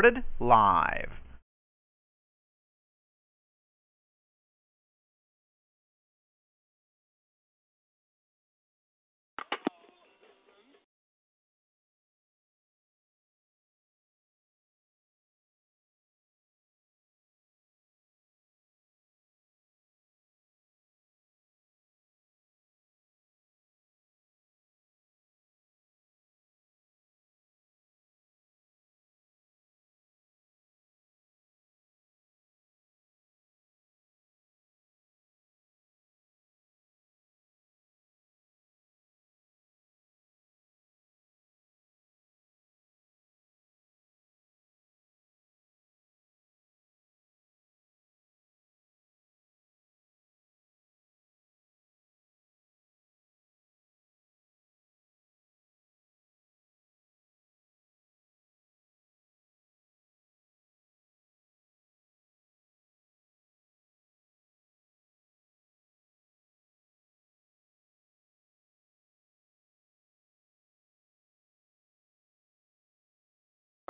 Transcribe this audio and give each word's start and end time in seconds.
Recorded 0.00 0.24
live. 0.40 1.10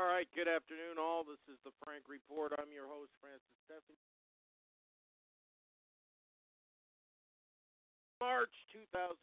All 0.00 0.08
right, 0.08 0.24
good 0.32 0.48
afternoon, 0.48 0.96
all. 0.96 1.28
This 1.28 1.44
is 1.44 1.60
the 1.60 1.76
Frank 1.84 2.08
Report. 2.08 2.56
I'm 2.56 2.72
your 2.72 2.88
host, 2.88 3.12
Francis 3.20 3.52
Steffen. 3.68 3.92
March 8.16 8.48
2015. 8.72 9.20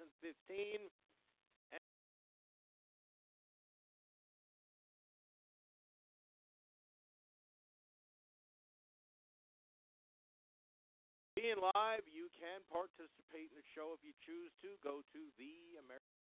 Being 11.41 11.57
live, 11.57 12.05
you 12.05 12.29
can 12.37 12.61
participate 12.69 13.49
in 13.49 13.57
the 13.57 13.65
show 13.73 13.97
if 13.97 14.05
you 14.05 14.13
choose 14.21 14.53
to. 14.61 14.77
Go 14.85 15.01
to 15.01 15.21
the 15.41 15.81
American. 15.81 16.16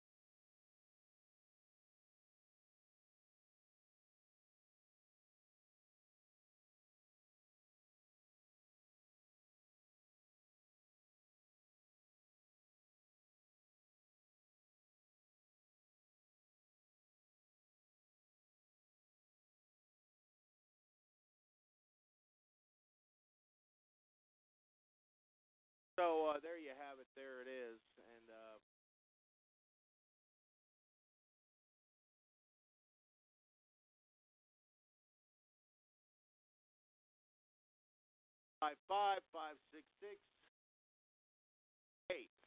Uh, 26.21 26.37
there 26.41 26.57
you 26.57 26.69
have 26.69 27.01
it. 27.01 27.07
There 27.15 27.41
it 27.41 27.49
is. 27.49 27.81
And 27.97 28.27
uh, 28.29 28.57
five 38.61 38.77
five 38.87 39.21
five 39.33 39.57
six 39.73 39.83
six 39.99 40.21
eight. 42.11 42.41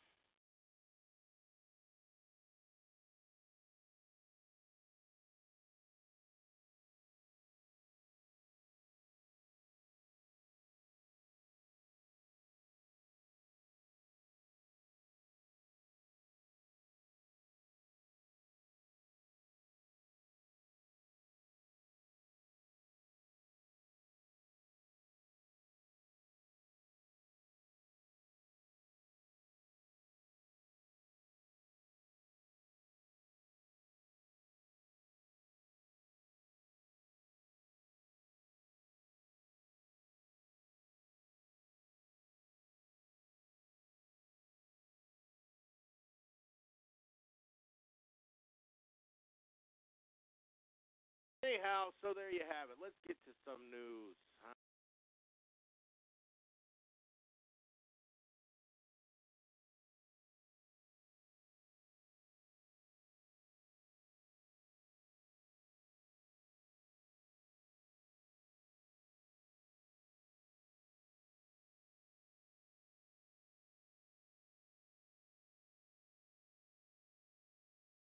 Anyhow, 51.44 51.93
so 52.00 52.16
there 52.16 52.32
you 52.32 52.41
have 52.49 52.72
it. 52.72 52.81
Let's 52.81 52.97
get 53.05 53.21
to 53.28 53.32
some 53.44 53.60
news. 53.69 54.16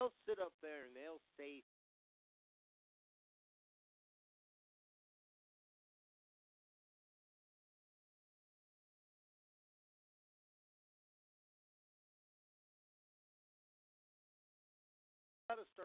They'll 0.00 0.15
sit 0.31 0.39
up 0.39 0.54
there 0.63 0.86
and 0.86 0.95
they'll 0.95 1.21
say 1.36 1.66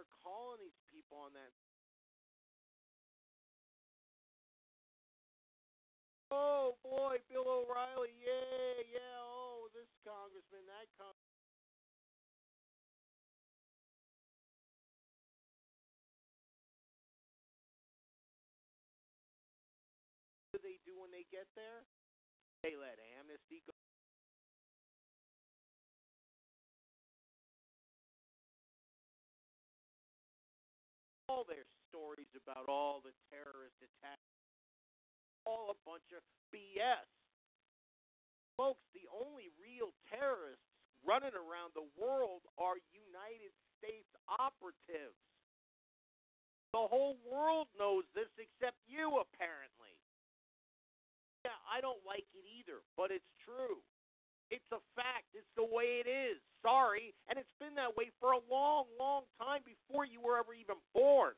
start 0.03 0.19
calling 0.19 0.59
these 0.59 0.75
people 0.91 1.15
on 1.17 1.31
that. 1.31 1.51
Oh 6.31 6.75
boy, 6.83 7.23
Bill 7.31 7.47
O'Reilly, 7.47 8.11
yeah, 8.19 8.83
yeah. 8.91 9.15
Oh, 9.21 9.69
this 9.71 9.87
congressman, 10.03 10.65
that 10.67 10.89
con. 10.99 11.13
What 20.51 20.61
do 20.61 20.67
they 20.67 20.79
do 20.83 20.99
when 20.99 21.11
they 21.11 21.23
get 21.31 21.47
there? 21.55 21.85
They 22.63 22.75
let 22.75 22.99
amnesty 23.19 23.63
go. 23.63 23.82
Their 31.47 31.67
stories 31.89 32.29
about 32.33 32.67
all 32.67 32.99
the 33.03 33.13
terrorist 33.29 33.77
attacks, 33.79 34.33
all 35.45 35.71
a 35.71 35.77
bunch 35.87 36.07
of 36.15 36.23
BS. 36.49 37.07
Folks, 38.55 38.85
the 38.93 39.09
only 39.09 39.49
real 39.57 39.93
terrorists 40.07 40.65
running 41.03 41.35
around 41.35 41.75
the 41.75 41.89
world 41.97 42.45
are 42.55 42.79
United 42.93 43.51
States 43.77 44.07
operatives. 44.27 45.19
The 46.71 46.81
whole 46.81 47.19
world 47.27 47.69
knows 47.77 48.07
this 48.17 48.31
except 48.39 48.79
you, 48.87 49.21
apparently. 49.21 49.93
Yeah, 51.45 51.59
I 51.67 51.83
don't 51.83 52.01
like 52.07 52.25
it 52.33 52.45
either, 52.47 52.81
but 52.95 53.11
it's 53.11 53.29
true. 53.43 53.83
It's 54.53 54.69
a 54.69 54.81
fact. 54.93 55.33
It's 55.33 55.49
the 55.57 55.65
way 55.65 55.97
it 55.97 56.05
is. 56.05 56.37
Sorry. 56.61 57.17
And 57.25 57.41
it's 57.41 57.57
been 57.57 57.73
that 57.73 57.97
way 57.97 58.13
for 58.21 58.37
a 58.37 58.41
long, 58.45 58.85
long 59.01 59.25
time 59.41 59.65
before 59.65 60.05
you 60.05 60.21
were 60.21 60.37
ever 60.37 60.53
even 60.53 60.77
born. 60.93 61.33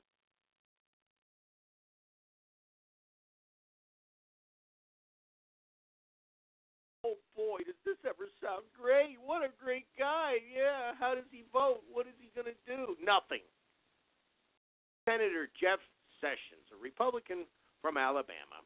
Oh 7.08 7.16
boy, 7.38 7.64
does 7.64 7.78
this 7.86 8.02
ever 8.04 8.28
sound 8.42 8.66
great? 8.74 9.16
What 9.24 9.46
a 9.46 9.54
great 9.62 9.86
guy. 9.94 10.42
Yeah, 10.42 10.98
how 11.00 11.14
does 11.14 11.30
he 11.30 11.46
vote? 11.54 11.86
What 11.88 12.10
is 12.10 12.18
he 12.20 12.34
going 12.34 12.50
to 12.50 12.60
do? 12.66 12.98
Nothing. 13.00 13.46
Senator 15.06 15.48
Jeff 15.62 15.78
Sessions, 16.18 16.66
a 16.74 16.78
Republican 16.82 17.46
from 17.78 17.96
Alabama, 17.96 18.66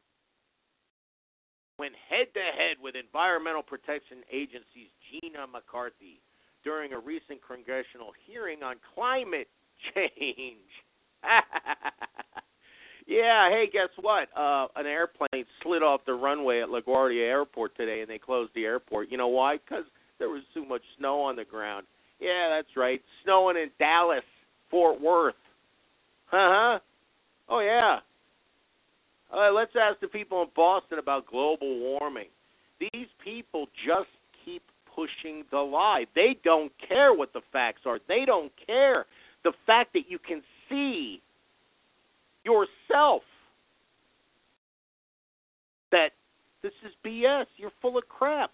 went 1.80 1.94
head 2.10 2.26
to 2.34 2.40
head 2.40 2.76
with 2.82 2.94
Environmental 2.94 3.62
Protection 3.62 4.20
Agency's 4.30 4.92
Gina 5.08 5.46
McCarthy 5.46 6.20
during 6.62 6.92
a 6.92 6.98
recent 6.98 7.40
congressional 7.40 8.12
hearing 8.28 8.62
on 8.62 8.76
climate 8.94 9.48
change. 9.94 10.68
yeah, 13.06 13.48
hey, 13.48 13.64
guess 13.72 13.88
what? 13.98 14.28
Uh, 14.36 14.68
an 14.76 14.84
airplane 14.84 15.46
slid 15.62 15.82
off 15.82 16.02
the 16.04 16.12
runway 16.12 16.60
at 16.60 16.68
LaGuardia 16.68 17.24
Airport 17.24 17.74
today, 17.78 18.02
and 18.02 18.10
they 18.10 18.18
closed 18.18 18.52
the 18.54 18.66
airport. 18.66 19.10
You 19.10 19.16
know 19.16 19.28
why? 19.28 19.56
Because 19.56 19.84
there 20.18 20.28
was 20.28 20.42
too 20.52 20.66
much 20.66 20.82
snow 20.98 21.22
on 21.22 21.34
the 21.34 21.46
ground. 21.46 21.86
Yeah, 22.20 22.50
that's 22.54 22.76
right. 22.76 23.00
Snowing 23.24 23.56
in 23.56 23.70
Dallas, 23.78 24.20
Fort 24.70 25.00
Worth. 25.00 25.34
Uh 26.30 26.36
huh. 26.36 26.78
Oh, 27.48 27.60
yeah. 27.60 28.00
Uh, 29.32 29.52
let's 29.52 29.72
ask 29.80 30.00
the 30.00 30.08
people 30.08 30.42
in 30.42 30.48
Boston 30.56 30.98
about 30.98 31.26
global 31.26 31.78
warming. 31.78 32.28
These 32.80 33.06
people 33.22 33.66
just 33.86 34.08
keep 34.44 34.62
pushing 34.94 35.44
the 35.50 35.58
lie. 35.58 36.06
They 36.14 36.36
don't 36.42 36.72
care 36.86 37.14
what 37.14 37.32
the 37.32 37.42
facts 37.52 37.82
are. 37.86 37.98
They 38.08 38.24
don't 38.24 38.52
care 38.66 39.06
the 39.44 39.52
fact 39.66 39.92
that 39.92 40.04
you 40.08 40.18
can 40.18 40.42
see 40.68 41.20
yourself 42.44 43.22
that 45.92 46.10
this 46.62 46.72
is 46.84 46.92
BS. 47.04 47.46
You're 47.56 47.72
full 47.80 47.98
of 47.98 48.08
crap. 48.08 48.50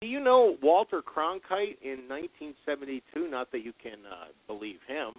Do 0.00 0.08
you 0.08 0.18
know 0.18 0.56
Walter 0.62 1.00
Cronkite 1.00 1.78
in 1.80 2.08
1972? 2.08 3.30
Not 3.30 3.52
that 3.52 3.64
you 3.64 3.72
can 3.80 3.98
uh, 4.10 4.26
believe 4.48 4.80
him, 4.88 5.12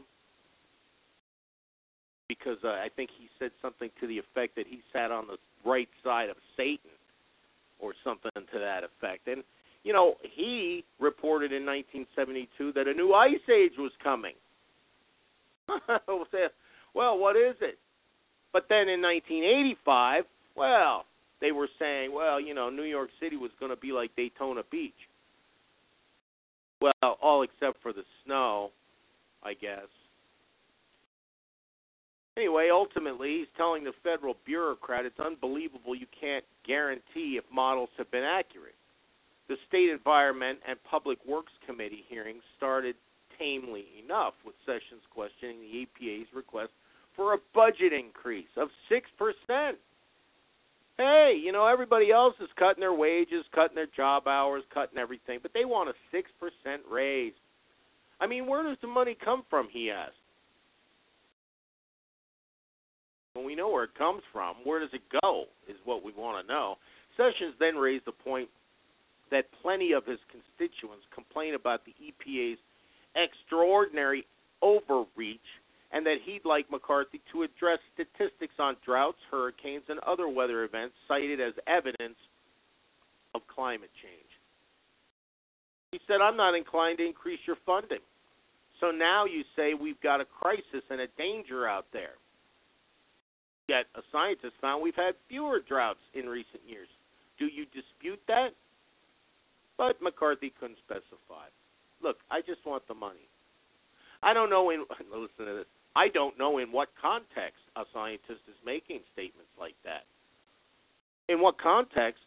because 2.37 2.57
uh, 2.63 2.69
I 2.69 2.87
think 2.95 3.09
he 3.17 3.27
said 3.39 3.51
something 3.61 3.89
to 3.99 4.07
the 4.07 4.17
effect 4.17 4.55
that 4.55 4.65
he 4.67 4.81
sat 4.91 5.11
on 5.11 5.27
the 5.27 5.37
right 5.69 5.89
side 6.03 6.29
of 6.29 6.35
Satan 6.57 6.91
or 7.79 7.93
something 8.03 8.31
to 8.35 8.59
that 8.59 8.81
effect. 8.83 9.27
And, 9.27 9.43
you 9.83 9.93
know, 9.93 10.15
he 10.35 10.83
reported 10.99 11.51
in 11.51 11.65
1972 11.65 12.73
that 12.73 12.87
a 12.87 12.93
new 12.93 13.13
ice 13.13 13.33
age 13.49 13.73
was 13.77 13.91
coming. 14.01 14.33
well, 16.93 17.17
what 17.17 17.35
is 17.35 17.55
it? 17.61 17.77
But 18.51 18.65
then 18.69 18.87
in 18.89 19.01
1985, 19.01 20.23
well, 20.55 21.05
they 21.41 21.51
were 21.51 21.69
saying, 21.79 22.13
well, 22.13 22.39
you 22.39 22.53
know, 22.53 22.69
New 22.69 22.83
York 22.83 23.09
City 23.19 23.35
was 23.35 23.51
going 23.59 23.71
to 23.71 23.75
be 23.75 23.91
like 23.91 24.15
Daytona 24.15 24.61
Beach. 24.71 24.93
Well, 26.79 27.17
all 27.21 27.43
except 27.43 27.81
for 27.81 27.93
the 27.93 28.03
snow, 28.25 28.71
I 29.43 29.53
guess. 29.53 29.87
Anyway, 32.35 32.69
ultimately, 32.71 33.39
he's 33.39 33.47
telling 33.57 33.83
the 33.83 33.93
federal 34.03 34.35
bureaucrat 34.45 35.05
it's 35.05 35.19
unbelievable 35.19 35.93
you 35.93 36.07
can't 36.19 36.43
guarantee 36.65 37.37
if 37.37 37.43
models 37.53 37.89
have 37.97 38.09
been 38.09 38.23
accurate. 38.23 38.75
The 39.47 39.55
Senate 39.69 39.91
Environment 39.91 40.57
and 40.67 40.77
Public 40.89 41.19
Works 41.27 41.51
Committee 41.65 42.03
hearings 42.07 42.41
started 42.57 42.95
tamely 43.37 43.85
enough, 44.03 44.33
with 44.45 44.55
Sessions 44.65 45.03
questioning 45.13 45.59
the 45.59 45.85
EPA's 45.85 46.27
request 46.33 46.71
for 47.15 47.33
a 47.33 47.37
budget 47.53 47.93
increase 47.93 48.49
of 48.57 48.69
6%. 48.89 49.73
Hey, 50.97 51.39
you 51.43 51.51
know, 51.51 51.65
everybody 51.67 52.11
else 52.11 52.35
is 52.39 52.49
cutting 52.57 52.81
their 52.81 52.93
wages, 52.93 53.45
cutting 53.53 53.75
their 53.75 53.87
job 53.95 54.27
hours, 54.27 54.63
cutting 54.73 54.97
everything, 54.97 55.39
but 55.41 55.51
they 55.53 55.65
want 55.65 55.89
a 55.89 56.15
6% 56.15 56.23
raise. 56.89 57.33
I 58.19 58.27
mean, 58.27 58.47
where 58.47 58.63
does 58.63 58.77
the 58.81 58.87
money 58.87 59.17
come 59.23 59.43
from, 59.49 59.67
he 59.71 59.91
asked. 59.91 60.13
When 63.33 63.45
we 63.45 63.55
know 63.55 63.69
where 63.69 63.85
it 63.85 63.95
comes 63.97 64.21
from, 64.31 64.55
where 64.63 64.79
does 64.79 64.93
it 64.93 65.01
go, 65.21 65.45
is 65.67 65.77
what 65.85 66.03
we 66.03 66.11
want 66.13 66.45
to 66.45 66.53
know. 66.53 66.75
Sessions 67.17 67.55
then 67.59 67.75
raised 67.75 68.05
the 68.05 68.11
point 68.11 68.49
that 69.31 69.45
plenty 69.61 69.93
of 69.93 70.05
his 70.05 70.19
constituents 70.29 71.05
complain 71.13 71.55
about 71.55 71.81
the 71.85 71.93
EPA's 71.97 72.59
extraordinary 73.15 74.25
overreach 74.61 75.39
and 75.91 76.05
that 76.05 76.17
he'd 76.25 76.45
like 76.45 76.69
McCarthy 76.71 77.21
to 77.31 77.43
address 77.43 77.79
statistics 77.93 78.53
on 78.59 78.75
droughts, 78.85 79.17
hurricanes, 79.29 79.83
and 79.89 79.99
other 79.99 80.27
weather 80.27 80.63
events 80.63 80.95
cited 81.07 81.39
as 81.39 81.53
evidence 81.67 82.17
of 83.35 83.41
climate 83.53 83.91
change. 84.01 84.29
He 85.91 85.99
said, 86.07 86.21
I'm 86.21 86.37
not 86.37 86.55
inclined 86.55 86.97
to 86.97 87.05
increase 87.05 87.39
your 87.45 87.57
funding. 87.65 88.01
So 88.81 88.89
now 88.89 89.25
you 89.25 89.43
say 89.55 89.73
we've 89.73 90.01
got 90.01 90.21
a 90.21 90.25
crisis 90.25 90.83
and 90.89 91.01
a 91.01 91.07
danger 91.17 91.67
out 91.67 91.85
there. 91.93 92.17
Yet 93.67 93.85
a 93.95 94.01
scientist 94.11 94.53
found 94.59 94.83
we've 94.83 94.95
had 94.95 95.15
fewer 95.29 95.59
droughts 95.67 96.03
in 96.13 96.27
recent 96.27 96.61
years. 96.67 96.87
Do 97.39 97.45
you 97.45 97.65
dispute 97.65 98.19
that? 98.27 98.49
But 99.77 100.01
McCarthy 100.01 100.53
couldn't 100.59 100.77
specify. 100.85 101.47
Look, 102.01 102.17
I 102.29 102.41
just 102.41 102.65
want 102.65 102.87
the 102.87 102.93
money. 102.93 103.27
I 104.21 104.33
don't 104.33 104.49
know 104.49 104.69
in 104.69 104.85
listen 105.11 105.45
to 105.45 105.55
this. 105.57 105.65
I 105.95 106.07
don't 106.09 106.37
know 106.37 106.57
in 106.57 106.71
what 106.71 106.89
context 106.99 107.61
a 107.75 107.83
scientist 107.93 108.41
is 108.47 108.55
making 108.65 108.99
statements 109.13 109.51
like 109.59 109.75
that. 109.83 110.03
In 111.29 111.39
what 111.39 111.59
context? 111.59 112.23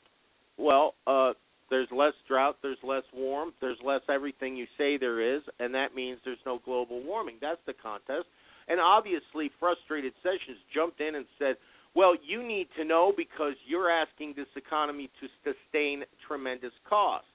Well, 0.57 0.95
uh, 1.07 1.33
there's 1.69 1.89
less 1.91 2.15
drought, 2.29 2.57
there's 2.63 2.79
less 2.83 3.03
warmth, 3.13 3.55
there's 3.61 3.79
less 3.85 4.01
everything 4.09 4.57
you 4.57 4.67
say 4.79 4.97
there 4.97 5.21
is, 5.21 5.43
and 5.59 5.75
that 5.75 5.95
means 5.95 6.19
there's 6.25 6.39
no 6.47 6.61
global 6.65 7.03
warming. 7.03 7.37
That's 7.41 7.61
the 7.67 7.75
context. 7.75 8.27
And 8.69 8.81
obviously, 8.81 9.51
frustrated 9.61 10.13
Sessions 10.23 10.59
jumped 10.75 11.01
in 11.01 11.15
and 11.15 11.27
said, 11.39 11.57
well, 11.95 12.15
you 12.27 12.43
need 12.43 12.69
to 12.77 12.85
know 12.85 13.13
because 13.17 13.55
you're 13.67 13.91
asking 13.91 14.35
this 14.37 14.49
economy 14.55 15.09
to 15.21 15.29
sustain 15.43 16.05
tremendous 16.27 16.73
costs. 16.89 17.29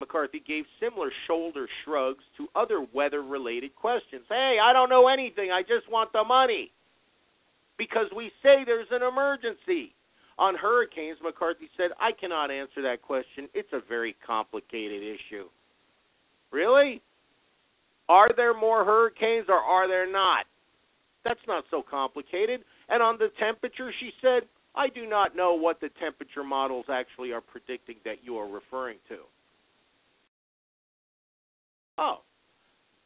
McCarthy 0.00 0.42
gave 0.44 0.64
similar 0.80 1.12
shoulder 1.26 1.68
shrugs 1.84 2.24
to 2.38 2.48
other 2.56 2.86
weather 2.92 3.22
related 3.22 3.76
questions. 3.76 4.22
Hey, 4.28 4.58
I 4.60 4.72
don't 4.72 4.88
know 4.88 5.08
anything. 5.08 5.52
I 5.52 5.62
just 5.62 5.90
want 5.90 6.12
the 6.12 6.24
money. 6.24 6.72
Because 7.76 8.06
we 8.16 8.32
say 8.42 8.64
there's 8.64 8.88
an 8.90 9.02
emergency. 9.02 9.94
On 10.38 10.56
hurricanes, 10.56 11.18
McCarthy 11.22 11.68
said, 11.76 11.90
I 12.00 12.12
cannot 12.12 12.50
answer 12.50 12.80
that 12.82 13.02
question. 13.02 13.48
It's 13.52 13.72
a 13.72 13.80
very 13.86 14.16
complicated 14.26 15.02
issue. 15.02 15.44
Really? 16.50 17.02
Are 18.10 18.28
there 18.36 18.52
more 18.52 18.84
hurricanes 18.84 19.46
or 19.48 19.54
are 19.58 19.86
there 19.86 20.10
not? 20.10 20.44
That's 21.24 21.38
not 21.46 21.62
so 21.70 21.80
complicated. 21.88 22.62
And 22.88 23.00
on 23.00 23.18
the 23.18 23.28
temperature, 23.38 23.92
she 24.00 24.10
said, 24.20 24.42
I 24.74 24.88
do 24.88 25.06
not 25.08 25.36
know 25.36 25.54
what 25.54 25.80
the 25.80 25.90
temperature 26.00 26.42
models 26.42 26.86
actually 26.90 27.30
are 27.30 27.40
predicting 27.40 27.94
that 28.04 28.16
you 28.24 28.36
are 28.36 28.48
referring 28.48 28.98
to. 29.10 29.18
Oh. 31.98 32.16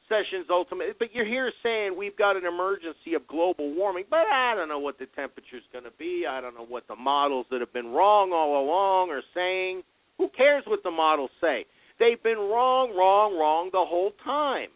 Sessions 0.08 0.46
ultimate, 0.48 0.98
but 0.98 1.08
you're 1.12 1.26
here 1.26 1.52
saying 1.62 1.94
we've 1.96 2.16
got 2.16 2.36
an 2.36 2.46
emergency 2.46 3.12
of 3.14 3.26
global 3.26 3.74
warming, 3.74 4.04
but 4.08 4.26
I 4.32 4.54
don't 4.54 4.68
know 4.68 4.78
what 4.78 4.98
the 4.98 5.06
temperature 5.14 5.56
is 5.56 5.62
going 5.70 5.84
to 5.84 5.92
be. 5.98 6.24
I 6.26 6.40
don't 6.40 6.54
know 6.54 6.66
what 6.66 6.88
the 6.88 6.96
models 6.96 7.44
that 7.50 7.60
have 7.60 7.72
been 7.74 7.88
wrong 7.88 8.32
all 8.32 8.64
along 8.64 9.10
are 9.10 9.22
saying. 9.34 9.82
Who 10.16 10.30
cares 10.34 10.64
what 10.66 10.82
the 10.82 10.90
models 10.90 11.30
say? 11.42 11.66
They've 11.98 12.22
been 12.22 12.38
wrong, 12.38 12.94
wrong, 12.96 13.36
wrong 13.36 13.68
the 13.70 13.84
whole 13.84 14.12
time. 14.24 14.68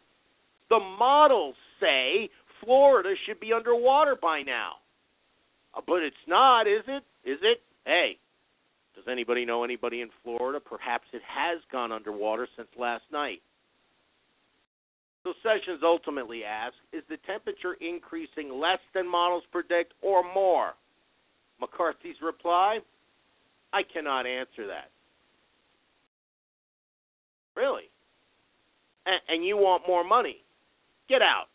The 0.70 0.80
models 0.80 1.54
say 1.80 2.28
Florida 2.62 3.14
should 3.26 3.40
be 3.40 3.52
underwater 3.52 4.16
by 4.20 4.42
now. 4.42 4.72
Uh, 5.74 5.80
but 5.86 6.02
it's 6.02 6.16
not, 6.26 6.66
is 6.66 6.82
it? 6.86 7.04
Is 7.24 7.38
it? 7.42 7.62
Hey, 7.84 8.18
does 8.94 9.04
anybody 9.10 9.44
know 9.44 9.64
anybody 9.64 10.00
in 10.00 10.10
Florida? 10.22 10.60
Perhaps 10.60 11.04
it 11.12 11.22
has 11.26 11.58
gone 11.70 11.92
underwater 11.92 12.48
since 12.56 12.68
last 12.78 13.04
night. 13.12 13.40
So 15.24 15.32
Sessions 15.42 15.80
ultimately 15.82 16.44
asks, 16.44 16.76
is 16.92 17.02
the 17.08 17.16
temperature 17.26 17.76
increasing 17.80 18.58
less 18.58 18.78
than 18.94 19.10
models 19.10 19.44
predict 19.52 19.92
or 20.02 20.22
more? 20.34 20.74
McCarthy's 21.60 22.16
reply, 22.22 22.78
I 23.72 23.82
cannot 23.82 24.26
answer 24.26 24.66
that. 24.66 24.90
Really? 27.56 27.90
And, 29.06 29.20
and 29.28 29.44
you 29.44 29.56
want 29.56 29.82
more 29.86 30.04
money? 30.04 30.38
Get 31.08 31.22
out. 31.22 31.46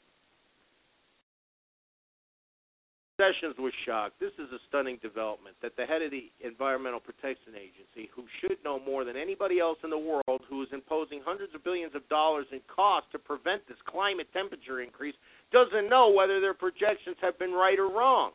Sessions 3.22 3.56
was 3.60 3.72
shocked. 3.86 4.20
This 4.20 4.34
is 4.40 4.52
a 4.52 4.58
stunning 4.68 4.98
development 5.04 5.56
that 5.62 5.78
the 5.78 5.86
head 5.86 6.02
of 6.02 6.10
the 6.10 6.32
Environmental 6.44 7.00
Protection 7.00 7.54
Agency, 7.54 8.10
who 8.16 8.26
should 8.42 8.58
know 8.66 8.80
more 8.80 9.06
than 9.06 9.16
anybody 9.16 9.60
else 9.60 9.78
in 9.84 9.92
the 9.92 9.98
world, 9.98 10.42
who 10.50 10.64
is 10.64 10.68
imposing 10.74 11.22
hundreds 11.24 11.54
of 11.54 11.64
billions 11.64 11.94
of 11.94 12.02
dollars 12.10 12.48
in 12.52 12.60
cost 12.74 13.06
to 13.12 13.20
prevent 13.20 13.62
this 13.68 13.78
climate 13.86 14.28
temperature 14.34 14.82
increase, 14.82 15.14
doesn't 15.52 15.90
know 15.90 16.10
whether 16.10 16.42
their 16.42 16.56
projections 16.56 17.16
have 17.22 17.38
been 17.38 17.52
right 17.52 17.78
or 17.78 17.88
wrong. 17.88 18.32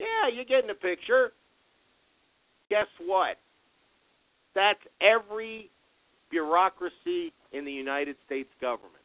Yeah, 0.00 0.28
you're 0.34 0.44
getting 0.44 0.66
the 0.66 0.74
picture. 0.74 1.30
Guess 2.68 2.88
what? 3.06 3.38
That's 4.56 4.82
every 5.00 5.70
bureaucracy 6.30 7.32
in 7.52 7.64
the 7.64 7.72
United 7.72 8.16
States 8.26 8.50
government. 8.60 8.95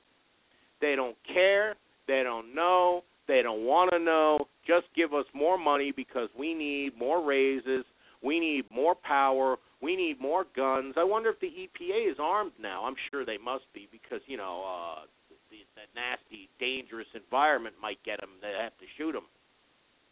They 0.81 0.95
don't 0.95 1.15
care. 1.31 1.75
They 2.07 2.23
don't 2.23 2.53
know. 2.53 3.03
They 3.27 3.41
don't 3.41 3.63
want 3.63 3.91
to 3.91 3.99
know. 3.99 4.47
Just 4.67 4.87
give 4.95 5.13
us 5.13 5.25
more 5.33 5.57
money 5.57 5.93
because 5.95 6.29
we 6.37 6.53
need 6.53 6.97
more 6.97 7.23
raises. 7.23 7.85
We 8.23 8.39
need 8.39 8.65
more 8.71 8.95
power. 8.95 9.57
We 9.81 9.95
need 9.95 10.19
more 10.19 10.45
guns. 10.55 10.95
I 10.97 11.03
wonder 11.03 11.29
if 11.29 11.39
the 11.39 11.47
EPA 11.47 12.11
is 12.11 12.17
armed 12.19 12.51
now. 12.61 12.85
I'm 12.85 12.95
sure 13.09 13.25
they 13.25 13.37
must 13.37 13.63
be 13.73 13.87
because 13.91 14.21
you 14.27 14.37
know 14.37 14.63
uh, 14.65 15.05
the, 15.49 15.57
that 15.75 15.89
nasty, 15.95 16.49
dangerous 16.59 17.07
environment 17.15 17.75
might 17.81 17.97
get 18.03 18.19
them. 18.19 18.29
They 18.41 18.53
have 18.61 18.77
to 18.77 18.85
shoot 18.97 19.13
them. 19.13 19.25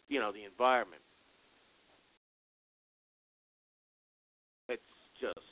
You 0.08 0.18
know 0.18 0.32
the 0.32 0.44
environment. 0.44 1.02
It's 4.68 4.82
just 5.20 5.46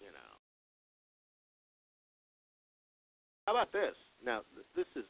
you 0.00 0.06
know. 0.06 0.32
How 3.46 3.52
about 3.52 3.72
this? 3.72 3.94
Now 4.28 4.42
this 4.76 4.84
is 4.94 5.04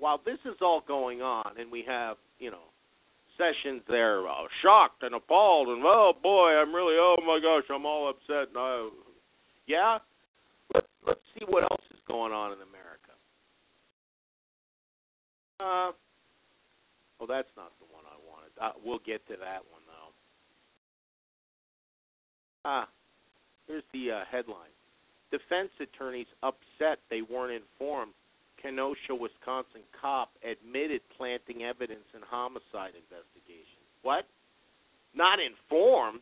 while 0.00 0.20
this 0.26 0.38
is 0.44 0.56
all 0.60 0.82
going 0.86 1.22
on, 1.22 1.52
and 1.60 1.70
we 1.70 1.84
have, 1.86 2.16
you 2.40 2.50
know, 2.50 2.66
Sessions 3.36 3.82
there 3.88 4.26
uh, 4.26 4.50
shocked 4.62 5.04
and 5.04 5.14
appalled, 5.14 5.68
and 5.68 5.80
oh 5.84 6.12
boy, 6.20 6.50
I'm 6.58 6.74
really, 6.74 6.96
oh 6.98 7.14
my 7.24 7.38
gosh, 7.40 7.62
I'm 7.72 7.86
all 7.86 8.10
upset. 8.10 8.48
And 8.48 8.56
I, 8.58 8.88
yeah, 9.68 9.98
Let, 10.74 10.84
let's 11.06 11.20
see 11.38 11.44
what 11.46 11.62
else 11.62 11.84
is 11.92 12.00
going 12.08 12.32
on 12.32 12.50
in 12.50 12.58
America. 12.58 13.14
Uh, 15.60 15.92
well, 17.20 17.28
that's 17.28 17.54
not 17.56 17.70
the 17.78 17.86
one 17.94 18.02
I 18.10 18.18
wanted. 18.26 18.50
Uh, 18.60 18.72
we'll 18.84 18.98
get 19.06 19.24
to 19.28 19.34
that 19.34 19.62
one 19.70 19.82
though. 19.86 20.10
Ah, 22.64 22.88
here's 23.68 23.84
the 23.92 24.10
uh, 24.10 24.20
headline: 24.28 24.74
Defense 25.30 25.70
attorneys 25.78 26.26
upset 26.42 26.98
they 27.08 27.22
weren't 27.22 27.62
informed 27.62 28.14
Kenosha, 28.60 29.14
Wisconsin 29.14 29.82
cop 30.00 30.30
admitted 30.42 31.00
planting 31.16 31.62
evidence 31.62 32.04
in 32.14 32.20
homicide 32.22 32.92
investigation. 32.96 33.82
What? 34.02 34.26
Not 35.14 35.38
informed? 35.40 36.20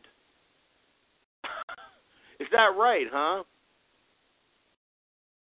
Is 2.39 2.47
that 2.51 2.75
right, 2.77 3.07
huh? 3.11 3.43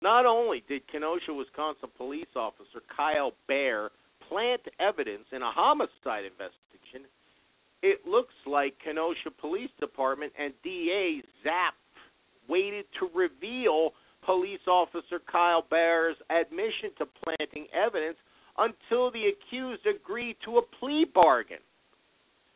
Not 0.02 0.26
only 0.26 0.64
did 0.68 0.88
Kenosha, 0.88 1.34
Wisconsin 1.34 1.90
police 1.98 2.28
officer 2.36 2.82
Kyle 2.96 3.34
Baer 3.48 3.90
plant 4.30 4.62
evidence 4.80 5.26
in 5.32 5.42
a 5.42 5.52
homicide 5.52 6.26
investigation, 6.26 7.08
it 7.82 8.02
looks 8.08 8.34
like 8.46 8.76
Kenosha 8.84 9.32
Police 9.40 9.70
Department 9.80 10.34
and 10.40 10.54
DA 10.64 11.22
Zapf 11.46 11.78
waited 12.48 12.86
to 13.00 13.10
reveal 13.14 13.92
police 14.28 14.60
officer 14.68 15.20
Kyle 15.32 15.66
Baer's 15.68 16.18
admission 16.30 16.92
to 17.00 17.06
planting 17.24 17.66
evidence 17.74 18.18
until 18.58 19.10
the 19.10 19.32
accused 19.32 19.88
agreed 19.88 20.36
to 20.44 20.58
a 20.58 20.62
plea 20.62 21.06
bargain. 21.12 21.64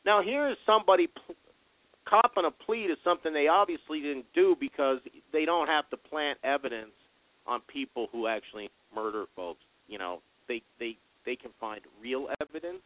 Now, 0.05 0.21
here 0.21 0.49
is 0.49 0.57
somebody 0.65 1.07
pl- 1.07 1.35
copping 2.05 2.43
a 2.45 2.51
plea 2.51 2.87
to 2.87 2.95
something 3.03 3.33
they 3.33 3.47
obviously 3.47 4.01
didn't 4.01 4.25
do 4.35 4.55
because 4.59 4.97
they 5.31 5.45
don't 5.45 5.67
have 5.67 5.89
to 5.91 5.97
plant 5.97 6.37
evidence 6.43 6.91
on 7.47 7.61
people 7.71 8.07
who 8.11 8.27
actually 8.27 8.69
murder 8.93 9.25
folks. 9.35 9.61
You 9.87 9.97
know, 9.97 10.21
they 10.47 10.61
they 10.79 10.97
they 11.25 11.35
can 11.35 11.51
find 11.59 11.81
real 12.01 12.27
evidence. 12.41 12.81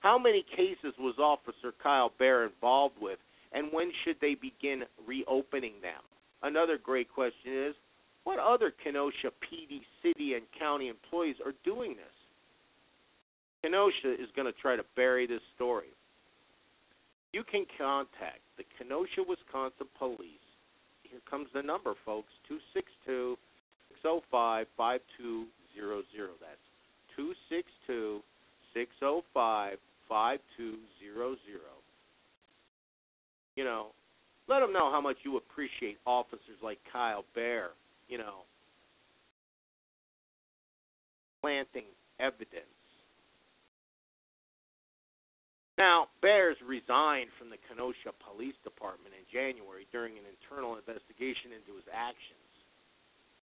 How 0.00 0.18
many 0.18 0.44
cases 0.56 0.94
was 0.98 1.16
Officer 1.18 1.74
Kyle 1.82 2.12
Baer 2.18 2.44
involved 2.44 2.96
with, 3.00 3.18
and 3.52 3.68
when 3.72 3.90
should 4.04 4.16
they 4.20 4.34
begin 4.34 4.84
reopening 5.06 5.74
them? 5.82 6.00
Another 6.44 6.78
great 6.78 7.12
question 7.12 7.52
is 7.68 7.74
what 8.24 8.38
other 8.38 8.72
Kenosha 8.82 9.32
PD 9.42 9.80
city 10.02 10.34
and 10.34 10.44
county 10.58 10.88
employees 10.88 11.36
are 11.44 11.54
doing 11.64 11.96
this? 11.96 12.14
Kenosha 13.62 14.12
is 14.12 14.28
going 14.36 14.46
to 14.46 14.52
try 14.60 14.76
to 14.76 14.84
bury 14.94 15.26
this 15.26 15.40
story. 15.56 15.88
You 17.32 17.44
can 17.50 17.64
contact 17.78 18.40
the 18.58 18.64
Kenosha, 18.76 19.24
Wisconsin 19.26 19.88
police. 19.98 20.44
Here 21.02 21.20
comes 21.28 21.48
the 21.54 21.62
number, 21.62 21.94
folks 22.04 22.28
262 22.46 23.36
605 24.02 24.66
5200. 24.76 26.04
That's 26.40 26.68
262 27.16 28.20
605 28.74 29.78
5200. 30.08 31.60
You 33.56 33.64
know, 33.64 33.86
let 34.48 34.60
them 34.60 34.72
know 34.72 34.90
how 34.90 35.00
much 35.00 35.16
you 35.24 35.36
appreciate 35.36 35.98
officers 36.06 36.60
like 36.62 36.78
Kyle 36.92 37.24
Baer, 37.34 37.70
you 38.08 38.18
know, 38.18 38.44
planting 41.40 41.84
evidence. 42.20 42.68
Now, 45.76 46.06
Baers 46.22 46.56
resigned 46.62 47.34
from 47.34 47.50
the 47.50 47.58
Kenosha 47.66 48.14
Police 48.22 48.54
Department 48.62 49.10
in 49.10 49.26
January 49.26 49.90
during 49.90 50.14
an 50.14 50.24
internal 50.24 50.78
investigation 50.78 51.50
into 51.50 51.74
his 51.74 51.88
actions. 51.90 52.38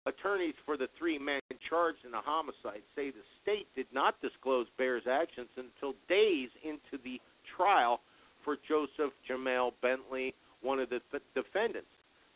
Attorneys 0.06 0.56
for 0.64 0.76
the 0.76 0.88
three 0.98 1.18
men 1.18 1.40
charged 1.68 2.04
in 2.04 2.12
the 2.12 2.20
homicide 2.20 2.84
say 2.96 3.10
the 3.10 3.24
state 3.40 3.68
did 3.76 3.86
not 3.92 4.20
disclose 4.20 4.66
Baer's 4.76 5.08
actions 5.08 5.48
until 5.56 5.94
days 6.08 6.48
into 6.64 7.00
the 7.04 7.20
trial 7.56 8.00
for 8.44 8.56
Joseph 8.68 9.12
Jamel 9.28 9.72
Bentley, 9.80 10.34
one 10.64 10.80
of 10.80 10.88
the 10.90 11.00
th- 11.10 11.22
defendants. 11.34 11.88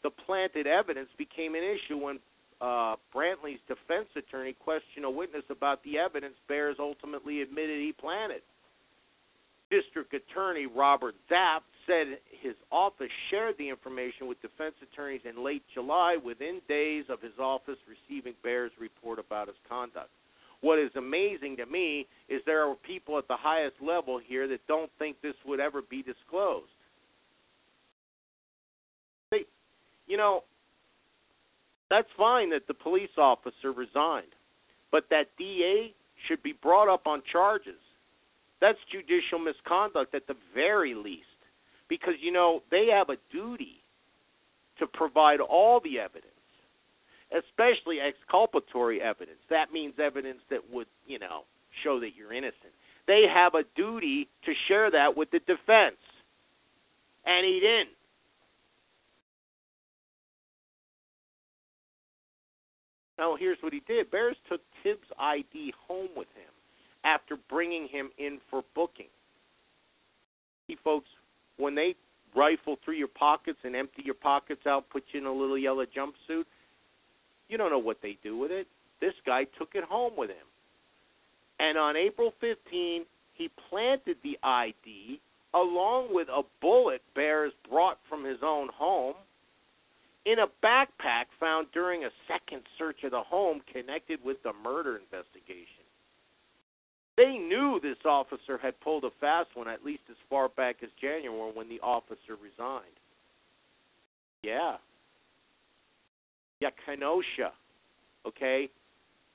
The 0.03 0.11
planted 0.11 0.67
evidence 0.67 1.09
became 1.19 1.55
an 1.55 1.65
issue 1.65 1.99
when 1.99 2.19
uh, 2.61 2.97
Brantley's 3.15 3.61
defense 3.67 4.09
attorney 4.17 4.55
questioned 4.65 5.05
a 5.05 5.11
witness 5.11 5.45
about 5.51 5.83
the 5.85 5.99
evidence 5.99 6.35
Baers 6.49 6.77
ultimately 6.79 7.43
admitted 7.43 7.81
he 7.81 7.93
planted. 7.93 8.43
District 9.71 10.13
Attorney 10.15 10.67
Robert 10.67 11.15
Zapf 11.31 11.61
said 11.87 12.19
his 12.43 12.55
office 12.71 13.11
shared 13.31 13.55
the 13.59 13.69
information 13.69 14.27
with 14.27 14.41
defense 14.41 14.75
attorneys 14.83 15.21
in 15.25 15.45
late 15.45 15.63
July 15.75 16.17
within 16.23 16.61
days 16.69 17.05
of 17.09 17.21
his 17.21 17.33
office 17.39 17.77
receiving 17.89 18.35
Baer's 18.43 18.73
report 18.81 19.19
about 19.19 19.49
his 19.49 19.57
conduct. 19.69 20.11
What 20.61 20.79
is 20.79 20.91
amazing 20.97 21.57
to 21.59 21.67
me 21.67 22.07
is 22.29 22.41
there 22.45 22.69
are 22.69 22.75
people 22.75 23.17
at 23.19 23.29
the 23.29 23.37
highest 23.37 23.77
level 23.81 24.19
here 24.25 24.49
that 24.49 24.67
don't 24.67 24.91
think 24.99 25.17
this 25.23 25.37
would 25.47 25.61
ever 25.61 25.83
be 25.83 26.03
disclosed. 26.03 26.71
You 30.09 30.17
know, 30.17 30.43
that's 31.91 32.09
fine 32.17 32.50
that 32.50 32.67
the 32.67 32.75
police 32.75 33.11
officer 33.17 33.73
resigned, 33.73 34.35
but 34.91 35.05
that 35.11 35.27
DA 35.38 35.95
should 36.27 36.43
be 36.43 36.53
brought 36.53 36.93
up 36.93 37.07
on 37.07 37.23
charges. 37.31 37.81
That's 38.61 38.79
judicial 38.91 39.38
misconduct 39.38 40.15
at 40.15 40.27
the 40.27 40.35
very 40.55 40.95
least, 40.95 41.25
because 41.88 42.15
you 42.21 42.33
know 42.33 42.62
they 42.71 42.88
have 42.93 43.09
a 43.09 43.17
duty 43.33 43.83
to 44.79 44.87
provide 44.87 45.41
all 45.41 45.81
the 45.81 45.99
evidence, 45.99 46.33
especially 47.33 47.99
exculpatory 48.00 49.00
evidence. 49.00 49.38
That 49.50 49.73
means 49.73 49.95
evidence 49.99 50.41
that 50.50 50.61
would, 50.73 50.87
you 51.07 51.19
know, 51.19 51.43
show 51.85 52.00
that 52.00 52.11
you're 52.17 52.33
innocent. 52.33 52.73
They 53.07 53.25
have 53.33 53.55
a 53.55 53.62
duty 53.77 54.29
to 54.45 54.53
share 54.67 54.91
that 54.91 55.17
with 55.17 55.31
the 55.31 55.41
defense, 55.41 55.97
and 57.25 57.47
he 57.47 57.61
didn't. 57.61 57.98
Now, 63.19 63.37
here's 63.37 63.59
what 63.61 63.73
he 63.73 63.83
did 63.87 64.11
Baers 64.11 64.37
took 64.49 64.61
Tibbs' 64.83 65.01
ID 65.19 65.75
home 65.87 66.09
with 66.17 66.29
him 66.29 66.53
after 67.05 67.37
bringing 67.51 67.89
him 67.89 68.11
in 68.19 68.39
for 68.51 68.63
booking. 68.75 69.09
See, 70.67 70.77
folks, 70.85 71.09
when 71.57 71.75
they 71.75 71.95
rifle 72.35 72.79
through 72.85 72.97
your 72.97 73.09
pockets 73.09 73.59
and 73.65 73.75
empty 73.75 74.03
your 74.05 74.15
pockets 74.15 74.67
out, 74.67 74.89
put 74.91 75.03
you 75.13 75.21
in 75.21 75.27
a 75.27 75.33
little 75.33 75.59
yellow 75.59 75.85
jumpsuit, 75.85 76.45
You 77.49 77.57
don't 77.57 77.71
know 77.71 77.79
what 77.79 77.99
they 78.03 78.19
do 78.23 78.37
with 78.37 78.51
it. 78.51 78.67
This 79.01 79.15
guy 79.25 79.45
took 79.59 79.71
it 79.75 79.85
home 79.85 80.13
with 80.17 80.31
him. 80.31 80.37
And 81.59 81.79
on 81.79 81.97
April 81.97 82.33
15, 82.41 83.05
he 83.35 83.51
planted 83.71 84.17
the 84.23 84.39
ID 84.43 85.21
along 85.55 86.09
with 86.11 86.29
a 86.29 86.43
bullet 86.61 87.03
Bears 87.15 87.53
brought 87.69 87.99
from 88.09 88.25
his 88.25 88.39
own 88.43 88.69
home 88.75 89.15
in 90.29 90.41
a 90.41 90.47
backpack 90.63 91.25
found 91.41 91.69
during 91.73 92.05
a 92.05 92.11
second 92.29 92.63
search 92.77 93.03
of 93.05 93.13
the 93.13 93.23
home 93.23 93.61
connected 93.73 94.21
with 94.23 94.37
the 94.43 94.53
murder 94.63 94.99
investigation. 94.99 95.89
They 97.17 97.39
knew 97.39 97.81
this 97.83 97.97
officer 98.05 98.59
had 98.59 98.79
pulled 98.81 99.05
a 99.05 99.11
fast 99.21 99.49
one 99.55 99.69
at 99.69 99.85
least 99.85 100.03
as 100.11 100.17
far 100.29 100.51
back 100.51 100.77
as 100.83 100.91
January 101.01 101.51
when 101.55 101.69
the 101.69 101.81
officer 101.81 102.37
resigned. 102.41 102.85
Yeah. 104.43 104.77
Yeah, 106.61 106.71
Kenosha. 106.85 107.53
Okay? 108.27 108.69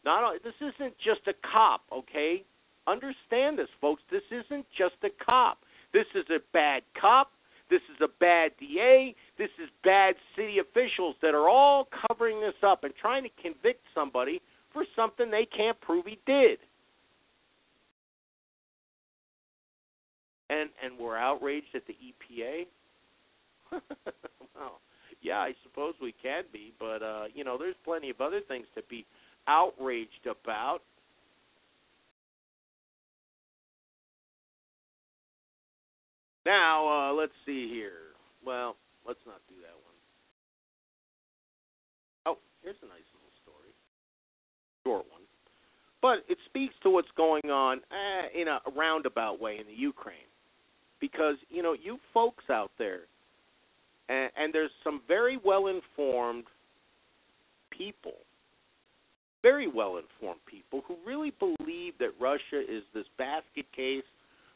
Not 0.06 0.44
this 0.44 0.54
isn't 0.62 0.94
just 1.04 1.22
a 1.28 1.34
cop, 1.52 1.82
okay? 1.92 2.44
Understand 2.86 3.58
this, 3.58 3.70
folks. 3.82 4.04
This 4.12 4.24
isn't 4.30 4.66
just 4.78 4.96
a 5.04 5.10
cop. 5.24 5.58
This 5.92 6.06
is 6.14 6.26
a 6.30 6.40
bad 6.54 6.84
cop. 7.00 7.32
This 7.70 7.82
is 7.90 8.00
a 8.02 8.10
bad 8.20 8.52
DA. 8.60 9.16
This 9.38 9.50
is 9.62 9.70
bad 9.84 10.16
city 10.36 10.60
officials 10.60 11.16
that 11.22 11.34
are 11.34 11.50
all 11.50 11.88
covering 12.08 12.40
this 12.40 12.54
up 12.62 12.84
and 12.84 12.94
trying 13.00 13.24
to 13.24 13.30
convict 13.42 13.82
somebody 13.94 14.42
for 14.72 14.86
something 14.96 15.32
they 15.32 15.46
can't 15.46 15.80
prove 15.82 16.06
he 16.06 16.20
did. 16.25 16.60
And 20.50 20.70
and 20.84 21.00
we're 21.00 21.18
outraged 21.18 21.74
at 21.74 21.84
the 21.88 21.94
EPA. 21.94 22.66
well, 24.56 24.82
yeah, 25.22 25.38
I 25.38 25.54
suppose 25.63 25.96
we 26.02 26.13
can 26.22 26.44
be, 26.52 26.74
but 26.80 27.02
uh, 27.02 27.24
you 27.34 27.44
know, 27.44 27.58
there's 27.58 27.75
plenty 27.84 28.12
of 28.12 28.22
other 28.22 28.42
things 28.48 28.68
to 28.75 28.84
be 28.88 29.06
outraged 29.48 30.28
about. 30.28 30.82
Now, 36.46 37.10
uh, 37.10 37.13
let's 37.13 37.32
see 37.46 37.70
here. 37.70 37.94
Well, 38.46 38.75
let's 39.07 39.24
not 39.25 39.41
do 39.50 39.55
that 39.62 39.75
one. 39.75 39.98
Oh, 42.25 42.38
here's 42.63 42.79
a 42.81 42.88
nice 42.88 43.07
little 43.13 43.36
story. 43.43 43.72
Short 44.86 45.05
one. 45.12 45.22
But 46.01 46.25
it 46.27 46.38
speaks 46.45 46.74
to 46.83 46.89
what's 46.89 47.12
going 47.15 47.50
on 47.50 47.79
eh, 47.91 48.41
in 48.41 48.48
a 48.48 48.60
roundabout 48.75 49.39
way 49.39 49.57
in 49.60 49.67
the 49.67 49.74
Ukraine. 49.74 50.29
Because, 51.00 51.36
you 51.50 51.63
know, 51.63 51.74
you 51.74 51.98
folks 52.13 52.45
out 52.50 52.72
there, 52.77 53.01
and, 54.10 54.29
and 54.38 54.53
there's 54.53 54.72
some 54.83 55.01
very 55.07 55.38
well 55.43 55.67
informed 55.67 56.45
people, 57.72 58.15
very 59.41 59.67
well 59.67 59.98
informed 59.98 60.39
people 60.45 60.81
who 60.88 60.95
really 61.05 61.31
believe 61.39 61.93
that 62.00 62.12
Russia 62.19 62.62
is 62.62 62.83
this 62.93 63.05
basket 63.17 63.65
case 63.75 64.03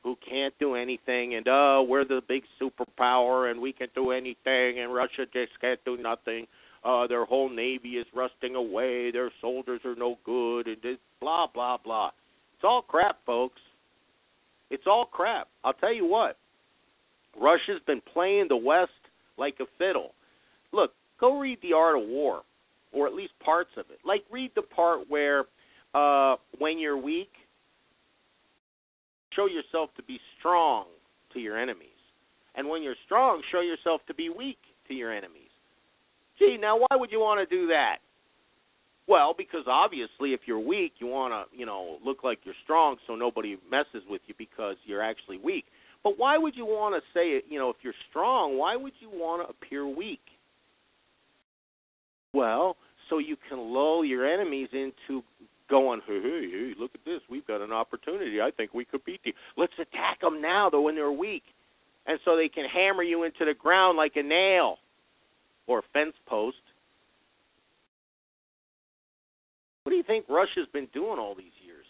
who 0.03 0.15
can't 0.27 0.53
do 0.59 0.75
anything 0.75 1.35
and 1.35 1.47
oh 1.49 1.85
we're 1.87 2.05
the 2.05 2.21
big 2.27 2.43
superpower 2.61 3.51
and 3.51 3.59
we 3.59 3.73
can 3.73 3.87
do 3.95 4.11
anything 4.11 4.79
and 4.79 4.93
Russia 4.93 5.25
just 5.33 5.51
can't 5.59 5.79
do 5.85 5.97
nothing. 5.97 6.47
Uh 6.83 7.07
their 7.07 7.25
whole 7.25 7.49
navy 7.49 7.91
is 7.91 8.05
rusting 8.15 8.55
away, 8.55 9.11
their 9.11 9.31
soldiers 9.41 9.81
are 9.85 9.95
no 9.95 10.17
good 10.23 10.67
and 10.67 10.77
this 10.81 10.97
blah 11.19 11.47
blah 11.53 11.77
blah. 11.83 12.11
It's 12.55 12.63
all 12.63 12.81
crap, 12.81 13.17
folks. 13.25 13.61
It's 14.69 14.87
all 14.87 15.05
crap. 15.05 15.47
I'll 15.63 15.73
tell 15.73 15.93
you 15.93 16.05
what. 16.05 16.37
Russia's 17.39 17.81
been 17.85 18.01
playing 18.13 18.47
the 18.49 18.57
West 18.57 18.91
like 19.37 19.55
a 19.59 19.65
fiddle. 19.77 20.13
Look, 20.71 20.91
go 21.19 21.39
read 21.39 21.59
The 21.61 21.73
Art 21.73 22.01
of 22.01 22.07
War 22.07 22.41
or 22.91 23.07
at 23.07 23.13
least 23.13 23.33
parts 23.43 23.69
of 23.77 23.85
it. 23.91 23.99
Like 24.05 24.23
read 24.31 24.51
the 24.55 24.61
part 24.61 25.09
where 25.09 25.45
uh 25.93 26.35
when 26.59 26.79
you're 26.79 26.97
weak 26.97 27.31
show 29.37 29.45
yourself 29.45 29.91
to 29.95 30.03
be 30.03 30.19
strong 30.39 30.85
to 31.33 31.39
your 31.39 31.57
enemies. 31.57 31.87
And 32.55 32.67
when 32.67 32.81
you're 32.81 32.95
strong, 33.05 33.41
show 33.51 33.61
yourself 33.61 34.01
to 34.07 34.13
be 34.13 34.29
weak 34.29 34.57
to 34.87 34.93
your 34.93 35.13
enemies. 35.13 35.51
Gee, 36.39 36.57
now 36.59 36.77
why 36.77 36.97
would 36.97 37.11
you 37.11 37.19
want 37.19 37.47
to 37.47 37.55
do 37.55 37.67
that? 37.67 37.97
Well, 39.07 39.33
because 39.37 39.63
obviously 39.67 40.33
if 40.33 40.41
you're 40.45 40.59
weak, 40.59 40.93
you 40.99 41.07
want 41.07 41.33
to, 41.33 41.57
you 41.57 41.65
know, 41.65 41.97
look 42.03 42.23
like 42.23 42.39
you're 42.43 42.55
strong 42.63 42.97
so 43.05 43.15
nobody 43.15 43.57
messes 43.69 44.03
with 44.09 44.21
you 44.27 44.33
because 44.37 44.75
you're 44.85 45.01
actually 45.01 45.37
weak. 45.37 45.65
But 46.03 46.17
why 46.17 46.37
would 46.37 46.55
you 46.55 46.65
want 46.65 46.95
to 46.95 47.01
say 47.17 47.41
you 47.49 47.59
know, 47.59 47.69
if 47.69 47.77
you're 47.83 47.93
strong, 48.09 48.57
why 48.57 48.75
would 48.75 48.93
you 48.99 49.09
want 49.09 49.47
to 49.47 49.53
appear 49.53 49.87
weak? 49.87 50.19
Well, 52.33 52.75
so 53.09 53.19
you 53.19 53.37
can 53.49 53.57
lull 53.73 54.03
your 54.03 54.27
enemies 54.27 54.69
into 54.73 55.23
going, 55.69 56.01
hey, 56.07 56.21
hey, 56.21 56.49
hey, 56.51 56.73
look 56.79 56.91
at 56.93 57.03
this. 57.05 57.21
We've 57.29 57.45
got 57.45 57.61
an 57.61 57.71
opportunity. 57.71 58.41
I 58.41 58.51
think 58.51 58.73
we 58.73 58.85
could 58.85 59.03
beat 59.05 59.21
you. 59.23 59.33
Let's 59.55 59.73
attack 59.79 60.21
them 60.21 60.41
now, 60.41 60.69
though, 60.69 60.81
when 60.81 60.95
they're 60.95 61.11
weak. 61.11 61.43
And 62.05 62.19
so 62.23 62.35
they 62.35 62.47
can 62.47 62.65
hammer 62.65 63.03
you 63.03 63.23
into 63.23 63.45
the 63.45 63.53
ground 63.53 63.97
like 63.97 64.13
a 64.15 64.23
nail 64.23 64.77
or 65.67 65.79
a 65.79 65.83
fence 65.93 66.15
post. 66.25 66.57
What 69.83 69.91
do 69.91 69.97
you 69.97 70.03
think 70.03 70.25
Russia's 70.29 70.67
been 70.73 70.87
doing 70.93 71.19
all 71.19 71.35
these 71.35 71.55
years? 71.65 71.85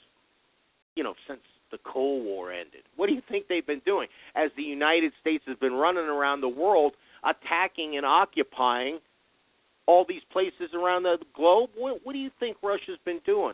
You 0.96 1.04
know, 1.04 1.14
since 1.28 1.42
the 1.72 1.78
Cold 1.84 2.26
War 2.26 2.52
ended. 2.52 2.84
What 2.96 3.08
do 3.08 3.14
you 3.14 3.22
think 3.30 3.48
they've 3.48 3.66
been 3.66 3.82
doing? 3.86 4.08
As 4.36 4.52
the 4.56 4.64
United 4.64 5.14
States 5.22 5.44
has 5.48 5.58
been 5.58 5.74
running 5.74 6.06
around 6.06 6.42
the 6.42 6.50
world 6.50 6.94
attacking 7.24 7.98
and 7.98 8.06
occupying 8.06 9.00
all 9.86 10.06
these 10.08 10.22
places 10.32 10.74
around 10.74 11.04
the 11.04 11.18
globe, 11.36 11.70
what, 11.76 12.02
what 12.04 12.14
do 12.14 12.20
you 12.20 12.32
think 12.40 12.58
Russia's 12.64 13.00
been 13.06 13.20
doing? 13.26 13.54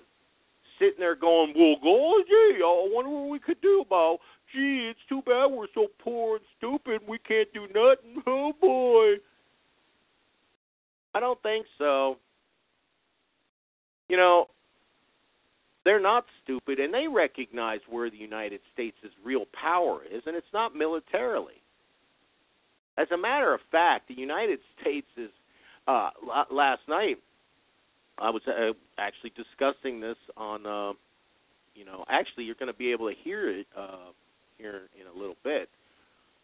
Sitting 0.84 1.00
there 1.00 1.16
going, 1.16 1.54
well, 1.56 1.76
go, 1.82 2.24
gee, 2.28 2.60
I 2.64 2.90
wonder 2.92 3.10
what 3.10 3.30
we 3.30 3.40
could 3.40 3.62
do 3.62 3.84
about. 3.86 4.20
Gee, 4.54 4.90
it's 4.92 5.00
too 5.08 5.22
bad 5.26 5.48
we're 5.48 5.68
so 5.74 5.88
poor 6.00 6.38
and 6.38 6.46
stupid. 6.58 7.02
We 7.08 7.18
can't 7.20 7.52
do 7.54 7.62
nothing. 7.68 8.22
Oh 8.28 8.54
boy. 8.60 9.16
I 11.16 11.20
don't 11.20 11.42
think 11.44 11.66
so. 11.78 12.18
You 14.10 14.18
know, 14.18 14.48
they're 15.86 16.02
not 16.02 16.26
stupid, 16.44 16.80
and 16.80 16.94
they 16.94 17.08
recognize 17.08 17.80
where 17.90 18.10
the 18.10 18.18
United 18.18 18.62
States' 18.74 18.98
real 19.24 19.46
power 19.60 20.02
is, 20.10 20.24
and 20.26 20.36
it's 20.36 20.54
not 20.54 20.76
militarily. 20.76 21.62
As 22.98 23.08
a 23.12 23.18
matter 23.18 23.54
of 23.54 23.60
fact, 23.72 24.08
the 24.08 24.14
United 24.14 24.60
States 24.80 25.08
is 25.18 25.30
uh, 25.88 26.10
last 26.52 26.82
night 26.88 27.18
I 28.20 28.30
was 28.30 28.42
uh, 28.48 28.74
actually 28.98 29.32
discussing 29.36 30.00
this 30.00 30.18
on, 30.38 30.66
uh, 30.66 30.94
you 31.76 31.86
know, 31.86 32.06
actually 32.10 32.44
you're 32.44 32.56
going 32.56 32.72
to 32.72 32.78
be 32.78 32.92
able 32.92 33.10
to 33.10 33.16
hear 33.24 33.50
it 33.50 33.68
uh, 33.78 34.12
here 34.58 34.84
in 35.00 35.08
a 35.08 35.20
little 35.20 35.38
bit. 35.44 35.70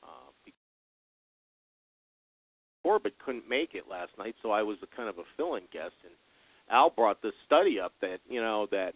Uh, 0.03 0.51
Corbett 2.83 3.13
couldn't 3.23 3.47
make 3.47 3.75
it 3.75 3.83
last 3.89 4.11
night, 4.17 4.35
so 4.41 4.51
I 4.51 4.63
was 4.63 4.77
a 4.81 4.95
kind 4.95 5.09
of 5.09 5.17
a 5.19 5.23
fill-in 5.37 5.63
guest, 5.71 5.93
and 6.03 6.13
Al 6.71 6.89
brought 6.89 7.21
this 7.21 7.33
study 7.45 7.79
up 7.79 7.93
that 8.01 8.17
you 8.27 8.41
know 8.41 8.67
that 8.71 8.93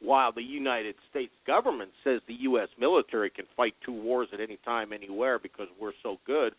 while 0.00 0.32
the 0.32 0.42
United 0.42 0.94
States 1.10 1.32
government 1.46 1.90
says 2.04 2.20
the 2.26 2.34
U.S. 2.40 2.68
military 2.78 3.30
can 3.30 3.44
fight 3.56 3.74
two 3.84 3.92
wars 3.92 4.28
at 4.32 4.40
any 4.40 4.58
time, 4.64 4.92
anywhere 4.92 5.38
because 5.38 5.66
we're 5.80 5.92
so 6.02 6.18
good, 6.26 6.54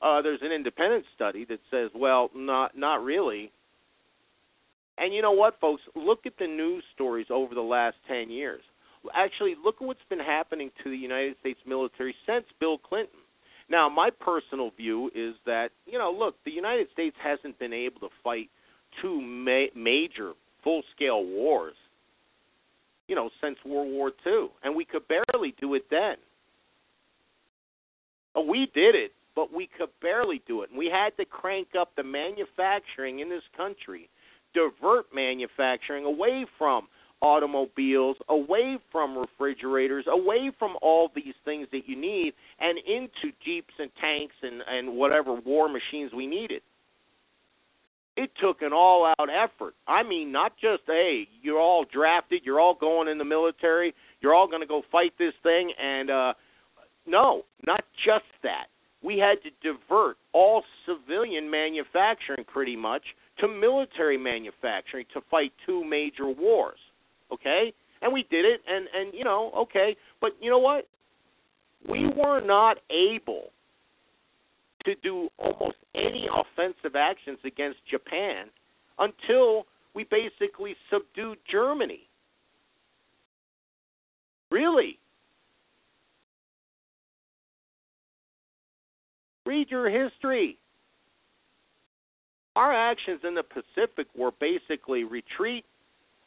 uh, 0.00 0.22
there's 0.22 0.40
an 0.42 0.52
independent 0.52 1.04
study 1.14 1.44
that 1.46 1.60
says, 1.70 1.90
well, 1.94 2.30
not 2.34 2.76
not 2.76 3.02
really. 3.02 3.50
And 4.98 5.14
you 5.14 5.22
know 5.22 5.32
what, 5.32 5.60
folks? 5.60 5.82
Look 5.94 6.26
at 6.26 6.32
the 6.38 6.46
news 6.46 6.82
stories 6.94 7.26
over 7.30 7.54
the 7.54 7.60
last 7.60 7.96
10 8.08 8.30
years. 8.30 8.62
Actually, 9.14 9.54
look 9.62 9.76
at 9.80 9.86
what's 9.86 10.00
been 10.10 10.18
happening 10.18 10.70
to 10.82 10.90
the 10.90 10.96
United 10.96 11.36
States 11.40 11.60
military 11.66 12.14
since 12.26 12.44
Bill 12.58 12.78
Clinton. 12.78 13.20
Now, 13.70 13.88
my 13.88 14.10
personal 14.10 14.70
view 14.76 15.10
is 15.14 15.34
that, 15.46 15.68
you 15.86 15.98
know, 15.98 16.14
look, 16.16 16.34
the 16.44 16.50
United 16.50 16.88
States 16.92 17.16
hasn't 17.22 17.58
been 17.58 17.72
able 17.72 18.00
to 18.00 18.08
fight 18.24 18.48
two 19.00 19.20
ma- 19.20 19.72
major 19.76 20.32
full 20.64 20.82
scale 20.96 21.24
wars, 21.24 21.74
you 23.06 23.14
know, 23.14 23.30
since 23.42 23.56
World 23.64 23.92
War 23.92 24.10
II. 24.26 24.48
And 24.64 24.74
we 24.74 24.84
could 24.84 25.02
barely 25.06 25.54
do 25.60 25.74
it 25.74 25.84
then. 25.90 26.16
Oh, 28.34 28.42
we 28.42 28.70
did 28.74 28.94
it, 28.94 29.12
but 29.36 29.52
we 29.54 29.68
could 29.78 29.90
barely 30.00 30.42
do 30.46 30.62
it. 30.62 30.70
And 30.70 30.78
we 30.78 30.86
had 30.86 31.16
to 31.18 31.24
crank 31.24 31.68
up 31.78 31.92
the 31.96 32.02
manufacturing 32.02 33.20
in 33.20 33.28
this 33.28 33.42
country 33.56 34.08
divert 34.58 35.06
manufacturing 35.14 36.04
away 36.04 36.46
from 36.58 36.88
automobiles, 37.20 38.16
away 38.28 38.78
from 38.92 39.18
refrigerators, 39.18 40.04
away 40.08 40.50
from 40.58 40.76
all 40.82 41.10
these 41.14 41.34
things 41.44 41.66
that 41.72 41.82
you 41.86 41.96
need, 41.96 42.32
and 42.60 42.78
into 42.78 43.34
jeeps 43.44 43.74
and 43.78 43.90
tanks 44.00 44.34
and, 44.42 44.62
and 44.68 44.96
whatever 44.96 45.34
war 45.34 45.68
machines 45.68 46.12
we 46.14 46.26
needed. 46.26 46.62
It 48.16 48.30
took 48.40 48.62
an 48.62 48.72
all 48.72 49.12
out 49.18 49.28
effort. 49.30 49.74
I 49.86 50.02
mean, 50.02 50.32
not 50.32 50.52
just, 50.60 50.82
hey, 50.86 51.28
you're 51.42 51.60
all 51.60 51.84
drafted, 51.92 52.42
you're 52.44 52.60
all 52.60 52.74
going 52.74 53.08
in 53.08 53.18
the 53.18 53.24
military, 53.24 53.94
you're 54.20 54.34
all 54.34 54.48
going 54.48 54.62
to 54.62 54.66
go 54.66 54.82
fight 54.90 55.12
this 55.18 55.34
thing, 55.42 55.72
and 55.80 56.10
uh, 56.10 56.34
no, 57.06 57.42
not 57.66 57.84
just 58.04 58.24
that. 58.42 58.66
We 59.02 59.18
had 59.18 59.38
to 59.44 59.50
divert 59.62 60.16
all 60.32 60.64
civilian 60.84 61.48
manufacturing 61.48 62.44
pretty 62.52 62.74
much 62.74 63.02
to 63.40 63.48
military 63.48 64.16
manufacturing 64.18 65.06
to 65.14 65.20
fight 65.30 65.52
two 65.66 65.84
major 65.84 66.28
wars. 66.28 66.78
Okay? 67.32 67.72
And 68.02 68.12
we 68.12 68.24
did 68.30 68.44
it 68.44 68.60
and 68.68 68.86
and 68.94 69.12
you 69.14 69.24
know, 69.24 69.52
okay, 69.56 69.96
but 70.20 70.32
you 70.40 70.50
know 70.50 70.58
what? 70.58 70.86
We 71.88 72.08
were 72.08 72.40
not 72.40 72.78
able 72.90 73.50
to 74.84 74.94
do 75.02 75.28
almost 75.38 75.76
any 75.94 76.28
offensive 76.28 76.96
actions 76.96 77.38
against 77.44 77.78
Japan 77.90 78.46
until 78.98 79.66
we 79.94 80.04
basically 80.04 80.74
subdued 80.90 81.38
Germany. 81.50 82.00
Really? 84.50 84.98
Read 89.44 89.70
your 89.70 89.88
history. 89.88 90.58
Our 92.58 92.74
actions 92.74 93.20
in 93.22 93.36
the 93.36 93.44
Pacific 93.44 94.08
were 94.16 94.32
basically 94.40 95.04
retreat 95.04 95.64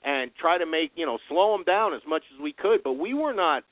and 0.06 0.32
try 0.39 0.58
to 0.58 0.65
make, 0.65 0.91
you 0.96 1.06
know, 1.06 1.17
slow 1.28 1.52
them 1.52 1.65
down 1.65 1.94
as 1.94 2.00
much 2.08 2.24
as 2.34 2.41
we 2.41 2.54
could, 2.54 2.82
but 2.86 2.94
we 2.94 3.13
were 3.13 3.34
not 3.34 3.65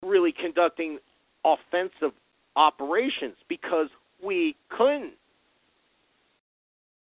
really 0.00 0.32
conducting 0.32 1.00
offensive 1.44 2.12
operations 2.54 3.34
because 3.48 3.88
we 4.24 4.54
couldn't. 4.68 5.14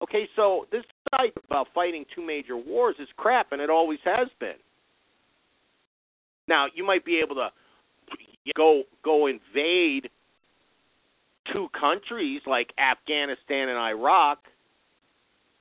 Okay, 0.02 0.28
so 0.36 0.66
this 0.70 0.84
side 1.10 1.32
about 1.46 1.68
fighting 1.74 2.04
two 2.14 2.24
major 2.24 2.58
wars 2.58 2.96
is 3.00 3.08
crap, 3.16 3.52
and 3.52 3.62
it 3.62 3.70
always 3.70 4.00
has 4.04 4.28
been. 4.38 4.60
Now, 6.46 6.66
you 6.74 6.84
might 6.84 7.06
be 7.06 7.22
able 7.24 7.36
to 7.36 7.48
go 8.54 8.82
go 9.02 9.28
invade 9.28 10.10
two 11.52 11.68
countries 11.78 12.40
like 12.46 12.72
Afghanistan 12.78 13.68
and 13.68 13.78
Iraq, 13.78 14.38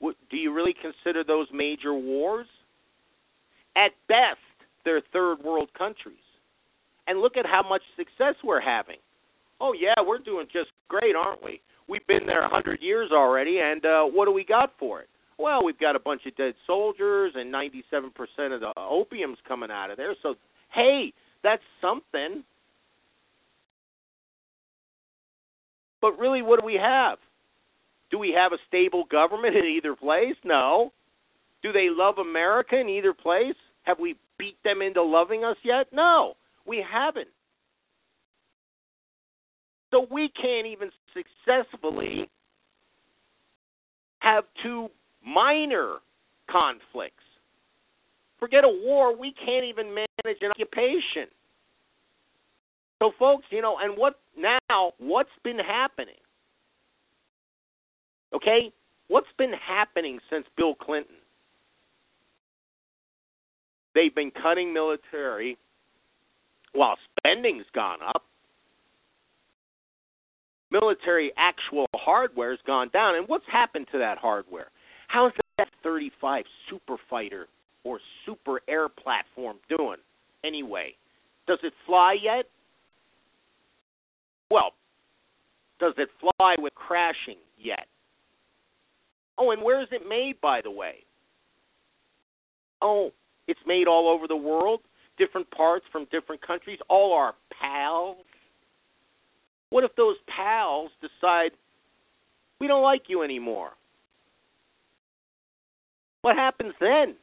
do 0.01 0.37
you 0.37 0.53
really 0.53 0.75
consider 0.81 1.23
those 1.23 1.47
major 1.53 1.93
wars? 1.93 2.47
At 3.75 3.91
best, 4.07 4.39
they're 4.83 5.01
third 5.11 5.43
world 5.43 5.69
countries. 5.77 6.17
And 7.07 7.19
look 7.19 7.37
at 7.37 7.45
how 7.45 7.67
much 7.67 7.81
success 7.95 8.35
we're 8.43 8.61
having. 8.61 8.97
Oh, 9.61 9.73
yeah, 9.73 9.93
we're 10.05 10.19
doing 10.19 10.47
just 10.51 10.69
great, 10.87 11.15
aren't 11.15 11.43
we? 11.43 11.61
We've 11.87 12.05
been 12.07 12.25
there 12.25 12.39
a 12.39 12.49
100 12.49 12.81
years 12.81 13.11
already, 13.11 13.59
and 13.59 13.85
uh, 13.85 14.03
what 14.03 14.25
do 14.25 14.31
we 14.31 14.43
got 14.43 14.73
for 14.79 15.01
it? 15.01 15.09
Well, 15.37 15.63
we've 15.63 15.79
got 15.79 15.95
a 15.95 15.99
bunch 15.99 16.25
of 16.25 16.35
dead 16.35 16.55
soldiers, 16.65 17.33
and 17.35 17.53
97% 17.53 18.11
of 18.53 18.61
the 18.61 18.73
opium's 18.77 19.37
coming 19.47 19.69
out 19.69 19.91
of 19.91 19.97
there. 19.97 20.15
So, 20.23 20.35
hey, 20.73 21.13
that's 21.43 21.61
something. 21.81 22.43
But 26.05 26.19
really, 26.19 26.43
what 26.43 26.59
do 26.59 26.65
we 26.67 26.75
have? 26.75 27.17
Do 28.11 28.19
we 28.19 28.31
have 28.37 28.51
a 28.53 28.57
stable 28.67 29.05
government 29.09 29.55
in 29.55 29.65
either 29.65 29.95
place? 29.95 30.35
No. 30.43 30.93
Do 31.63 31.71
they 31.71 31.87
love 31.89 32.19
America 32.19 32.79
in 32.79 32.87
either 32.89 33.11
place? 33.11 33.55
Have 33.85 33.97
we 33.97 34.15
beat 34.37 34.55
them 34.63 34.83
into 34.83 35.01
loving 35.01 35.43
us 35.43 35.57
yet? 35.63 35.87
No, 35.91 36.35
we 36.67 36.85
haven't. 36.87 37.29
So 39.89 40.05
we 40.11 40.29
can't 40.39 40.67
even 40.67 40.91
successfully 41.11 42.29
have 44.19 44.43
two 44.61 44.89
minor 45.25 45.95
conflicts. 46.51 47.15
Forget 48.39 48.63
a 48.63 48.69
war, 48.69 49.17
we 49.17 49.33
can't 49.43 49.65
even 49.65 49.87
manage 49.87 50.37
an 50.41 50.51
occupation. 50.51 51.31
So, 53.01 53.11
folks, 53.19 53.45
you 53.49 53.61
know, 53.61 53.77
and 53.81 53.97
what 53.97 54.19
now, 54.37 54.93
what's 54.97 55.29
been 55.43 55.59
happening? 55.59 56.15
Okay? 58.33 58.71
What's 59.07 59.27
been 59.37 59.53
happening 59.53 60.19
since 60.29 60.45
Bill 60.57 60.75
Clinton? 60.75 61.15
They've 63.93 64.13
been 64.13 64.31
cutting 64.31 64.73
military 64.73 65.57
while 66.73 66.97
spending's 67.17 67.65
gone 67.73 67.99
up. 68.05 68.23
Military 70.71 71.31
actual 71.37 71.85
hardware's 71.93 72.59
gone 72.67 72.89
down. 72.89 73.15
And 73.15 73.27
what's 73.27 73.45
happened 73.49 73.87
to 73.93 73.97
that 73.99 74.17
hardware? 74.17 74.67
How's 75.07 75.31
that 75.57 75.69
35 75.83 76.43
Super 76.69 76.97
Fighter 77.09 77.47
or 77.83 77.99
Super 78.25 78.59
Air 78.67 78.89
platform 78.89 79.57
doing 79.69 79.97
anyway? 80.43 80.95
Does 81.47 81.59
it 81.63 81.73
fly 81.85 82.17
yet? 82.21 82.45
Well, 84.49 84.71
does 85.79 85.93
it 85.97 86.09
fly 86.19 86.55
with 86.59 86.73
crashing 86.75 87.37
yet? 87.57 87.87
Oh, 89.37 89.51
and 89.51 89.61
where 89.61 89.81
is 89.81 89.87
it 89.91 90.07
made, 90.07 90.39
by 90.41 90.61
the 90.61 90.71
way? 90.71 91.03
Oh, 92.81 93.11
it's 93.47 93.59
made 93.65 93.87
all 93.87 94.07
over 94.07 94.27
the 94.27 94.35
world, 94.35 94.81
different 95.17 95.49
parts 95.51 95.85
from 95.91 96.07
different 96.11 96.45
countries, 96.45 96.79
all 96.89 97.13
our 97.13 97.35
pals. 97.59 98.17
What 99.69 99.83
if 99.83 99.95
those 99.95 100.15
pals 100.27 100.91
decide 101.01 101.51
we 102.59 102.67
don't 102.67 102.83
like 102.83 103.03
you 103.07 103.23
anymore? 103.23 103.71
What 106.21 106.35
happens 106.35 106.73
then? 106.79 107.15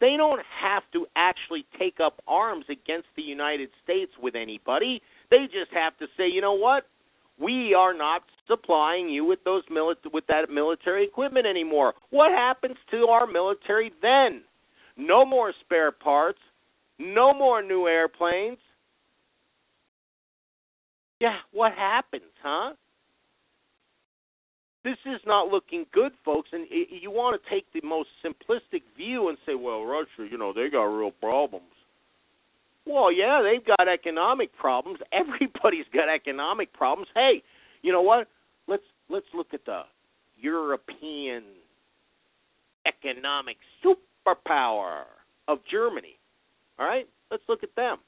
They 0.00 0.16
don't 0.16 0.42
have 0.60 0.82
to 0.92 1.06
actually 1.16 1.64
take 1.78 2.00
up 2.00 2.20
arms 2.28 2.66
against 2.68 3.08
the 3.16 3.22
United 3.22 3.70
States 3.82 4.12
with 4.20 4.34
anybody. 4.34 5.00
They 5.30 5.46
just 5.46 5.72
have 5.72 5.96
to 5.98 6.06
say, 6.16 6.28
you 6.28 6.40
know 6.40 6.54
what? 6.54 6.84
We 7.38 7.74
are 7.74 7.92
not 7.92 8.22
supplying 8.46 9.08
you 9.08 9.24
with 9.24 9.42
those 9.44 9.62
mili- 9.70 10.12
with 10.12 10.26
that 10.28 10.48
military 10.50 11.04
equipment 11.04 11.46
anymore. 11.46 11.94
What 12.10 12.30
happens 12.30 12.76
to 12.90 13.08
our 13.08 13.26
military 13.26 13.92
then? 14.00 14.42
No 14.96 15.24
more 15.24 15.52
spare 15.60 15.92
parts, 15.92 16.38
no 16.98 17.34
more 17.34 17.62
new 17.62 17.86
airplanes. 17.86 18.58
Yeah, 21.20 21.36
what 21.52 21.72
happens, 21.72 22.32
huh? 22.42 22.72
This 24.84 24.98
is 25.04 25.20
not 25.26 25.48
looking 25.48 25.84
good, 25.92 26.12
folks. 26.24 26.50
And 26.52 26.66
you 26.70 27.10
want 27.10 27.42
to 27.42 27.50
take 27.50 27.66
the 27.72 27.86
most 27.86 28.08
simplistic 28.24 28.82
view 28.96 29.28
and 29.28 29.36
say, 29.44 29.54
well, 29.54 29.84
Russia, 29.84 30.30
you 30.30 30.38
know, 30.38 30.52
they 30.52 30.70
got 30.70 30.84
real 30.84 31.10
problems. 31.10 31.64
Well, 32.86 33.10
yeah, 33.12 33.42
they've 33.42 33.64
got 33.64 33.88
economic 33.88 34.56
problems. 34.56 35.00
Everybody's 35.12 35.86
got 35.92 36.08
economic 36.08 36.72
problems. 36.72 37.08
Hey, 37.14 37.42
you 37.82 37.92
know 37.92 38.02
what? 38.02 38.28
Let's 38.68 38.84
let's 39.08 39.26
look 39.34 39.48
at 39.52 39.64
the 39.66 39.82
European 40.38 41.42
economic 42.86 43.56
superpower 43.84 45.04
of 45.48 45.58
Germany. 45.70 46.18
All 46.78 46.86
right? 46.86 47.08
Let's 47.30 47.42
look 47.48 47.62
at 47.62 47.74
them. 47.74 47.98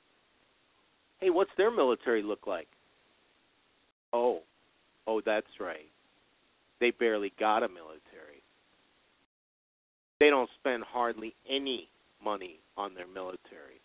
Hey, 1.20 1.30
what's 1.30 1.50
their 1.56 1.70
military 1.70 2.22
look 2.22 2.46
like? 2.46 2.68
Oh. 4.12 4.40
Oh, 5.06 5.22
that's 5.24 5.46
right. 5.58 5.88
They 6.80 6.90
barely 6.90 7.32
got 7.40 7.62
a 7.62 7.68
military. 7.68 8.42
They 10.20 10.30
don't 10.30 10.50
spend 10.60 10.84
hardly 10.84 11.34
any 11.48 11.88
money 12.22 12.60
on 12.76 12.94
their 12.94 13.06
military. 13.06 13.80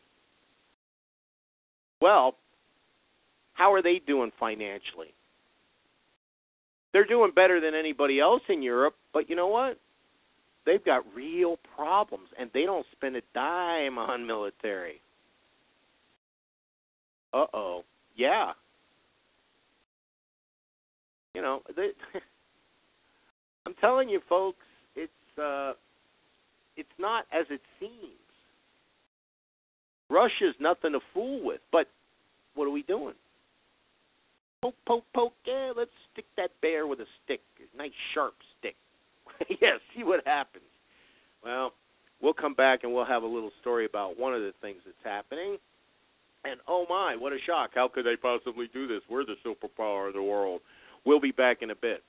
Well, 2.04 2.36
how 3.54 3.72
are 3.72 3.82
they 3.82 4.02
doing 4.06 4.34
financially? 4.38 5.13
They're 6.92 7.06
doing 7.06 7.32
better 7.34 7.62
than 7.62 7.74
anybody 7.74 8.20
else 8.20 8.42
in 8.50 8.62
Europe, 8.62 8.96
but 9.13 9.30
you 9.30 9.38
know 9.38 9.48
what? 9.48 9.80
They've 10.66 10.84
got 10.84 11.06
real 11.16 11.56
problems 11.78 12.28
and 12.38 12.50
they 12.54 12.63
don't 12.63 12.86
spend 12.92 13.16
a 13.16 13.22
dime 13.34 13.98
on 13.98 14.28
military. 14.28 15.00
Uh 17.34 17.46
oh. 17.54 17.84
Yeah. 18.18 18.52
You 21.34 21.42
know, 21.42 21.62
they, 21.78 21.92
I'm 23.66 23.76
telling 23.80 24.10
you 24.10 24.20
folks, 24.28 24.66
it's 24.98 25.39
uh 25.42 25.72
it's 26.76 26.89
not 27.00 27.28
as 27.32 27.46
it 27.50 27.62
seems. 27.80 28.23
Russia's 30.13 30.56
nothing 30.60 30.91
to 30.91 30.99
fool 31.13 31.43
with. 31.43 31.60
But 31.71 31.88
what 32.54 32.65
are 32.65 32.71
we 32.71 32.84
doing? 32.84 33.15
Poke, 34.62 34.76
poke, 34.86 35.06
poke. 35.13 35.34
Yeah, 35.45 35.73
let's 35.76 35.91
stick 36.13 36.26
that 36.38 36.52
bear 36.62 36.88
with 36.88 36.99
a 36.99 37.06
stick, 37.23 37.41
a 37.60 37.78
nice 37.78 37.91
sharp 38.13 38.36
stick. 38.60 38.76
yeah, 39.62 39.78
see 39.95 40.04
what 40.04 40.26
happens. 40.26 40.63
Well, 41.43 41.73
we'll 42.21 42.34
come 42.34 42.54
back 42.54 42.84
and 42.84 42.93
we'll 42.93 43.06
have 43.06 43.23
a 43.23 43.28
little 43.28 43.52
story 43.60 43.86
about 43.86 44.17
one 44.17 44.34
of 44.34 44.41
the 44.41 44.54
things 44.62 44.78
that's 44.86 44.95
happening. 45.04 45.58
And 46.45 46.60
oh 46.67 46.86
my, 46.89 47.15
what 47.17 47.34
a 47.34 47.38
shock. 47.45 47.71
How 47.73 47.88
could 47.88 48.06
they 48.06 48.15
possibly 48.15 48.69
do 48.73 48.88
this? 48.88 49.02
We're 49.10 49.26
the 49.26 49.36
superpower 49.45 50.08
of 50.08 50.13
the 50.13 50.23
world. 50.23 50.62
We'll 51.06 51.19
be 51.19 51.32
back 51.32 51.62
in 51.62 51.71
a 51.71 51.76
bit. 51.76 52.04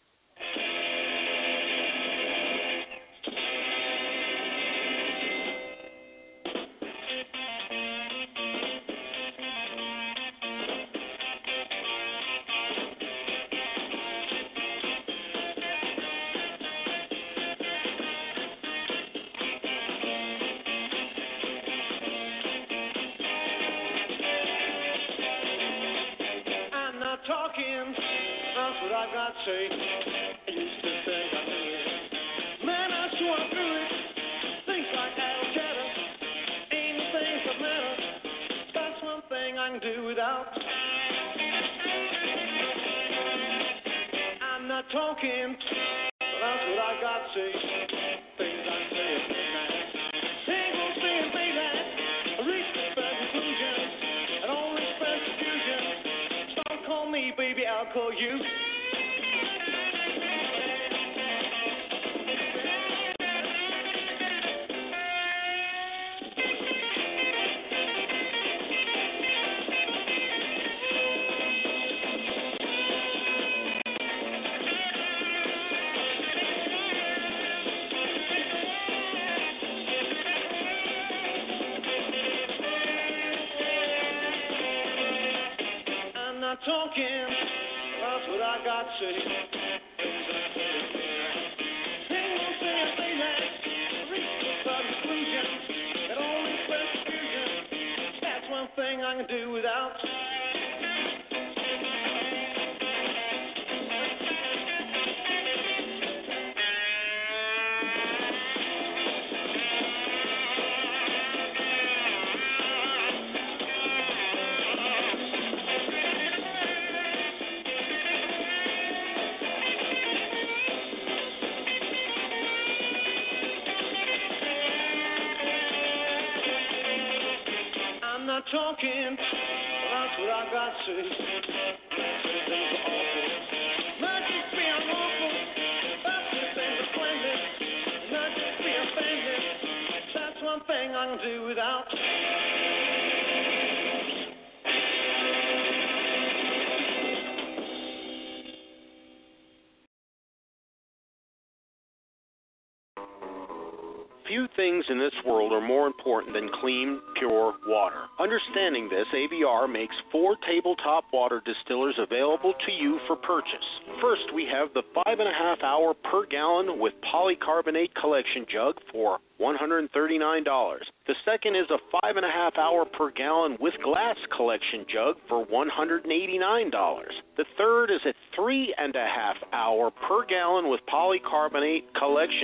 I 29.47 30.01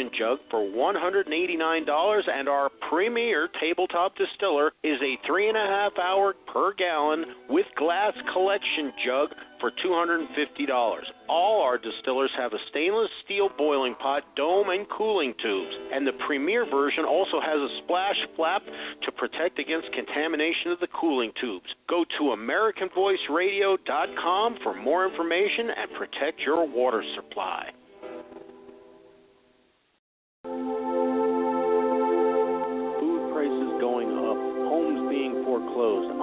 collection 0.00 0.18
jug 0.18 0.38
for 0.50 0.60
$189. 0.60 2.28
And 2.28 2.48
our 2.48 2.70
premier 2.88 3.48
tabletop 3.60 4.16
distiller 4.16 4.72
is 4.82 4.98
a 5.02 5.18
three 5.26 5.48
and 5.48 5.56
a 5.56 5.66
half 5.66 5.92
hour 5.98 6.34
per 6.52 6.72
gallon 6.74 7.24
with 7.48 7.66
glass 7.76 8.12
collection 8.32 8.92
jug 9.04 9.30
for 9.60 9.70
$250. 9.84 10.26
All 11.28 11.62
our 11.62 11.78
distillers 11.78 12.30
have 12.36 12.52
a 12.52 12.58
stainless 12.70 13.10
steel 13.24 13.48
boiling 13.58 13.96
pot, 13.96 14.22
dome, 14.36 14.70
and 14.70 14.88
cooling 14.88 15.34
tubes. 15.42 15.74
And 15.92 16.06
the 16.06 16.12
premier 16.26 16.64
version 16.70 17.04
also 17.04 17.40
has 17.40 17.58
a 17.58 17.68
splash 17.84 18.16
flap 18.36 18.62
to 19.02 19.12
protect 19.12 19.58
against 19.58 19.92
contamination 19.92 20.70
of 20.72 20.80
the 20.80 20.88
cooling 20.98 21.32
tubes. 21.40 21.66
Go 21.88 22.04
to 22.18 22.34
AmericanVoiceRadio.com 22.36 24.58
for 24.62 24.74
more 24.74 25.06
information 25.06 25.70
and 25.76 25.90
protect 25.98 26.40
your 26.40 26.66
water 26.66 27.04
supply. 27.16 27.70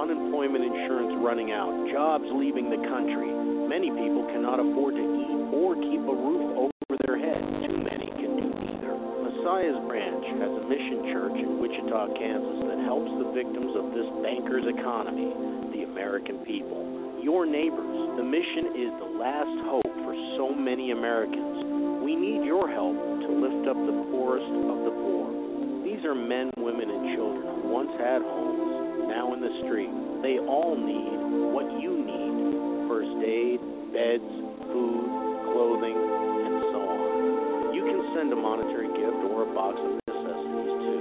Unemployment 0.08 0.63
insurance 0.63 1.20
running 1.20 1.52
out, 1.52 1.67
jobs 1.91 2.24
leaving 2.32 2.72
the 2.72 2.80
country. 2.88 3.28
Many 3.67 3.91
people 3.91 4.24
cannot 4.32 4.63
afford 4.63 4.96
to 4.96 5.04
eat 5.04 5.36
or 5.52 5.76
keep 5.76 6.00
a 6.00 6.15
roof 6.15 6.72
over 6.72 6.96
their 7.04 7.20
head. 7.20 7.43
Too 7.67 7.84
many 7.84 8.08
can 8.15 8.39
do 8.39 8.48
neither. 8.48 8.96
Messiah's 9.28 9.76
Branch 9.84 10.24
has 10.39 10.48
a 10.48 10.63
mission 10.63 11.12
church 11.12 11.36
in 11.36 11.60
Wichita, 11.60 12.15
Kansas 12.15 12.72
that 12.72 12.80
helps 12.88 13.12
the 13.20 13.36
victims 13.36 13.76
of 13.76 13.91
this 13.91 14.08
banker's 14.24 14.63
economy, 14.72 15.28
the 15.76 15.84
American 15.84 16.39
people. 16.48 17.20
Your 17.20 17.43
neighbors. 17.43 18.15
The 18.15 18.24
mission 18.24 18.80
is 18.80 18.91
the 19.04 19.12
last 19.20 19.56
hope 19.67 19.91
for 20.08 20.15
so 20.39 20.56
many 20.56 20.96
Americans. 20.96 22.00
We 22.00 22.15
need 22.15 22.48
your 22.48 22.72
help 22.72 22.96
to 22.96 23.30
lift 23.43 23.67
up 23.67 23.76
the 23.76 24.08
poorest 24.08 24.48
of 24.72 24.88
the 24.88 24.93
poor. 25.04 25.28
These 25.84 26.08
are 26.08 26.15
men, 26.15 26.48
women, 26.56 26.88
and 26.88 27.12
children 27.12 27.43
who 27.43 27.67
once 27.67 27.91
had 28.00 28.24
homes, 28.24 28.87
now 29.08 29.32
in 29.34 29.39
the 29.39 29.50
street. 29.63 29.88
They 30.22 30.38
all 30.43 30.76
need 30.76 31.56
what 31.56 31.80
you 31.80 31.96
need 31.96 32.36
first 32.91 33.15
aid, 33.24 33.63
beds, 33.96 34.28
food, 34.72 35.08
clothing, 35.52 35.96
and 35.96 36.56
so 36.72 36.80
on. 36.84 37.74
You 37.76 37.84
can 37.88 38.00
send 38.15 38.32
a 38.32 38.36
monetary 38.36 38.88
gift 38.96 39.24
or 39.32 39.43
a 39.48 39.50
box 39.56 39.80
of 39.80 39.91
necessities 40.12 40.76
to 40.88 40.96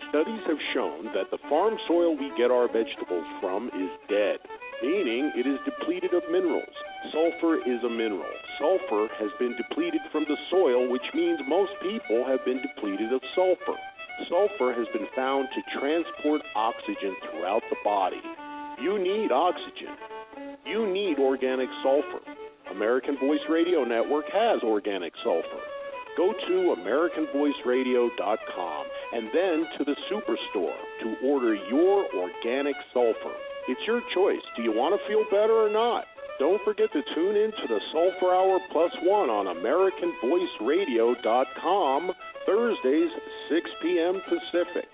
Studies 0.09 0.41
have 0.47 0.57
shown 0.75 1.05
that 1.15 1.31
the 1.31 1.39
farm 1.49 1.79
soil 1.87 2.17
we 2.17 2.33
get 2.37 2.51
our 2.51 2.67
vegetables 2.67 3.25
from 3.41 3.69
is 3.69 3.91
dead, 4.09 4.39
meaning 4.83 5.31
it 5.37 5.47
is 5.47 5.61
depleted 5.65 6.13
of 6.15 6.29
minerals. 6.31 6.75
Sulfur 7.13 7.59
is 7.63 7.85
a 7.85 7.89
mineral. 7.89 8.27
Sulfur 8.59 9.07
has 9.19 9.31
been 9.39 9.55
depleted 9.57 10.01
from 10.11 10.25
the 10.29 10.37
soil, 10.51 10.91
which 10.91 11.07
means 11.15 11.39
most 11.47 11.71
people 11.81 12.25
have 12.27 12.45
been 12.45 12.61
depleted 12.61 13.13
of 13.13 13.23
sulfur. 13.35 13.79
Sulfur 14.29 14.73
has 14.75 14.89
been 14.93 15.07
found 15.15 15.49
to 15.55 15.63
transport 15.79 16.43
oxygen 16.57 17.15
throughout 17.23 17.63
the 17.71 17.77
body. 17.85 18.21
You 18.83 18.99
need 18.99 19.31
oxygen. 19.31 19.95
You 20.67 20.89
need 20.93 21.19
organic 21.19 21.69
sulfur. 21.83 22.21
American 22.71 23.17
Voice 23.19 23.41
Radio 23.49 23.85
Network 23.85 24.27
has 24.33 24.63
organic 24.63 25.15
sulfur. 25.23 25.63
Go 26.17 26.33
to 26.33 26.75
AmericanVoiceRadio.com 26.77 28.87
and 29.15 29.31
then 29.33 29.67
to 29.79 29.85
the 29.85 29.97
Superstore 30.11 30.77
to 31.03 31.17
order 31.25 31.55
your 31.55 32.13
organic 32.13 32.75
sulfur. 32.93 33.37
It's 33.69 33.87
your 33.87 34.01
choice. 34.15 34.43
Do 34.57 34.63
you 34.63 34.73
want 34.73 34.99
to 34.99 35.07
feel 35.09 35.25
better 35.31 35.55
or 35.55 35.71
not? 35.71 36.07
Don't 36.39 36.63
forget 36.65 36.93
to 36.93 37.03
tune 37.15 37.37
in 37.37 37.51
to 37.51 37.67
the 37.69 37.81
Sulfur 37.93 38.33
Hour 38.33 38.61
Plus 38.71 38.93
One 39.03 39.29
on 39.29 39.47
AmericanVoiceRadio.com 39.47 42.13
Thursdays, 42.47 43.11
6 43.51 43.71
p.m. 43.83 44.23
Pacific. 44.29 44.89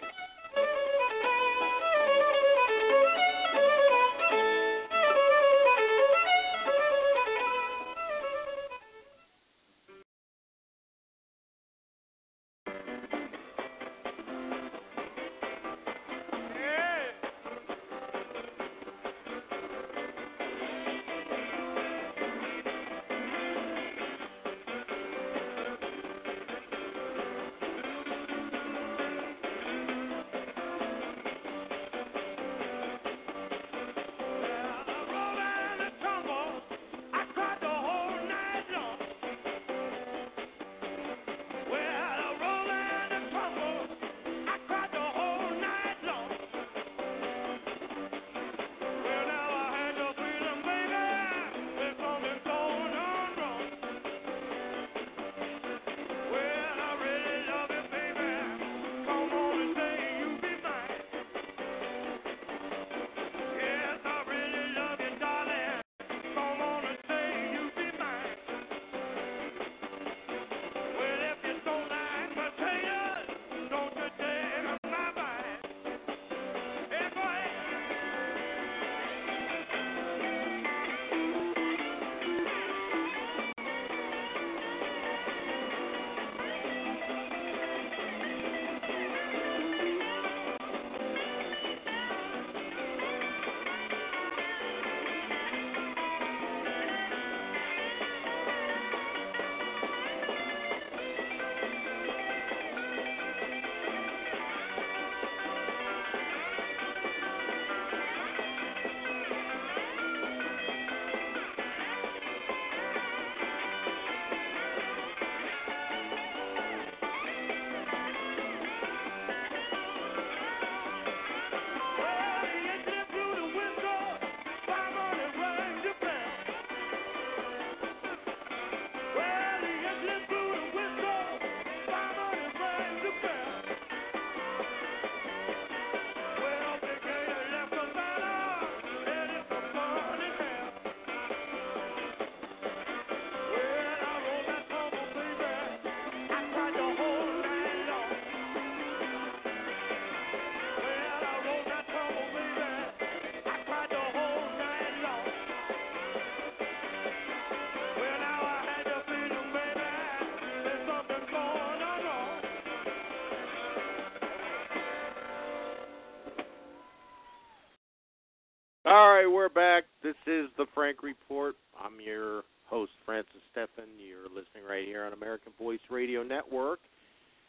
All 168.87 169.15
right, 169.15 169.27
we're 169.27 169.49
back. 169.49 169.85
This 170.03 170.15
is 170.27 170.51
the 170.59 170.67
Frank 170.75 171.03
Report. 171.03 171.55
I'm 171.83 171.99
your 172.05 172.43
host, 172.67 172.93
Francis 173.07 173.41
Steffen. 173.57 173.89
You're 173.97 174.29
listening 174.29 174.69
right 174.69 174.85
here 174.85 175.07
on 175.07 175.15
American 175.15 175.53
Voice 175.59 175.81
Radio 175.89 176.23
Network. 176.23 176.81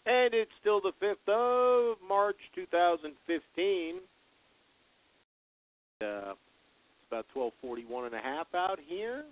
And 0.06 0.34
it's 0.34 0.52
still 0.62 0.80
the 0.80 0.94
5th 1.04 1.28
of 1.28 1.98
March 2.08 2.38
2015. 2.56 3.96
Uh, 6.00 6.06
it's 6.06 6.38
about 7.10 7.26
1241 7.34 8.06
and 8.06 8.16
a 8.16 8.20
half 8.20 8.48
out 8.56 8.80
here. 8.88 9.26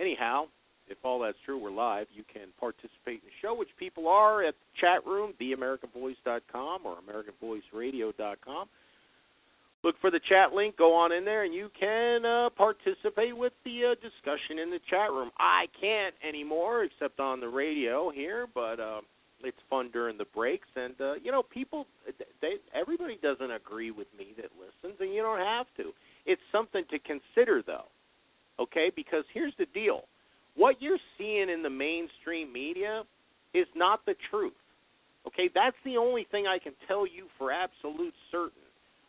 Anyhow, 0.00 0.46
if 0.88 0.98
all 1.04 1.20
that's 1.20 1.38
true, 1.44 1.62
we're 1.62 1.70
live. 1.70 2.08
You 2.12 2.24
can 2.32 2.48
participate 2.58 3.22
in 3.22 3.30
the 3.30 3.38
show, 3.40 3.54
which 3.54 3.70
people 3.78 4.08
are 4.08 4.42
at 4.42 4.54
the 4.54 4.80
chat 4.80 5.06
room, 5.06 5.34
theamericanvoice.com 5.40 6.80
or 6.84 6.96
americanvoiceradio.com 6.96 8.68
look 9.86 9.94
for 10.00 10.10
the 10.10 10.20
chat 10.28 10.52
link, 10.52 10.76
go 10.76 10.92
on 10.92 11.12
in 11.12 11.24
there, 11.24 11.44
and 11.44 11.54
you 11.54 11.70
can 11.78 12.26
uh, 12.26 12.50
participate 12.50 13.36
with 13.36 13.52
the 13.64 13.92
uh, 13.92 13.94
discussion 14.02 14.58
in 14.58 14.68
the 14.68 14.80
chat 14.90 15.12
room. 15.12 15.30
I 15.38 15.66
can't 15.80 16.14
anymore, 16.26 16.82
except 16.82 17.20
on 17.20 17.38
the 17.38 17.48
radio 17.48 18.10
here, 18.10 18.48
but 18.52 18.80
uh, 18.80 19.02
it's 19.44 19.56
fun 19.70 19.90
during 19.92 20.18
the 20.18 20.24
breaks. 20.34 20.66
And 20.74 20.94
uh, 21.00 21.14
you 21.22 21.30
know, 21.30 21.44
people, 21.44 21.86
they, 22.42 22.54
everybody 22.74 23.16
doesn't 23.22 23.52
agree 23.52 23.92
with 23.92 24.08
me 24.18 24.34
that 24.36 24.50
listens, 24.58 25.00
and 25.00 25.14
you 25.14 25.22
don't 25.22 25.38
have 25.38 25.66
to. 25.76 25.92
It's 26.26 26.42
something 26.50 26.82
to 26.90 26.98
consider, 26.98 27.62
though. 27.64 27.86
Okay, 28.58 28.90
because 28.94 29.24
here's 29.32 29.54
the 29.56 29.66
deal: 29.72 30.02
what 30.56 30.82
you're 30.82 30.98
seeing 31.16 31.48
in 31.48 31.62
the 31.62 31.70
mainstream 31.70 32.52
media 32.52 33.04
is 33.54 33.68
not 33.76 34.04
the 34.04 34.16
truth. 34.30 34.52
Okay, 35.28 35.48
that's 35.54 35.76
the 35.84 35.96
only 35.96 36.26
thing 36.30 36.46
I 36.48 36.58
can 36.58 36.72
tell 36.88 37.06
you 37.06 37.26
for 37.38 37.52
absolute 37.52 38.14
certain 38.32 38.65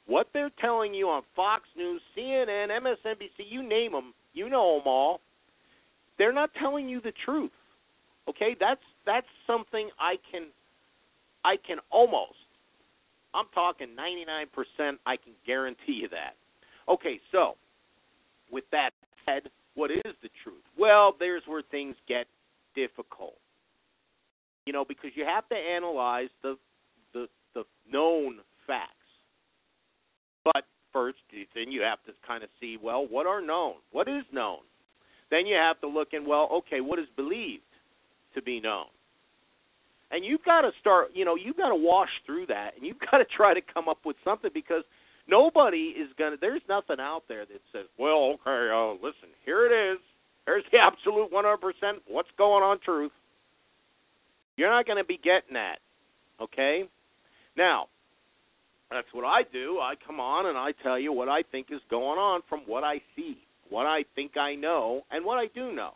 what 0.08 0.28
they're 0.34 0.52
telling 0.62 0.94
you 0.94 1.10
on 1.10 1.22
Fox 1.36 1.64
News, 1.76 2.02
CNN, 2.18 2.70
MSNBC, 2.70 3.46
you 3.50 3.62
name 3.62 3.92
them, 3.92 4.14
you 4.34 4.50
know 4.50 4.78
them 4.78 4.88
all. 4.88 5.22
They're 6.18 6.34
not 6.34 6.50
telling 6.60 6.90
you 6.90 7.00
the 7.02 7.14
truth. 7.26 7.52
Okay, 8.28 8.56
that's 8.60 8.82
that's 9.06 9.28
something 9.46 9.90
I 10.00 10.16
can 10.32 10.48
I 11.46 11.56
can 11.66 11.78
almost 11.92 12.36
I'm 13.34 13.46
talking 13.54 13.90
99% 13.90 14.98
I 15.06 15.16
can 15.16 15.34
guarantee 15.46 16.00
you 16.02 16.10
that. 16.10 16.34
Okay, 16.90 17.20
so 17.32 17.56
with 18.52 18.64
that 18.72 18.92
said, 19.26 19.44
what 19.76 19.92
is 19.92 20.16
the 20.24 20.30
truth? 20.44 20.64
Well, 20.78 21.16
there's 21.20 21.44
where 21.46 21.62
things 21.70 21.96
get 22.08 22.26
difficult. 22.76 23.36
You 24.66 24.74
know, 24.74 24.84
because 24.84 25.12
you 25.16 25.24
have 25.24 25.48
to 25.50 25.56
analyze 25.56 26.30
the 26.42 26.58
the 27.14 27.28
the 27.54 27.64
known 27.92 28.40
facts. 28.66 28.97
But 30.54 30.66
first, 30.94 31.18
then 31.56 31.72
you 31.72 31.82
have 31.82 32.00
to 32.06 32.14
kind 32.26 32.44
of 32.44 32.50
see, 32.60 32.78
well, 32.82 33.06
what 33.08 33.26
are 33.26 33.42
known? 33.42 33.74
What 33.92 34.08
is 34.08 34.24
known? 34.32 34.60
Then 35.30 35.46
you 35.46 35.56
have 35.56 35.80
to 35.82 35.88
look 35.88 36.10
in, 36.14 36.26
well, 36.26 36.48
okay, 36.54 36.80
what 36.80 37.00
is 37.00 37.08
believed 37.16 37.64
to 38.34 38.42
be 38.42 38.62
known? 38.62 38.86
And 40.10 40.24
you've 40.24 40.44
got 40.46 40.62
to 40.62 40.72
start, 40.80 41.10
you 41.14 41.26
know, 41.26 41.36
you've 41.36 41.58
got 41.58 41.70
to 41.70 41.76
wash 41.76 42.10
through 42.26 42.46
that, 42.48 42.72
and 42.78 42.86
you've 42.86 43.00
got 43.12 43.18
to 43.18 43.26
try 43.26 43.54
to 43.54 43.62
come 43.74 43.90
up 43.90 44.00
with 44.06 44.16
something 44.24 44.52
because 44.54 44.84
nobody 45.28 45.94
is 46.00 46.08
going 46.18 46.32
to, 46.32 46.38
there's 46.40 46.62
nothing 46.70 46.98
out 47.00 47.24
there 47.28 47.46
that 47.46 47.62
says, 47.74 47.86
well, 48.00 48.38
okay, 48.48 48.70
uh, 48.72 48.94
listen, 48.94 49.36
here 49.44 49.66
it 49.66 49.94
is. 49.94 50.00
Here's 50.46 50.64
the 50.72 50.78
absolute 50.82 51.30
100% 51.32 51.58
what's 52.08 52.30
going 52.38 52.64
on 52.64 52.80
truth. 52.80 53.12
You're 54.56 54.70
not 54.70 54.86
going 54.86 54.98
to 54.98 55.04
be 55.04 55.20
getting 55.22 55.54
that, 55.54 55.80
okay? 56.42 56.86
Now, 57.58 57.88
That's 58.90 59.08
what 59.12 59.26
I 59.26 59.44
do. 59.52 59.80
I 59.82 59.96
come 60.06 60.20
on 60.20 60.46
and 60.46 60.58
I 60.58 60.72
tell 60.84 60.98
you 60.98 61.12
what 61.12 61.28
I 61.28 61.44
think 61.44 61.68
is 61.72 61.82
going 61.90 62.18
on 62.18 62.42
from 62.48 62.62
what 62.66 62.84
I 62.84 63.02
see, 63.16 63.38
what 63.70 63.86
I 63.86 64.06
think 64.16 64.38
I 64.38 64.56
know, 64.56 65.02
and 65.12 65.26
what 65.26 65.38
I 65.38 65.48
do 65.54 65.74
know. 65.74 65.94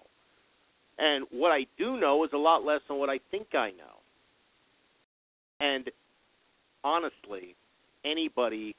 And 0.97 1.25
what 1.31 1.51
I 1.51 1.65
do 1.77 1.97
know 1.97 2.23
is 2.25 2.31
a 2.33 2.37
lot 2.37 2.63
less 2.63 2.81
than 2.87 2.97
what 2.97 3.09
I 3.09 3.19
think 3.31 3.55
I 3.55 3.69
know. 3.71 4.01
And 5.61 5.89
honestly, 6.83 7.55
anybody 8.03 8.75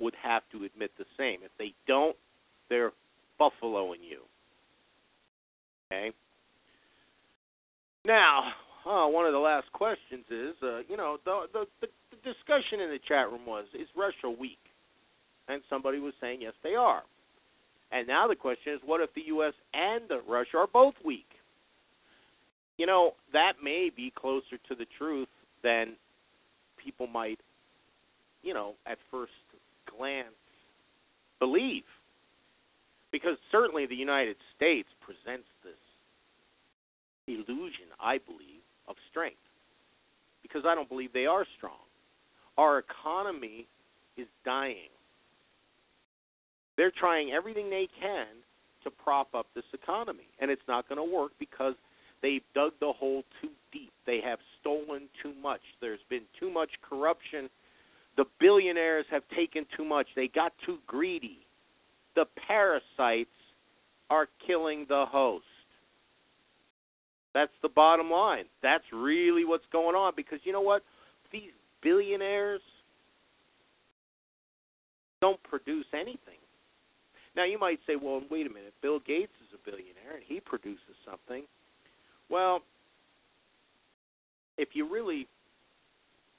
would 0.00 0.14
have 0.22 0.42
to 0.52 0.64
admit 0.64 0.90
the 0.98 1.04
same. 1.18 1.40
If 1.44 1.50
they 1.58 1.74
don't, 1.86 2.16
they're 2.70 2.92
buffaloing 3.40 4.02
you. 4.08 4.20
Okay? 5.92 6.12
Now, 8.04 8.52
uh, 8.86 9.06
one 9.06 9.26
of 9.26 9.32
the 9.32 9.38
last 9.38 9.70
questions 9.72 10.24
is, 10.30 10.54
uh, 10.62 10.78
you 10.88 10.96
know, 10.96 11.18
the, 11.24 11.46
the 11.52 11.66
the 11.80 11.88
the 12.24 12.32
discussion 12.32 12.80
in 12.80 12.90
the 12.90 12.98
chat 13.06 13.30
room 13.30 13.46
was, 13.46 13.64
is 13.74 13.88
Russia 13.96 14.30
weak? 14.30 14.58
And 15.48 15.62
somebody 15.70 15.98
was 15.98 16.12
saying, 16.20 16.40
yes, 16.42 16.52
they 16.62 16.74
are. 16.74 17.02
And 17.90 18.06
now 18.06 18.28
the 18.28 18.36
question 18.36 18.74
is, 18.74 18.80
what 18.84 19.00
if 19.00 19.12
the 19.14 19.22
U.S. 19.28 19.54
and 19.72 20.04
Russia 20.28 20.58
are 20.58 20.66
both 20.66 20.94
weak? 21.04 21.26
You 22.76 22.86
know, 22.86 23.12
that 23.32 23.54
may 23.62 23.90
be 23.94 24.12
closer 24.14 24.58
to 24.68 24.74
the 24.74 24.86
truth 24.98 25.28
than 25.64 25.96
people 26.82 27.06
might, 27.06 27.40
you 28.42 28.54
know, 28.54 28.74
at 28.86 28.98
first 29.10 29.32
glance 29.96 30.28
believe. 31.38 31.84
Because 33.10 33.38
certainly 33.50 33.86
the 33.86 33.96
United 33.96 34.36
States 34.54 34.88
presents 35.00 35.48
this 35.64 35.72
illusion, 37.26 37.88
I 38.00 38.18
believe, 38.18 38.62
of 38.86 38.96
strength. 39.10 39.38
Because 40.42 40.62
I 40.66 40.74
don't 40.74 40.88
believe 40.88 41.12
they 41.12 41.26
are 41.26 41.46
strong. 41.56 41.87
Our 42.58 42.80
economy 42.80 43.66
is 44.16 44.26
dying. 44.44 44.90
They're 46.76 46.92
trying 46.98 47.30
everything 47.30 47.70
they 47.70 47.88
can 48.00 48.26
to 48.84 48.90
prop 48.90 49.34
up 49.34 49.46
this 49.54 49.64
economy, 49.72 50.28
and 50.40 50.50
it's 50.50 50.62
not 50.68 50.88
going 50.88 50.98
to 50.98 51.16
work 51.16 51.32
because 51.38 51.74
they've 52.20 52.42
dug 52.54 52.72
the 52.80 52.92
hole 52.92 53.22
too 53.40 53.50
deep. 53.72 53.92
They 54.06 54.20
have 54.24 54.38
stolen 54.60 55.08
too 55.22 55.32
much. 55.40 55.60
There's 55.80 56.00
been 56.10 56.22
too 56.38 56.50
much 56.50 56.70
corruption. 56.88 57.48
The 58.16 58.24
billionaires 58.40 59.06
have 59.10 59.22
taken 59.34 59.64
too 59.76 59.84
much. 59.84 60.08
They 60.16 60.28
got 60.28 60.52
too 60.66 60.78
greedy. 60.86 61.38
The 62.16 62.26
parasites 62.46 63.30
are 64.10 64.28
killing 64.46 64.86
the 64.88 65.04
host. 65.08 65.44
That's 67.34 67.52
the 67.62 67.68
bottom 67.68 68.10
line. 68.10 68.44
That's 68.62 68.84
really 68.92 69.44
what's 69.44 69.66
going 69.70 69.94
on 69.94 70.14
because 70.16 70.40
you 70.44 70.52
know 70.52 70.60
what? 70.60 70.82
These 71.30 71.52
billionaires 71.82 72.60
don't 75.20 75.42
produce 75.42 75.86
anything. 75.92 76.38
Now 77.36 77.44
you 77.44 77.58
might 77.58 77.78
say, 77.86 77.94
well, 77.96 78.22
wait 78.30 78.46
a 78.46 78.50
minute. 78.50 78.74
Bill 78.82 79.00
Gates 79.00 79.32
is 79.40 79.54
a 79.54 79.70
billionaire 79.70 80.14
and 80.14 80.22
he 80.26 80.40
produces 80.40 80.96
something. 81.08 81.44
Well, 82.30 82.60
if 84.56 84.70
you 84.72 84.92
really 84.92 85.26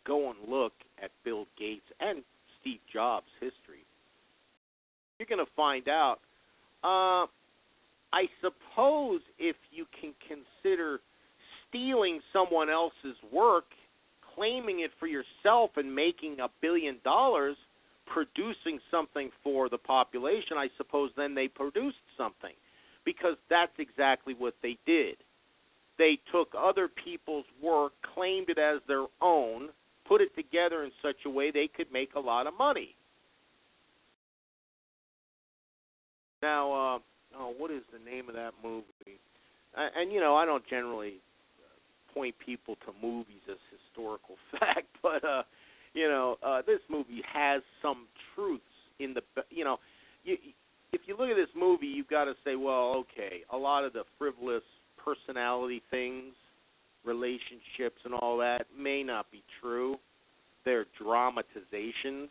go 0.06 0.30
and 0.30 0.38
look 0.48 0.74
at 1.02 1.12
Bill 1.24 1.46
Gates 1.58 1.86
and 2.00 2.24
Steve 2.60 2.80
Jobs' 2.92 3.28
history, 3.40 3.86
you're 5.18 5.28
going 5.28 5.46
to 5.46 5.52
find 5.56 5.88
out. 5.88 6.20
Uh, 6.84 7.28
I 8.12 8.26
suppose 8.42 9.22
if 9.38 9.56
you 9.72 9.86
can 10.00 10.14
consider 10.28 11.00
stealing 11.68 12.20
someone 12.34 12.70
else's 12.70 13.18
work, 13.32 13.66
claiming 14.40 14.80
it 14.80 14.92
for 15.00 15.08
yourself, 15.08 15.72
and 15.76 15.94
making 15.94 16.38
a 16.40 16.48
billion 16.62 16.98
dollars 17.04 17.58
producing 18.06 18.80
something 18.90 19.30
for 19.44 19.68
the 19.68 19.78
population, 19.78 20.58
I 20.58 20.70
suppose 20.78 21.12
then 21.18 21.36
they 21.36 21.50
produced 21.50 21.98
something. 22.18 22.54
Because 23.04 23.36
that's 23.50 23.72
exactly 23.78 24.34
what 24.38 24.56
they 24.64 24.78
did. 24.86 25.16
They 25.98 26.18
took 26.32 26.54
other 26.58 26.88
people's 26.88 27.46
work, 27.62 27.92
claimed 28.16 28.50
it 28.50 28.58
as 28.58 28.80
their 28.88 29.06
own, 29.22 29.70
put 30.08 30.22
it 30.22 30.34
together 30.36 30.84
in 30.84 30.92
such 31.02 31.18
a 31.26 31.30
way 31.30 31.52
they 31.52 31.68
could 31.76 31.92
make 31.92 32.16
a 32.16 32.20
lot 32.20 32.48
of 32.48 32.54
money. 32.58 32.96
Now, 36.42 36.72
uh, 36.72 37.00
oh, 37.38 37.54
what 37.58 37.72
is 37.72 37.84
the 37.92 38.00
name 38.10 38.30
of 38.30 38.36
that 38.36 38.54
movie? 38.64 39.20
Uh, 39.78 39.88
and 39.98 40.14
you 40.14 40.22
know, 40.22 40.36
I 40.36 40.46
don't 40.46 40.66
generally 40.70 41.16
point 42.14 42.36
people 42.43 42.76
to 42.86 42.93
movies 43.01 43.41
as 43.49 43.57
historical 43.72 44.36
fact, 44.60 44.88
but 45.01 45.24
uh, 45.24 45.43
you 45.93 46.07
know, 46.07 46.38
uh, 46.43 46.62
this 46.66 46.80
movie 46.89 47.22
has 47.32 47.62
some 47.82 48.07
truths 48.36 48.64
in 48.99 49.14
the. 49.14 49.22
You 49.49 49.64
know, 49.64 49.78
you, 50.24 50.38
if 50.91 51.01
you 51.05 51.16
look 51.18 51.30
at 51.30 51.36
this 51.36 51.53
movie, 51.55 51.88
you've 51.88 52.10
got 52.10 52.26
to 52.26 52.34
say, 52.43 52.55
well, 52.55 53.05
okay, 53.12 53.41
a 53.51 53.57
lot 53.57 53.84
of 53.84 53.93
the 53.93 54.03
frivolous 54.18 54.64
personality 55.03 55.82
things, 55.91 56.34
relationships, 57.05 58.01
and 58.05 58.14
all 58.14 58.38
that 58.38 58.66
may 58.78 59.03
not 59.03 59.32
be 59.32 59.43
true. 59.62 59.97
They're 60.66 60.86
dramatizations. 61.01 62.30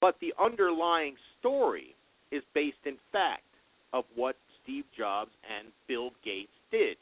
But 0.00 0.16
the 0.20 0.32
underlying 0.42 1.14
story 1.38 1.94
is 2.32 2.42
based 2.54 2.78
in 2.86 2.96
fact 3.12 3.42
of 3.92 4.04
what 4.14 4.36
Steve 4.62 4.84
Jobs 4.96 5.30
and 5.58 5.68
Bill 5.88 6.10
Gates 6.24 6.52
did. 6.70 6.96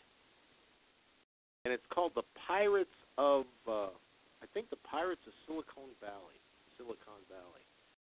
And 1.65 1.75
it's 1.75 1.87
called 1.93 2.13
The 2.15 2.27
Pirates 2.47 2.95
of, 3.19 3.45
uh, 3.67 3.93
I 4.43 4.47
think 4.55 4.71
The 4.71 4.81
Pirates 4.87 5.21
of 5.27 5.33
Silicon 5.47 5.91
Valley. 6.01 6.39
Silicon 6.77 7.21
Valley. 7.29 7.65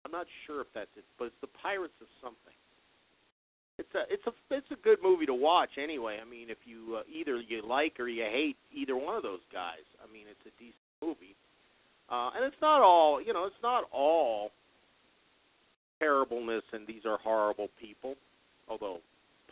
I'm 0.05 0.13
not 0.13 0.27
sure 0.47 0.61
if 0.61 0.69
that's 0.75 0.93
it, 0.97 1.05
but 1.19 1.27
it's 1.33 1.41
The 1.41 1.53
Pirates 1.63 1.97
of 2.01 2.09
something. 2.23 2.57
It's 3.79 3.95
a 3.97 4.05
it's 4.13 4.27
a 4.29 4.33
it's 4.53 4.71
a 4.71 4.77
good 4.85 4.99
movie 5.03 5.25
to 5.25 5.33
watch 5.33 5.81
anyway. 5.83 6.19
I 6.21 6.29
mean, 6.29 6.51
if 6.51 6.59
you 6.67 7.01
uh, 7.01 7.03
either 7.09 7.41
you 7.41 7.65
like 7.67 7.99
or 7.99 8.09
you 8.09 8.25
hate 8.25 8.57
either 8.77 8.95
one 8.95 9.17
of 9.17 9.23
those 9.23 9.41
guys, 9.51 9.89
I 10.05 10.13
mean, 10.13 10.27
it's 10.29 10.45
a 10.45 10.53
decent 10.61 10.77
movie. 11.01 11.33
Uh, 12.13 12.29
and 12.37 12.45
it's 12.45 12.61
not 12.61 12.83
all 12.83 13.23
you 13.23 13.33
know. 13.33 13.47
It's 13.47 13.63
not 13.63 13.85
all 13.91 14.51
terribleness 16.01 16.65
and 16.73 16.87
these 16.87 17.03
are 17.07 17.19
horrible 17.23 17.69
people. 17.81 18.17
Although 18.69 18.99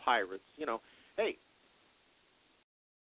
pirates, 0.03 0.43
you 0.57 0.65
know, 0.65 0.81
hey, 1.15 1.37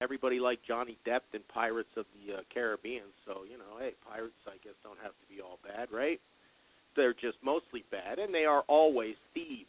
everybody 0.01 0.41
liked 0.41 0.67
Johnny 0.67 0.97
Depp 1.07 1.21
in 1.33 1.41
Pirates 1.53 1.89
of 1.97 2.07
the 2.15 2.35
uh, 2.35 2.41
Caribbean, 2.53 3.05
so 3.25 3.41
you 3.51 3.59
know, 3.59 3.79
hey, 3.79 3.93
pirates 4.09 4.35
I 4.47 4.57
guess 4.63 4.75
don't 4.83 4.99
have 5.03 5.13
to 5.13 5.35
be 5.35 5.41
all 5.41 5.59
bad, 5.65 5.89
right? 5.91 6.21
They're 6.95 7.15
just 7.15 7.37
mostly 7.43 7.85
bad, 7.91 8.19
and 8.19 8.35
they 8.35 8.45
are 8.45 8.63
always 8.69 9.17
thieves 9.35 9.67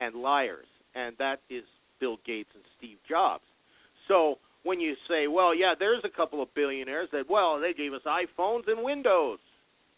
and 0.00 0.16
liars, 0.16 0.66
and 0.94 1.14
that 1.18 1.40
is 1.48 1.64
Bill 2.00 2.18
Gates 2.26 2.50
and 2.54 2.64
Steve 2.78 2.98
Jobs. 3.08 3.44
So 4.08 4.38
when 4.64 4.80
you 4.80 4.94
say, 5.08 5.28
well, 5.28 5.54
yeah, 5.54 5.74
there's 5.78 6.02
a 6.04 6.08
couple 6.08 6.42
of 6.42 6.52
billionaires 6.54 7.08
that, 7.12 7.30
well, 7.30 7.60
they 7.60 7.72
gave 7.72 7.92
us 7.92 8.02
iPhones 8.06 8.66
and 8.66 8.82
Windows. 8.82 9.38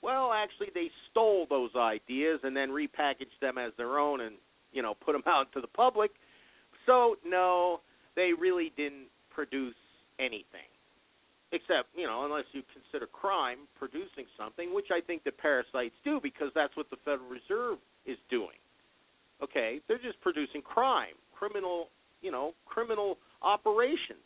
Well, 0.02 0.32
actually, 0.32 0.68
they 0.74 0.90
stole 1.10 1.46
those 1.48 1.70
ideas 1.76 2.40
and 2.42 2.56
then 2.56 2.70
repackaged 2.70 3.38
them 3.40 3.56
as 3.56 3.72
their 3.76 3.98
own 3.98 4.20
and 4.20 4.34
you 4.72 4.82
know 4.82 4.94
put 4.94 5.12
them 5.12 5.22
out 5.26 5.52
to 5.54 5.60
the 5.60 5.68
public. 5.68 6.10
So 6.86 7.16
no, 7.24 7.80
they 8.16 8.32
really 8.38 8.72
didn't 8.76 9.06
produce 9.34 9.74
anything, 10.18 10.68
except 11.52 11.88
you 11.96 12.06
know 12.06 12.24
unless 12.24 12.44
you 12.52 12.62
consider 12.72 13.06
crime 13.06 13.58
producing 13.78 14.26
something, 14.36 14.74
which 14.74 14.88
I 14.92 15.00
think 15.00 15.24
the 15.24 15.32
parasites 15.32 15.94
do 16.04 16.20
because 16.22 16.50
that's 16.54 16.76
what 16.76 16.90
the 16.90 16.96
Federal 17.04 17.28
Reserve 17.28 17.78
is 18.06 18.18
doing. 18.30 18.58
Okay, 19.42 19.80
they're 19.88 19.98
just 19.98 20.20
producing 20.20 20.62
crime, 20.62 21.14
criminal, 21.34 21.88
you 22.20 22.30
know, 22.30 22.54
criminal 22.66 23.18
operations. 23.42 24.18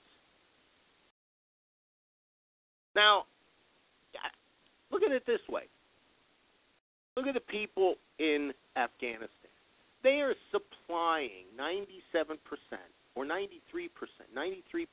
Now, 2.94 3.24
look 4.90 5.02
at 5.02 5.12
it 5.12 5.24
this 5.26 5.40
way. 5.48 5.64
Look 7.16 7.26
at 7.26 7.34
the 7.34 7.40
people 7.40 7.94
in 8.18 8.52
Afghanistan. 8.76 9.30
They 10.02 10.20
are 10.20 10.34
supplying 10.52 11.44
97% 11.58 12.36
or 13.16 13.24
93%, 13.24 13.48
93% 14.36 14.86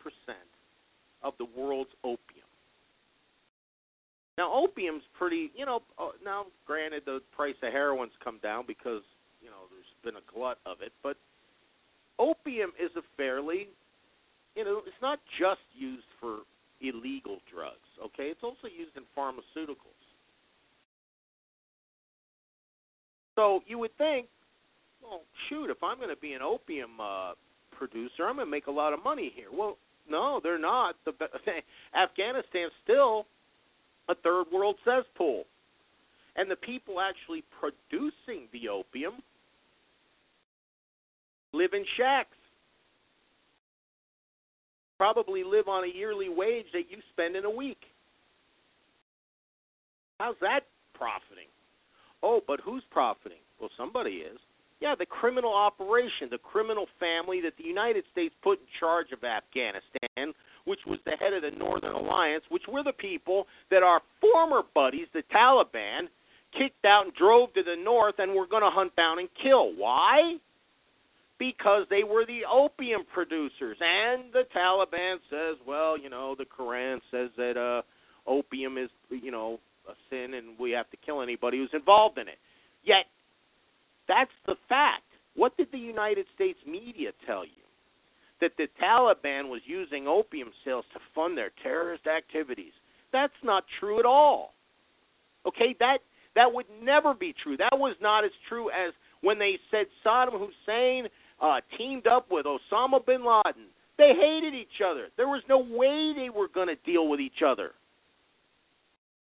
of 1.21 1.34
the 1.38 1.45
world's 1.55 1.91
opium. 2.03 2.47
Now, 4.38 4.51
opium's 4.51 5.03
pretty, 5.17 5.51
you 5.55 5.65
know, 5.65 5.82
uh, 5.99 6.09
now 6.24 6.45
granted 6.65 7.03
the 7.05 7.19
price 7.36 7.55
of 7.61 7.71
heroin's 7.71 8.13
come 8.24 8.39
down 8.41 8.63
because, 8.65 9.03
you 9.41 9.49
know, 9.49 9.69
there's 9.69 9.93
been 10.03 10.15
a 10.15 10.34
glut 10.34 10.57
of 10.65 10.78
it, 10.82 10.91
but 11.03 11.17
opium 12.17 12.71
is 12.84 12.89
a 12.97 13.01
fairly, 13.15 13.67
you 14.55 14.63
know, 14.63 14.82
it's 14.88 15.01
not 15.01 15.19
just 15.39 15.61
used 15.78 16.07
for 16.19 16.39
illegal 16.82 17.38
drugs, 17.53 17.78
okay? 18.03 18.32
It's 18.32 18.43
also 18.43 18.67
used 18.67 18.97
in 18.97 19.03
pharmaceuticals. 19.15 19.78
So 23.36 23.61
you 23.67 23.78
would 23.80 23.95
think, 23.97 24.28
well, 25.01 25.21
shoot, 25.49 25.69
if 25.69 25.84
I'm 25.84 25.97
going 25.97 26.09
to 26.09 26.19
be 26.19 26.34
an 26.34 26.41
opium 26.41 26.99
uh, 26.99 27.34
producer, 27.88 28.25
I'm 28.27 28.36
going 28.36 28.47
to 28.47 28.51
make 28.51 28.67
a 28.67 28.71
lot 28.71 28.93
of 28.93 29.03
money 29.03 29.31
here. 29.36 29.47
Well, 29.51 29.77
no, 30.09 30.39
they're 30.41 30.59
not. 30.59 30.95
The 31.05 31.11
Afghanistan's 31.95 32.71
still 32.84 33.25
a 34.07 34.15
third 34.15 34.45
world 34.53 34.75
cesspool. 34.86 35.43
And 36.36 36.49
the 36.49 36.55
people 36.55 36.95
actually 36.99 37.43
producing 37.59 38.47
the 38.53 38.69
opium 38.69 39.13
live 41.51 41.73
in 41.73 41.86
shacks. 41.97 42.38
Probably 44.97 45.43
live 45.43 45.67
on 45.67 45.84
a 45.84 45.93
yearly 45.93 46.29
wage 46.29 46.65
that 46.73 46.84
you 46.89 46.97
spend 47.11 47.36
in 47.36 47.45
a 47.45 47.49
week. 47.49 47.81
How's 50.19 50.36
that 50.39 50.61
profiting? 50.93 51.49
Oh, 52.23 52.39
but 52.47 52.61
who's 52.63 52.84
profiting? 52.89 53.39
Well, 53.59 53.69
somebody 53.77 54.11
is. 54.11 54.39
Yeah, 54.84 54.95
the 54.99 55.05
criminal 55.05 55.53
operation, 55.53 56.27
the 56.29 56.38
criminal 56.38 56.88
family 56.99 57.39
that 57.39 57.53
the 57.57 57.63
United 57.63 58.03
States 58.11 58.36
put 58.43 58.59
in 58.59 58.65
charge 58.81 59.13
of 59.13 59.23
Afghanistan, 59.23 60.34
which 60.65 60.81
was 60.86 60.99
the 61.05 61.11
head 61.11 61.31
of 61.31 61.41
the 61.41 61.51
Northern 61.51 61.93
Alliance, 61.93 62.43
which 62.49 62.63
were 62.67 62.84
the 62.84 62.91
people 62.91 63.47
that 63.71 63.81
our 63.81 64.01
former 64.19 64.61
buddies, 64.75 65.07
the 65.13 65.23
Taliban, 65.34 66.09
kicked 66.51 66.84
out 66.84 67.05
and 67.05 67.15
drove 67.15 67.53
to 67.53 67.63
the 67.63 67.77
north 67.81 68.15
and 68.17 68.34
were 68.34 68.45
going 68.45 68.61
to 68.61 68.69
hunt 68.69 68.93
down 68.97 69.19
and 69.19 69.29
kill. 69.41 69.71
Why? 69.73 70.36
Because 71.39 71.86
they 71.89 72.03
were 72.03 72.25
the 72.25 72.41
opium 72.43 73.03
producers. 73.13 73.77
And 73.79 74.34
the 74.34 74.43
Taliban 74.53 75.19
says, 75.29 75.55
well, 75.65 75.97
you 75.97 76.09
know, 76.09 76.36
the 76.38 76.43
Quran 76.43 76.99
says 77.09 77.29
that 77.38 77.55
uh, 77.55 77.84
opium 78.29 78.77
is, 78.77 78.89
you 79.09 79.31
know, 79.31 79.61
a 79.88 79.93
sin 80.09 80.34
and 80.34 80.59
we 80.59 80.71
have 80.71 80.91
to 80.91 80.97
kill 80.97 81.21
anybody 81.21 81.59
who's 81.59 81.69
involved 81.71 82.17
in 82.17 82.27
it. 82.27 82.38
Yet, 82.84 83.05
that's 84.08 84.32
the 84.45 84.56
fact. 84.70 85.04
What 85.36 85.58
did 85.58 85.68
the 85.72 85.78
United 85.78 86.26
States 86.36 86.60
media 86.68 87.12
tell 87.26 87.45
you? 87.45 87.51
That 88.41 88.51
the 88.58 88.68
Taliban 88.82 89.49
was 89.49 89.62
using 89.66 90.08
opium 90.08 90.49
sales 90.66 90.86
to 90.93 90.99
fund 91.16 91.38
their 91.38 91.51
terrorist 91.62 92.08
activities. 92.08 92.74
That's 93.12 93.34
not 93.43 93.64
true 93.80 93.99
at 93.99 94.06
all. 94.06 94.54
Okay, 95.47 95.76
that 95.80 95.99
that 96.36 96.51
would 96.51 96.66
never 96.82 97.14
be 97.14 97.34
true. 97.43 97.58
That 97.58 97.78
was 97.78 97.95
not 98.01 98.26
as 98.26 98.32
true 98.49 98.70
as 98.70 98.93
when 99.22 99.39
they 99.39 99.58
said 99.72 99.86
Saddam 100.06 100.39
Hussein 100.39 101.08
uh, 101.41 101.62
teamed 101.78 102.08
up 102.08 102.28
with 102.32 102.45
Osama 102.45 103.06
bin 103.06 103.24
Laden. 103.24 103.68
They 103.97 104.14
hated 104.20 104.54
each 104.56 104.82
other. 104.86 105.08
There 105.18 105.28
was 105.28 105.43
no 105.47 105.60
way 105.60 106.14
they 106.16 106.30
were 106.30 106.47
going 106.47 106.68
to 106.68 106.76
deal 106.86 107.08
with 107.08 107.20
each 107.20 107.43
other. 107.45 107.72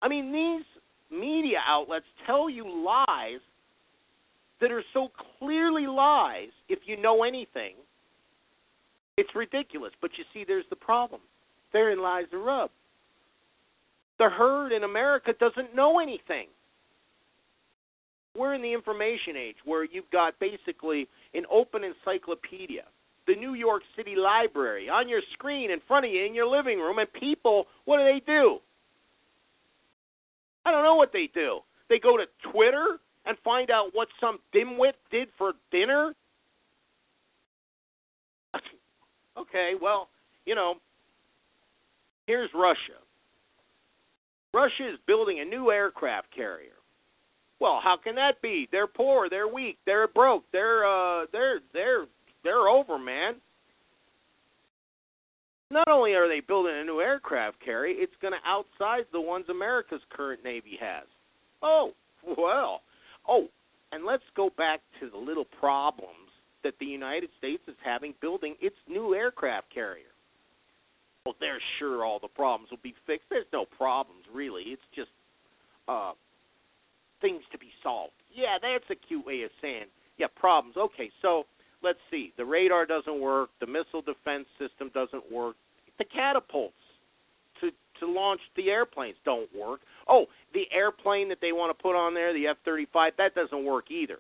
I 0.02 0.08
mean, 0.08 0.32
these 0.32 0.66
media 1.12 1.60
outlets 1.68 2.06
tell 2.28 2.50
you 2.50 2.86
lies 2.86 3.40
that 4.64 4.72
are 4.72 4.84
so 4.94 5.10
clearly 5.40 5.88
lies 5.88 6.48
if 6.70 6.80
you 6.86 6.96
know 6.96 7.24
anything. 7.24 7.76
It's 9.18 9.30
ridiculous. 9.36 9.92
But 10.02 10.12
you 10.18 10.24
see, 10.34 10.46
there's 10.48 10.64
the 10.70 10.78
problem. 10.78 11.20
Therein 11.74 12.02
lies 12.02 12.28
the 12.32 12.38
rub. 12.38 12.70
The 14.20 14.30
herd 14.30 14.72
in 14.72 14.86
America 14.86 15.34
doesn't 15.38 15.76
know 15.76 16.00
anything. 16.00 16.48
We're 18.38 18.54
in 18.54 18.62
the 18.62 18.72
information 18.72 19.36
age 19.38 19.58
where 19.66 19.84
you've 19.84 20.10
got 20.14 20.40
basically 20.40 21.10
an 21.34 21.44
open 21.52 21.82
encyclopedia, 21.84 22.84
the 23.28 23.36
New 23.36 23.56
York 23.56 23.84
City 23.98 24.16
Library 24.16 24.88
on 24.88 25.10
your 25.10 25.22
screen 25.34 25.72
in 25.72 25.82
front 25.90 26.06
of 26.06 26.12
you 26.14 26.26
in 26.26 26.34
your 26.34 26.48
living 26.48 26.80
room, 26.80 27.00
and 27.00 27.12
people, 27.12 27.68
what 27.84 27.98
do 27.98 28.06
they 28.06 28.22
do? 28.26 28.60
I 30.66 30.72
don't 30.72 30.84
know 30.84 30.96
what 30.96 31.12
they 31.12 31.30
do. 31.34 31.60
They 31.90 32.00
go 32.00 32.16
to 32.16 32.24
Twitter 32.50 33.00
and 33.26 33.38
find 33.44 33.72
out 33.72 33.90
what 33.94 34.08
some 34.20 34.40
dimwit 34.54 34.94
did 35.12 35.30
for 35.38 35.54
dinner? 35.72 36.14
okay, 39.38 39.74
well, 39.82 40.10
you 40.46 40.56
know, 40.56 40.76
here's 42.28 42.50
Russia. 42.54 43.00
Russia 44.54 44.94
is 44.94 45.00
building 45.08 45.40
a 45.40 45.46
new 45.46 45.72
aircraft 45.72 46.28
carrier. 46.36 46.70
Well, 47.60 47.80
how 47.84 47.98
can 47.98 48.16
that 48.16 48.42
be? 48.42 48.68
They're 48.72 48.88
poor, 48.88 49.30
they're 49.30 49.48
weak, 49.48 49.78
they're 49.86 50.08
broke, 50.08 50.44
they're 50.52 50.86
uh 50.86 51.26
they're 51.32 51.60
they're 51.74 52.06
they're 52.44 52.68
over, 52.68 53.00
man. 53.00 53.36
Not 55.72 55.88
only 55.88 56.14
are 56.14 56.28
they 56.28 56.40
building 56.40 56.74
a 56.76 56.84
new 56.84 57.00
aircraft 57.00 57.60
carrier, 57.64 57.96
it's 57.98 58.14
going 58.22 58.34
to 58.34 58.48
outsize 58.48 59.06
the 59.12 59.20
ones 59.20 59.46
America's 59.50 60.02
current 60.12 60.44
Navy 60.44 60.78
has. 60.80 61.06
Oh, 61.64 61.94
well. 62.38 62.82
Oh, 63.28 63.48
and 63.92 64.06
let's 64.06 64.24
go 64.36 64.50
back 64.58 64.82
to 65.00 65.10
the 65.10 65.18
little 65.18 65.46
problems 65.60 66.30
that 66.64 66.74
the 66.80 66.86
United 66.86 67.30
States 67.38 67.64
is 67.68 67.76
having 67.84 68.14
building 68.22 68.56
its 68.62 68.76
new 68.88 69.14
aircraft 69.14 69.74
carrier. 69.74 70.12
Well, 71.26 71.36
they're 71.40 71.62
sure 71.80 72.04
all 72.04 72.20
the 72.20 72.28
problems 72.28 72.70
will 72.72 72.84
be 72.84 72.96
fixed. 73.08 73.28
There's 73.30 73.46
no 73.54 73.66
problems, 73.66 74.24
really. 74.34 74.64
It's 74.68 74.82
just 74.96 75.12
uh, 75.88 76.14
things 77.22 77.42
to 77.52 77.58
be 77.58 77.70
solved. 77.82 78.14
Yeah, 78.34 78.58
that's 78.62 78.84
a 78.90 79.08
cute 79.08 79.26
way 79.26 79.44
of 79.44 79.52
saying, 79.62 79.86
yeah, 80.18 80.28
problems. 80.36 80.76
Okay, 80.76 81.10
so 81.22 81.44
let's 81.82 82.00
see. 82.12 82.34
The 82.38 82.46
radar 82.46 82.86
doesn't 82.86 83.20
work. 83.20 83.50
The 83.62 83.68
missile 83.68 84.02
defense 84.02 84.48
system 84.60 84.92
doesn't 84.94 85.32
work. 85.32 85.56
The 85.98 86.06
catapults 86.06 86.83
to 88.06 88.12
launch 88.12 88.42
the 88.56 88.70
airplanes 88.70 89.16
don't 89.26 89.50
work. 89.58 89.82
Oh, 90.08 90.26
the 90.54 90.66
airplane 90.72 91.30
that 91.30 91.40
they 91.42 91.52
want 91.52 91.76
to 91.76 91.82
put 91.82 91.96
on 91.96 92.14
there, 92.14 92.34
the 92.34 92.48
F-35, 92.48 93.12
that 93.18 93.36
doesn't 93.36 93.66
work 93.66 93.92
either. 93.92 94.20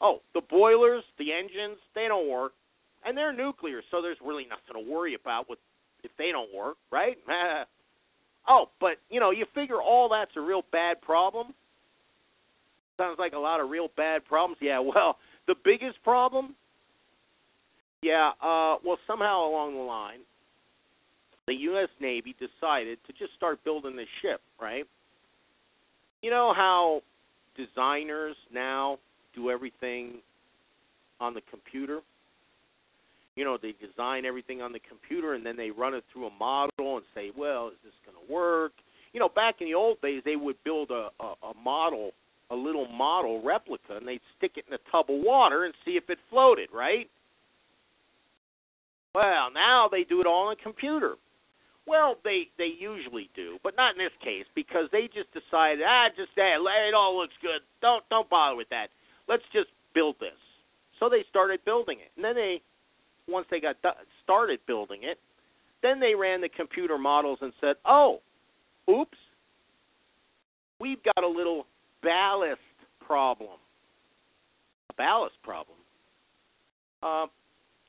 Oh, 0.00 0.20
the 0.34 0.42
boilers, 0.48 1.02
the 1.18 1.32
engines, 1.32 1.78
they 1.94 2.06
don't 2.06 2.28
work, 2.28 2.52
and 3.04 3.16
they're 3.16 3.32
nuclear, 3.32 3.82
so 3.90 4.00
there's 4.00 4.18
really 4.24 4.44
nothing 4.44 4.82
to 4.82 4.90
worry 4.90 5.14
about 5.14 5.48
with 5.48 5.58
if 6.04 6.10
they 6.16 6.30
don't 6.30 6.54
work, 6.54 6.76
right? 6.92 7.16
oh, 8.48 8.66
but 8.80 8.98
you 9.10 9.18
know, 9.18 9.30
you 9.30 9.46
figure 9.54 9.82
all 9.82 10.08
that's 10.08 10.30
a 10.36 10.40
real 10.40 10.62
bad 10.70 11.00
problem. 11.00 11.48
Sounds 12.96 13.18
like 13.18 13.32
a 13.32 13.38
lot 13.38 13.60
of 13.60 13.70
real 13.70 13.88
bad 13.96 14.24
problems. 14.24 14.58
Yeah, 14.60 14.78
well, 14.94 15.16
the 15.46 15.54
biggest 15.64 16.02
problem, 16.04 16.54
yeah, 18.02 18.30
uh, 18.40 18.76
well, 18.84 18.98
somehow 19.06 19.48
along 19.48 19.74
the 19.74 19.82
line, 19.82 20.20
the 21.48 21.54
U.S. 21.54 21.88
Navy 21.98 22.34
decided 22.38 22.98
to 23.06 23.12
just 23.14 23.34
start 23.34 23.64
building 23.64 23.96
this 23.96 24.06
ship, 24.22 24.40
right? 24.60 24.84
You 26.22 26.30
know 26.30 26.52
how 26.54 27.00
designers 27.56 28.36
now 28.52 28.98
do 29.34 29.50
everything 29.50 30.18
on 31.20 31.32
the 31.32 31.40
computer? 31.50 32.00
You 33.34 33.44
know, 33.44 33.56
they 33.60 33.74
design 33.80 34.26
everything 34.26 34.60
on 34.60 34.72
the 34.72 34.80
computer 34.88 35.34
and 35.34 35.46
then 35.46 35.56
they 35.56 35.70
run 35.70 35.94
it 35.94 36.04
through 36.12 36.26
a 36.26 36.30
model 36.38 36.96
and 36.96 37.04
say, 37.14 37.30
well, 37.36 37.68
is 37.68 37.74
this 37.82 37.92
going 38.04 38.16
to 38.26 38.32
work? 38.32 38.72
You 39.12 39.20
know, 39.20 39.28
back 39.28 39.56
in 39.60 39.68
the 39.68 39.74
old 39.74 40.00
days, 40.02 40.22
they 40.24 40.36
would 40.36 40.56
build 40.64 40.90
a, 40.90 41.08
a, 41.18 41.34
a 41.46 41.54
model, 41.62 42.10
a 42.50 42.54
little 42.54 42.86
model 42.88 43.40
replica, 43.42 43.96
and 43.96 44.06
they'd 44.06 44.20
stick 44.36 44.52
it 44.56 44.64
in 44.68 44.74
a 44.74 44.90
tub 44.90 45.06
of 45.08 45.24
water 45.24 45.64
and 45.64 45.72
see 45.84 45.92
if 45.92 46.10
it 46.10 46.18
floated, 46.28 46.68
right? 46.74 47.08
Well, 49.14 49.50
now 49.54 49.88
they 49.90 50.04
do 50.04 50.20
it 50.20 50.26
all 50.26 50.48
on 50.48 50.52
a 50.52 50.62
computer. 50.62 51.14
Well, 51.88 52.16
they 52.22 52.48
they 52.58 52.70
usually 52.78 53.30
do, 53.34 53.58
but 53.64 53.74
not 53.76 53.94
in 53.94 53.98
this 53.98 54.12
case 54.22 54.44
because 54.54 54.88
they 54.92 55.08
just 55.08 55.32
decided, 55.32 55.82
ah, 55.86 56.08
just 56.14 56.28
say 56.36 56.52
it 56.52 56.94
all 56.94 57.16
looks 57.16 57.34
good. 57.40 57.60
Don't 57.80 58.04
don't 58.10 58.28
bother 58.28 58.56
with 58.56 58.68
that. 58.68 58.88
Let's 59.26 59.44
just 59.52 59.68
build 59.94 60.16
this. 60.20 60.36
So 61.00 61.08
they 61.08 61.24
started 61.30 61.64
building 61.64 61.98
it, 62.00 62.10
and 62.16 62.24
then 62.24 62.34
they, 62.34 62.60
once 63.28 63.46
they 63.50 63.60
got 63.60 63.76
started 64.22 64.60
building 64.66 65.00
it, 65.02 65.18
then 65.82 66.00
they 66.00 66.14
ran 66.14 66.40
the 66.40 66.48
computer 66.48 66.98
models 66.98 67.38
and 67.40 67.52
said, 67.60 67.76
oh, 67.84 68.20
oops, 68.90 69.16
we've 70.80 71.02
got 71.04 71.24
a 71.24 71.28
little 71.28 71.66
ballast 72.02 72.60
problem. 73.00 73.58
A 74.90 74.94
ballast 74.94 75.36
problem. 75.42 75.78
Uh, 77.02 77.26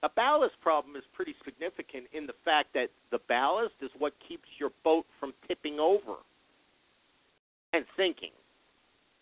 a 0.04 0.10
ballast 0.10 0.56
problem 0.62 0.96
is 0.96 1.04
pretty 1.14 1.36
significant 1.44 2.06
in 2.14 2.26
the 2.26 2.34
fact 2.46 2.70
that 2.74 2.88
the 3.12 3.20
ballast 3.28 3.76
is 3.82 3.90
what 3.98 4.14
keeps 4.28 4.48
your 4.58 4.72
boat 4.84 5.06
from 5.20 5.34
tipping 5.48 5.80
over 5.80 6.16
and 7.74 7.86
sinking 7.98 8.32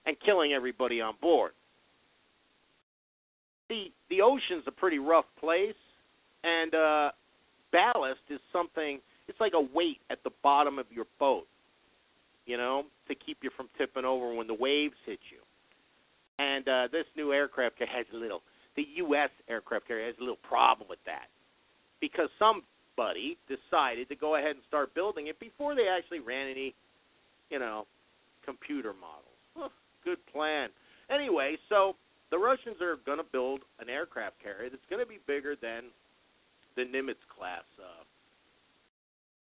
and 0.06 0.16
killing 0.24 0.54
everybody 0.54 1.02
on 1.02 1.16
board. 1.22 1.52
The 3.70 3.86
the 4.10 4.22
ocean's 4.22 4.64
a 4.68 4.72
pretty 4.72 5.00
rough 5.00 5.26
place, 5.40 5.76
and 6.44 6.74
uh, 6.74 7.12
ballast 7.72 8.22
is 8.30 8.40
something. 8.54 9.00
It's 9.28 9.40
like 9.42 9.54
a 9.56 9.62
weight 9.76 10.00
at 10.10 10.24
the 10.24 10.30
bottom 10.42 10.80
of 10.80 10.86
your 10.90 11.06
boat, 11.20 11.48
you 12.46 12.56
know, 12.56 12.84
to 13.10 13.16
keep 13.16 13.40
you 13.42 13.50
from 13.58 13.68
tipping 13.78 14.06
over 14.06 14.34
when 14.34 14.48
the 14.48 14.54
waves 14.54 14.96
hit 15.06 15.20
you. 15.30 15.40
And 16.40 16.66
uh, 16.70 16.88
this 16.92 17.06
new 17.18 17.34
aircraft 17.34 17.80
has 17.80 18.06
a 18.14 18.16
little 18.16 18.42
the 18.78 18.86
U.S. 18.98 19.30
aircraft 19.50 19.88
carrier 19.88 20.06
has 20.06 20.16
a 20.20 20.22
little 20.22 20.40
problem 20.48 20.88
with 20.88 21.04
that 21.06 21.28
because 22.00 22.30
somebody 22.40 23.38
decided 23.50 24.08
to 24.08 24.16
go 24.16 24.38
ahead 24.38 24.52
and 24.52 24.64
start 24.68 24.94
building 24.96 25.28
it 25.28 25.40
before 25.40 25.76
they 25.76 25.88
actually 25.90 26.20
ran 26.20 26.48
any, 26.48 26.74
you 27.50 27.60
know, 27.60 27.86
computer 28.46 28.94
models. 28.94 29.36
Well, 29.56 29.72
good 30.06 30.24
plan. 30.32 30.70
Anyway, 31.10 31.58
so 31.68 31.96
the 32.32 32.38
Russians 32.38 32.78
are 32.82 32.98
going 33.06 33.18
to 33.18 33.26
build 33.32 33.62
an 33.80 33.90
aircraft 33.90 34.36
carrier 34.42 34.70
that's 34.70 34.86
going 34.90 35.02
to 35.02 35.10
be 35.10 35.20
bigger 35.28 35.56
than 35.60 35.90
the 36.76 36.84
Nimitz 36.84 37.26
class 37.36 37.66
uh, 37.82 38.06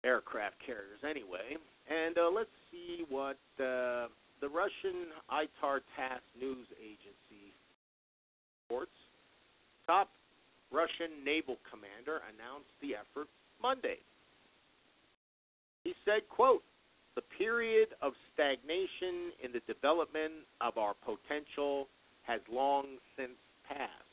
aircraft 0.08 0.56
carriers, 0.66 1.04
anyway. 1.04 1.60
And 1.92 2.18
uh, 2.18 2.32
let's 2.34 2.54
see 2.72 3.04
what 3.10 3.38
uh, 3.60 4.08
the 4.40 4.48
Russian 4.48 5.12
ITAR 5.28 5.82
TASS 5.98 6.24
news 6.40 6.68
agency 6.80 7.52
reports 8.70 8.96
top 9.90 10.10
Russian 10.72 11.26
naval 11.26 11.58
commander 11.66 12.22
announced 12.30 12.70
the 12.78 12.94
effort 12.94 13.28
Monday. 13.60 13.98
He 15.84 15.94
said, 16.06 16.30
quote, 16.30 16.62
the 17.16 17.26
period 17.38 17.90
of 18.02 18.14
stagnation 18.34 19.34
in 19.42 19.52
the 19.52 19.66
development 19.66 20.46
of 20.62 20.78
our 20.78 20.94
potential 21.02 21.88
has 22.22 22.40
long 22.52 23.02
since 23.18 23.34
passed. 23.68 24.06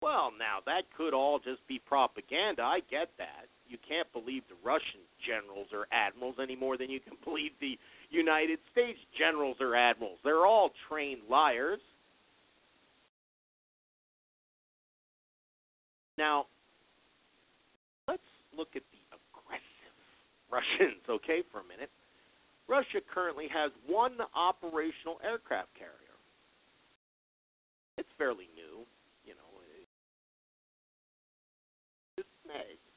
Well, 0.00 0.32
now 0.38 0.64
that 0.64 0.88
could 0.96 1.12
all 1.12 1.38
just 1.38 1.60
be 1.68 1.78
propaganda. 1.84 2.62
I 2.62 2.80
get 2.90 3.12
that. 3.18 3.52
You 3.68 3.76
can't 3.86 4.10
believe 4.12 4.42
the 4.48 4.56
Russian 4.64 5.04
generals 5.20 5.68
or 5.72 5.86
admirals 5.92 6.36
any 6.40 6.56
more 6.56 6.76
than 6.78 6.88
you 6.88 7.00
can 7.00 7.14
believe 7.24 7.52
the 7.60 7.76
United 8.08 8.58
States 8.72 8.98
generals 9.18 9.56
or 9.60 9.76
admirals. 9.76 10.18
They're 10.24 10.46
all 10.46 10.70
trained 10.88 11.22
liars. 11.28 11.80
Now, 16.16 16.46
let's 18.06 18.22
look 18.56 18.68
at 18.76 18.82
the 18.92 19.02
aggressive 19.10 19.96
Russians, 20.50 21.02
okay, 21.08 21.42
for 21.50 21.60
a 21.60 21.66
minute. 21.66 21.90
Russia 22.68 23.00
currently 23.12 23.48
has 23.52 23.70
one 23.86 24.16
operational 24.34 25.20
aircraft 25.22 25.68
carrier. 25.76 26.16
It's 27.98 28.08
fairly 28.16 28.48
new, 28.56 28.86
you 29.24 29.34
know. 29.34 29.48
It's, 32.16 32.28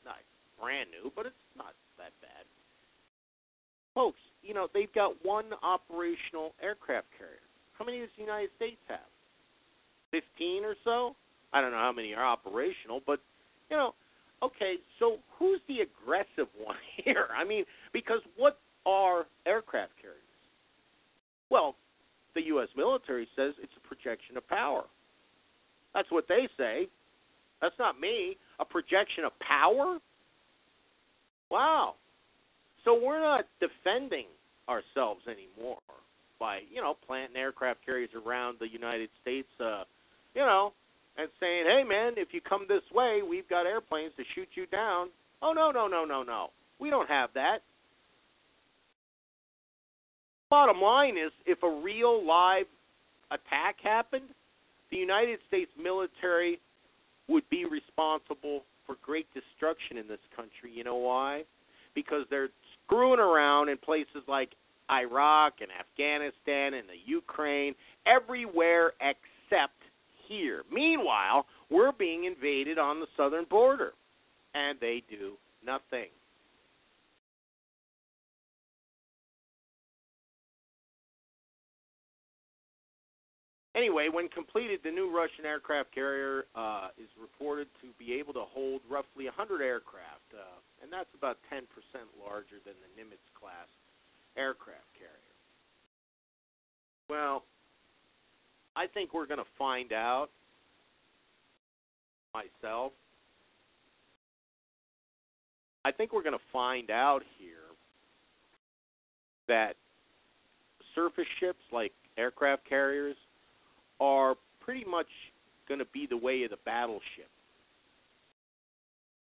not 0.05 0.21
brand 0.59 0.89
new, 0.91 1.11
but 1.15 1.25
it's 1.25 1.35
not 1.57 1.73
that 1.97 2.13
bad. 2.21 2.45
Folks, 3.93 4.19
you 4.41 4.53
know, 4.53 4.67
they've 4.73 4.93
got 4.93 5.13
one 5.23 5.45
operational 5.63 6.53
aircraft 6.61 7.07
carrier. 7.17 7.43
How 7.77 7.85
many 7.85 7.99
does 7.99 8.09
the 8.15 8.23
United 8.23 8.49
States 8.55 8.79
have? 8.87 9.09
15 10.11 10.63
or 10.63 10.75
so? 10.83 11.15
I 11.53 11.61
don't 11.61 11.71
know 11.71 11.77
how 11.77 11.93
many 11.93 12.13
are 12.13 12.25
operational, 12.25 13.01
but 13.05 13.19
you 13.69 13.77
know, 13.77 13.93
okay, 14.43 14.75
so 14.99 15.17
who's 15.37 15.59
the 15.67 15.79
aggressive 15.81 16.51
one 16.63 16.77
here? 17.03 17.27
I 17.35 17.43
mean, 17.43 17.65
because 17.93 18.21
what 18.35 18.59
are 18.85 19.25
aircraft 19.45 19.93
carriers? 20.01 20.21
Well, 21.49 21.75
the 22.35 22.41
U.S. 22.47 22.67
military 22.75 23.27
says 23.35 23.53
it's 23.61 23.73
a 23.77 23.87
projection 23.87 24.37
of 24.37 24.47
power. 24.47 24.83
That's 25.93 26.11
what 26.11 26.25
they 26.27 26.47
say. 26.57 26.87
That's 27.61 27.75
not 27.79 27.99
me. 27.99 28.37
A 28.59 28.65
projection 28.65 29.23
of 29.25 29.31
power? 29.39 29.97
Wow. 31.49 31.95
So 32.85 32.99
we're 33.01 33.19
not 33.19 33.45
defending 33.59 34.25
ourselves 34.69 35.21
anymore 35.27 35.79
by, 36.39 36.59
you 36.71 36.81
know, 36.81 36.95
planting 37.07 37.37
aircraft 37.37 37.83
carriers 37.85 38.09
around 38.15 38.57
the 38.59 38.67
United 38.67 39.09
States, 39.21 39.47
uh, 39.59 39.83
you 40.35 40.41
know, 40.41 40.73
and 41.17 41.29
saying, 41.39 41.65
"Hey, 41.65 41.83
man, 41.83 42.13
if 42.17 42.33
you 42.33 42.41
come 42.41 42.65
this 42.67 42.83
way, 42.91 43.21
we've 43.21 43.47
got 43.49 43.65
airplanes 43.65 44.13
to 44.17 44.23
shoot 44.35 44.49
you 44.55 44.65
down." 44.67 45.09
Oh 45.41 45.53
no, 45.53 45.71
no, 45.71 45.87
no, 45.87 46.05
no, 46.05 46.23
no. 46.23 46.51
We 46.79 46.89
don't 46.89 47.09
have 47.09 47.33
that. 47.33 47.59
Bottom 50.49 50.81
line 50.81 51.17
is, 51.17 51.31
if 51.45 51.61
a 51.63 51.69
real 51.69 52.23
live 52.25 52.67
attack 53.31 53.75
happened, 53.83 54.29
the 54.91 54.97
United 54.97 55.39
States 55.47 55.71
military 55.81 56.59
would 57.27 57.47
be 57.49 57.65
responsible 57.65 58.63
for 58.85 58.95
great 59.01 59.27
destruction 59.33 59.97
in 59.97 60.07
this 60.07 60.23
country. 60.35 60.71
You 60.73 60.85
know 60.85 60.95
why? 60.95 61.43
Because 61.93 62.25
they're 62.29 62.49
screwing 62.85 63.19
around 63.19 63.67
in 63.69 63.77
places 63.77 64.23
like 64.27 64.49
Iraq 64.89 65.55
and 65.59 65.69
Afghanistan 65.77 66.73
and 66.75 66.87
the 66.87 66.99
Ukraine, 67.05 67.75
everywhere 68.05 68.93
except 69.01 69.73
here. 70.27 70.63
Meanwhile, 70.71 71.45
we're 71.69 71.91
being 71.91 72.25
invaded 72.25 72.77
on 72.77 72.99
the 72.99 73.07
southern 73.15 73.45
border, 73.45 73.93
and 74.53 74.79
they 74.79 75.03
do 75.09 75.33
nothing. 75.65 76.09
Anyway, 83.77 84.09
when 84.09 84.27
completed, 84.29 84.79
the 84.83 84.89
new 84.89 85.13
Russian 85.13 85.45
aircraft 85.45 85.93
carrier 85.93 86.45
uh, 86.55 86.89
is 86.97 87.09
reported 87.13 87.67
to 87.79 87.93
be 88.01 88.17
able 88.17 88.33
to 88.33 88.41
hold 88.49 88.81
roughly 88.89 89.29
100 89.29 89.61
aircraft, 89.61 90.25
uh, 90.33 90.57
and 90.81 90.91
that's 90.91 91.13
about 91.13 91.37
10% 91.53 91.61
larger 92.17 92.57
than 92.65 92.73
the 92.81 92.89
Nimitz 92.97 93.21
class 93.37 93.69
aircraft 94.35 94.89
carrier. 94.97 95.13
Well, 97.07 97.43
I 98.77 98.85
think 98.85 99.11
we're 99.11 99.25
going 99.25 99.39
to 99.39 99.51
find 99.57 99.91
out 99.91 100.27
myself. 102.31 102.91
I 105.83 105.91
think 105.91 106.13
we're 106.13 106.21
going 106.21 106.37
to 106.37 106.45
find 106.53 106.91
out 106.91 107.21
here 107.39 107.55
that 109.47 109.73
surface 110.93 111.25
ships 111.39 111.59
like 111.71 111.91
aircraft 112.19 112.69
carriers 112.69 113.15
are 113.99 114.35
pretty 114.59 114.85
much 114.87 115.07
going 115.67 115.79
to 115.79 115.87
be 115.91 116.05
the 116.07 116.17
way 116.17 116.43
of 116.43 116.51
the 116.51 116.57
battleship. 116.63 117.31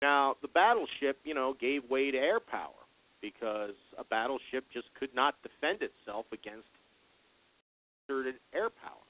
Now, 0.03 0.35
the 0.43 0.49
battleship, 0.49 1.19
you 1.23 1.35
know, 1.35 1.55
gave 1.61 1.89
way 1.89 2.11
to 2.11 2.19
air 2.19 2.41
power 2.41 2.71
because 3.23 3.75
a 3.97 4.05
battleship 4.05 4.65
just 4.73 4.87
could 4.99 5.15
not 5.15 5.37
defend 5.43 5.83
itself 5.83 6.27
against 6.33 6.69
certain 8.09 8.35
air 8.53 8.71
power. 8.71 9.06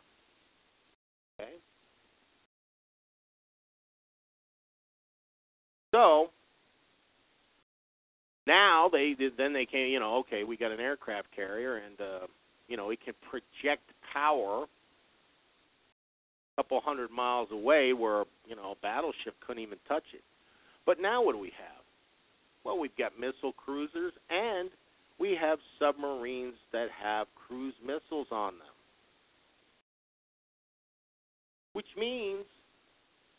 Okay. 1.38 1.52
So 5.92 6.30
now 8.46 8.88
they 8.92 9.14
then 9.36 9.52
they 9.52 9.66
can 9.66 9.88
you 9.88 9.98
know 10.00 10.18
okay 10.18 10.44
we 10.44 10.56
got 10.56 10.72
an 10.72 10.80
aircraft 10.80 11.28
carrier 11.34 11.76
and 11.76 12.00
uh, 12.00 12.26
you 12.68 12.76
know 12.76 12.90
it 12.90 12.98
can 13.04 13.14
project 13.28 13.82
power 14.12 14.64
a 14.64 16.62
couple 16.62 16.80
hundred 16.84 17.10
miles 17.10 17.48
away 17.50 17.92
where 17.92 18.24
you 18.46 18.56
know 18.56 18.72
a 18.72 18.76
battleship 18.82 19.34
couldn't 19.46 19.62
even 19.62 19.78
touch 19.88 20.04
it. 20.14 20.22
But 20.84 21.00
now 21.00 21.22
what 21.22 21.32
do 21.32 21.38
we 21.38 21.52
have? 21.58 21.84
Well, 22.64 22.78
we've 22.78 22.96
got 22.96 23.12
missile 23.18 23.52
cruisers 23.52 24.12
and 24.30 24.70
we 25.18 25.36
have 25.40 25.58
submarines 25.78 26.54
that 26.72 26.88
have 27.02 27.26
cruise 27.46 27.74
missiles 27.84 28.28
on 28.30 28.54
them. 28.58 28.75
Which 31.76 31.86
means, 31.98 32.46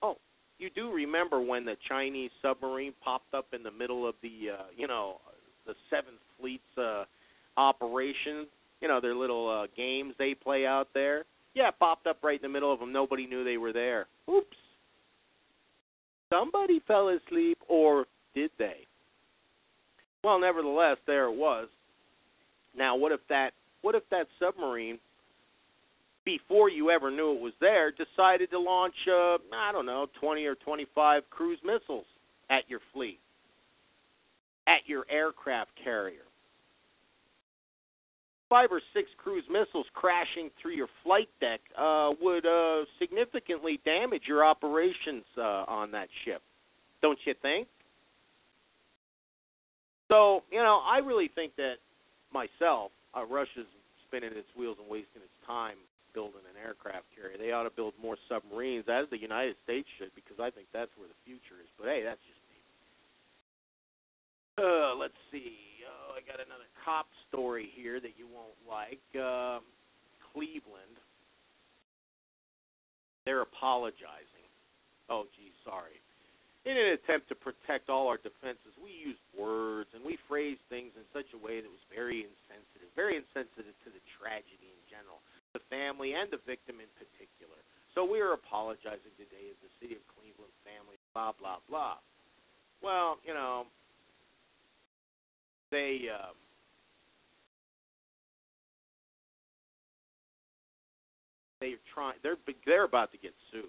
oh, 0.03 0.15
you 0.59 0.69
do 0.75 0.91
remember 0.91 1.41
when 1.41 1.65
the 1.65 1.75
Chinese 1.89 2.29
submarine 2.39 2.93
popped 3.03 3.33
up 3.33 3.47
in 3.51 3.63
the 3.63 3.71
middle 3.71 4.07
of 4.07 4.13
the, 4.21 4.51
uh, 4.53 4.65
you 4.77 4.87
know, 4.87 5.15
the 5.65 5.73
Seventh 5.89 6.19
Fleet's 6.39 6.77
uh, 6.77 7.05
operation. 7.57 8.45
You 8.79 8.89
know, 8.89 9.01
their 9.01 9.15
little 9.15 9.49
uh, 9.49 9.65
games 9.75 10.13
they 10.19 10.35
play 10.35 10.67
out 10.67 10.87
there. 10.93 11.25
Yeah, 11.55 11.71
popped 11.71 12.05
up 12.05 12.17
right 12.21 12.35
in 12.35 12.43
the 12.43 12.53
middle 12.53 12.71
of 12.71 12.79
them. 12.79 12.93
Nobody 12.93 13.25
knew 13.25 13.43
they 13.43 13.57
were 13.57 13.73
there. 13.73 14.05
Oops. 14.29 14.45
Somebody 16.31 16.79
fell 16.87 17.09
asleep, 17.09 17.57
or 17.67 18.05
did 18.35 18.51
they? 18.59 18.85
Well, 20.23 20.39
nevertheless, 20.39 20.97
there 21.07 21.25
it 21.25 21.35
was. 21.35 21.69
Now, 22.77 22.95
what 22.95 23.11
if 23.11 23.21
that 23.29 23.53
what 23.81 23.95
if 23.95 24.03
that 24.11 24.27
submarine 24.39 24.99
before 26.27 26.69
you 26.69 26.91
ever 26.91 27.09
knew 27.09 27.31
it 27.31 27.41
was 27.41 27.53
there, 27.61 27.89
decided 27.89 28.51
to 28.51 28.59
launch, 28.59 28.93
uh, 29.07 29.37
I 29.55 29.71
don't 29.71 29.85
know, 29.85 30.07
20 30.19 30.43
or 30.43 30.55
25 30.55 31.23
cruise 31.29 31.59
missiles 31.63 32.03
at 32.49 32.69
your 32.69 32.81
fleet, 32.93 33.17
at 34.67 34.81
your 34.87 35.05
aircraft 35.09 35.71
carrier. 35.81 36.27
Five 38.49 38.73
or 38.73 38.81
six 38.93 39.07
cruise 39.17 39.45
missiles 39.49 39.85
crashing 39.93 40.49
through 40.61 40.73
your 40.73 40.89
flight 41.01 41.29
deck 41.39 41.61
uh, 41.77 42.09
would 42.21 42.45
uh, 42.45 42.83
significantly 42.99 43.79
damage 43.85 44.23
your 44.27 44.43
operations 44.43 45.23
uh, 45.37 45.63
on 45.69 45.91
that 45.91 46.09
ship, 46.25 46.41
don't 47.01 47.19
you 47.23 47.35
think? 47.41 47.69
So, 50.09 50.43
you 50.51 50.59
know, 50.59 50.81
I 50.85 50.97
really 50.97 51.31
think 51.33 51.55
that 51.55 51.75
myself, 52.33 52.91
uh, 53.15 53.23
Russia's 53.25 53.67
spinning 54.07 54.31
its 54.33 54.47
wheels 54.57 54.75
and 54.81 54.89
wasting 54.89 55.21
its 55.21 55.47
time 55.47 55.77
building 56.13 56.45
an 56.47 56.57
aircraft 56.59 57.05
carrier. 57.15 57.37
They 57.37 57.51
ought 57.51 57.67
to 57.67 57.73
build 57.73 57.93
more 58.01 58.17
submarines, 58.27 58.85
as 58.87 59.09
the 59.09 59.19
United 59.19 59.55
States 59.63 59.87
should, 59.97 60.11
because 60.15 60.39
I 60.39 60.51
think 60.51 60.67
that's 60.71 60.91
where 60.97 61.07
the 61.07 61.19
future 61.25 61.59
is. 61.59 61.69
But 61.79 61.87
hey, 61.87 62.03
that's 62.03 62.21
just 62.27 62.41
me. 62.51 62.59
Uh, 64.63 64.95
let's 64.95 65.17
see. 65.31 65.83
Oh, 65.85 66.17
I 66.17 66.21
got 66.25 66.41
another 66.41 66.67
cop 66.83 67.07
story 67.29 67.69
here 67.75 67.99
that 67.99 68.17
you 68.17 68.25
won't 68.27 68.57
like. 68.67 69.03
Uh, 69.13 69.59
Cleveland. 70.33 70.97
They're 73.25 73.41
apologizing. 73.41 74.47
Oh, 75.09 75.25
gee, 75.35 75.51
sorry. 75.65 75.99
in 76.67 76.75
an 76.75 76.99
attempt 76.99 77.31
to 77.31 77.35
protect 77.35 77.87
all 77.87 78.11
our 78.11 78.19
defenses, 78.19 78.75
we 78.83 78.91
used 78.91 79.23
words 79.31 79.87
and 79.95 80.03
we 80.03 80.19
phrased 80.27 80.59
things 80.67 80.91
in 80.99 81.07
such 81.15 81.31
a 81.31 81.39
way 81.39 81.63
that 81.63 81.71
was 81.71 81.83
very 81.87 82.27
insensitive, 82.27 82.91
very 82.91 83.15
insensitive 83.15 83.71
to 83.87 83.89
the 83.89 84.03
tragedy 84.19 84.67
in 84.67 84.83
general, 84.91 85.23
the 85.57 85.65
family 85.73 86.13
and 86.13 86.29
the 86.29 86.37
victim 86.45 86.77
in 86.77 86.91
particular. 86.93 87.57
So 87.97 88.05
we 88.05 88.21
are 88.21 88.37
apologizing 88.37 89.09
today 89.17 89.49
as 89.49 89.57
the 89.65 89.73
city 89.81 89.97
of 89.97 90.05
Cleveland 90.13 90.53
family, 90.61 91.01
blah 91.17 91.33
blah 91.33 91.57
blah. 91.65 91.97
Well, 92.85 93.17
you 93.25 93.33
know, 93.33 93.65
they. 95.73 96.05
Uh, 96.13 96.37
they're 101.59 101.81
trying. 101.91 102.21
They're 102.21 102.37
they're 102.65 102.85
about 102.85 103.11
to 103.13 103.17
get 103.17 103.33
sued 103.51 103.65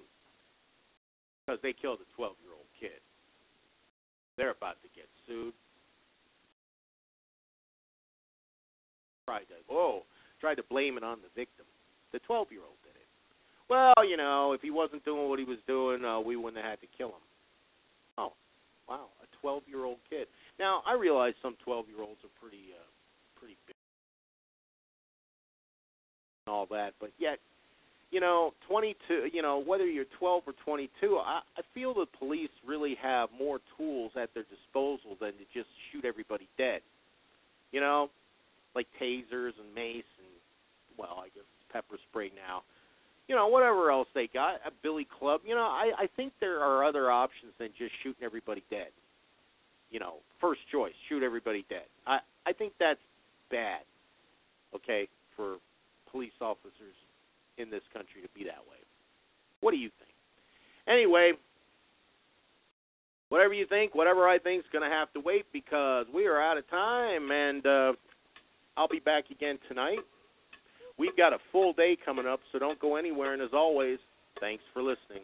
because 1.40 1.58
they 1.62 1.72
killed 1.72 2.00
a 2.04 2.08
12 2.16 2.36
year 2.44 2.52
old 2.52 2.68
kid. 2.78 3.00
They're 4.36 4.52
about 4.52 4.76
to 4.82 4.88
get 4.94 5.08
sued. 5.26 5.54
Tried 9.24 9.48
to 9.48 9.56
oh, 9.70 10.02
tried 10.38 10.56
to 10.56 10.64
blame 10.68 10.98
it 10.98 11.02
on 11.02 11.18
the 11.24 11.32
victim. 11.34 11.64
The 12.12 12.18
12 12.20 12.48
year 12.52 12.62
old 12.62 12.78
did 12.84 12.96
it. 12.96 13.08
Well, 13.68 14.04
you 14.08 14.16
know, 14.16 14.52
if 14.52 14.62
he 14.62 14.70
wasn't 14.70 15.04
doing 15.04 15.28
what 15.28 15.38
he 15.38 15.44
was 15.44 15.58
doing, 15.66 16.04
uh, 16.04 16.20
we 16.20 16.36
wouldn't 16.36 16.62
have 16.62 16.78
had 16.78 16.80
to 16.80 16.88
kill 16.96 17.08
him. 17.08 17.26
Oh, 18.16 18.32
wow, 18.88 19.08
a 19.22 19.26
12 19.40 19.62
year 19.68 19.84
old 19.84 19.98
kid. 20.08 20.26
Now 20.58 20.82
I 20.86 20.94
realize 20.94 21.34
some 21.42 21.56
12 21.64 21.86
year 21.88 22.00
olds 22.00 22.20
are 22.24 22.34
pretty, 22.40 22.72
uh, 22.72 22.88
pretty 23.38 23.56
big 23.66 23.76
and 26.46 26.54
all 26.54 26.66
that, 26.70 26.94
but 26.98 27.10
yet 27.18 27.38
you 28.10 28.20
know, 28.20 28.54
22, 28.68 29.28
you 29.32 29.42
know, 29.42 29.62
whether 29.64 29.86
you're 29.86 30.06
12 30.18 30.42
or 30.46 30.54
22, 30.64 31.18
I, 31.18 31.40
I 31.56 31.62
feel 31.74 31.92
the 31.92 32.06
police 32.18 32.50
really 32.66 32.96
have 33.02 33.28
more 33.38 33.60
tools 33.76 34.12
at 34.16 34.32
their 34.34 34.44
disposal 34.44 35.16
than 35.20 35.32
to 35.32 35.44
just 35.52 35.68
shoot 35.92 36.04
everybody 36.04 36.48
dead. 36.56 36.80
You 37.70 37.80
know, 37.80 38.08
like 38.74 38.86
tasers 39.00 39.52
and 39.60 39.74
mace 39.74 40.08
and, 40.18 40.32
well, 40.96 41.20
I 41.20 41.28
guess 41.34 41.44
pepper 41.72 41.96
spray 42.10 42.30
now. 42.34 42.62
You 43.28 43.34
know, 43.34 43.46
whatever 43.48 43.90
else 43.90 44.08
they 44.14 44.28
got, 44.32 44.54
a 44.66 44.70
billy 44.82 45.06
club. 45.18 45.42
You 45.44 45.54
know, 45.54 45.60
I, 45.60 45.92
I 45.98 46.08
think 46.16 46.32
there 46.40 46.60
are 46.60 46.84
other 46.84 47.10
options 47.10 47.52
than 47.58 47.68
just 47.76 47.92
shooting 48.02 48.24
everybody 48.24 48.64
dead. 48.70 48.88
You 49.90 50.00
know, 50.00 50.14
first 50.40 50.60
choice, 50.72 50.94
shoot 51.08 51.22
everybody 51.22 51.64
dead. 51.68 51.84
I, 52.06 52.18
I 52.46 52.52
think 52.52 52.72
that's 52.80 53.00
bad, 53.50 53.80
okay, 54.74 55.08
for 55.36 55.56
police 56.10 56.32
officers 56.40 56.96
in 57.58 57.70
this 57.70 57.82
country 57.92 58.22
to 58.22 58.28
be 58.34 58.44
that 58.44 58.64
way. 58.70 58.78
What 59.60 59.72
do 59.72 59.76
you 59.76 59.90
think? 59.98 60.12
Anyway, 60.86 61.32
whatever 63.28 63.52
you 63.52 63.66
think, 63.66 63.94
whatever 63.94 64.26
I 64.26 64.38
think 64.38 64.60
is 64.60 64.70
going 64.72 64.88
to 64.88 64.94
have 64.94 65.12
to 65.12 65.20
wait 65.20 65.44
because 65.52 66.06
we 66.14 66.26
are 66.26 66.40
out 66.40 66.56
of 66.56 66.68
time, 66.70 67.30
and 67.30 67.66
uh, 67.66 67.92
I'll 68.76 68.88
be 68.88 69.00
back 69.00 69.30
again 69.30 69.58
tonight. 69.68 69.98
We've 70.98 71.16
got 71.16 71.32
a 71.32 71.38
full 71.52 71.72
day 71.72 71.96
coming 72.04 72.26
up, 72.26 72.40
so 72.52 72.58
don't 72.58 72.80
go 72.80 72.96
anywhere. 72.96 73.32
And 73.32 73.42
as 73.42 73.50
always, 73.52 73.98
thanks 74.40 74.62
for 74.72 74.82
listening. 74.82 75.22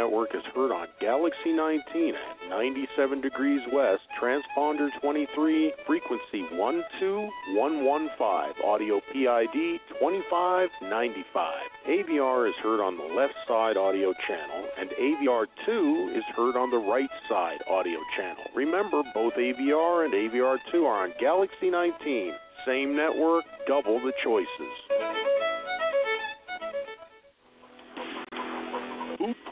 Network 0.00 0.34
is 0.34 0.40
heard 0.54 0.72
on 0.72 0.88
Galaxy 0.98 1.52
19 1.52 2.14
at 2.14 2.48
97 2.48 3.20
degrees 3.20 3.60
west, 3.70 4.00
transponder 4.16 4.88
23, 5.02 5.74
frequency 5.86 6.40
12115, 6.56 8.64
audio 8.64 8.96
PID 9.12 9.76
2595. 10.00 11.52
AVR 11.86 12.48
is 12.48 12.54
heard 12.62 12.80
on 12.80 12.96
the 12.96 13.12
left 13.12 13.34
side 13.46 13.76
audio 13.76 14.14
channel, 14.26 14.64
and 14.80 14.88
AVR 14.88 15.44
2 15.66 16.14
is 16.16 16.24
heard 16.34 16.56
on 16.56 16.70
the 16.70 16.80
right 16.80 17.12
side 17.28 17.60
audio 17.68 18.00
channel. 18.16 18.44
Remember, 18.56 19.02
both 19.12 19.34
AVR 19.34 20.06
and 20.06 20.14
AVR 20.14 20.56
2 20.72 20.86
are 20.86 21.04
on 21.04 21.12
Galaxy 21.20 21.68
19. 21.68 22.32
Same 22.66 22.96
network, 22.96 23.44
double 23.68 24.00
the 24.00 24.14
choices. 24.24 24.89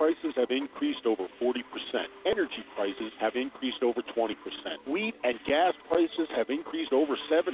Prices 0.08 0.32
have 0.36 0.50
increased 0.50 1.04
over 1.04 1.28
40%. 1.36 1.60
Energy 2.24 2.64
prices 2.74 3.12
have 3.20 3.36
increased 3.36 3.82
over 3.82 4.00
20%. 4.16 4.32
Wheat 4.88 5.14
and 5.22 5.36
gas 5.46 5.74
prices 5.88 6.28
have 6.34 6.48
increased 6.48 6.92
over 6.94 7.14
70%. 7.30 7.44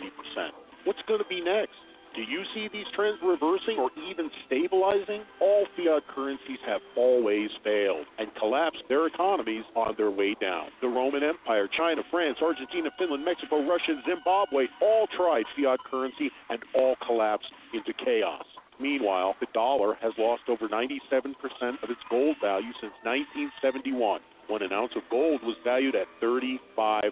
What's 0.85 1.03
going 1.09 1.19
to 1.19 1.29
be 1.29 1.41
next? 1.41 1.75
Do 2.15 2.23
you 2.23 2.45
see 2.55 2.69
these 2.73 2.87
trends 2.95 3.19
reversing 3.25 3.75
or 3.77 3.91
even 4.09 4.31
stabilizing? 4.47 5.23
All 5.41 5.67
fiat 5.77 6.07
currencies 6.15 6.63
have 6.65 6.81
always 6.97 7.51
failed 7.65 8.07
and 8.19 8.29
collapsed 8.39 8.85
their 8.89 9.09
economies 9.09 9.65
on 9.75 9.95
their 9.99 10.13
way 10.13 10.37
down. 10.41 10.69
The 10.81 10.87
Roman 10.87 11.25
Empire, 11.25 11.69
China, 11.77 12.03
France, 12.13 12.39
Argentina, 12.41 12.91
Finland, 12.97 13.25
Mexico, 13.25 13.67
Russia, 13.67 13.99
Zimbabwe 14.07 14.67
all 14.81 15.09
tried 15.17 15.43
fiat 15.59 15.81
currency 15.91 16.31
and 16.51 16.61
all 16.77 16.95
collapsed 17.05 17.51
into 17.75 17.93
chaos. 18.05 18.47
Meanwhile, 18.81 19.37
the 19.41 19.47
dollar 19.55 19.95
has 20.01 20.13
lost 20.19 20.43
over 20.49 20.69
97% 20.69 21.35
of 21.83 21.91
its 21.91 22.01
gold 22.11 22.37
value 22.43 22.73
since 22.81 22.93
1971, 23.03 24.21
when 24.49 24.63
an 24.63 24.73
ounce 24.73 24.93
of 24.97 25.03
gold 25.11 25.41
was 25.43 25.57
valued 25.65 25.95
at 25.95 26.07
$35. 26.23 27.11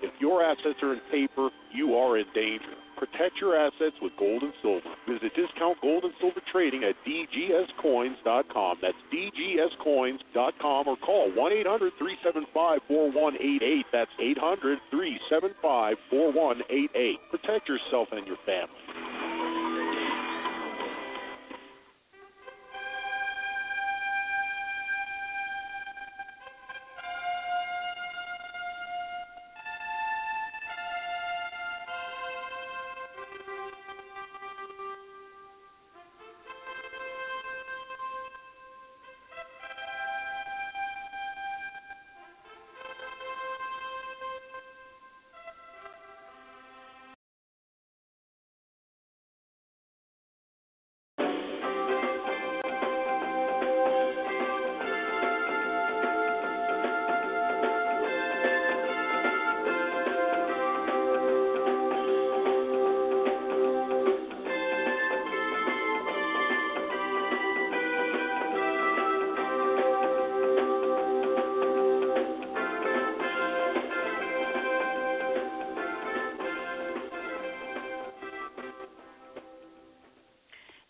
If 0.00 0.12
your 0.20 0.44
assets 0.44 0.78
are 0.82 0.94
in 0.94 1.00
paper, 1.10 1.50
you 1.72 1.94
are 1.94 2.18
in 2.18 2.26
danger. 2.34 2.74
Protect 2.98 3.38
your 3.40 3.54
assets 3.56 3.94
with 4.02 4.12
gold 4.18 4.42
and 4.42 4.52
silver. 4.60 4.90
Visit 5.06 5.30
Discount 5.34 5.80
Gold 5.80 6.02
and 6.02 6.12
Silver 6.20 6.40
Trading 6.50 6.82
at 6.82 6.96
dgscoins.com. 7.06 8.78
That's 8.82 8.98
dgscoins.com 9.14 10.88
or 10.88 10.96
call 10.96 11.30
1 11.32 11.52
800 11.52 11.92
375 11.98 12.80
4188. 12.88 13.86
That's 13.92 14.10
800 14.18 14.78
375 14.90 15.96
4188. 16.10 17.18
Protect 17.30 17.68
yourself 17.68 18.08
and 18.10 18.26
your 18.26 18.38
family. 18.42 19.07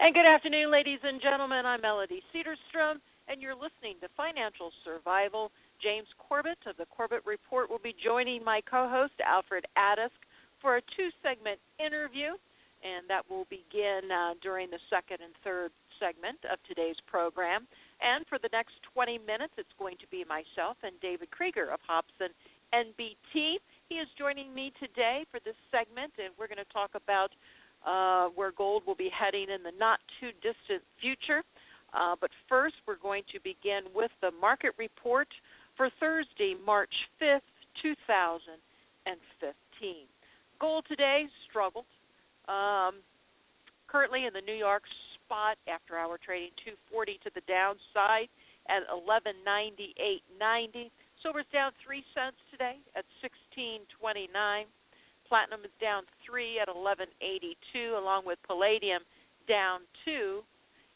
And 0.08 0.14
good 0.14 0.24
afternoon, 0.24 0.72
ladies 0.72 1.04
and 1.04 1.20
gentlemen. 1.20 1.66
I'm 1.66 1.82
Melody 1.82 2.22
Cedarstrom, 2.32 2.96
and 3.28 3.44
you're 3.44 3.52
listening 3.52 4.00
to 4.00 4.08
Financial 4.16 4.72
Survival. 4.80 5.52
James 5.84 6.08
Corbett 6.16 6.56
of 6.64 6.80
the 6.80 6.88
Corbett 6.88 7.20
Report 7.28 7.68
will 7.68 7.84
be 7.84 7.92
joining 7.92 8.42
my 8.42 8.64
co 8.64 8.88
host, 8.88 9.12
Alfred 9.20 9.68
Adask, 9.76 10.16
for 10.64 10.80
a 10.80 10.82
two 10.96 11.12
segment 11.20 11.60
interview, 11.76 12.40
and 12.80 13.04
that 13.04 13.28
will 13.28 13.44
begin 13.52 14.08
uh, 14.08 14.32
during 14.40 14.72
the 14.72 14.80
second 14.88 15.20
and 15.20 15.36
third 15.44 15.76
segment 16.00 16.40
of 16.48 16.56
today's 16.64 16.96
program. 17.04 17.68
And 18.00 18.24
for 18.32 18.40
the 18.40 18.48
next 18.48 18.80
20 18.96 19.20
minutes, 19.28 19.60
it's 19.60 19.76
going 19.76 20.00
to 20.00 20.08
be 20.08 20.24
myself 20.24 20.80
and 20.88 20.96
David 21.04 21.28
Krieger 21.36 21.68
of 21.68 21.84
Hobson 21.84 22.32
NBT. 22.72 23.60
He 23.92 23.96
is 24.00 24.08
joining 24.16 24.56
me 24.56 24.72
today 24.80 25.28
for 25.28 25.36
this 25.44 25.56
segment, 25.68 26.16
and 26.16 26.32
we're 26.40 26.48
going 26.48 26.64
to 26.64 26.72
talk 26.72 26.96
about 26.96 27.28
uh, 27.86 28.28
where 28.34 28.52
gold 28.52 28.82
will 28.86 28.94
be 28.94 29.10
heading 29.12 29.48
in 29.54 29.62
the 29.62 29.72
not 29.78 30.00
too 30.20 30.30
distant 30.42 30.82
future. 31.00 31.42
Uh, 31.94 32.14
but 32.20 32.30
first, 32.48 32.74
we're 32.86 32.96
going 32.96 33.22
to 33.32 33.40
begin 33.40 33.82
with 33.94 34.10
the 34.20 34.30
market 34.40 34.72
report 34.78 35.28
for 35.76 35.90
Thursday, 36.00 36.54
March 36.64 36.92
5th, 37.20 37.40
2015. 37.82 39.94
Gold 40.60 40.84
today 40.88 41.26
struggled. 41.48 41.84
Um, 42.48 43.02
currently 43.88 44.26
in 44.26 44.32
the 44.32 44.40
New 44.40 44.54
York 44.54 44.84
spot 45.24 45.58
after 45.68 45.96
hour 45.96 46.18
trading 46.20 46.50
240 46.64 47.18
to 47.24 47.30
the 47.34 47.40
downside 47.48 48.28
at 48.68 48.86
1198.90. 48.92 50.90
Silver's 51.22 51.46
down 51.52 51.72
3 51.84 52.04
cents 52.14 52.36
today 52.52 52.76
at 52.94 53.04
1629. 53.20 54.66
Platinum 55.28 55.60
is 55.64 55.70
down 55.80 56.04
3 56.24 56.60
at 56.60 56.68
1182 56.68 57.96
along 57.96 58.24
with 58.24 58.38
palladium 58.46 59.02
down 59.46 59.80
2 60.04 60.42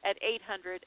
at 0.04 0.16
$827. 0.48 0.80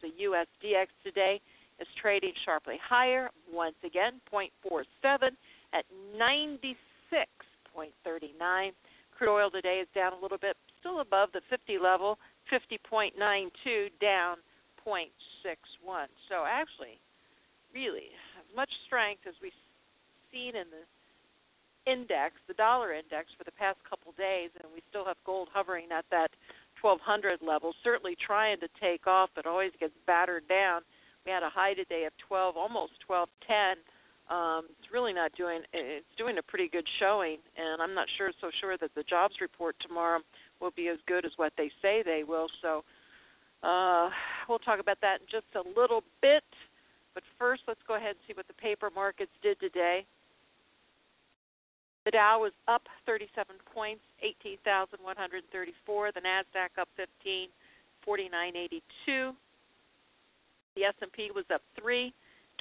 The 0.00 0.12
USDX 0.22 0.86
today 1.04 1.40
is 1.80 1.88
trading 2.00 2.32
sharply 2.44 2.78
higher, 2.82 3.30
once 3.52 3.74
again, 3.84 4.20
0.47 4.32 5.36
at 5.74 5.84
96.39. 6.16 8.72
Crude 9.18 9.28
oil 9.28 9.50
today 9.50 9.80
is 9.82 9.88
down 9.94 10.12
a 10.12 10.20
little 10.20 10.38
bit, 10.38 10.56
still 10.80 11.00
above 11.00 11.30
the 11.32 11.40
50 11.50 11.78
level, 11.78 12.18
50.92, 12.52 13.90
down 14.00 14.36
0.61. 14.86 16.06
So 16.28 16.44
actually, 16.46 17.00
really, 17.74 18.10
as 18.38 18.44
much 18.54 18.70
strength 18.86 19.22
as 19.26 19.34
we've 19.42 19.52
seen 20.32 20.54
in 20.56 20.70
the 20.70 20.86
index, 21.86 22.34
the 22.48 22.54
dollar 22.54 22.92
index, 22.92 23.28
for 23.36 23.44
the 23.44 23.52
past 23.52 23.78
couple 23.88 24.12
days, 24.16 24.50
and 24.56 24.70
we 24.74 24.82
still 24.88 25.04
have 25.04 25.16
gold 25.24 25.48
hovering 25.52 25.88
at 25.92 26.04
that 26.10 26.30
1200 26.80 27.40
level, 27.42 27.74
certainly 27.82 28.16
trying 28.18 28.58
to 28.60 28.68
take 28.80 29.06
off, 29.06 29.30
but 29.34 29.46
always 29.46 29.72
gets 29.78 29.94
battered 30.06 30.46
down. 30.48 30.82
We 31.24 31.32
had 31.32 31.42
a 31.42 31.50
high 31.50 31.74
today 31.74 32.04
of 32.04 32.12
12, 32.26 32.56
almost 32.56 32.98
1210. 33.06 33.78
Um, 34.30 34.66
it's 34.78 34.92
really 34.92 35.12
not 35.12 35.32
doing. 35.36 35.60
It's 35.72 36.06
doing 36.16 36.38
a 36.38 36.42
pretty 36.42 36.68
good 36.68 36.86
showing, 36.98 37.38
and 37.56 37.82
I'm 37.82 37.94
not 37.94 38.06
sure 38.16 38.30
so 38.40 38.50
sure 38.60 38.76
that 38.78 38.90
the 38.94 39.02
jobs 39.02 39.34
report 39.40 39.76
tomorrow 39.80 40.20
will 40.60 40.72
be 40.74 40.88
as 40.88 40.98
good 41.06 41.24
as 41.26 41.32
what 41.36 41.52
they 41.58 41.70
say 41.82 42.02
they 42.02 42.22
will. 42.26 42.48
So 42.62 42.82
uh, 43.62 44.10
we'll 44.48 44.60
talk 44.60 44.80
about 44.80 45.00
that 45.02 45.20
in 45.20 45.26
just 45.30 45.46
a 45.54 45.78
little 45.78 46.02
bit. 46.22 46.44
But 47.14 47.24
first, 47.38 47.62
let's 47.68 47.82
go 47.86 47.96
ahead 47.96 48.10
and 48.10 48.18
see 48.26 48.32
what 48.32 48.46
the 48.48 48.54
paper 48.54 48.90
markets 48.94 49.32
did 49.42 49.60
today. 49.60 50.06
The 52.04 52.10
Dow 52.10 52.40
was 52.40 52.52
up 52.66 52.82
37 53.06 53.56
points, 53.72 54.02
18,134. 54.22 56.12
The 56.12 56.20
Nasdaq 56.20 56.80
up 56.80 56.88
15, 56.96 57.48
4982. 58.04 59.32
The 60.74 60.84
S&P 60.84 61.30
was 61.34 61.44
up 61.52 61.62
3, 61.78 62.12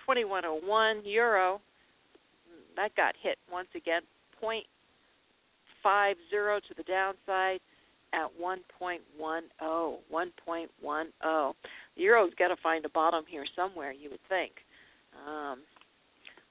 2101. 0.05 1.01
Euro 1.05 1.61
that 2.75 2.95
got 2.95 3.15
hit 3.21 3.37
once 3.51 3.67
again, 3.75 4.01
0.50 4.41 4.63
to 6.67 6.73
the 6.75 6.83
downside 6.83 7.59
at 8.13 8.27
1.10. 8.41 8.99
1.10. 9.21 11.53
The 11.95 12.01
euro's 12.01 12.33
got 12.37 12.49
to 12.49 12.55
find 12.61 12.85
a 12.85 12.89
bottom 12.89 13.23
here 13.27 13.45
somewhere, 13.55 13.91
you 13.91 14.09
would 14.09 14.19
think. 14.29 14.51
Um, 15.27 15.59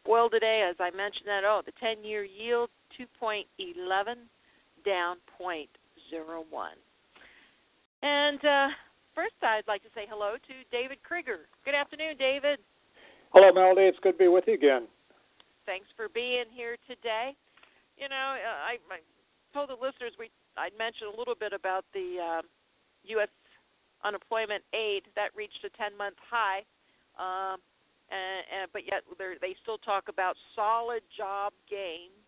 oil 0.08 0.28
today, 0.30 0.68
as 0.68 0.76
I 0.80 0.90
mentioned 0.90 1.26
that, 1.26 1.44
oh, 1.44 1.62
the 1.64 1.72
10-year 1.84 2.24
yield 2.24 2.70
2.11, 2.98 4.26
down 4.84 5.16
0.01. 5.40 5.66
And 8.02 8.44
uh, 8.44 8.68
first, 9.14 9.34
I'd 9.42 9.68
like 9.68 9.82
to 9.82 9.92
say 9.94 10.06
hello 10.08 10.34
to 10.36 10.54
David 10.72 10.98
Krieger. 11.02 11.46
Good 11.64 11.74
afternoon, 11.74 12.16
David. 12.18 12.58
Hello, 13.32 13.52
Melody. 13.52 13.86
It's 13.86 13.98
good 14.02 14.12
to 14.12 14.18
be 14.18 14.28
with 14.28 14.44
you 14.46 14.54
again. 14.54 14.88
Thanks 15.66 15.86
for 15.96 16.08
being 16.08 16.48
here 16.50 16.76
today. 16.88 17.36
You 17.96 18.08
know, 18.08 18.34
uh, 18.34 18.58
I, 18.64 18.80
I 18.90 18.98
told 19.52 19.68
the 19.68 19.78
listeners 19.78 20.16
we 20.18 20.30
I'd 20.56 20.76
mentioned 20.76 21.14
a 21.14 21.16
little 21.16 21.36
bit 21.38 21.52
about 21.52 21.84
the 21.94 22.18
uh, 22.18 22.42
U.S. 23.16 23.28
unemployment 24.02 24.64
aid 24.74 25.04
that 25.14 25.30
reached 25.36 25.62
a 25.64 25.70
10-month 25.78 26.16
high. 26.18 26.66
Um, 27.20 27.60
and, 28.10 28.42
and, 28.50 28.66
but 28.72 28.82
yet 28.84 29.06
they 29.40 29.54
still 29.62 29.78
talk 29.78 30.08
about 30.08 30.34
solid 30.56 31.02
job 31.16 31.52
gains 31.70 32.19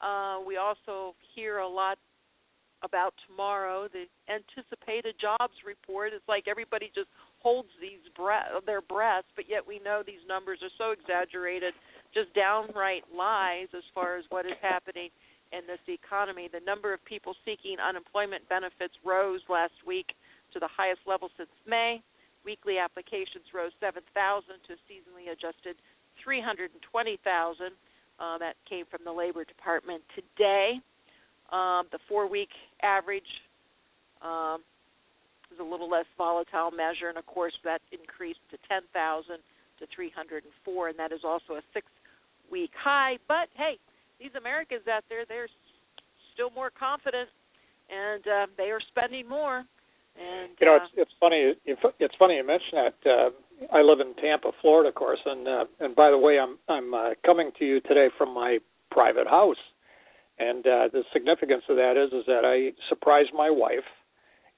uh, 0.00 0.38
we 0.46 0.56
also 0.56 1.14
hear 1.34 1.58
a 1.58 1.68
lot 1.68 1.98
about 2.82 3.14
tomorrow, 3.26 3.88
the 3.88 4.04
anticipated 4.28 5.14
jobs 5.20 5.54
report. 5.64 6.12
It's 6.12 6.28
like 6.28 6.44
everybody 6.48 6.90
just 6.94 7.08
holds 7.40 7.72
these 7.80 8.04
breath, 8.14 8.62
their 8.66 8.82
breaths, 8.82 9.28
but 9.34 9.48
yet 9.48 9.66
we 9.66 9.80
know 9.80 10.02
these 10.04 10.24
numbers 10.28 10.60
are 10.62 10.72
so 10.76 10.92
exaggerated, 10.92 11.72
just 12.12 12.32
downright 12.34 13.04
lies 13.14 13.68
as 13.76 13.82
far 13.94 14.16
as 14.16 14.24
what 14.28 14.46
is 14.46 14.58
happening 14.60 15.08
in 15.52 15.66
this 15.66 15.82
economy. 15.88 16.48
The 16.52 16.64
number 16.64 16.92
of 16.92 17.04
people 17.04 17.34
seeking 17.44 17.76
unemployment 17.80 18.48
benefits 18.48 18.94
rose 19.04 19.40
last 19.48 19.76
week 19.86 20.12
to 20.52 20.58
the 20.60 20.68
highest 20.68 21.00
level 21.06 21.28
since 21.36 21.50
May. 21.66 22.02
Weekly 22.44 22.78
applications 22.78 23.50
rose 23.54 23.72
7,000 23.80 24.04
to 24.70 24.74
seasonally 24.86 25.32
adjusted 25.32 25.76
320,000. 26.22 27.74
Uh, 28.18 28.38
that 28.38 28.54
came 28.68 28.86
from 28.90 29.00
the 29.04 29.12
Labor 29.12 29.44
Department 29.44 30.02
today. 30.14 30.80
Um, 31.52 31.84
the 31.92 31.98
four 32.08 32.26
week 32.28 32.48
average 32.82 33.28
um, 34.22 34.62
is 35.52 35.60
a 35.60 35.62
little 35.62 35.88
less 35.88 36.06
volatile 36.16 36.70
measure, 36.70 37.08
and 37.08 37.18
of 37.18 37.26
course, 37.26 37.52
that 37.62 37.80
increased 37.92 38.40
to 38.50 38.58
10,000 38.68 39.36
to 39.78 39.86
304, 39.94 40.88
and 40.88 40.98
that 40.98 41.12
is 41.12 41.20
also 41.24 41.54
a 41.54 41.62
six 41.74 41.86
week 42.50 42.70
high. 42.72 43.18
But 43.28 43.48
hey, 43.54 43.78
these 44.18 44.32
Americans 44.36 44.88
out 44.88 45.04
there, 45.08 45.24
they're 45.28 45.48
still 46.32 46.50
more 46.50 46.70
confident, 46.70 47.28
and 47.90 48.26
uh, 48.26 48.46
they 48.56 48.70
are 48.70 48.80
spending 48.80 49.28
more. 49.28 49.58
And 50.16 50.50
you 50.58 50.66
know, 50.66 50.76
uh, 50.76 50.84
it's 50.84 50.92
it's 50.96 51.14
funny. 51.20 51.52
It's 51.64 52.14
funny 52.18 52.36
you 52.36 52.46
mention 52.46 52.80
that. 52.80 52.96
Uh, 53.04 53.30
I 53.72 53.82
live 53.82 54.00
in 54.00 54.14
Tampa, 54.14 54.52
Florida, 54.60 54.90
of 54.90 54.94
course, 54.94 55.20
and 55.24 55.48
uh, 55.48 55.64
and 55.80 55.96
by 55.96 56.10
the 56.10 56.18
way, 56.18 56.38
I'm 56.38 56.58
I'm 56.68 56.94
uh, 56.94 57.10
coming 57.24 57.50
to 57.58 57.64
you 57.64 57.80
today 57.80 58.08
from 58.16 58.34
my 58.34 58.58
private 58.90 59.26
house, 59.26 59.56
and 60.38 60.66
uh, 60.66 60.88
the 60.92 61.02
significance 61.12 61.62
of 61.68 61.76
that 61.76 61.96
is 61.96 62.12
is 62.12 62.26
that 62.26 62.44
I 62.44 62.72
surprised 62.88 63.30
my 63.34 63.50
wife, 63.50 63.86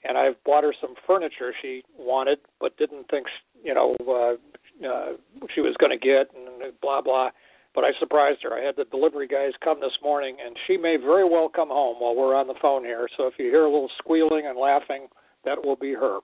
and 0.05 0.19
I've 0.19 0.43
bought 0.45 0.65
her 0.65 0.75
some 0.81 0.95
furniture 1.07 1.55
she 1.63 1.83
wanted 1.97 2.39
but 2.61 2.77
didn't 2.77 3.09
think 3.09 3.27
you 3.63 3.75
know 3.75 3.97
uh, 4.09 4.87
uh, 4.87 5.13
she 5.55 5.61
was 5.61 5.77
going 5.79 5.97
to 5.97 5.99
get, 5.99 6.31
and 6.35 6.73
blah 6.83 7.01
blah. 7.01 7.31
But 7.75 7.85
I 7.85 7.91
surprised 8.01 8.41
her. 8.43 8.55
I 8.55 8.65
had 8.65 8.75
the 8.77 8.87
delivery 8.87 9.29
guys 9.29 9.53
come 9.63 9.79
this 9.81 9.97
morning, 10.03 10.39
and 10.45 10.57
she 10.67 10.77
may 10.77 10.97
very 10.97 11.29
well 11.29 11.49
come 11.49 11.69
home 11.69 11.99
while 12.01 12.17
we're 12.17 12.35
on 12.35 12.49
the 12.49 12.55
phone 12.61 12.83
here. 12.83 13.09
So 13.17 13.27
if 13.29 13.35
you 13.39 13.47
hear 13.47 13.65
a 13.65 13.71
little 13.71 13.91
squealing 13.99 14.47
and 14.47 14.59
laughing, 14.59 15.07
that 15.45 15.65
will 15.65 15.77
be 15.77 15.93
her. 15.93 16.19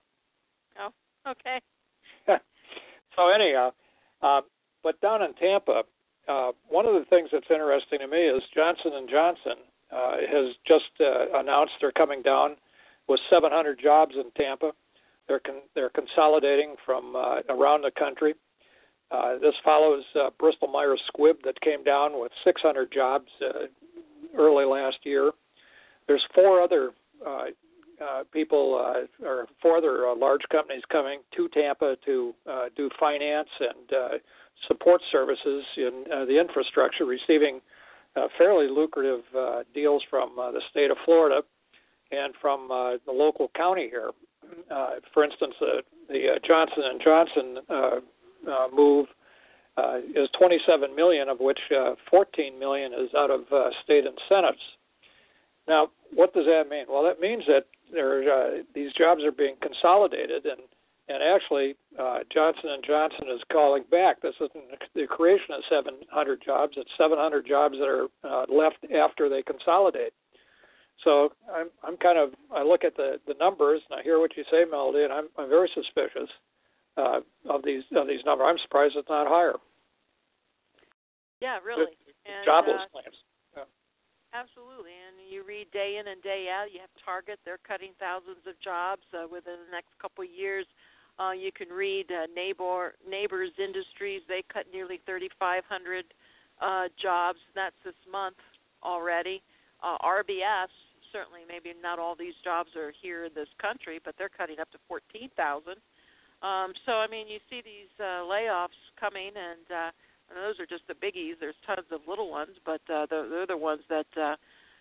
Oh, 0.81 0.91
okay. 1.29 1.61
So 3.17 3.29
anyhow, 3.29 3.73
uh, 4.23 4.41
but 4.83 5.01
down 5.01 5.23
in 5.23 5.35
Tampa, 5.35 5.83
uh, 6.29 6.53
one 6.69 6.87
of 6.87 6.95
the 6.95 7.05
things 7.11 7.29
that's 7.33 7.47
interesting 7.51 7.99
to 8.01 8.07
me 8.07 8.19
is 8.19 8.43
Johnson 8.55 8.93
and 8.95 9.09
Johnson 9.09 9.57
uh, 9.95 10.17
has 10.31 10.55
just 10.67 10.91
uh, 11.01 11.39
announced 11.39 11.73
they're 11.81 11.93
coming 11.93 12.23
down 12.23 12.57
with 13.09 13.21
700 13.31 13.79
jobs 13.83 14.15
in 14.17 14.31
Tampa. 14.37 14.73
They're 15.29 15.41
con- 15.41 15.69
they're 15.75 15.91
consolidating 15.91 16.77
from 16.85 17.17
uh, 17.17 17.41
around 17.49 17.83
the 17.83 17.91
country. 17.99 18.35
Uh, 19.11 19.39
this 19.39 19.55
follows 19.65 20.05
uh, 20.17 20.31
Bristol 20.39 20.69
Myers 20.69 21.01
Squibb 21.15 21.37
that 21.45 21.61
came 21.61 21.85
down 21.85 22.19
with 22.19 22.33
600 22.43 22.91
jobs 22.93 23.29
uh, 23.43 23.67
early 24.37 24.65
last 24.65 24.99
year. 25.05 25.31
There's 26.09 26.25
four 26.35 26.61
other 26.61 26.91
uh, 27.27 27.45
uh, 28.03 28.25
people 28.33 28.75
uh, 28.75 29.27
or 29.27 29.47
four 29.61 29.77
other 29.77 30.09
uh, 30.09 30.17
large 30.17 30.43
companies 30.51 30.83
coming 30.91 31.21
to 31.37 31.49
Tampa 31.49 31.97
to 32.05 32.35
uh, 32.51 32.65
do 32.77 32.91
finance 32.99 33.49
and 33.61 33.93
uh, 33.93 34.09
support 34.69 35.01
services 35.11 35.65
in 35.77 36.05
uh, 36.13 36.25
the 36.25 36.39
infrastructure, 36.39 37.05
receiving 37.05 37.61
uh, 38.17 38.29
fairly 38.39 38.69
lucrative 38.69 39.23
uh, 39.37 39.63
deals 39.75 40.03
from 40.09 40.39
uh, 40.39 40.51
the 40.51 40.61
state 40.71 40.91
of 40.91 40.97
Florida 41.05 41.43
and 42.13 42.35
from 42.41 42.71
uh, 42.71 42.93
the 43.07 43.13
local 43.13 43.51
county 43.57 43.89
here. 43.91 44.11
Uh, 44.71 44.91
for 45.13 45.25
instance, 45.25 45.55
uh, 45.61 45.81
the 46.09 46.35
uh, 46.35 46.39
Johnson 46.47 46.83
and 46.85 47.01
Johnson 47.03 47.59
uh, 47.69 47.75
uh, 48.51 48.69
move 48.75 49.07
uh, 49.77 49.99
is 50.15 50.29
27 50.39 50.95
million, 50.95 51.29
of 51.29 51.41
which 51.41 51.59
uh, 51.77 51.95
14 52.11 52.59
million 52.59 52.93
is 52.93 53.11
out 53.17 53.31
of 53.31 53.41
uh, 53.53 53.71
state 53.83 54.05
incentives. 54.05 54.63
Now, 55.67 55.89
what 56.13 56.35
does 56.35 56.45
that 56.47 56.69
mean? 56.69 56.85
Well, 56.89 57.03
that 57.05 57.21
means 57.21 57.45
that 57.47 57.65
there 57.93 58.23
uh, 58.33 58.63
these 58.75 58.93
jobs 58.93 59.23
are 59.25 59.33
being 59.33 59.57
consolidated, 59.63 60.47
and 60.47 60.61
and 61.09 61.23
actually 61.23 61.77
uh, 61.99 62.21
Johnson 62.33 62.71
and 62.71 62.85
Johnson 62.85 63.29
is 63.29 63.41
calling 63.53 63.85
back. 63.91 64.23
This 64.23 64.35
isn't 64.37 64.65
the 64.95 65.07
creation 65.07 65.55
of 65.55 65.63
700 65.69 66.43
jobs; 66.45 66.75
it's 66.77 66.91
700 66.97 67.47
jobs 67.47 67.77
that 67.79 67.89
are 67.89 68.07
uh, 68.25 68.47
left 68.49 68.79
after 68.95 69.29
they 69.29 69.43
consolidate. 69.43 70.13
So 71.03 71.33
I'm 71.53 71.69
I'm 71.83 71.97
kind 71.97 72.19
of 72.19 72.31
I 72.55 72.63
look 72.63 72.85
at 72.85 72.97
the 72.97 73.21
the 73.27 73.35
numbers 73.41 73.83
and 73.91 73.99
I 73.99 74.03
hear 74.03 74.19
what 74.19 74.37
you 74.37 74.45
say, 74.51 74.65
Melody, 74.71 75.05
and 75.05 75.13
I'm 75.13 75.29
I'm 75.37 75.49
very 75.49 75.71
suspicious 75.75 76.31
uh, 76.97 77.21
of 77.49 77.65
these 77.65 77.83
of 77.97 78.07
these 78.07 78.25
numbers. 78.25 78.47
I'm 78.49 78.59
surprised 78.63 78.95
it's 78.97 79.09
not 79.09 79.27
higher. 79.27 79.55
Yeah, 81.41 81.59
really. 81.65 81.93
And, 82.25 82.45
Jobless 82.47 82.81
uh, 82.81 82.89
claims. 82.89 83.17
Absolutely, 84.35 84.91
and 84.91 85.15
you 85.31 85.47
read 85.47 85.71
day 85.71 86.03
in 86.03 86.11
and 86.11 86.21
day 86.21 86.51
out. 86.51 86.75
You 86.75 86.81
have 86.83 86.91
Target; 87.07 87.39
they're 87.47 87.63
cutting 87.63 87.95
thousands 88.03 88.43
of 88.51 88.59
jobs 88.59 89.07
uh, 89.15 89.31
within 89.31 89.63
the 89.63 89.71
next 89.71 89.95
couple 90.03 90.27
of 90.27 90.31
years. 90.31 90.67
Uh, 91.23 91.31
you 91.31 91.55
can 91.55 91.71
read 91.71 92.11
uh, 92.11 92.27
Neighbor 92.35 92.99
Nabors 93.07 93.55
Industries; 93.63 94.27
they 94.27 94.43
cut 94.51 94.67
nearly 94.75 94.99
3,500 95.07 95.63
uh, 96.59 96.91
jobs. 96.99 97.39
That's 97.55 97.79
this 97.87 97.95
month 98.11 98.43
already. 98.83 99.39
Uh, 99.79 100.03
RBS 100.03 100.75
certainly, 101.15 101.47
maybe 101.47 101.71
not 101.79 102.03
all 102.03 102.19
these 102.19 102.35
jobs 102.43 102.75
are 102.75 102.91
here 102.91 103.31
in 103.31 103.33
this 103.39 103.47
country, 103.63 104.03
but 104.03 104.19
they're 104.19 104.35
cutting 104.35 104.59
up 104.59 104.67
to 104.75 104.79
14,000. 104.91 105.79
Um, 106.43 106.75
so 106.85 106.99
I 106.99 107.07
mean, 107.07 107.31
you 107.31 107.39
see 107.47 107.63
these 107.63 107.95
uh, 108.03 108.27
layoffs 108.27 108.83
coming, 108.99 109.31
and 109.31 109.67
uh, 109.71 109.91
and 110.29 110.39
those 110.39 110.59
are 110.61 110.67
just 110.67 110.87
the 110.89 110.95
biggies. 110.95 111.35
There's 111.41 111.59
tons 111.67 111.87
of 111.93 112.01
little 112.09 112.31
ones, 112.31 112.57
but 112.65 112.81
uh, 112.93 113.07
they're, 113.09 113.29
they're 113.29 113.47
the 113.47 113.57
ones 113.57 113.83
that 113.89 114.07
uh, 114.17 114.37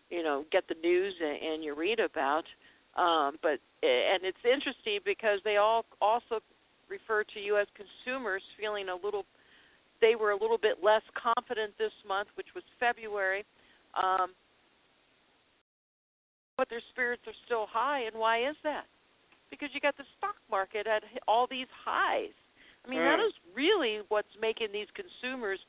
you 0.09 0.23
know 0.23 0.45
get 0.51 0.67
the 0.67 0.75
news 0.81 1.13
and, 1.21 1.53
and 1.53 1.63
you 1.63 1.75
read 1.75 1.99
about. 1.99 2.45
Um, 2.95 3.37
but 3.41 3.59
and 3.81 4.23
it's 4.23 4.43
interesting 4.45 4.99
because 5.03 5.39
they 5.43 5.57
all 5.57 5.85
also 6.01 6.39
refer 6.89 7.23
to 7.23 7.39
U.S. 7.57 7.67
consumers 7.75 8.41
feeling 8.59 8.89
a 8.89 8.95
little. 8.95 9.25
They 10.01 10.15
were 10.15 10.31
a 10.31 10.37
little 10.37 10.57
bit 10.57 10.83
less 10.83 11.03
confident 11.15 11.73
this 11.77 11.93
month, 12.07 12.27
which 12.35 12.47
was 12.55 12.63
February. 12.79 13.45
Um, 13.95 14.33
but 16.57 16.69
their 16.69 16.81
spirits 16.91 17.23
are 17.25 17.33
still 17.45 17.65
high, 17.71 18.05
and 18.05 18.15
why 18.15 18.47
is 18.47 18.55
that? 18.63 18.85
Because 19.49 19.69
you 19.73 19.79
got 19.79 19.97
the 19.97 20.03
stock 20.17 20.35
market 20.51 20.87
at 20.87 21.03
all 21.27 21.47
these 21.49 21.67
highs 21.85 22.33
I 22.85 22.89
mean, 22.89 22.99
that 22.99 23.19
Mm. 23.19 23.27
is 23.27 23.33
really 23.53 24.01
what's 24.09 24.35
making 24.39 24.71
these 24.71 24.89
consumers 24.91 25.59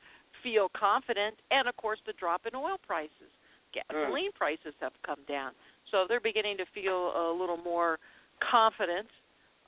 feel 0.43 0.69
confident, 0.69 1.39
and 1.51 1.67
of 1.67 1.75
course, 1.77 1.99
the 2.05 2.13
drop 2.13 2.45
in 2.45 2.55
oil 2.55 2.77
prices. 2.77 3.31
Gasoline 3.71 4.31
prices 4.33 4.73
have 4.79 4.93
come 5.03 5.19
down, 5.27 5.53
so 5.91 6.05
they're 6.07 6.19
beginning 6.19 6.57
to 6.57 6.65
feel 6.67 7.11
a 7.15 7.31
little 7.31 7.57
more 7.57 7.99
confident. 8.39 9.09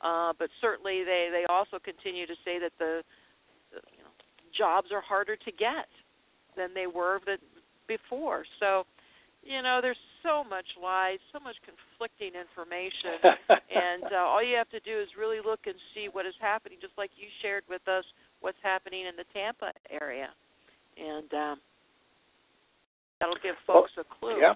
Uh, 0.02 0.34
but 0.38 0.50
certainly, 0.62 1.04
they 1.04 1.30
they 1.32 1.46
also 1.50 1.80
continue 1.80 2.26
to 2.28 2.36
say 2.46 2.60
that 2.60 2.72
the, 2.78 3.04
the 3.72 3.82
you 3.92 4.04
know, 4.04 4.12
jobs 4.56 4.92
are 4.92 5.02
harder 5.02 5.36
to 5.36 5.52
get 5.52 5.88
than 6.56 6.74
they 6.74 6.88
were 6.88 7.20
the, 7.26 7.38
before. 7.88 8.46
So, 8.60 8.86
you 9.44 9.62
know, 9.62 9.80
there's 9.82 9.98
so 10.24 10.44
much 10.44 10.66
lies, 10.82 11.20
so 11.34 11.40
much 11.40 11.56
conflicting 11.66 12.34
information 12.34 13.20
and 13.50 14.04
uh, 14.14 14.18
all 14.18 14.44
you 14.44 14.56
have 14.56 14.70
to 14.70 14.80
do 14.82 15.00
is 15.00 15.08
really 15.18 15.40
look 15.44 15.60
and 15.66 15.76
see 15.94 16.08
what 16.12 16.26
is 16.26 16.34
happening, 16.40 16.78
just 16.82 16.94
like 16.98 17.12
you 17.18 17.28
shared 17.42 17.64
with 17.70 17.86
us 17.88 18.04
what's 18.42 18.58
happening 18.64 19.06
in 19.06 19.16
the 19.16 19.26
Tampa 19.34 19.72
area, 19.90 20.30
and 20.98 21.32
um, 21.34 21.58
that'll 23.20 23.42
give 23.44 23.56
folks 23.66 23.92
a 23.98 24.04
clue. 24.20 24.40
Yeah. 24.42 24.54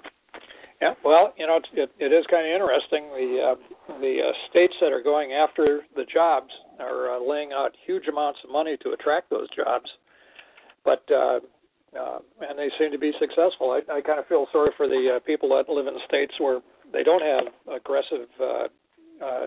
Yeah, 0.81 0.95
well, 1.05 1.31
you 1.37 1.45
know, 1.45 1.57
it's, 1.57 1.69
it, 1.73 1.91
it 1.99 2.11
is 2.11 2.25
kind 2.31 2.47
of 2.47 2.51
interesting. 2.51 3.03
The 3.13 3.53
uh, 3.53 3.99
the 3.99 4.17
uh, 4.29 4.49
states 4.49 4.73
that 4.81 4.91
are 4.91 5.03
going 5.03 5.31
after 5.31 5.81
the 5.95 6.05
jobs 6.11 6.49
are 6.79 7.15
uh, 7.15 7.19
laying 7.19 7.51
out 7.53 7.75
huge 7.85 8.07
amounts 8.07 8.39
of 8.43 8.49
money 8.49 8.77
to 8.77 8.89
attract 8.89 9.29
those 9.29 9.47
jobs, 9.55 9.87
but 10.83 11.03
uh, 11.11 11.39
uh, 11.99 12.19
and 12.47 12.57
they 12.57 12.69
seem 12.79 12.91
to 12.91 12.97
be 12.97 13.13
successful. 13.19 13.71
I, 13.71 13.81
I 13.91 14.01
kind 14.01 14.19
of 14.19 14.27
feel 14.27 14.47
sorry 14.51 14.71
for 14.77 14.87
the 14.87 15.17
uh, 15.17 15.19
people 15.19 15.49
that 15.49 15.69
live 15.69 15.87
in 15.87 15.97
states 16.07 16.33
where 16.37 16.61
they 16.93 17.03
don't 17.03 17.21
have 17.21 17.53
aggressive 17.75 18.27
uh, 18.39 18.67
uh, 19.23 19.45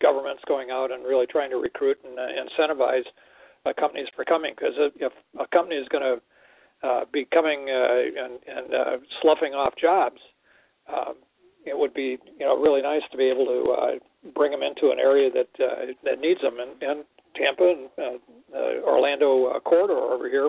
governments 0.00 0.42
going 0.46 0.70
out 0.70 0.90
and 0.92 1.04
really 1.04 1.26
trying 1.26 1.50
to 1.50 1.56
recruit 1.56 1.98
and 2.04 2.18
uh, 2.18 2.22
incentivize 2.22 3.04
uh, 3.66 3.72
companies 3.78 4.08
for 4.14 4.24
coming. 4.24 4.54
Because 4.56 4.74
if 4.96 5.12
a 5.38 5.46
company 5.48 5.76
is 5.76 5.88
going 5.88 6.04
to 6.04 6.86
uh, 6.86 7.04
be 7.12 7.26
coming 7.32 7.68
uh, 7.68 8.24
and, 8.24 8.38
and 8.46 8.74
uh, 8.74 8.96
sloughing 9.20 9.54
off 9.54 9.74
jobs, 9.80 10.20
um, 10.88 11.14
it 11.66 11.76
would 11.76 11.92
be 11.92 12.18
you 12.38 12.46
know 12.46 12.56
really 12.56 12.80
nice 12.80 13.02
to 13.10 13.18
be 13.18 13.24
able 13.24 13.44
to 13.44 13.70
uh, 13.70 14.30
bring 14.34 14.50
them 14.50 14.62
into 14.62 14.90
an 14.90 14.98
area 14.98 15.30
that 15.30 15.48
uh, 15.62 15.92
that 16.04 16.20
needs 16.20 16.40
them. 16.40 16.56
And, 16.58 16.82
and 16.82 17.04
Tampa 17.36 17.74
and 17.76 17.88
uh, 17.98 18.56
uh, 18.56 18.80
Orlando 18.84 19.46
uh, 19.46 19.60
corridor 19.60 19.98
over 19.98 20.28
here 20.28 20.48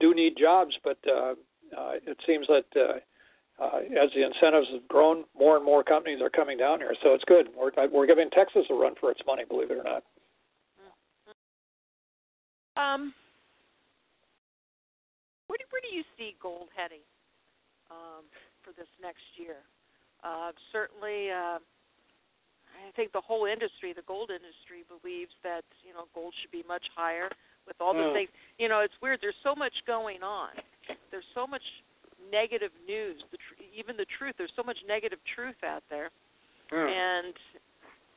do 0.00 0.14
need 0.14 0.34
jobs, 0.38 0.74
but 0.84 0.98
uh, 1.08 1.34
uh, 1.76 1.92
it 2.06 2.18
seems 2.26 2.46
that 2.46 2.64
uh, 2.76 3.62
uh, 3.62 3.78
as 4.02 4.10
the 4.14 4.24
incentives 4.24 4.68
have 4.72 4.86
grown, 4.88 5.24
more 5.38 5.56
and 5.56 5.64
more 5.64 5.82
companies 5.82 6.20
are 6.20 6.30
coming 6.30 6.58
down 6.58 6.78
here. 6.78 6.94
So 7.02 7.14
it's 7.14 7.24
good. 7.24 7.48
We're, 7.56 7.70
we're 7.88 8.06
giving 8.06 8.28
Texas 8.30 8.66
a 8.70 8.74
run 8.74 8.94
for 9.00 9.10
its 9.10 9.20
money, 9.26 9.44
believe 9.48 9.70
it 9.70 9.78
or 9.78 9.84
not. 9.84 10.04
Um, 12.76 13.14
where 15.48 15.56
do, 15.56 15.64
where 15.70 15.80
do 15.80 15.96
you 15.96 16.04
see 16.18 16.36
gold 16.42 16.68
heading 16.76 17.00
um, 17.90 18.28
for 18.60 18.76
this 18.76 18.88
next 19.00 19.24
year? 19.40 19.64
Uh, 20.22 20.52
certainly, 20.72 21.32
uh, 21.32 21.56
I 21.56 22.92
think 22.94 23.12
the 23.12 23.24
whole 23.24 23.46
industry, 23.46 23.96
the 23.96 24.04
gold 24.04 24.28
industry, 24.28 24.84
believes 24.84 25.32
that 25.42 25.64
you 25.80 25.96
know 25.96 26.04
gold 26.12 26.34
should 26.42 26.52
be 26.52 26.64
much 26.68 26.84
higher 26.94 27.30
with 27.66 27.80
all 27.80 27.92
the 27.94 28.00
Mm. 28.00 28.12
things. 28.14 28.30
You 28.58 28.68
know, 28.68 28.80
it's 28.80 28.94
weird. 29.00 29.20
There's 29.20 29.36
so 29.42 29.54
much 29.54 29.74
going 29.86 30.22
on. 30.22 30.50
There's 31.10 31.26
so 31.34 31.46
much 31.46 31.62
negative 32.30 32.72
news. 32.86 33.22
The 33.30 33.36
tr- 33.38 33.62
even 33.74 33.96
the 33.96 34.06
truth. 34.06 34.34
There's 34.38 34.52
so 34.56 34.62
much 34.62 34.78
negative 34.86 35.18
truth 35.34 35.62
out 35.64 35.82
there, 35.88 36.10
and 36.70 37.34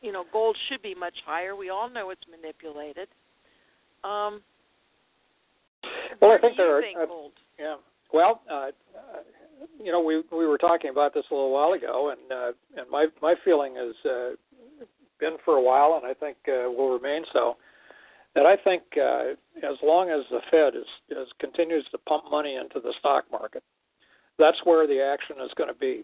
you 0.01 0.11
know, 0.13 0.23
gold 0.31 0.55
should 0.69 0.81
be 0.81 0.95
much 0.95 1.19
higher. 1.25 1.55
We 1.55 1.69
all 1.69 1.89
know 1.89 2.09
it's 2.09 2.25
manipulated. 2.27 3.09
Um, 4.03 4.41
Well, 6.21 6.31
I 6.31 6.37
think 6.37 6.55
there 6.57 6.75
are- 6.77 6.81
think 6.81 6.97
uh, 6.97 7.05
gold? 7.05 7.33
Yeah. 7.57 7.77
Well, 8.11 8.41
uh, 8.49 8.71
uh, 8.97 9.23
you 9.77 9.91
know, 9.91 9.99
we 9.99 10.21
we 10.31 10.47
were 10.47 10.57
talking 10.57 10.89
about 10.89 11.13
this 11.13 11.25
a 11.29 11.33
little 11.33 11.51
while 11.51 11.73
ago, 11.73 12.09
and 12.09 12.31
uh, 12.31 12.51
and 12.77 12.89
my 12.89 13.07
my 13.21 13.35
feeling 13.43 13.75
has 13.75 13.95
uh, 14.05 14.35
been 15.19 15.37
for 15.43 15.55
a 15.57 15.61
while, 15.61 15.95
and 15.95 16.05
I 16.05 16.13
think 16.13 16.37
uh, 16.47 16.69
will 16.71 16.91
remain 16.91 17.25
so. 17.33 17.57
That 18.35 18.45
I 18.45 18.55
think 18.55 18.83
uh, 18.95 19.33
as 19.63 19.77
long 19.81 20.09
as 20.09 20.21
the 20.29 20.39
Fed 20.51 20.75
is, 20.75 20.85
is 21.09 21.27
continues 21.39 21.85
to 21.91 21.97
pump 21.97 22.25
money 22.29 22.55
into 22.55 22.79
the 22.79 22.93
stock 22.99 23.25
market, 23.31 23.63
that's 24.37 24.57
where 24.63 24.87
the 24.87 25.01
action 25.01 25.37
is 25.43 25.51
going 25.57 25.69
to 25.69 25.79
be. 25.79 26.03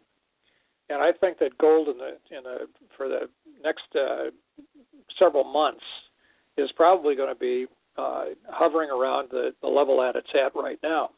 And 0.90 1.02
I 1.02 1.12
think 1.12 1.40
that 1.40 1.58
gold 1.58 1.88
in 1.88 1.98
the 1.98 2.18
in 2.36 2.44
the 2.44 2.68
for 2.98 3.08
the 3.08 3.30
next 3.64 3.86
uh, 3.96 4.32
several 5.18 5.44
months 5.44 5.84
is 6.58 6.72
probably 6.76 7.16
going 7.16 7.34
to 7.34 7.40
be 7.40 7.68
uh, 7.98 8.26
hovering 8.50 8.90
around 8.90 9.30
the, 9.32 9.54
the 9.62 9.68
level 9.68 9.98
that 10.02 10.16
it's 10.16 10.30
at 10.34 10.56
right 10.56 10.80
now. 10.84 11.10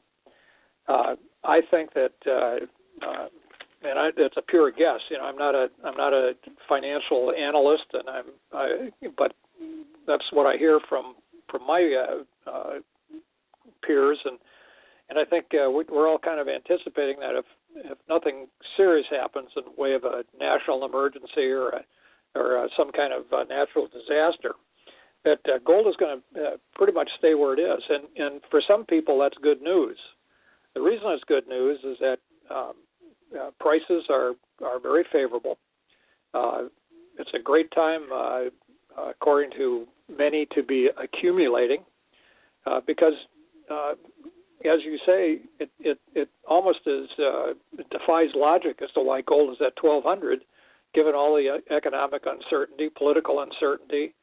Uh, 0.87 1.15
I 1.43 1.61
think 1.69 1.93
that, 1.93 2.13
uh, 2.25 3.05
uh, 3.05 3.27
and 3.83 3.99
I, 3.99 4.09
it's 4.17 4.37
a 4.37 4.41
pure 4.41 4.71
guess. 4.71 4.99
You 5.09 5.17
know, 5.17 5.25
I'm 5.25 5.37
not 5.37 5.53
a 5.53 5.67
I'm 5.83 5.97
not 5.97 6.13
a 6.13 6.33
financial 6.67 7.33
analyst, 7.37 7.85
and 7.93 8.09
I'm, 8.09 8.25
I, 8.53 8.89
but 9.17 9.33
that's 10.07 10.25
what 10.31 10.47
I 10.47 10.57
hear 10.57 10.79
from 10.89 11.15
from 11.49 11.65
my 11.65 11.95
uh, 11.95 12.49
uh, 12.49 12.73
peers, 13.85 14.19
and 14.25 14.37
and 15.09 15.19
I 15.19 15.25
think 15.25 15.45
uh, 15.53 15.69
we, 15.69 15.83
we're 15.89 16.07
all 16.07 16.19
kind 16.19 16.39
of 16.39 16.47
anticipating 16.47 17.19
that 17.19 17.35
if 17.35 17.45
if 17.75 17.97
nothing 18.09 18.47
serious 18.75 19.05
happens 19.09 19.49
in 19.55 19.63
the 19.65 19.81
way 19.81 19.93
of 19.93 20.03
a 20.03 20.23
national 20.39 20.85
emergency 20.85 21.51
or 21.51 21.69
a, 21.69 21.85
or 22.35 22.57
uh, 22.57 22.67
some 22.75 22.91
kind 22.91 23.13
of 23.13 23.31
uh, 23.31 23.43
natural 23.43 23.87
disaster, 23.87 24.53
that 25.23 25.39
uh, 25.45 25.59
gold 25.65 25.87
is 25.87 25.95
going 25.97 26.21
to 26.33 26.41
uh, 26.41 26.57
pretty 26.75 26.93
much 26.93 27.09
stay 27.17 27.35
where 27.35 27.53
it 27.53 27.59
is. 27.59 27.83
And 27.89 28.03
and 28.17 28.41
for 28.49 28.61
some 28.65 28.85
people, 28.85 29.19
that's 29.19 29.37
good 29.41 29.61
news. 29.61 29.97
The 30.73 30.81
reason 30.81 31.07
it's 31.07 31.23
good 31.25 31.47
news 31.47 31.79
is 31.83 31.97
that 31.99 32.17
um, 32.49 32.73
uh, 33.39 33.51
prices 33.59 34.05
are 34.09 34.33
are 34.63 34.79
very 34.79 35.05
favorable. 35.11 35.57
Uh, 36.33 36.63
it's 37.19 37.31
a 37.33 37.39
great 37.39 37.71
time, 37.71 38.01
uh, 38.13 38.41
according 39.09 39.51
to 39.51 39.87
many, 40.15 40.45
to 40.53 40.63
be 40.63 40.89
accumulating 41.01 41.83
uh, 42.65 42.81
because, 42.85 43.13
uh, 43.71 43.93
as 44.65 44.79
you 44.83 44.97
say, 45.05 45.39
it 45.59 45.69
it, 45.79 45.99
it 46.13 46.29
almost 46.47 46.79
is 46.85 47.07
uh, 47.19 47.51
it 47.77 47.89
defies 47.89 48.29
logic 48.35 48.79
as 48.83 48.91
to 48.93 49.01
why 49.01 49.21
gold 49.21 49.51
is 49.51 49.61
at 49.61 49.81
1200, 49.81 50.39
given 50.93 51.15
all 51.15 51.35
the 51.35 51.49
uh, 51.49 51.75
economic 51.75 52.23
uncertainty, 52.25 52.89
political 52.95 53.41
uncertainty, 53.41 54.13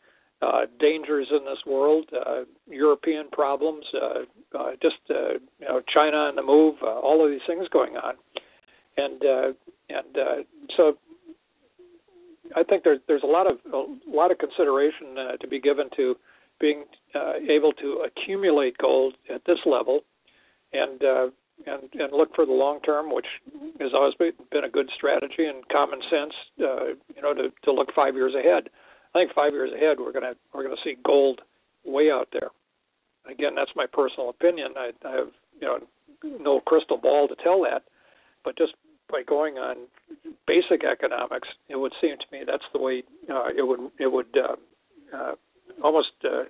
uh, 0.43 0.66
dangers 0.78 1.28
in 1.30 1.45
this 1.45 1.61
world, 1.66 2.07
uh, 2.26 2.43
European 2.66 3.28
problems, 3.30 3.85
uh, 3.95 4.59
uh, 4.59 4.70
just 4.82 4.97
uh, 5.11 5.35
you 5.59 5.68
know 5.68 5.80
China 5.93 6.16
on 6.16 6.37
the 6.37 6.43
move, 6.43 6.74
uh, 6.82 6.87
all 6.87 7.24
of 7.24 7.30
these 7.30 7.41
things 7.47 7.66
going 7.72 7.97
on, 7.97 8.14
and 8.97 9.24
uh, 9.24 9.53
and 9.89 10.18
uh, 10.18 10.43
so 10.76 10.97
I 12.57 12.63
think 12.63 12.85
there's 12.85 13.01
there's 13.09 13.23
a 13.23 13.27
lot 13.27 13.47
of 13.47 13.59
a 13.73 13.85
lot 14.09 14.31
of 14.31 14.39
consideration 14.39 15.17
uh, 15.19 15.37
to 15.37 15.49
be 15.49 15.61
given 15.61 15.89
to 15.97 16.17
being 16.61 16.85
uh, 17.15 17.35
able 17.49 17.73
to 17.73 18.07
accumulate 18.07 18.79
gold 18.79 19.15
at 19.33 19.45
this 19.47 19.59
level, 19.67 20.01
and 20.73 21.03
uh, 21.03 21.27
and 21.67 21.83
and 21.95 22.13
look 22.13 22.35
for 22.35 22.47
the 22.47 22.53
long 22.53 22.81
term, 22.81 23.13
which 23.13 23.27
has 23.81 23.93
always 23.95 24.15
been 24.15 24.65
a 24.65 24.69
good 24.69 24.91
strategy 24.95 25.47
and 25.47 25.67
common 25.69 26.01
sense. 26.11 26.33
Uh, 26.61 26.87
you 27.15 27.23
know, 27.23 27.35
to 27.35 27.51
to 27.65 27.73
look 27.73 27.89
five 27.95 28.15
years 28.15 28.35
ahead. 28.35 28.69
I 29.15 29.21
think 29.21 29.33
five 29.35 29.53
years 29.53 29.71
ahead, 29.73 29.99
we're 29.99 30.13
gonna 30.13 30.35
we're 30.53 30.65
gonna 30.65 30.81
see 30.85 30.97
gold 31.05 31.41
way 31.85 32.11
out 32.11 32.29
there. 32.33 32.51
Again, 33.31 33.55
that's 33.55 33.71
my 33.75 33.87
personal 33.87 34.31
opinion. 34.31 34.75
I, 34.77 34.91
I 35.07 35.11
have 35.13 35.29
you 35.61 35.67
know 35.67 35.79
no 36.41 36.61
crystal 36.61 36.99
ball 36.99 37.29
to 37.29 37.37
tell 37.37 37.63
that, 37.63 37.85
but 38.45 38.59
just 38.59 38.75
by 39.15 39.23
going 39.23 39.59
on 39.59 39.77
basic 40.49 40.83
economics, 40.83 41.47
it 41.69 41.77
would 41.77 41.93
seem 42.01 42.17
to 42.19 42.27
me 42.33 42.43
that's 42.45 42.67
the 42.73 42.81
way 42.81 43.05
uh, 43.31 43.47
it 43.57 43.62
would 43.62 43.79
it 44.01 44.11
would 44.11 44.35
uh, 44.37 44.57
uh, 45.17 45.35
almost 45.83 46.11
uh, 46.25 46.43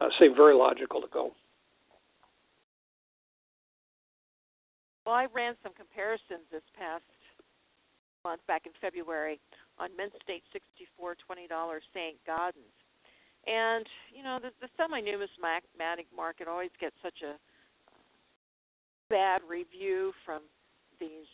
uh, 0.00 0.08
seem 0.18 0.34
very 0.34 0.54
logical 0.54 1.00
to 1.00 1.06
go. 1.12 1.30
Well, 5.06 5.14
I 5.14 5.26
ran 5.32 5.54
some 5.62 5.72
comparisons 5.74 6.42
this 6.50 6.66
past 6.76 7.04
month, 8.24 8.40
back 8.48 8.66
in 8.66 8.72
February, 8.80 9.40
on 9.78 9.90
Mint 9.96 10.12
State 10.22 10.42
64 10.52 11.14
$20 11.14 11.46
St. 11.90 12.16
Gaudens. 12.26 12.76
And, 13.46 13.86
you 14.14 14.22
know, 14.22 14.38
the, 14.40 14.50
the 14.60 14.68
semi 14.76 15.00
numismatic 15.00 16.06
market 16.16 16.46
always 16.46 16.70
gets 16.80 16.94
such 17.02 17.22
a 17.22 17.34
bad 19.10 19.40
review 19.48 20.12
from 20.24 20.42
these 21.00 21.26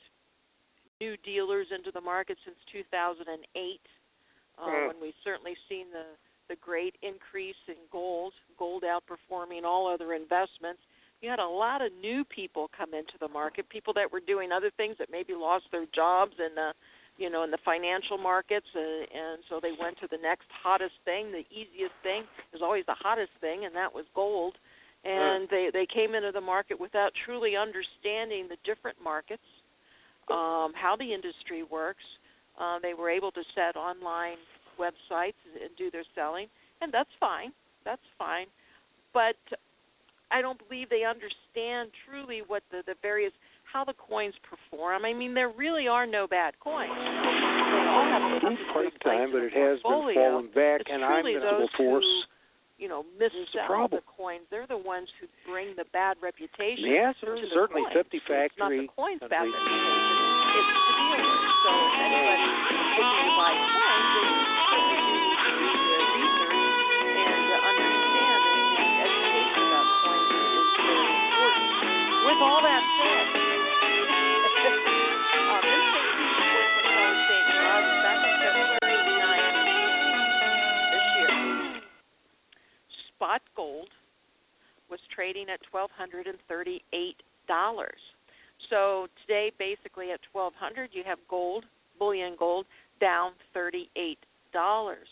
new 1.01 1.17
dealers 1.25 1.67
into 1.75 1.91
the 1.93 2.01
market 2.01 2.39
since 2.45 2.57
2008, 2.73 3.31
uh, 4.59 4.67
mm. 4.67 4.87
when 4.89 4.97
we've 5.01 5.19
certainly 5.25 5.55
seen 5.69 5.87
the 5.93 6.05
the 6.49 6.57
great 6.57 6.97
increase 7.03 7.61
in 7.69 7.77
gold, 7.93 8.33
gold 8.59 8.83
outperforming 8.83 9.65
all 9.65 9.87
other 9.87 10.15
investments. 10.15 10.81
You 11.21 11.31
had 11.31 11.39
a 11.39 11.47
lot 11.47 11.83
of 11.83 11.93
new 12.01 12.25
people 12.25 12.71
come 12.77 12.95
into 12.95 13.15
the 13.21 13.29
market, 13.29 13.69
people 13.69 13.93
that 13.95 14.11
were 14.11 14.21
doing 14.21 14.51
other 14.53 14.71
things 14.77 14.97
that 14.99 15.09
maybe 15.11 15.35
lost 15.35 15.65
their 15.71 15.87
jobs 15.95 16.33
in 16.39 16.55
the, 16.55 16.73
you 17.17 17.29
know, 17.29 17.43
in 17.43 17.51
the 17.51 17.59
financial 17.65 18.19
markets, 18.19 18.67
uh, 18.75 18.81
and 18.81 19.43
so 19.49 19.59
they 19.61 19.73
went 19.79 19.99
to 19.99 20.09
the 20.11 20.19
next 20.23 20.47
hottest 20.63 20.95
thing. 21.05 21.33
The 21.33 21.45
easiest 21.51 21.95
thing 22.03 22.23
is 22.55 22.63
always 22.63 22.87
the 22.87 22.97
hottest 22.97 23.33
thing, 23.41 23.65
and 23.65 23.75
that 23.75 23.93
was 23.93 24.05
gold. 24.15 24.55
And 25.05 25.49
they 25.51 25.71
they 25.73 25.87
came 25.87 26.15
into 26.15 26.33
the 26.33 26.41
market 26.41 26.79
without 26.79 27.13
truly 27.25 27.55
understanding 27.57 28.49
the 28.49 28.59
different 28.65 28.99
markets, 29.03 29.47
um, 30.31 30.73
how 30.75 30.97
the 30.99 31.13
industry 31.13 31.63
works. 31.63 32.05
Uh, 32.61 32.79
they 32.81 32.95
were 32.95 33.11
able 33.11 33.31
to 33.33 33.43
set 33.55 33.77
online 33.77 34.37
websites 34.79 35.39
and 35.63 35.71
do 35.77 35.91
their 35.91 36.05
selling, 36.15 36.47
and 36.81 36.93
that's 36.93 37.11
fine. 37.21 37.53
That's 37.85 38.03
fine. 38.19 38.47
But 39.15 39.37
I 40.31 40.43
don't 40.43 40.59
believe 40.69 40.91
they 40.91 41.05
understand 41.05 41.91
truly 42.09 42.43
what 42.47 42.63
the, 42.71 42.83
the 42.87 42.95
various 43.01 43.33
how 43.73 43.85
the 43.85 43.95
coins 43.95 44.35
perform. 44.49 45.05
I 45.05 45.13
mean, 45.13 45.35
there 45.35 45.51
really 45.51 45.89
are 45.89 46.07
no 46.07 46.27
bad 46.27 46.59
coins. 46.59 46.91
They 46.91 47.85
all 47.85 48.09
have 48.09 48.43
a 48.43 48.73
part 48.73 48.93
time, 49.05 49.31
but 49.33 49.43
it 49.43 49.53
has 49.53 49.77
been 49.83 50.15
falling 50.15 50.49
back, 50.55 50.81
it's 50.81 50.91
and 50.91 51.05
I'm 51.05 51.23
going 51.23 51.35
to 51.41 51.67
force. 51.77 52.05
Who, 52.05 52.23
you 52.79 52.87
know, 52.87 53.03
missell 53.19 53.91
the 53.91 54.01
coins. 54.07 54.47
They're 54.51 54.71
the 54.71 54.79
ones 54.79 55.11
who 55.19 55.27
bring 55.51 55.75
the 55.75 55.85
bad 55.93 56.17
reputation. 56.23 56.87
The 56.87 56.95
answer 56.95 57.35
is 57.35 57.51
certainly 57.51 57.83
coins. 57.91 58.07
50 58.07 58.23
factory. 58.31 58.47
It's 58.47 58.59
not 58.59 58.71
the 58.71 58.87
coins 58.95 59.21
bad 59.27 59.51
reputation. 59.51 60.39
It's 60.55 60.71
the 60.71 60.95
dealers. 60.95 61.43
So 61.67 61.71
if 61.75 61.95
anybody 61.99 62.47
looking 62.47 63.27
to 63.27 63.35
buy 63.35 63.53
coins, 63.59 64.11
they 64.71 64.83
need 64.95 65.39
to 65.43 65.51
do 65.59 65.71
their 65.75 66.07
research 66.07 66.63
and 67.19 67.41
to 67.51 67.57
understand 67.67 68.41
and, 68.47 68.63
and 68.79 68.91
education 69.11 69.63
about 69.67 69.87
coins 70.07 70.31
is 70.31 70.71
very 70.79 71.11
important. 71.19 71.67
With 72.31 72.41
all 72.47 72.63
that 72.63 72.78
Gold 83.57 83.89
was 84.91 85.01
trading 85.15 85.47
at 85.53 85.61
twelve 85.71 85.91
hundred 85.97 86.27
and 86.27 86.39
thirty-eight 86.49 87.17
dollars. 87.47 88.01
So 88.71 89.07
today, 89.27 89.53
basically 89.59 90.11
at 90.13 90.21
twelve 90.33 90.53
hundred, 90.59 90.91
you 90.93 91.03
have 91.07 91.19
gold, 91.29 91.65
bullion 91.99 92.37
gold, 92.39 92.67
down 93.01 93.33
thirty-eight 93.55 94.19
dollars. 94.53 95.09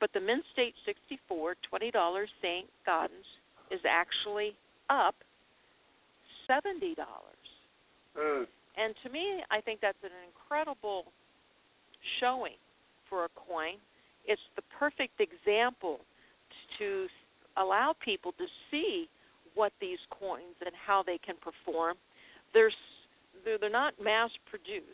But 0.00 0.10
the 0.14 0.20
Mint 0.20 0.42
State 0.54 0.74
64 0.86 1.56
$20 1.70 2.24
St. 2.40 2.66
Gaudens 2.88 3.28
is 3.70 3.80
actually 3.86 4.56
up 4.88 5.14
$70. 6.48 6.96
Mm. 8.18 8.46
And 8.76 8.94
to 9.04 9.10
me, 9.10 9.44
I 9.50 9.60
think 9.60 9.80
that's 9.80 10.02
an 10.02 10.10
incredible 10.26 11.04
showing 12.18 12.56
for 13.08 13.26
a 13.26 13.28
coin. 13.36 13.76
It's 14.26 14.40
the 14.56 14.62
perfect 14.78 15.20
example 15.20 16.00
to 16.78 17.06
allow 17.56 17.94
people 18.04 18.32
to 18.32 18.46
see 18.70 19.08
what 19.54 19.72
these 19.80 19.98
coins 20.10 20.56
and 20.64 20.74
how 20.74 21.02
they 21.02 21.18
can 21.18 21.36
perform. 21.36 21.96
They're 22.54 22.70
they're, 23.44 23.58
they're 23.58 23.70
not 23.70 23.94
mass 24.02 24.30
produced. 24.48 24.86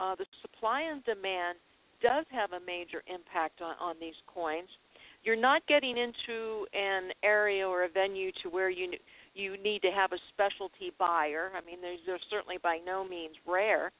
Uh, 0.00 0.14
the 0.14 0.26
supply 0.42 0.82
and 0.82 1.04
demand 1.04 1.58
does 2.02 2.24
have 2.30 2.52
a 2.52 2.64
major 2.64 3.02
impact 3.12 3.60
on, 3.60 3.74
on 3.80 3.96
these 4.00 4.14
coins. 4.32 4.68
You're 5.24 5.36
not 5.36 5.66
getting 5.66 5.96
into 5.96 6.66
an 6.72 7.10
area 7.24 7.66
or 7.66 7.84
a 7.84 7.88
venue 7.88 8.30
to 8.42 8.48
where 8.48 8.70
you 8.70 8.92
you 9.34 9.56
need 9.62 9.82
to 9.82 9.90
have 9.90 10.12
a 10.12 10.18
specialty 10.32 10.92
buyer. 10.98 11.50
I 11.54 11.64
mean, 11.64 11.80
there's, 11.80 12.00
they're 12.06 12.18
certainly 12.30 12.56
by 12.62 12.78
no 12.84 13.06
means 13.06 13.34
rare. 13.46 13.92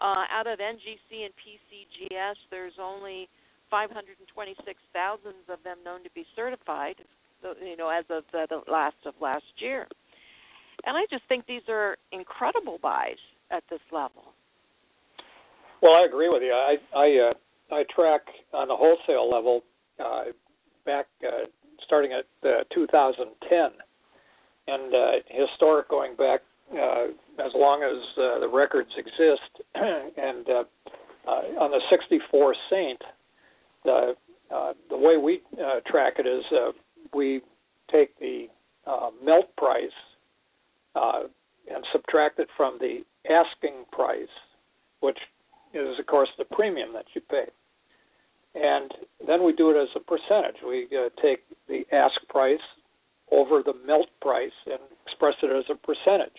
Uh, 0.00 0.24
out 0.30 0.46
of 0.46 0.58
NGC 0.58 1.24
and 1.24 1.32
PCGS, 1.40 2.34
there's 2.50 2.74
only 2.80 3.28
526,000 3.70 5.32
of 5.48 5.58
them 5.64 5.78
known 5.84 6.02
to 6.04 6.10
be 6.14 6.24
certified, 6.34 6.96
you 7.62 7.76
know, 7.76 7.88
as 7.88 8.04
of 8.10 8.24
the, 8.32 8.46
the 8.48 8.70
last 8.70 8.96
of 9.04 9.14
last 9.20 9.44
year. 9.58 9.86
And 10.84 10.96
I 10.96 11.02
just 11.10 11.24
think 11.28 11.46
these 11.46 11.62
are 11.68 11.96
incredible 12.12 12.78
buys 12.82 13.18
at 13.50 13.64
this 13.70 13.80
level. 13.92 14.32
Well, 15.82 15.94
I 15.94 16.04
agree 16.04 16.28
with 16.28 16.42
you. 16.42 16.52
I 16.52 16.76
I 16.94 17.30
uh, 17.30 17.74
I 17.74 17.84
track 17.94 18.22
on 18.52 18.68
the 18.68 18.76
wholesale 18.76 19.30
level 19.30 19.62
uh, 20.02 20.24
back 20.84 21.06
uh, 21.26 21.46
starting 21.84 22.12
at 22.12 22.26
uh, 22.48 22.64
2010, 22.72 23.70
and 24.68 24.94
uh, 24.94 25.10
historic 25.28 25.88
going 25.88 26.16
back 26.16 26.40
uh, 26.72 27.06
as 27.38 27.52
long 27.54 27.82
as 27.82 28.02
uh, 28.18 28.38
the 28.40 28.48
records 28.48 28.90
exist. 28.96 29.50
and 29.74 30.48
uh, 30.48 30.64
uh, 31.26 31.60
on 31.60 31.70
the 31.70 31.80
64 31.90 32.54
Saint, 32.70 33.02
the 33.86 34.14
uh, 34.54 34.74
the 34.90 34.96
way 34.96 35.16
we 35.16 35.40
uh, 35.58 35.80
track 35.86 36.14
it 36.18 36.26
is 36.26 36.44
uh, 36.52 36.70
we 37.14 37.40
take 37.90 38.16
the 38.20 38.46
uh, 38.86 39.10
melt 39.24 39.46
price 39.56 39.90
uh, 40.94 41.22
and 41.72 41.84
subtract 41.92 42.38
it 42.38 42.48
from 42.56 42.78
the 42.78 43.00
asking 43.28 43.84
price, 43.90 44.28
which 45.00 45.18
is 45.74 45.98
of 45.98 46.06
course 46.06 46.28
the 46.38 46.44
premium 46.44 46.92
that 46.92 47.06
you 47.14 47.20
pay. 47.22 47.46
And 48.54 48.92
then 49.26 49.44
we 49.44 49.52
do 49.52 49.70
it 49.70 49.82
as 49.82 49.88
a 49.96 50.00
percentage. 50.00 50.56
We 50.66 50.86
uh, 50.96 51.10
take 51.20 51.40
the 51.68 51.84
ask 51.92 52.14
price 52.28 52.60
over 53.30 53.62
the 53.62 53.74
melt 53.86 54.08
price 54.22 54.52
and 54.66 54.78
express 55.04 55.34
it 55.42 55.50
as 55.54 55.64
a 55.68 55.74
percentage. 55.74 56.38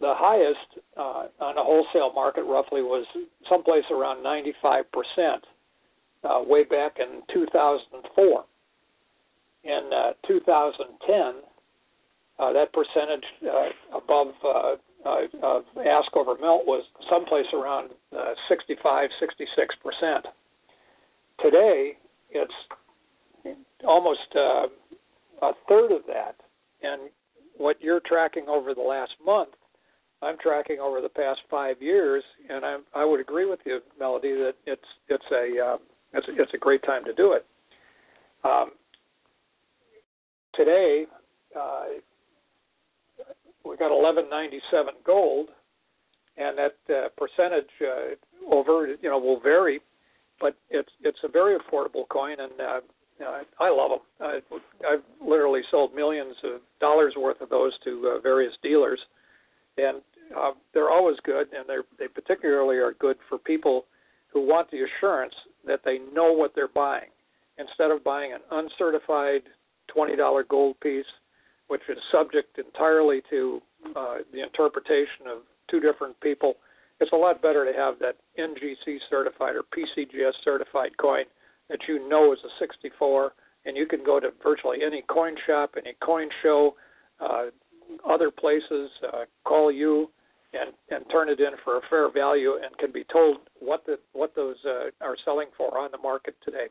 The 0.00 0.14
highest 0.14 0.84
uh, 0.96 1.26
on 1.40 1.54
the 1.54 1.62
wholesale 1.62 2.12
market 2.14 2.44
roughly 2.44 2.82
was 2.82 3.06
someplace 3.48 3.84
around 3.90 4.22
95 4.22 4.84
percent 4.90 5.44
uh, 6.26 6.42
way 6.42 6.64
back 6.64 6.96
in 6.98 7.22
2004. 7.32 8.44
In 9.64 9.90
uh, 9.92 10.12
2010, 10.26 11.42
uh, 12.38 12.52
that 12.52 12.72
percentage 12.72 13.24
uh, 13.44 13.96
above 13.96 14.28
uh, 14.44 14.76
uh, 15.04 15.20
of 15.42 15.64
ask 15.86 16.14
over 16.16 16.36
melt 16.40 16.62
was 16.66 16.84
someplace 17.08 17.46
around 17.54 17.90
65, 18.48 19.10
66 19.18 19.74
percent. 19.82 20.26
Today, 21.42 21.96
it's 22.30 22.52
almost 23.86 24.34
a 24.34 24.66
third 25.68 25.92
of 25.92 26.02
that. 26.08 26.36
And 26.82 27.10
what 27.56 27.80
you're 27.80 28.00
tracking 28.00 28.46
over 28.48 28.74
the 28.74 28.82
last 28.82 29.12
month, 29.24 29.50
I'm 30.22 30.36
tracking 30.38 30.78
over 30.80 31.00
the 31.00 31.08
past 31.08 31.40
five 31.50 31.80
years, 31.80 32.22
and 32.48 32.64
I, 32.64 32.76
I 32.94 33.04
would 33.04 33.20
agree 33.20 33.48
with 33.48 33.60
you, 33.64 33.80
Melody, 33.98 34.32
that 34.34 34.54
it's 34.66 34.82
it's 35.08 35.24
a 35.32 35.78
it's, 36.16 36.26
it's 36.30 36.54
a 36.54 36.58
great 36.58 36.82
time 36.82 37.04
to 37.04 37.12
do 37.14 37.32
it. 37.32 37.46
Um, 38.44 38.72
today, 40.54 41.04
uh, 41.58 41.84
we 43.64 43.76
got 43.76 43.90
1197 43.90 44.94
gold, 45.04 45.48
and 46.36 46.56
that 46.58 46.76
uh, 46.94 47.08
percentage 47.16 47.70
uh, 47.82 48.54
over 48.54 48.88
you 49.00 49.08
know 49.08 49.18
will 49.18 49.40
vary, 49.40 49.80
but 50.40 50.56
it's 50.70 50.90
it's 51.02 51.18
a 51.24 51.28
very 51.28 51.58
affordable 51.58 52.08
coin, 52.08 52.36
and 52.38 52.52
uh, 52.60 52.80
you 53.18 53.24
know, 53.24 53.40
I, 53.58 53.64
I 53.64 53.70
love 53.70 53.90
them. 53.90 54.00
I, 54.20 54.92
I've 54.92 55.02
literally 55.26 55.62
sold 55.70 55.94
millions 55.94 56.36
of 56.44 56.60
dollars 56.80 57.14
worth 57.16 57.40
of 57.40 57.48
those 57.48 57.72
to 57.84 58.16
uh, 58.16 58.20
various 58.20 58.52
dealers, 58.62 59.00
and 59.78 59.98
uh, 60.36 60.52
they're 60.74 60.90
always 60.90 61.16
good, 61.24 61.48
and 61.56 61.66
they 61.66 61.76
they 61.98 62.08
particularly 62.08 62.76
are 62.76 62.92
good 62.92 63.16
for 63.28 63.38
people 63.38 63.86
who 64.32 64.46
want 64.46 64.70
the 64.70 64.82
assurance 64.82 65.34
that 65.66 65.80
they 65.84 65.98
know 66.12 66.32
what 66.32 66.52
they're 66.54 66.68
buying, 66.68 67.10
instead 67.58 67.90
of 67.90 68.04
buying 68.04 68.32
an 68.32 68.40
uncertified 68.50 69.42
twenty 69.88 70.16
dollar 70.16 70.44
gold 70.44 70.78
piece, 70.80 71.06
which 71.68 71.82
is 71.88 71.98
subject 72.10 72.58
entirely 72.58 73.22
to 73.30 73.60
uh, 73.94 74.16
the 74.32 74.42
interpretation 74.42 75.26
of 75.28 75.38
two 75.70 75.80
different 75.80 76.18
people. 76.20 76.54
It's 77.00 77.12
a 77.12 77.16
lot 77.16 77.42
better 77.42 77.70
to 77.70 77.78
have 77.78 77.98
that 77.98 78.16
NGC 78.38 78.98
certified 79.10 79.54
or 79.54 79.64
PCGS 79.64 80.32
certified 80.42 80.96
coin 80.96 81.24
that 81.68 81.80
you 81.88 82.08
know 82.08 82.32
is 82.32 82.38
a 82.44 82.48
64, 82.58 83.32
and 83.64 83.76
you 83.76 83.86
can 83.86 84.04
go 84.04 84.20
to 84.20 84.30
virtually 84.42 84.78
any 84.84 85.02
coin 85.02 85.34
shop, 85.46 85.74
any 85.76 85.94
coin 86.02 86.28
show, 86.42 86.74
uh, 87.20 87.46
other 88.08 88.30
places, 88.30 88.90
uh, 89.12 89.24
call 89.44 89.70
you, 89.70 90.10
and 90.52 90.72
and 90.90 91.04
turn 91.10 91.28
it 91.28 91.40
in 91.40 91.52
for 91.64 91.78
a 91.78 91.80
fair 91.90 92.10
value, 92.10 92.54
and 92.54 92.76
can 92.78 92.92
be 92.92 93.04
told 93.12 93.38
what 93.60 93.84
the 93.86 93.98
what 94.12 94.34
those 94.34 94.56
uh, 94.64 94.90
are 95.00 95.16
selling 95.24 95.48
for 95.56 95.78
on 95.78 95.90
the 95.90 95.98
market 95.98 96.34
today. 96.44 96.66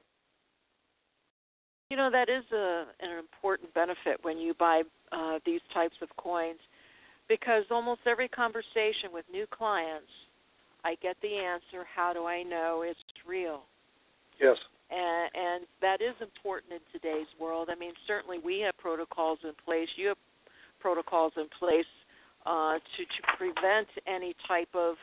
You 1.90 1.98
know 1.98 2.10
that 2.12 2.30
is 2.30 2.44
a, 2.52 2.86
an 3.00 3.18
important 3.18 3.74
benefit 3.74 4.20
when 4.24 4.38
you 4.38 4.54
buy 4.54 4.84
uh, 5.12 5.40
these 5.46 5.62
types 5.74 5.96
of 6.02 6.10
coins, 6.18 6.60
because 7.30 7.64
almost 7.70 8.02
every 8.08 8.28
conversation 8.28 9.14
with 9.14 9.26
new 9.32 9.46
clients, 9.52 10.10
I 10.84 10.96
get 11.02 11.16
the 11.22 11.36
answer, 11.38 11.86
"How 11.96 12.14
do 12.14 12.26
I 12.26 12.44
know 12.44 12.84
it's 12.86 13.00
real?" 13.28 13.64
Yes. 14.40 14.58
And, 14.92 15.32
and 15.34 15.66
that 15.82 16.02
is 16.02 16.14
important 16.22 16.74
in 16.74 16.80
today's 16.92 17.28
world. 17.40 17.70
I 17.72 17.76
mean, 17.76 17.94
certainly 18.06 18.38
we 18.38 18.60
have 18.60 18.78
protocols 18.78 19.40
in 19.44 19.54
place. 19.66 19.88
You 19.96 20.10
have 20.10 20.18
protocols 20.80 21.34
in 21.38 21.48
place 21.58 21.90
uh, 22.46 22.76
to 22.76 23.04
to 23.04 23.38
prevent 23.38 23.88
any 24.08 24.36
type 24.48 24.70
of 24.74 24.96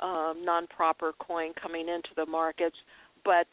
um, 0.00 0.44
non-proper 0.44 1.12
coin 1.18 1.52
coming 1.60 1.88
into 1.88 2.10
the 2.16 2.26
markets. 2.26 2.76
But 3.24 3.46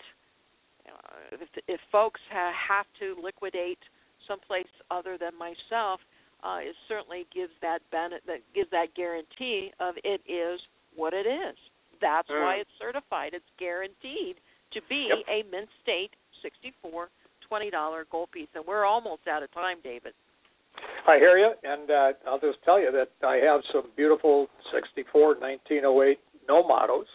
uh, 0.88 1.36
if, 1.42 1.50
if 1.68 1.80
folks 1.92 2.22
ha- 2.32 2.54
have 2.70 2.86
to 3.00 3.22
liquidate 3.22 3.80
someplace 4.28 4.68
other 4.90 5.18
than 5.18 5.32
myself, 5.38 6.00
uh, 6.44 6.60
it 6.62 6.76
certainly 6.88 7.26
gives 7.34 7.52
that 7.62 7.80
benefit, 7.92 8.24
that 8.28 8.40
gives 8.56 8.70
that 8.72 8.94
guarantee 8.96 9.72
of 9.80 9.96
it 10.04 10.22
is 10.30 10.60
what 10.96 11.14
it 11.14 11.28
is. 11.28 11.56
That's 12.00 12.30
mm. 12.30 12.42
why 12.42 12.56
it's 12.56 12.70
certified. 12.80 13.32
It's 13.34 13.46
guaranteed 13.60 14.38
to 14.74 14.82
be 14.90 15.10
yep. 15.10 15.26
a 15.28 15.50
mint 15.50 15.70
state 15.82 16.12
64 16.42 17.10
$20 17.52 17.72
gold 18.12 18.32
piece. 18.32 18.48
And 18.56 18.64
we're 18.68 18.86
almost 18.86 19.28
out 19.28 19.44
of 19.44 19.52
time, 19.54 19.78
David. 19.84 20.14
I 21.08 21.18
hear 21.18 21.38
you, 21.38 21.52
and 21.64 21.90
uh, 21.90 22.12
I'll 22.28 22.40
just 22.40 22.62
tell 22.66 22.80
you 22.80 22.92
that 22.92 23.10
I 23.26 23.36
have 23.38 23.62
some 23.72 23.84
beautiful 23.96 24.48
64 24.74 25.40
1908 25.40 26.20
No 26.50 26.64
Mottos, 26.64 27.08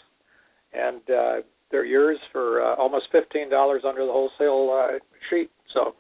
and 0.73 1.03
uh, 1.11 1.43
they're 1.71 1.85
yours 1.85 2.19
for 2.33 2.63
uh, 2.63 2.75
almost 2.77 3.09
$15 3.13 3.53
under 3.85 4.07
the 4.07 4.13
wholesale 4.13 4.73
uh, 4.73 4.99
sheet. 5.29 5.51
So, 5.75 5.95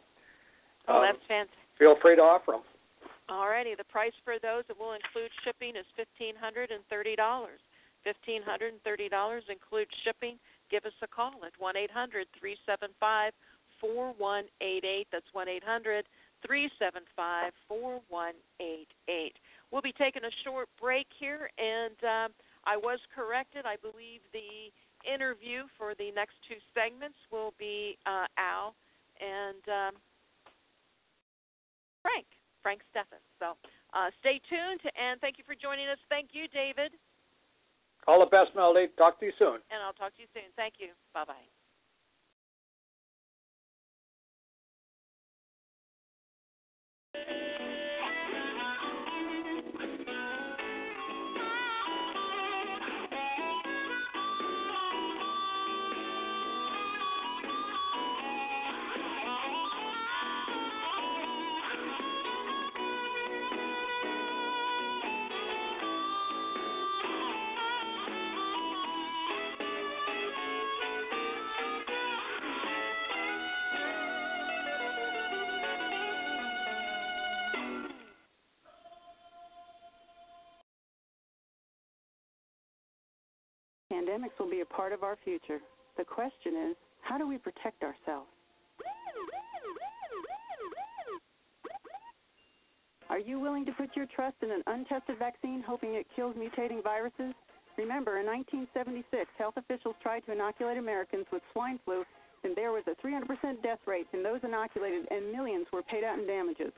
oh, 0.88 0.96
um, 0.96 1.02
that's 1.04 1.18
fantastic. 1.28 1.58
Feel 1.78 1.96
free 2.00 2.16
to 2.16 2.22
offer 2.22 2.52
them. 2.52 2.62
All 3.28 3.48
righty. 3.48 3.74
The 3.76 3.84
price 3.84 4.12
for 4.24 4.34
those 4.40 4.64
that 4.68 4.78
will 4.78 4.92
include 4.92 5.30
shipping 5.44 5.76
is 5.76 5.86
$1,530. 5.96 6.76
$1,530 8.04 9.40
includes 9.48 9.90
shipping 10.04 10.36
give 10.72 10.86
us 10.86 10.96
a 11.02 11.06
call 11.06 11.44
at 11.44 11.52
1 11.60 11.76
800 11.76 12.26
375 12.40 13.32
4188. 13.78 15.06
That's 15.12 15.28
1 15.32 15.48
800 15.48 16.08
375 16.46 17.52
4188. 17.68 19.36
We'll 19.70 19.82
be 19.82 19.92
taking 19.96 20.24
a 20.24 20.34
short 20.44 20.68
break 20.80 21.06
here, 21.18 21.50
and 21.58 21.96
um, 22.04 22.30
I 22.64 22.76
was 22.76 23.00
corrected. 23.14 23.64
I 23.64 23.76
believe 23.80 24.20
the 24.32 24.70
interview 25.02 25.66
for 25.78 25.94
the 25.98 26.10
next 26.14 26.38
two 26.46 26.58
segments 26.74 27.18
will 27.30 27.54
be 27.58 27.98
uh, 28.06 28.26
Al 28.38 28.74
and 29.18 29.62
um, 29.66 29.94
Frank, 32.02 32.26
Frank 32.62 32.82
Steffes. 32.90 33.22
So 33.38 33.54
uh, 33.94 34.10
stay 34.20 34.40
tuned, 34.50 34.82
and 34.94 35.20
thank 35.20 35.38
you 35.38 35.44
for 35.46 35.54
joining 35.54 35.88
us. 35.88 35.98
Thank 36.08 36.30
you, 36.32 36.46
David. 36.50 36.92
All 38.06 38.18
the 38.18 38.30
best, 38.30 38.50
Melody. 38.54 38.90
Talk 38.98 39.20
to 39.20 39.26
you 39.26 39.32
soon. 39.38 39.62
And 39.70 39.78
I'll 39.84 39.94
talk 39.94 40.14
to 40.16 40.22
you 40.22 40.28
soon. 40.34 40.50
Thank 40.56 40.74
you. 40.78 40.90
Bye 41.14 41.24
bye. 41.24 41.61
you 47.14 47.51
Pandemics 83.92 84.38
will 84.38 84.48
be 84.48 84.62
a 84.62 84.64
part 84.64 84.92
of 84.92 85.02
our 85.02 85.18
future. 85.22 85.60
The 85.98 86.04
question 86.04 86.70
is, 86.70 86.76
how 87.02 87.18
do 87.18 87.28
we 87.28 87.36
protect 87.36 87.82
ourselves? 87.82 88.28
Are 93.10 93.18
you 93.18 93.38
willing 93.38 93.66
to 93.66 93.72
put 93.72 93.94
your 93.94 94.06
trust 94.06 94.36
in 94.40 94.50
an 94.50 94.62
untested 94.66 95.18
vaccine 95.18 95.62
hoping 95.66 95.94
it 95.94 96.06
kills 96.16 96.34
mutating 96.36 96.82
viruses? 96.82 97.34
Remember, 97.76 98.20
in 98.20 98.24
1976, 98.24 99.28
health 99.36 99.54
officials 99.58 99.94
tried 100.02 100.24
to 100.24 100.32
inoculate 100.32 100.78
Americans 100.78 101.26
with 101.30 101.42
swine 101.52 101.78
flu, 101.84 102.04
and 102.44 102.56
there 102.56 102.72
was 102.72 102.84
a 102.88 102.96
300% 103.06 103.62
death 103.62 103.80
rate 103.86 104.06
in 104.14 104.22
those 104.22 104.40
inoculated, 104.42 105.04
and 105.10 105.30
millions 105.30 105.66
were 105.70 105.82
paid 105.82 106.04
out 106.04 106.18
in 106.18 106.26
damages. 106.26 106.72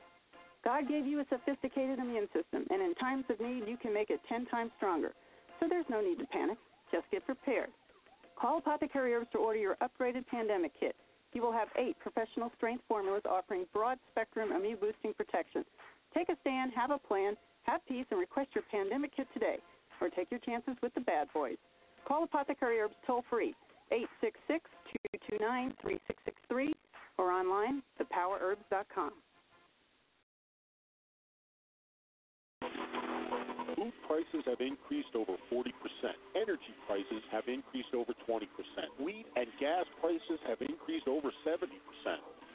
God 0.65 0.89
gave 0.89 1.05
you 1.05 1.21
a 1.21 1.25
sophisticated 1.29 1.99
immune 1.99 2.27
system, 2.35 2.67
and 2.69 2.81
in 2.81 2.93
times 2.95 3.23
of 3.29 3.39
need, 3.39 3.63
you 3.69 3.77
can 3.77 3.93
make 3.93 4.09
it 4.09 4.19
10 4.27 4.47
times 4.47 4.71
stronger. 4.75 5.13
So 5.61 5.67
there's 5.69 5.87
no 5.89 6.01
need 6.01 6.19
to 6.19 6.25
panic. 6.25 6.57
Just 6.95 7.11
get 7.11 7.25
prepared. 7.25 7.71
Call 8.39 8.59
Apothecary 8.59 9.13
Herbs 9.13 9.27
to 9.33 9.37
order 9.37 9.59
your 9.59 9.75
upgraded 9.83 10.25
pandemic 10.27 10.71
kit. 10.79 10.95
You 11.33 11.41
will 11.41 11.51
have 11.51 11.67
eight 11.77 11.99
professional 11.99 12.53
strength 12.55 12.85
formulas 12.87 13.23
offering 13.29 13.65
broad 13.73 13.99
spectrum 14.11 14.53
immune 14.53 14.77
boosting 14.79 15.13
protection. 15.13 15.65
Take 16.13 16.29
a 16.29 16.37
stand, 16.39 16.71
have 16.73 16.91
a 16.91 16.97
plan, 16.97 17.35
have 17.63 17.85
peace, 17.85 18.05
and 18.11 18.19
request 18.19 18.51
your 18.55 18.63
pandemic 18.71 19.13
kit 19.13 19.27
today, 19.33 19.57
or 19.99 20.07
take 20.07 20.31
your 20.31 20.39
chances 20.39 20.75
with 20.81 20.93
the 20.93 21.01
bad 21.01 21.27
boys. 21.33 21.57
Call 22.07 22.23
Apothecary 22.23 22.79
Herbs 22.79 22.95
toll 23.05 23.25
free 23.29 23.53
866 23.91 24.63
229 25.19 25.73
3663 25.81 26.73
or 27.17 27.31
online 27.31 27.83
thepowerherbs.com. 27.99 29.11
Food 33.85 33.93
prices 34.09 34.41
have 34.49 34.65
increased 34.65 35.13
over 35.13 35.37
40%. 35.53 35.69
Energy 36.33 36.73
prices 36.89 37.21
have 37.29 37.45
increased 37.45 37.93
over 37.93 38.17
20%. 38.25 38.49
Wheat 38.97 39.27
and 39.35 39.45
gas 39.61 39.85
prices 40.01 40.41
have 40.49 40.57
increased 40.57 41.05
over 41.07 41.29
70%. 41.45 41.69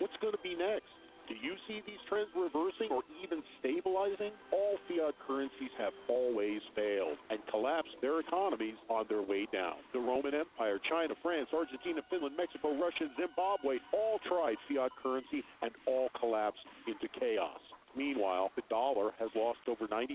What's 0.03 0.17
going 0.19 0.35
to 0.35 0.43
be 0.43 0.59
next? 0.59 0.91
Do 1.31 1.39
you 1.39 1.55
see 1.71 1.87
these 1.87 2.03
trends 2.11 2.35
reversing 2.35 2.91
or 2.91 3.07
even 3.23 3.47
stabilizing? 3.63 4.35
All 4.51 4.75
fiat 4.91 5.15
currencies 5.23 5.71
have 5.79 5.95
always 6.11 6.59
failed 6.75 7.15
and 7.31 7.39
collapsed 7.47 7.95
their 8.03 8.19
economies 8.19 8.75
on 8.91 9.07
their 9.07 9.23
way 9.23 9.47
down. 9.55 9.79
The 9.95 10.03
Roman 10.03 10.35
Empire, 10.35 10.83
China, 10.91 11.15
France, 11.23 11.47
Argentina, 11.55 12.03
Finland, 12.11 12.35
Mexico, 12.35 12.75
Russia, 12.75 13.07
Zimbabwe 13.15 13.79
all 13.95 14.19
tried 14.27 14.59
fiat 14.67 14.91
currency 14.99 15.47
and 15.63 15.71
all 15.87 16.11
collapsed 16.19 16.67
into 16.91 17.07
chaos. 17.15 17.63
Meanwhile, 17.97 18.51
the 18.57 18.63
dollar 18.71 19.11
has 19.19 19.31
lost 19.35 19.61
over 19.69 19.87
97% 19.89 20.15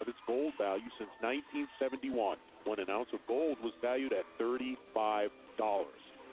of 0.00 0.08
its 0.08 0.18
gold 0.26 0.52
value 0.58 0.88
since 0.98 1.10
1971, 1.20 2.38
when 2.64 2.80
an 2.80 2.90
ounce 2.90 3.08
of 3.12 3.20
gold 3.28 3.58
was 3.62 3.72
valued 3.82 4.12
at 4.12 4.24
$35. 4.40 5.28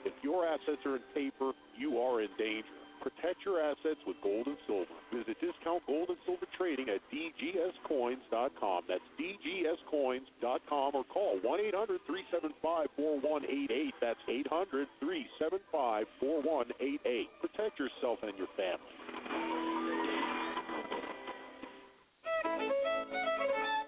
If 0.04 0.14
your 0.22 0.46
assets 0.46 0.80
are 0.86 0.96
in 0.96 1.02
paper, 1.14 1.52
you 1.76 1.98
are 1.98 2.22
in 2.22 2.28
danger. 2.38 2.68
Protect 3.02 3.44
your 3.44 3.60
assets 3.60 4.00
with 4.06 4.16
gold 4.22 4.46
and 4.46 4.56
silver. 4.66 4.96
Visit 5.12 5.36
Discount 5.40 5.86
Gold 5.86 6.08
and 6.08 6.18
Silver 6.24 6.46
Trading 6.56 6.88
at 6.88 7.00
dgscoins.com. 7.12 8.82
That's 8.88 9.04
dgscoins.com 9.20 10.90
or 10.94 11.04
call 11.04 11.38
1 11.42 11.60
800 11.60 12.00
375 12.06 12.86
4188. 12.96 13.94
That's 14.00 14.18
800 14.26 14.88
375 14.98 16.06
4188. 16.18 17.28
Protect 17.42 17.78
yourself 17.78 18.18
and 18.22 18.34
your 18.38 18.50
family. 18.56 18.90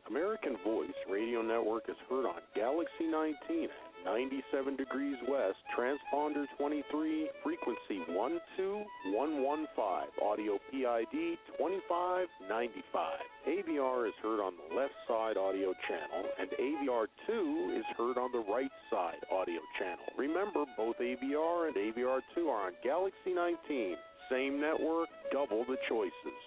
American 0.09 0.56
Voice 0.64 0.97
Radio 1.10 1.43
Network 1.43 1.85
is 1.89 1.97
heard 2.09 2.24
on 2.24 2.40
Galaxy 2.55 3.05
19 3.05 3.68
97 4.05 4.76
degrees 4.76 5.16
west, 5.28 5.59
transponder 5.76 6.47
23, 6.56 7.28
frequency 7.43 8.01
12115, 8.09 9.68
audio 10.24 10.56
PID 10.70 11.36
2595. 11.59 13.20
AVR 13.48 14.09
is 14.09 14.14
heard 14.22 14.40
on 14.40 14.55
the 14.56 14.74
left 14.74 14.94
side 15.06 15.36
audio 15.36 15.74
channel, 15.86 16.24
and 16.40 16.48
AVR 16.56 17.06
2 17.26 17.76
is 17.76 17.85
heard 17.98 18.16
on 18.16 18.32
the 18.32 18.44
right 18.51 18.70
side 18.90 19.20
audio 19.30 19.60
channel. 19.78 20.06
Remember, 20.16 20.64
both 20.76 20.97
AVR 20.97 21.68
and 21.68 21.76
AVR 21.76 22.20
2 22.35 22.48
are 22.48 22.66
on 22.68 22.72
Galaxy 22.82 23.35
19. 23.35 23.97
Same 24.30 24.60
network, 24.60 25.09
double 25.32 25.64
the 25.64 25.76
choices. 25.89 26.39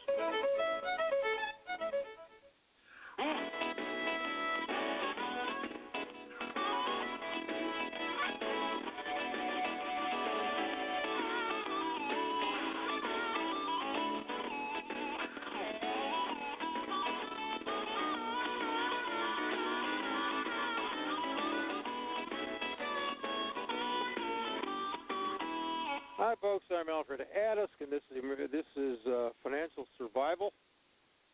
Folks. 26.42 26.66
I'm 26.76 26.90
Alfred 26.90 27.22
Adask, 27.38 27.68
and 27.82 27.92
this 27.92 28.02
is 28.10 28.24
this 28.52 28.66
is 28.76 28.98
uh, 29.06 29.30
Financial 29.44 29.86
Survival, 29.96 30.54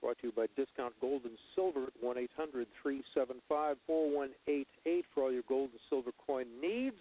brought 0.02 0.20
to 0.20 0.28
you 0.28 0.34
by 0.36 0.48
Discount 0.58 0.94
Gold 1.00 1.22
and 1.24 1.38
Silver 1.56 1.84
at 1.88 1.94
one 2.02 2.18
eight 2.18 2.32
hundred 2.36 2.68
three 2.82 3.02
seven 3.14 3.38
five 3.48 3.78
four 3.88 4.14
one 4.14 4.32
eight 4.50 4.68
eight 4.86 5.06
for 5.14 5.24
all 5.24 5.32
your 5.32 5.44
gold 5.48 5.70
and 5.72 5.80
silver 5.90 6.12
coin 6.26 6.46
needs. 6.62 6.98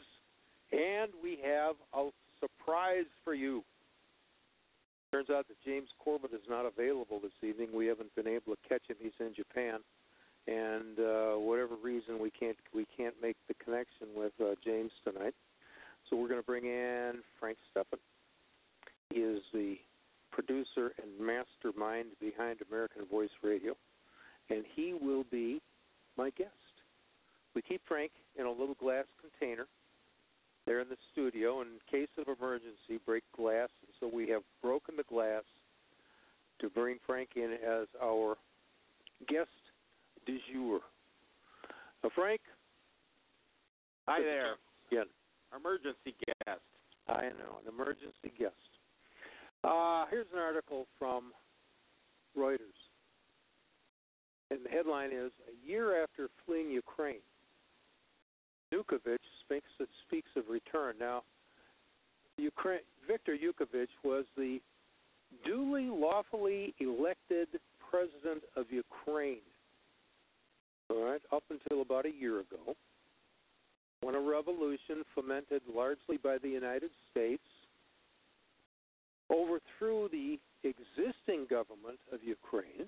And 0.70 1.10
we 1.20 1.38
have 1.44 1.74
a 1.94 2.10
surprise 2.38 3.10
for 3.24 3.34
you. 3.34 3.64
Turns 5.10 5.28
out 5.28 5.48
that 5.48 5.56
James 5.64 5.88
Corbett 5.98 6.30
is 6.32 6.46
not 6.48 6.64
available 6.64 7.18
this 7.20 7.32
evening. 7.42 7.70
We 7.74 7.86
haven't 7.86 8.14
been 8.14 8.28
able 8.28 8.54
to 8.54 8.68
catch 8.68 8.82
him. 8.88 8.96
He's 9.02 9.18
in 9.18 9.34
Japan, 9.34 9.80
and 10.46 11.00
uh, 11.00 11.40
whatever 11.40 11.74
reason 11.82 12.20
we 12.20 12.30
can't 12.30 12.56
we 12.72 12.86
can't 12.96 13.14
make 13.20 13.36
the 13.48 13.54
connection 13.54 14.08
with 14.16 14.32
uh, 14.40 14.54
James 14.64 14.92
tonight. 15.04 15.34
So 16.08 16.16
we're 16.16 16.28
going 16.28 16.40
to 16.40 16.46
bring 16.46 16.64
in 16.64 17.14
Frank 17.40 17.58
Steffen. 17.74 17.98
He 19.10 19.20
is 19.20 19.42
the 19.52 19.76
producer 20.30 20.92
and 21.02 21.10
mastermind 21.18 22.08
behind 22.20 22.58
American 22.70 23.06
Voice 23.10 23.30
Radio, 23.42 23.74
and 24.50 24.64
he 24.74 24.94
will 24.94 25.24
be 25.30 25.60
my 26.16 26.30
guest. 26.30 26.50
We 27.54 27.62
keep 27.62 27.80
Frank 27.88 28.12
in 28.38 28.46
a 28.46 28.50
little 28.50 28.74
glass 28.74 29.06
container 29.20 29.66
there 30.66 30.80
in 30.80 30.88
the 30.88 30.96
studio 31.12 31.62
in 31.62 31.68
case 31.90 32.08
of 32.18 32.26
emergency, 32.28 33.00
break 33.06 33.22
glass. 33.34 33.68
And 33.82 33.94
so 34.00 34.10
we 34.14 34.28
have 34.28 34.42
broken 34.60 34.96
the 34.96 35.04
glass 35.04 35.44
to 36.60 36.68
bring 36.68 36.98
Frank 37.06 37.30
in 37.36 37.56
as 37.66 37.86
our 38.02 38.36
guest 39.28 39.48
du 40.26 40.38
jour. 40.52 40.80
Now, 42.02 42.10
Frank. 42.14 42.40
Hi 44.06 44.20
there. 44.20 44.56
Again. 44.90 45.06
Emergency 45.54 46.14
guest. 46.26 46.60
I 47.08 47.22
know, 47.38 47.60
an 47.62 47.72
emergency 47.72 48.32
guest. 48.38 48.54
Uh, 49.62 50.04
here's 50.10 50.26
an 50.32 50.40
article 50.40 50.86
from 50.98 51.32
Reuters. 52.36 52.58
And 54.50 54.60
the 54.64 54.68
headline 54.68 55.10
is 55.12 55.32
A 55.48 55.68
year 55.68 56.02
after 56.02 56.28
fleeing 56.44 56.70
Ukraine, 56.70 57.22
Yanukovych 58.72 59.18
speaks, 59.44 59.68
speaks 60.06 60.30
of 60.36 60.44
return. 60.48 60.94
Now, 61.00 61.22
Ukraine, 62.38 62.80
Viktor 63.06 63.36
Yanukovych 63.36 63.88
was 64.04 64.24
the 64.36 64.60
duly, 65.44 65.88
lawfully 65.88 66.74
elected 66.80 67.48
president 67.90 68.42
of 68.56 68.66
Ukraine. 68.70 69.38
All 70.90 71.04
right, 71.04 71.22
up 71.32 71.42
until 71.50 71.82
about 71.82 72.06
a 72.06 72.12
year 72.12 72.40
ago 72.40 72.76
when 74.06 74.14
a 74.14 74.20
revolution 74.20 75.02
fomented 75.16 75.62
largely 75.74 76.16
by 76.16 76.38
the 76.38 76.48
United 76.48 76.90
States 77.10 77.42
overthrew 79.32 80.08
the 80.12 80.38
existing 80.62 81.44
government 81.50 81.98
of 82.12 82.22
Ukraine, 82.22 82.86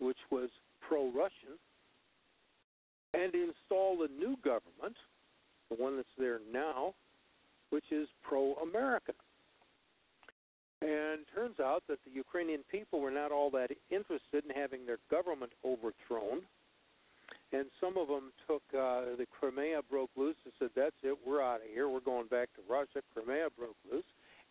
which 0.00 0.18
was 0.28 0.50
pro 0.80 1.04
Russian, 1.12 1.54
and 3.14 3.32
installed 3.32 4.10
a 4.10 4.12
new 4.12 4.36
government, 4.42 4.96
the 5.70 5.76
one 5.76 5.94
that's 5.94 6.08
there 6.18 6.40
now, 6.52 6.94
which 7.70 7.92
is 7.92 8.08
pro 8.24 8.54
American. 8.54 9.14
And 10.82 11.20
turns 11.32 11.60
out 11.60 11.84
that 11.88 12.00
the 12.04 12.10
Ukrainian 12.10 12.64
people 12.68 13.00
were 13.00 13.12
not 13.12 13.30
all 13.30 13.50
that 13.52 13.70
interested 13.88 14.44
in 14.44 14.50
having 14.50 14.84
their 14.84 14.98
government 15.12 15.52
overthrown 15.64 16.40
and 17.52 17.66
some 17.80 17.96
of 17.96 18.08
them 18.08 18.32
took 18.46 18.62
uh, 18.74 19.16
the 19.16 19.26
Crimea 19.38 19.80
broke 19.90 20.10
loose 20.16 20.36
and 20.44 20.52
said, 20.58 20.70
"That's 20.76 20.96
it, 21.02 21.16
we're 21.26 21.42
out 21.42 21.56
of 21.56 21.68
here. 21.72 21.88
We're 21.88 22.00
going 22.00 22.26
back 22.26 22.48
to 22.56 22.62
Russia." 22.68 23.02
Crimea 23.14 23.48
broke 23.56 23.76
loose, 23.90 24.04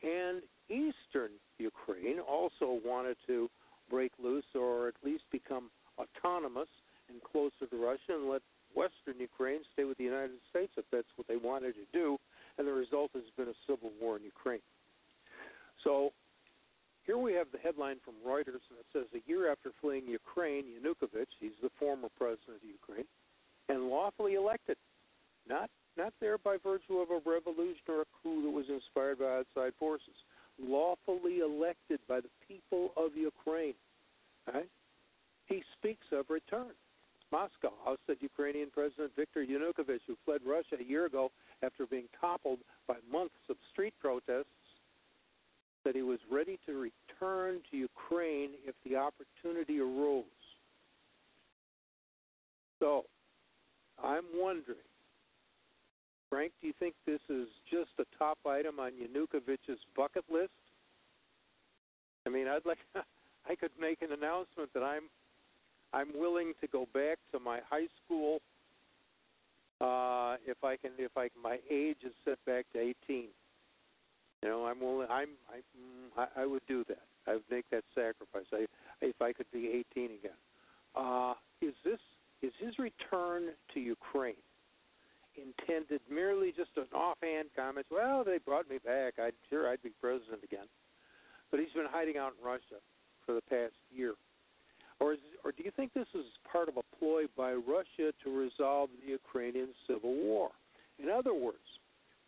and 0.03 0.41
eastern 0.69 1.32
Ukraine 1.57 2.19
also 2.19 2.80
wanted 2.84 3.18
to 3.28 3.49
break 3.90 4.11
loose 4.22 4.45
or 4.53 4.90
at 4.90 4.95
least 5.03 5.24
become 5.32 5.69
autonomous 5.98 6.69
and 7.10 7.22
closer 7.24 7.65
to 7.69 7.78
Russia, 7.78 8.14
and 8.19 8.30
let 8.30 8.41
western 8.76 9.19
Ukraine 9.19 9.61
stay 9.74 9.86
with 9.86 9.98
the 9.98 10.03
United 10.03 10.38
States 10.49 10.72
if 10.78 10.86
that's 10.91 11.07
what 11.15 11.28
they 11.28 11.38
wanted 11.38 11.74
to 11.74 11.86
do. 11.94 12.18
And 12.57 12.68
the 12.68 12.74
result 12.74 13.11
has 13.14 13.24
been 13.38 13.48
a 13.48 13.57
civil 13.68 13.91
war 14.02 14.18
in 14.18 14.24
Ukraine. 14.24 14.65
So 15.84 16.11
here 17.07 17.17
we 17.17 17.34
have 17.34 17.47
the 17.51 17.57
headline 17.57 17.97
from 18.03 18.13
Reuters, 18.25 18.61
it 18.77 18.85
says 18.91 19.05
a 19.15 19.23
year 19.27 19.49
after 19.49 19.71
fleeing 19.81 20.05
Ukraine, 20.07 20.65
Yanukovych, 20.75 21.31
he's 21.39 21.57
the 21.63 21.71
former 21.79 22.09
president 22.17 22.57
of 22.61 22.67
Ukraine, 22.67 23.07
and 23.69 23.89
lawfully 23.89 24.35
elected, 24.35 24.75
not 25.49 25.69
not 25.97 26.13
there 26.21 26.38
by 26.38 26.57
virtue 26.61 26.99
of 26.99 27.09
a 27.09 27.27
revolution 27.27 27.81
or 27.89 28.01
a 28.01 28.05
coup 28.21 28.43
that 28.43 28.51
was 28.51 28.65
inspired 28.69 29.17
by 29.17 29.41
outside 29.41 29.73
forces, 29.79 30.13
lawfully 30.61 31.39
elected 31.39 31.99
by 32.07 32.19
the 32.19 32.29
people 32.47 32.91
of 32.95 33.15
Ukraine. 33.15 33.73
Right? 34.53 34.69
He 35.47 35.63
speaks 35.79 36.05
of 36.11 36.29
return. 36.29 36.77
Moscow 37.31 37.73
ousted 37.85 38.17
Ukrainian 38.21 38.69
President 38.69 39.11
Viktor 39.15 39.43
Yanukovych, 39.43 40.05
who 40.05 40.15
fled 40.23 40.41
Russia 40.45 40.77
a 40.79 40.84
year 40.84 41.05
ago 41.07 41.31
after 41.63 41.88
being 41.88 42.07
toppled 42.21 42.59
by 42.88 42.95
months 43.11 43.41
of 43.49 43.57
street 43.71 43.93
protests 43.99 44.45
that 45.83 45.95
he 45.95 46.01
was 46.01 46.19
ready 46.31 46.59
to 46.65 46.73
return 46.73 47.59
to 47.71 47.77
Ukraine 47.77 48.51
if 48.65 48.75
the 48.85 48.95
opportunity 48.95 49.79
arose. 49.79 50.23
So, 52.79 53.05
I'm 54.03 54.25
wondering, 54.35 54.77
Frank, 56.29 56.51
do 56.61 56.67
you 56.67 56.73
think 56.79 56.93
this 57.05 57.21
is 57.29 57.47
just 57.71 57.91
a 57.99 58.05
top 58.17 58.37
item 58.45 58.79
on 58.79 58.91
Yanukovych's 58.91 59.79
bucket 59.95 60.25
list? 60.31 60.51
I 62.25 62.29
mean, 62.29 62.47
I'd 62.47 62.65
like 62.65 62.79
I 63.49 63.55
could 63.55 63.71
make 63.79 64.01
an 64.01 64.11
announcement 64.11 64.73
that 64.73 64.83
I'm 64.83 65.03
I'm 65.93 66.09
willing 66.15 66.53
to 66.61 66.67
go 66.67 66.87
back 66.93 67.17
to 67.31 67.39
my 67.39 67.59
high 67.69 67.87
school 68.03 68.39
uh, 69.79 70.35
if 70.45 70.63
I 70.63 70.75
can 70.75 70.91
if 70.97 71.11
I 71.17 71.29
my 71.41 71.59
age 71.71 71.97
is 72.03 72.11
set 72.25 72.37
back 72.45 72.65
to 72.73 72.79
18. 72.79 73.27
You 74.43 74.49
know, 74.49 74.65
I'm 74.65 74.80
willing. 74.80 75.07
I'm. 75.09 75.30
I, 76.18 76.27
I 76.41 76.45
would 76.45 76.61
do 76.68 76.84
that. 76.88 77.03
I 77.27 77.34
would 77.34 77.49
make 77.49 77.65
that 77.72 77.84
sacrifice. 77.95 78.45
I, 78.53 78.65
if 79.01 79.22
I 79.22 79.34
could 79.34 79.51
be 79.51 79.84
18 79.91 80.05
again. 80.05 80.38
Uh, 80.95 81.34
is 81.61 81.73
this 81.84 81.99
is 82.41 82.51
his 82.59 82.77
return 82.77 83.49
to 83.73 83.80
Ukraine 83.80 84.35
intended 85.38 86.01
merely 86.09 86.51
just 86.51 86.72
an 86.77 86.88
offhand 86.93 87.49
comment? 87.55 87.85
Well, 87.91 88.23
they 88.23 88.38
brought 88.38 88.69
me 88.69 88.77
back. 88.84 89.14
I'd 89.19 89.34
sure 89.49 89.69
I'd 89.69 89.81
be 89.84 89.91
president 90.01 90.43
again. 90.43 90.65
But 91.51 91.59
he's 91.59 91.73
been 91.73 91.88
hiding 91.89 92.18
out 92.18 92.34
in 92.39 92.45
Russia 92.45 92.81
for 93.26 93.34
the 93.34 93.41
past 93.41 93.76
year. 93.91 94.14
Or 94.99 95.14
is, 95.14 95.19
or 95.45 95.51
do 95.51 95.64
you 95.64 95.72
think 95.76 95.93
this 95.93 96.07
is 96.15 96.26
part 96.51 96.69
of 96.69 96.77
a 96.77 96.97
ploy 96.97 97.23
by 97.35 97.53
Russia 97.53 98.11
to 98.23 98.38
resolve 98.38 98.89
the 99.03 99.11
Ukrainian 99.11 99.69
civil 99.88 100.14
war? 100.15 100.49
In 100.97 101.09
other 101.09 101.34
words, 101.34 101.57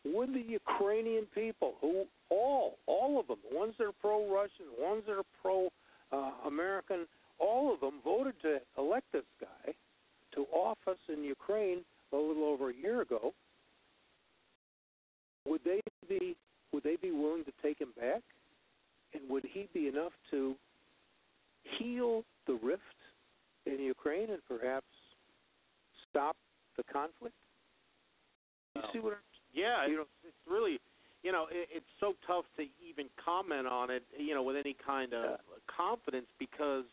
would 0.06 0.34
the 0.34 0.46
Ukrainian 0.48 1.26
people 1.34 1.74
who 1.82 2.06
all, 2.30 2.78
all 2.88 3.20
of 3.20 3.28
them, 3.28 3.38
the 3.50 3.58
ones 3.58 3.74
that 3.78 3.86
are 3.86 3.92
pro-Russian, 4.02 4.66
the 4.78 4.84
ones 4.84 5.04
that 5.08 5.14
are 5.14 5.24
pro-American, 5.42 7.08
all 7.40 7.74
of 7.74 7.80
them 7.80 8.00
voted 8.04 8.36
to 8.42 8.60
elect 8.78 9.06
this 9.12 9.24
guy 9.40 9.74
to 10.36 10.46
office 10.54 11.00
in 11.12 11.24
Ukraine 11.24 11.80
a 12.14 12.16
little 12.16 12.44
over 12.44 12.70
a 12.70 12.74
year 12.74 13.02
ago. 13.02 13.34
Would 15.46 15.62
they 15.64 15.82
be 16.08 16.36
would 16.72 16.84
they 16.84 16.98
be 16.98 17.12
willing 17.12 17.44
to 17.46 17.52
take 17.64 17.80
him 17.80 17.90
back? 18.00 18.22
And 19.14 19.28
would 19.28 19.44
he 19.44 19.68
be 19.74 19.88
enough 19.88 20.12
to 20.30 20.56
heal 21.78 22.24
the 22.46 22.60
rift 22.62 22.84
in 23.66 23.80
Ukraine 23.80 24.30
and 24.30 24.40
perhaps 24.48 24.86
stop 26.10 26.36
the 26.78 26.84
conflict? 26.84 27.34
You 28.76 28.82
Well, 28.82 28.92
see 28.94 29.00
what 29.00 29.14
I'm 29.14 29.29
Yeah, 29.54 29.88
You 29.88 30.02
it's, 30.02 30.10
it's 30.28 30.38
really, 30.50 30.80
you 31.24 31.32
know, 31.32 31.48
it, 31.52 31.68
it's 31.72 31.92
so 32.00 32.14
tough 32.26 32.46
to 32.58 32.64
even 32.88 33.08
comment 33.24 33.68
on 33.68 33.90
it, 33.90 34.04
you 34.18 34.34
know, 34.34 34.44
with 34.44 34.56
any 34.56 34.76
kind 34.86 35.14
of 35.14 35.40
confidence 35.68 36.28
because 36.38 36.86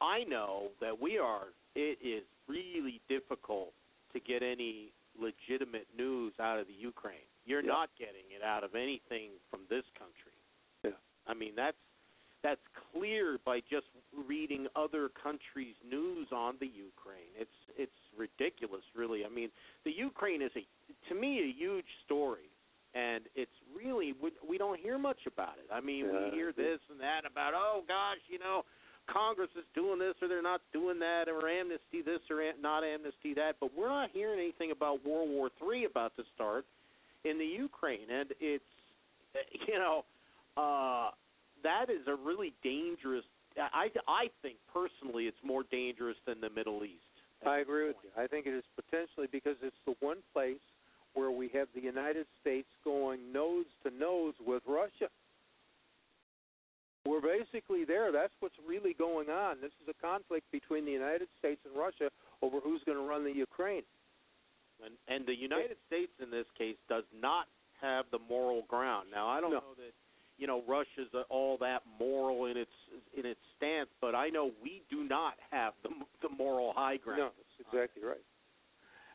I 0.00 0.24
know 0.24 0.68
that 0.80 1.00
we 1.00 1.18
are. 1.18 1.48
It 1.74 1.98
is 2.02 2.24
really 2.48 3.00
difficult 3.08 3.72
to 4.12 4.20
get 4.20 4.42
any 4.42 4.92
legitimate 5.20 5.86
news 5.96 6.32
out 6.40 6.58
of 6.58 6.66
the 6.66 6.72
Ukraine. 6.72 7.28
You're 7.44 7.60
Yeah. 7.62 7.68
not 7.72 7.90
getting 7.98 8.24
it 8.34 8.42
out 8.42 8.64
of 8.64 8.74
anything 8.74 9.30
from 9.50 9.60
this 9.68 9.84
country. 9.98 10.32
Yeah. 10.82 10.92
I 11.26 11.34
mean, 11.34 11.54
that's 11.54 11.76
that's 12.42 12.60
clear 12.92 13.38
by 13.44 13.60
just 13.70 13.86
reading 14.28 14.66
other 14.74 15.10
countries' 15.22 15.76
news 15.88 16.28
on 16.32 16.54
the 16.60 16.66
Ukraine. 16.66 17.32
It's 17.38 17.50
it's 17.76 17.92
ridiculous, 18.16 18.82
really. 18.96 19.24
I 19.24 19.28
mean, 19.28 19.50
the 19.84 19.92
Ukraine 19.92 20.42
is 20.42 20.50
a 20.56 20.64
to 21.08 21.14
me 21.14 21.40
a 21.40 21.52
huge 21.58 21.84
story, 22.06 22.48
and 22.94 23.24
it's 23.34 23.52
really 23.76 24.14
we, 24.22 24.30
we 24.48 24.56
don't 24.58 24.80
hear 24.80 24.98
much 24.98 25.20
about 25.26 25.56
it. 25.58 25.68
I 25.72 25.80
mean, 25.80 26.06
Yeah. 26.06 26.24
we 26.24 26.30
hear 26.30 26.52
this 26.52 26.80
and 26.90 26.98
that 27.00 27.22
about 27.30 27.52
oh 27.54 27.82
gosh, 27.86 28.18
you 28.28 28.38
know, 28.38 28.64
Congress 29.06 29.50
is 29.56 29.64
doing 29.74 29.98
this 29.98 30.14
or 30.22 30.28
they're 30.28 30.40
not 30.42 30.62
doing 30.72 30.98
that, 31.00 31.28
or 31.28 31.46
amnesty 31.48 32.00
this 32.04 32.20
or 32.30 32.40
am- 32.42 32.60
not 32.62 32.84
amnesty 32.84 33.34
that, 33.34 33.56
but 33.60 33.70
we're 33.76 33.88
not 33.88 34.10
hearing 34.12 34.38
anything 34.40 34.70
about 34.70 35.04
World 35.06 35.28
War 35.30 35.50
Three 35.58 35.84
about 35.84 36.16
to 36.16 36.22
start 36.34 36.64
in 37.24 37.38
the 37.38 37.44
Ukraine, 37.44 38.08
and 38.10 38.30
it's 38.40 38.64
you 39.68 39.74
know. 39.78 40.04
uh 40.56 41.10
that 41.62 41.90
is 41.90 42.06
a 42.06 42.14
really 42.14 42.52
dangerous. 42.62 43.24
I 43.56 43.90
I 44.06 44.30
think 44.42 44.56
personally, 44.72 45.24
it's 45.24 45.42
more 45.44 45.64
dangerous 45.70 46.16
than 46.26 46.40
the 46.40 46.50
Middle 46.50 46.84
East. 46.84 47.02
I 47.46 47.58
agree 47.58 47.86
with 47.86 47.96
you. 48.04 48.10
I 48.22 48.26
think 48.26 48.46
it 48.46 48.54
is 48.54 48.64
potentially 48.76 49.26
because 49.32 49.56
it's 49.62 49.76
the 49.86 49.94
one 50.00 50.18
place 50.32 50.60
where 51.14 51.30
we 51.30 51.48
have 51.54 51.68
the 51.74 51.80
United 51.80 52.26
States 52.40 52.68
going 52.84 53.32
nose 53.32 53.66
to 53.82 53.90
nose 53.90 54.34
with 54.46 54.62
Russia. 54.68 55.08
We're 57.06 57.22
basically 57.22 57.84
there. 57.84 58.12
That's 58.12 58.32
what's 58.40 58.54
really 58.68 58.92
going 58.92 59.30
on. 59.30 59.56
This 59.60 59.72
is 59.82 59.88
a 59.88 60.06
conflict 60.06 60.44
between 60.52 60.84
the 60.84 60.92
United 60.92 61.28
States 61.38 61.60
and 61.64 61.74
Russia 61.74 62.10
over 62.42 62.60
who's 62.60 62.82
going 62.84 62.98
to 62.98 63.04
run 63.04 63.24
the 63.24 63.32
Ukraine. 63.32 63.82
And 64.84 64.94
and 65.08 65.26
the 65.26 65.34
United 65.34 65.76
States 65.86 66.12
in 66.22 66.30
this 66.30 66.46
case 66.56 66.76
does 66.88 67.04
not 67.18 67.46
have 67.80 68.04
the 68.12 68.18
moral 68.28 68.62
ground. 68.68 69.08
Now 69.10 69.28
I 69.28 69.40
don't 69.40 69.50
No. 69.52 69.60
know 69.60 69.74
that 69.76 69.92
you 70.40 70.46
know 70.46 70.62
Russia's 70.66 71.12
all 71.28 71.58
that 71.58 71.82
moral 72.00 72.46
in 72.46 72.56
its 72.56 72.72
in 73.16 73.26
its 73.26 73.40
stance, 73.56 73.90
but 74.00 74.14
I 74.14 74.28
know 74.28 74.50
we 74.62 74.82
do 74.90 75.04
not 75.04 75.34
have 75.50 75.74
the 75.82 75.90
the 76.22 76.34
moral 76.34 76.72
high 76.74 76.96
ground. 76.96 77.18
No, 77.20 77.30
that's 77.36 77.68
exactly 77.68 78.02
right. 78.02 78.24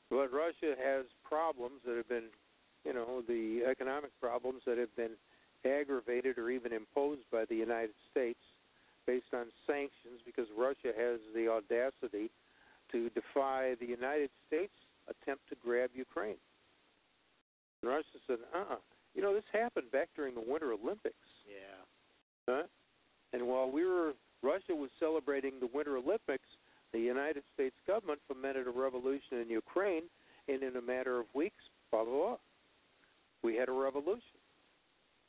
But 0.10 0.32
Russia 0.32 0.78
has 0.78 1.06
problems 1.28 1.82
that 1.88 1.98
have 1.98 2.08
been, 2.08 2.30
you 2.86 2.94
know, 2.94 3.24
the 3.28 3.66
economic 3.68 4.12
problems 4.22 4.62
that 4.68 4.78
have 4.78 4.96
been 4.96 5.18
aggravated 5.66 6.38
or 6.38 6.52
even 6.52 6.72
imposed 6.72 7.24
by 7.32 7.44
the 7.46 7.56
United 7.56 7.96
States 8.12 8.40
based 9.08 9.34
on 9.34 9.48
sanctions 9.66 10.22
because 10.24 10.46
Russia 10.56 10.94
has 10.96 11.20
the 11.34 11.48
audacity 11.48 12.30
to 12.92 13.10
defy 13.10 13.74
the 13.80 13.88
United 13.88 14.30
States 14.48 14.74
attempt 15.10 15.50
to 15.50 15.56
grab 15.64 15.90
Ukraine. 15.96 16.38
And 17.82 17.90
Russia 17.90 18.22
said, 18.28 18.38
uh-uh. 18.54 18.78
You 19.16 19.22
know, 19.22 19.34
this 19.34 19.44
happened 19.54 19.92
back 19.92 20.10
during 20.16 20.36
the 20.36 20.44
Winter 20.46 20.74
Olympics. 20.74 21.16
Yeah. 21.48 21.82
Huh? 22.48 22.64
And 23.34 23.48
while 23.48 23.72
we 23.72 23.86
were, 23.86 24.12
Russia 24.44 24.76
was 24.76 24.90
celebrating 25.00 25.54
the 25.60 25.70
Winter 25.74 25.98
Olympics, 25.98 26.48
the 26.92 27.00
United 27.00 27.44
States 27.54 27.76
government 27.88 28.20
fomented 28.28 28.68
a 28.68 28.72
revolution 28.72 29.40
in 29.42 29.50
Ukraine, 29.50 30.04
and 30.48 30.62
in 30.62 30.76
a 30.76 30.82
matter 30.82 31.20
of 31.20 31.26
weeks, 31.34 31.64
blah, 31.92 32.04
blah, 32.04 32.14
blah, 32.14 32.38
we 33.42 33.56
had 33.56 33.70
a 33.70 33.72
revolution. 33.72 34.40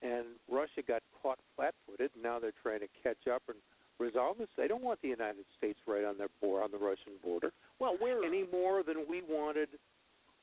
And 0.03 0.27
Russia 0.51 0.83
got 0.87 1.03
caught 1.23 1.39
flat 1.55 1.75
footed, 1.87 2.11
and 2.15 2.23
now 2.23 2.39
they're 2.39 2.53
trying 2.63 2.81
to 2.81 2.89
catch 3.03 3.27
up 3.33 3.43
and 3.49 3.57
resolve 3.99 4.39
this. 4.39 4.49
They 4.57 4.69
don't 4.69 4.83
want 4.83 5.01
the 5.01 5.09
United 5.09 5.47
States 5.57 5.79
right 5.87 6.05
on 6.05 6.19
their 6.19 6.29
board, 6.41 6.63
on 6.65 6.71
the 6.71 6.79
Russian 6.79 7.15
border, 7.25 7.53
Well, 7.79 7.97
we're 8.01 8.25
any 8.25 8.45
more 8.53 8.83
than 8.83 9.07
we 9.09 9.23
wanted 9.29 9.69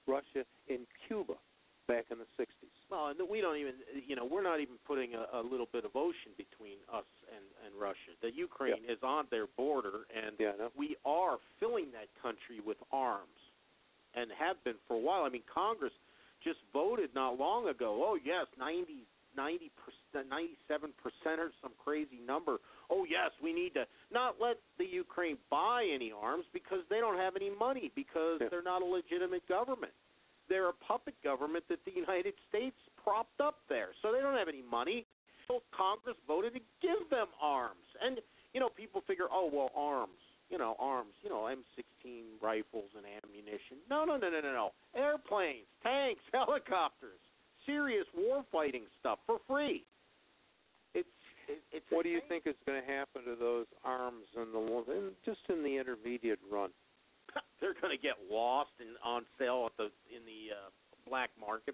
Russia 0.07 0.43
in 0.67 0.79
Cuba 1.07 1.35
back 1.87 2.05
in 2.11 2.17
the 2.17 2.29
60s. 2.39 2.71
Well, 2.89 3.07
and 3.07 3.17
we 3.29 3.41
don't 3.41 3.57
even, 3.57 3.73
you 4.07 4.15
know, 4.15 4.25
we're 4.25 4.43
not 4.43 4.59
even 4.59 4.75
putting 4.87 5.13
a, 5.15 5.25
a 5.39 5.41
little 5.41 5.67
bit 5.71 5.85
of 5.85 5.91
ocean 5.95 6.31
between 6.37 6.77
us 6.93 7.07
and, 7.33 7.43
and 7.65 7.79
Russia. 7.79 8.15
The 8.21 8.31
Ukraine 8.33 8.83
is 8.87 8.97
on 9.03 9.25
their 9.31 9.47
border, 9.57 10.07
and 10.13 10.35
Yeah, 10.39 10.53
no. 10.57 10.69
we 10.77 10.95
are 11.05 11.37
filling 11.59 11.91
that 11.91 12.07
country 12.21 12.59
with 12.65 12.77
arms, 12.91 13.39
and 14.15 14.29
have 14.37 14.61
been 14.63 14.75
for 14.87 14.95
a 14.95 14.99
while. 14.99 15.23
I 15.23 15.29
mean, 15.29 15.43
Congress 15.51 15.93
just 16.43 16.59
voted 16.71 17.09
not 17.15 17.39
long 17.39 17.67
ago. 17.69 18.03
Oh 18.05 18.17
yes, 18.23 18.45
ninety, 18.59 19.07
ninety 19.35 19.71
percent, 19.79 20.29
ninety-seven 20.29 20.91
percent, 21.01 21.39
or 21.39 21.51
some 21.61 21.71
crazy 21.83 22.19
number. 22.25 22.57
Oh 22.91 23.05
yes, 23.09 23.31
we 23.41 23.53
need 23.53 23.73
to 23.73 23.85
not 24.11 24.35
let 24.39 24.57
the 24.77 24.85
Ukraine 24.85 25.37
buy 25.49 25.87
any 25.91 26.11
arms 26.11 26.45
because 26.53 26.79
they 26.89 26.99
don't 26.99 27.17
have 27.17 27.35
any 27.35 27.49
money 27.49 27.91
because 27.95 28.37
Yeah. 28.41 28.47
they're 28.51 28.61
not 28.61 28.81
a 28.81 28.85
legitimate 28.85 29.47
government 29.47 29.93
they're 30.49 30.69
a 30.69 30.73
puppet 30.73 31.15
government 31.23 31.63
that 31.69 31.79
the 31.85 31.91
United 31.91 32.33
States 32.49 32.75
propped 33.01 33.39
up 33.41 33.59
there. 33.69 33.89
So 34.01 34.11
they 34.11 34.19
don't 34.19 34.37
have 34.37 34.47
any 34.47 34.63
money. 34.63 35.05
So 35.47 35.61
Congress 35.75 36.17
voted 36.27 36.53
to 36.53 36.61
give 36.81 37.09
them 37.09 37.27
arms. 37.41 37.85
And, 38.01 38.19
you 38.53 38.59
know, 38.59 38.69
people 38.69 39.01
figure, 39.07 39.27
oh, 39.31 39.49
well, 39.51 39.71
arms, 39.75 40.19
you 40.49 40.57
know, 40.57 40.75
arms, 40.79 41.13
you 41.23 41.29
know, 41.29 41.49
M16 41.49 42.39
rifles 42.41 42.89
and 42.95 43.05
ammunition. 43.05 43.77
No, 43.89 44.05
no, 44.05 44.17
no, 44.17 44.29
no, 44.29 44.41
no, 44.41 44.53
no. 44.53 44.69
Airplanes, 44.95 45.67
tanks, 45.81 46.21
helicopters, 46.33 47.19
serious 47.65 48.05
war 48.15 48.43
fighting 48.51 48.83
stuff 48.99 49.19
for 49.25 49.37
free. 49.47 49.83
It's, 50.93 51.07
it's 51.71 51.85
What 51.89 52.03
do 52.03 52.09
you 52.09 52.21
think 52.29 52.43
is 52.45 52.55
going 52.65 52.79
to 52.79 52.87
happen 52.87 53.23
to 53.25 53.35
those 53.35 53.65
arms 53.83 54.25
in 54.35 54.51
the 54.53 54.61
in, 54.93 55.09
just 55.25 55.41
in 55.49 55.63
the 55.63 55.77
intermediate 55.77 56.39
run? 56.51 56.69
They're 57.59 57.73
going 57.81 57.95
to 57.95 58.01
get 58.01 58.15
lost 58.29 58.71
and 58.79 58.95
on 59.03 59.23
sale 59.39 59.67
at 59.67 59.77
the 59.77 59.89
in 60.13 60.21
the 60.27 60.53
uh, 60.53 60.69
black 61.09 61.31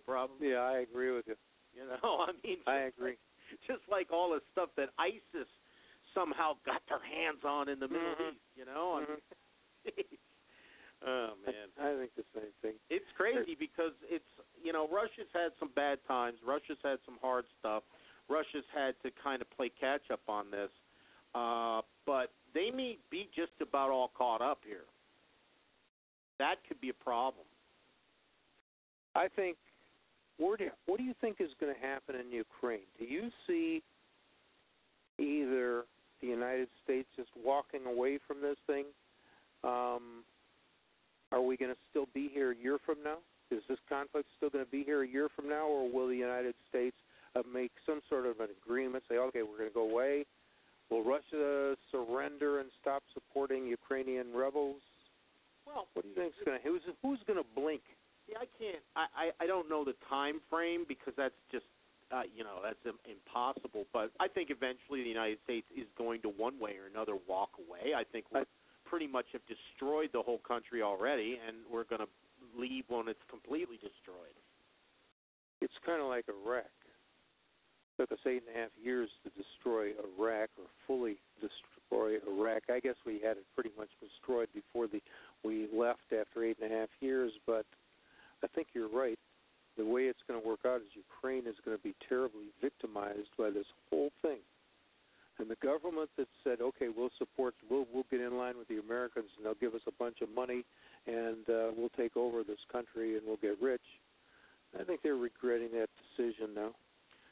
probably. 0.10 0.49
Yeah, 0.52 0.65
I 0.65 0.80
agree 0.80 1.11
with 1.14 1.26
you. 1.27 1.36
You 1.73 1.86
know, 1.86 2.02
I 2.27 2.31
mean, 2.44 2.57
I 2.65 2.90
agree. 2.90 3.15
Like, 3.18 3.19
just 3.68 3.81
like 3.90 4.11
all 4.11 4.31
the 4.34 4.41
stuff 4.52 4.69
that 4.77 4.90
ISIS 4.98 5.48
somehow 6.14 6.53
got 6.65 6.81
their 6.90 7.02
hands 7.02 7.45
on 7.45 7.69
in 7.69 7.80
the 7.80 7.88
Middle 7.88 8.15
Mhm. 8.18 8.34
East. 8.34 8.41
You 8.56 8.65
know, 8.65 8.98
I 8.98 9.02
Mhm. 9.06 9.10
mean, 9.10 9.22
oh 11.06 11.34
man, 11.45 11.69
I 11.80 11.95
think 11.98 12.14
the 12.15 12.26
same 12.34 12.52
thing. 12.61 12.76
it's 12.90 13.10
crazy 13.15 13.56
because 13.56 13.94
it's 14.10 14.27
you 14.61 14.73
know 14.73 14.88
Russia's 14.88 15.30
had 15.34 15.53
some 15.60 15.69
bad 15.69 16.03
times. 16.07 16.41
Russia's 16.44 16.80
had 16.84 16.99
some 17.06 17.18
hard 17.22 17.45
stuff. 17.60 17.84
Russia's 18.27 18.65
had 18.73 18.99
to 19.03 19.11
kind 19.11 19.41
of 19.41 19.49
play 19.52 19.69
catch 19.69 20.10
up 20.11 20.22
on 20.27 20.52
this, 20.52 20.69
uh, 21.34 21.81
but 22.06 22.34
they 22.53 22.69
may 22.72 22.98
be 23.10 23.30
just 23.36 23.53
about 23.61 23.90
all 23.90 24.10
caught 24.10 24.41
up 24.41 24.60
here. 24.65 24.86
That 26.38 26.57
could 26.68 26.80
be 26.81 26.90
a 26.90 26.94
problem. 26.94 27.45
I 29.15 29.27
think. 29.30 29.57
Where 30.40 30.56
do, 30.57 30.70
what 30.86 30.98
do 30.98 31.03
you 31.03 31.14
think 31.20 31.38
is 31.40 31.49
going 31.60 31.74
to 31.74 31.80
happen 31.80 32.16
in 32.16 32.32
Ukraine? 32.32 32.88
Do 32.98 33.06
you 33.06 33.30
see 33.45 33.84
either 35.20 35.84
the 36.22 36.28
United 36.28 36.70
States 36.84 37.07
just 37.16 37.30
walking 37.36 37.86
away 37.86 38.20
from 38.26 38.41
this 38.41 38.57
thing? 38.66 38.86
Um, 39.64 40.24
are 41.32 41.41
we 41.41 41.57
going 41.57 41.72
to 41.72 41.78
still 41.90 42.07
be 42.14 42.30
here 42.34 42.52
a 42.52 42.56
year 42.56 42.78
from 42.86 42.95
now? 43.03 43.18
Is 43.52 43.61
this 43.68 43.80
conflict 43.90 44.30
still 44.38 44.49
going 44.49 44.64
to 44.64 44.72
be 44.72 44.84
here 44.84 45.03
a 45.03 45.07
year 45.07 45.28
from 45.36 45.49
now, 45.49 45.68
or 45.68 45.91
will 45.91 46.07
the 46.07 46.16
United 46.16 46.56
States 46.70 46.95
uh, 47.36 47.41
make 47.52 47.72
some 47.86 47.99
sort 48.10 48.26
of 48.26 48.40
an 48.40 48.48
agreement? 48.64 49.03
Say, 49.10 49.18
okay, 49.18 49.41
we're 49.44 49.57
going 49.57 49.70
to 49.70 49.74
go 49.74 49.90
away. 49.90 50.26
Will 50.90 51.03
Russia 51.03 51.76
surrender 51.91 52.61
and 52.61 52.70
stop 52.82 53.03
supporting 53.14 53.68
Ukrainian 53.68 54.34
rebels? 54.34 54.82
Well, 55.68 55.88
What 55.94 56.03
do 56.03 56.10
you 56.10 56.16
think 56.16 56.34
is 56.40 56.45
going 56.45 56.57
to 56.57 56.64
who's 56.68 56.82
who's 57.03 57.20
going 57.28 57.38
to 57.38 57.45
blink? 57.56 57.82
See, 58.30 58.35
I 58.38 58.45
can't. 58.61 58.84
I, 58.95 59.06
I 59.18 59.43
I 59.43 59.47
don't 59.47 59.68
know 59.69 59.84
the 59.84 59.97
time 60.07 60.39
frame 60.49 60.85
because 60.88 61.14
that's 61.18 61.34
just 61.51 61.65
uh, 62.14 62.30
you 62.30 62.43
know 62.43 62.61
that's 62.61 62.77
im- 62.85 63.01
impossible. 63.10 63.85
But 63.91 64.11
I 64.19 64.27
think 64.27 64.49
eventually 64.53 65.01
the 65.01 65.10
United 65.10 65.39
States 65.43 65.65
is 65.76 65.88
going 65.97 66.22
to 66.22 66.30
one 66.30 66.60
way 66.60 66.77
or 66.77 66.85
another 66.85 67.18
walk 67.27 67.57
away. 67.57 67.93
I 67.97 68.03
think 68.06 68.26
we 68.31 68.41
pretty 68.85 69.07
much 69.07 69.26
have 69.34 69.41
destroyed 69.49 70.10
the 70.14 70.22
whole 70.22 70.41
country 70.45 70.81
already, 70.81 71.39
and 71.41 71.57
we're 71.72 71.85
going 71.85 72.01
to 72.06 72.11
leave 72.53 72.85
when 72.89 73.07
it's 73.07 73.26
completely 73.30 73.77
destroyed. 73.77 74.38
It's 75.61 75.73
kind 75.85 76.01
of 76.01 76.07
like 76.07 76.26
Iraq. 76.30 76.69
took 77.97 78.11
us 78.11 78.19
eight 78.26 78.43
and 78.47 78.56
a 78.56 78.60
half 78.60 78.72
years 78.81 79.10
to 79.23 79.30
destroy 79.35 79.91
Iraq 80.18 80.49
or 80.57 80.65
fully 80.88 81.18
destroy 81.41 82.18
Iraq. 82.27 82.64
I 82.69 82.80
guess 82.80 82.95
we 83.06 83.19
had 83.19 83.38
it 83.38 83.45
pretty 83.53 83.72
much 83.77 83.89
destroyed 83.99 84.47
before 84.53 84.88
the 84.88 85.01
we 85.43 85.68
left 85.73 86.14
after 86.14 86.43
eight 86.43 86.57
and 86.61 86.72
a 86.72 86.76
half 86.76 86.89
years. 87.01 87.31
But 87.45 87.65
I 88.44 88.48
think 88.48 88.68
you're 88.74 88.90
right. 88.90 89.18
The 89.78 89.86
way 89.86 90.03
it's 90.03 90.20
going 90.28 90.41
to 90.41 90.45
work 90.45 90.61
out 90.66 90.82
is 90.82 90.88
Ukraine 90.95 91.48
is 91.48 91.56
going 91.64 91.78
to 91.78 91.84
be 91.84 91.95
terribly 92.07 92.52
victimized 92.61 93.32
by 93.38 93.49
this 93.49 93.66
whole 93.90 94.11
thing. 94.22 94.40
And 95.40 95.49
the 95.49 95.56
government 95.64 96.10
that 96.18 96.28
said, 96.44 96.60
"Okay, 96.60 96.90
we'll 96.90 97.11
support, 97.18 97.56
we'll 97.70 97.88
we'll 97.94 98.06
get 98.11 98.20
in 98.20 98.38
line 98.38 98.57
with 98.57 98.68
the 98.68 98.80
Americans, 98.80 99.30
and 99.38 99.45
they'll 99.45 99.56
give 99.56 99.74
us 99.74 99.82
a 99.88 99.95
bunch 99.98 100.20
of 100.22 100.28
money, 100.36 100.66
and 101.07 101.48
uh, 101.49 101.72
we'll 101.78 101.95
take 101.95 102.18
over 102.18 102.44
this 102.44 102.60
country, 102.70 103.16
and 103.16 103.26
we'll 103.26 103.38
get 103.38 103.56
rich." 103.61 103.88
I 104.78 104.84
think 104.84 105.02
they're 105.02 105.16
regretting 105.16 105.72
that 105.80 105.90
decision 105.95 106.53
now. 106.53 106.76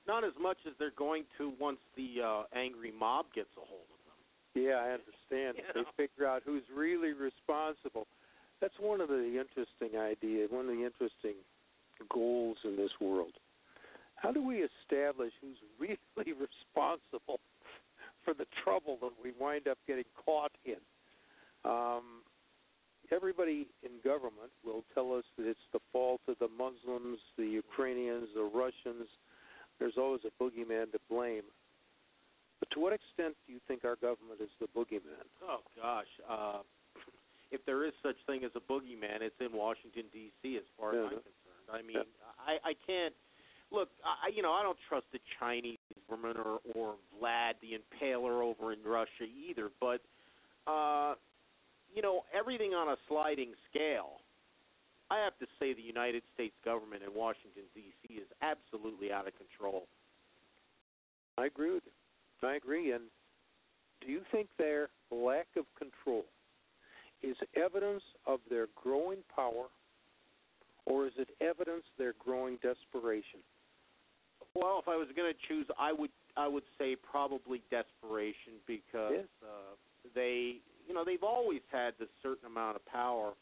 Not 0.07 0.23
as 0.23 0.31
much 0.39 0.57
as 0.65 0.73
they're 0.79 0.95
going 0.97 1.25
to 1.37 1.51
once 1.59 1.79
the 1.97 2.23
uh, 2.23 2.43
angry 2.55 2.93
mob 2.97 3.25
gets 3.35 3.51
a 3.57 3.65
hold 3.65 3.83
of 3.91 3.99
them. 4.07 4.63
Yeah, 4.63 4.79
I 4.79 4.95
understand. 4.95 5.59
You 5.75 5.83
They 5.97 6.07
figure 6.07 6.25
out 6.25 6.43
who's 6.45 6.63
really 6.73 7.11
responsible. 7.11 8.07
That's 8.61 8.73
one 8.79 9.01
of 9.01 9.09
the 9.09 9.39
interesting 9.39 9.99
ideas, 9.99 10.49
one 10.51 10.67
of 10.67 10.75
the 10.75 10.85
interesting 10.85 11.35
goals 12.13 12.57
in 12.63 12.75
this 12.75 12.91
world. 12.99 13.33
How 14.15 14.31
do 14.31 14.45
we 14.45 14.65
establish 14.65 15.31
who's 15.41 15.57
really 15.79 16.33
responsible 16.33 17.39
for 18.25 18.33
the 18.33 18.45
trouble 18.63 18.97
that 19.01 19.11
we 19.23 19.31
wind 19.39 19.67
up 19.67 19.77
getting 19.87 20.09
caught 20.25 20.51
in? 20.65 20.81
Um, 21.63 22.23
everybody 23.11 23.67
in 23.83 23.91
government 24.03 24.51
will 24.65 24.83
tell 24.93 25.13
us 25.13 25.23
that 25.37 25.47
it's 25.47 25.67
the 25.71 25.79
fault 25.91 26.21
of 26.27 26.35
the 26.39 26.49
Muslims, 26.49 27.19
the 27.37 27.45
Ukrainians, 27.45 28.27
the 28.35 28.43
Russians. 28.43 29.07
There's 29.79 29.97
always 29.97 30.21
a 30.25 30.43
boogeyman 30.43 30.91
to 30.91 30.99
blame. 31.09 31.43
But 32.59 32.71
to 32.71 32.79
what 32.79 32.93
extent 32.93 33.35
do 33.45 33.53
you 33.53 33.59
think 33.67 33.85
our 33.85 33.95
government 33.95 34.41
is 34.41 34.49
the 34.59 34.67
boogeyman? 34.75 35.25
Oh 35.43 35.59
gosh, 35.79 36.07
uh, 36.27 36.59
if 37.51 37.65
there 37.65 37.85
is 37.85 37.93
such 38.03 38.17
thing 38.25 38.43
as 38.43 38.51
a 38.55 38.59
boogeyman, 38.59 39.21
it's 39.21 39.39
in 39.39 39.57
Washington 39.57 40.03
D.C. 40.11 40.57
As 40.57 40.63
far 40.77 40.91
as 40.91 41.03
I'm 41.03 41.09
concerned. 41.09 41.69
I 41.71 41.81
mean, 41.81 42.03
I 42.39 42.59
I 42.63 42.73
can't 42.85 43.13
look. 43.71 43.89
I 44.03 44.29
you 44.35 44.41
know 44.41 44.51
I 44.51 44.63
don't 44.63 44.77
trust 44.89 45.05
the 45.11 45.19
Chinese 45.39 45.77
government 46.09 46.37
or 46.37 46.59
or 46.75 46.95
Vlad 47.15 47.53
the 47.61 47.77
Impaler 47.77 48.41
over 48.43 48.73
in 48.73 48.79
Russia 48.85 49.25
either. 49.25 49.69
But 49.79 50.01
uh, 50.69 51.15
you 51.93 52.01
know 52.01 52.23
everything 52.37 52.73
on 52.73 52.89
a 52.89 52.95
sliding 53.07 53.53
scale. 53.69 54.21
I 55.09 55.19
have 55.23 55.39
to 55.39 55.47
say 55.57 55.73
the 55.73 55.81
United 55.81 56.21
States 56.33 56.55
government 56.65 57.01
in 57.01 57.15
Washington 57.15 57.63
D.C. 57.73 58.13
is 58.13 58.27
absolutely 58.41 59.09
out 59.09 59.25
of 59.25 59.33
control. 59.37 59.87
I 61.37 61.45
agree 61.45 61.71
with 61.71 61.83
you. 61.85 62.47
I 62.47 62.55
agree. 62.55 62.91
And 62.91 63.03
do 64.01 64.11
you 64.11 64.21
think 64.33 64.49
their 64.57 64.89
lack 65.09 65.47
of 65.55 65.63
control 65.79 66.25
is 67.23 67.35
evidence 67.55 68.03
of 68.25 68.39
their 68.49 68.67
growing 68.75 69.19
power, 69.33 69.65
or 70.85 71.07
is 71.07 71.13
it 71.17 71.29
evidence 71.41 71.83
their 71.97 72.13
growing 72.23 72.55
desperation? 72.55 73.39
Well, 74.53 74.79
if 74.81 74.87
I 74.87 74.95
was 74.95 75.07
going 75.15 75.31
to 75.31 75.39
choose, 75.47 75.67
I 75.79 75.91
would 75.93 76.09
I 76.35 76.47
would 76.47 76.63
say 76.77 76.95
probably 76.95 77.61
desperation 77.69 78.61
because 78.65 79.25
uh, 79.43 79.75
they 80.15 80.57
you 80.87 80.93
know 80.93 81.03
they've 81.03 81.23
always 81.23 81.61
had 81.71 81.93
this 81.99 82.09
certain 82.23 82.47
amount 82.47 82.77
of 82.77 82.85
power, 82.85 83.33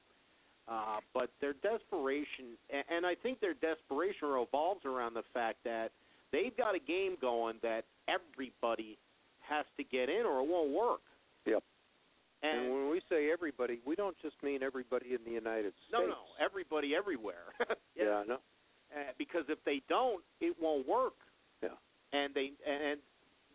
uh, 0.67 0.97
but 1.13 1.29
their 1.41 1.53
desperation 1.53 2.57
and 2.69 3.05
I 3.05 3.15
think 3.15 3.39
their 3.39 3.53
desperation 3.53 4.27
revolves 4.29 4.85
around 4.85 5.13
the 5.13 5.23
fact 5.33 5.57
that 5.65 5.91
they've 6.31 6.55
got 6.57 6.75
a 6.75 6.79
game 6.79 7.15
going 7.21 7.57
that 7.63 7.85
everybody 8.07 8.97
has 9.47 9.65
to 9.77 9.83
get 9.83 10.09
in 10.09 10.25
or 10.25 10.41
it 10.41 10.47
won't 10.47 10.71
work. 10.71 11.01
Yep. 11.45 11.63
And, 12.43 12.65
And 12.65 12.73
when 12.73 12.89
we 12.91 13.01
say 13.09 13.31
everybody, 13.31 13.79
we 13.85 13.95
don't 13.95 14.15
just 14.21 14.35
mean 14.43 14.61
everybody 14.61 15.13
in 15.13 15.19
the 15.25 15.31
United 15.31 15.73
States. 15.87 15.91
no, 15.93 16.05
no, 16.05 16.17
everybody 16.43 16.95
everywhere. 16.95 17.53
Yeah, 17.95 18.23
no. 18.27 18.35
uh, 18.91 19.11
because 19.17 19.45
if 19.47 19.57
they 19.65 19.81
don't, 19.87 20.21
it 20.41 20.55
won't 20.61 20.85
work. 20.87 21.13
Yeah. 21.63 21.69
And 22.11 22.33
they 22.35 22.51
and 22.67 22.99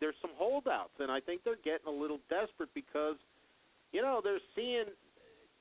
there's 0.00 0.14
some 0.22 0.30
holdouts, 0.36 0.96
and 0.98 1.10
I 1.12 1.20
think 1.20 1.44
they're 1.44 1.60
getting 1.62 1.86
a 1.86 1.90
little 1.90 2.18
desperate 2.30 2.70
because, 2.74 3.16
you 3.92 4.00
know, 4.00 4.20
they're 4.24 4.40
seeing 4.56 4.86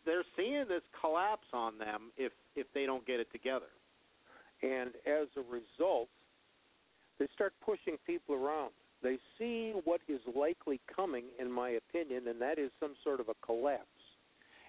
they're 0.06 0.24
seeing 0.38 0.64
this 0.70 0.82
collapse 1.02 1.48
on 1.52 1.78
them 1.78 2.12
if 2.18 2.32
if 2.56 2.68
they 2.74 2.86
don't 2.86 3.06
get 3.06 3.20
it 3.20 3.30
together. 3.34 3.68
And 4.64 4.92
as 5.06 5.28
a 5.36 5.42
result, 5.42 6.08
they 7.20 7.28
start 7.36 7.54
pushing 7.64 7.98
people 8.08 8.36
around. 8.36 8.72
They 9.02 9.18
see 9.38 9.74
what 9.86 10.02
is 10.08 10.20
likely 10.36 10.82
coming, 10.94 11.26
in 11.40 11.52
my 11.52 11.70
opinion, 11.70 12.28
and 12.28 12.42
that 12.42 12.60
is 12.60 12.72
some 12.80 12.96
sort 13.04 13.20
of 13.20 13.30
a 13.30 13.46
collapse. 13.46 13.86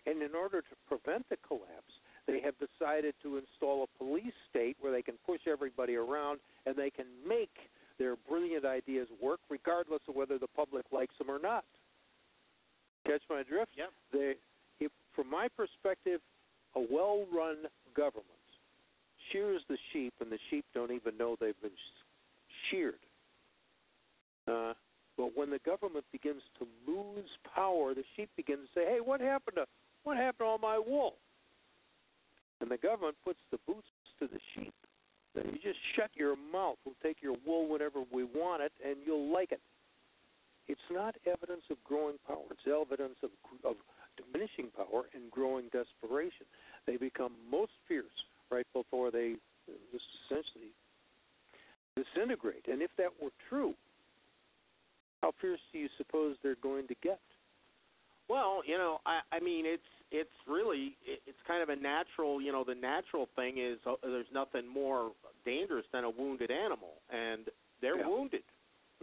And 0.07 0.23
in 0.23 0.35
order 0.35 0.61
to 0.61 0.77
prevent 0.87 1.29
the 1.29 1.37
collapse, 1.47 1.93
they 2.27 2.41
have 2.41 2.55
decided 2.59 3.15
to 3.23 3.39
install 3.39 3.85
a 3.85 3.99
police 3.99 4.33
state 4.49 4.77
where 4.81 4.93
they 4.93 5.03
can 5.03 5.15
push 5.27 5.41
everybody 5.51 5.97
around 5.97 6.39
and 6.65 6.77
they 6.77 6.91
can 6.91 7.07
make 7.27 7.51
their 7.99 8.17
brilliant 8.29 8.65
ideas 8.65 9.09
work 9.23 9.41
regardless 9.51 10.01
of 10.09 10.15
whether 10.15 10.39
the 10.39 10.47
public 10.57 10.87
likes 10.93 11.15
them 11.19 11.31
or 11.31 11.39
not. 11.39 11.65
Catch 13.07 13.23
my 13.29 13.43
drift? 13.43 13.73
Yep. 13.77 13.91
They, 14.13 14.35
if, 14.79 14.93
from 15.15 15.29
my 15.29 15.49
perspective, 15.49 16.21
a 16.77 16.81
well 16.81 17.27
run 17.35 17.57
government 17.97 18.27
shears 19.33 19.63
the 19.69 19.79
sheep, 19.93 20.15
and 20.21 20.31
the 20.31 20.39
sheep 20.51 20.65
don't 20.75 20.91
even 20.91 21.17
know 21.17 21.37
they've 21.41 21.61
been 21.63 21.71
sheared. 22.71 22.95
Uh, 24.47 24.75
but 25.17 25.37
when 25.37 25.51
the 25.51 25.61
government 25.67 26.05
begins 26.13 26.43
to 26.59 26.67
lose 26.87 27.29
power, 27.55 27.95
the 27.95 28.05
sheep 28.17 28.31
begin 28.37 28.57
to 28.57 28.69
say, 28.75 28.87
"Hey, 28.87 29.01
what 29.01 29.21
happened 29.21 29.57
to 29.57 29.67
what 30.03 30.17
happened 30.17 30.39
to 30.39 30.45
all 30.45 30.59
my 30.59 30.79
wool?" 30.79 31.17
And 32.61 32.71
the 32.71 32.79
government 32.79 33.17
puts 33.25 33.41
the 33.51 33.59
boots 33.67 33.89
to 34.19 34.27
the 34.27 34.41
sheep. 34.55 34.75
Then 35.35 35.47
you 35.53 35.59
just 35.59 35.79
shut 35.95 36.11
your 36.15 36.37
mouth. 36.37 36.77
We'll 36.85 36.97
take 37.03 37.23
your 37.23 37.37
wool 37.47 37.69
whenever 37.69 38.03
we 38.13 38.25
want 38.25 38.63
it, 38.63 38.73
and 38.85 38.97
you'll 39.05 39.33
like 39.33 39.53
it. 39.53 39.61
It's 40.69 40.81
not 40.91 41.17
evidence 41.27 41.63
of 41.71 41.83
growing 41.85 42.17
power. 42.27 42.45
It's 42.51 42.67
evidence 42.67 43.19
of 43.23 43.31
of 43.65 43.77
diminishing 44.17 44.71
power 44.77 45.05
and 45.15 45.31
growing 45.31 45.69
desperation. 45.73 46.47
They 46.87 46.97
become 46.97 47.33
most 47.51 47.73
fierce 47.87 48.25
right 48.51 48.67
before 48.73 49.11
they 49.11 49.37
uh, 49.69 49.73
essentially 49.93 50.73
disintegrate. 51.97 52.67
And 52.69 52.83
if 52.83 52.91
that 52.99 53.11
were 53.23 53.31
true, 53.49 53.75
how 55.23 55.33
fierce 55.41 55.61
do 55.73 55.79
you 55.79 55.89
suppose 55.99 56.37
they're 56.43 56.57
going 56.63 56.87
to 56.89 56.95
get? 57.03 57.21
Well, 58.29 58.63
you 58.67 58.79
know, 58.79 58.99
I 59.07 59.21
I 59.33 59.41
mean 59.41 59.67
it's 59.67 59.83
it's 60.11 60.31
really 60.47 60.97
it- 61.05 61.23
it's 61.27 61.39
kind 61.47 61.63
of 61.63 61.69
a 61.69 61.77
natural, 61.77 62.41
you 62.41 62.53
know, 62.53 62.65
the 62.65 62.75
natural 62.75 63.29
thing 63.37 63.59
is 63.59 63.79
uh, 63.87 63.95
there's 64.03 64.31
nothing 64.33 64.67
more 64.67 65.13
dangerous 65.45 65.85
than 65.93 66.05
a 66.05 66.11
wounded 66.11 66.51
animal 66.51 66.95
and 67.11 67.49
they're 67.81 67.99
Yeah. 67.99 68.09
wounded. 68.09 68.43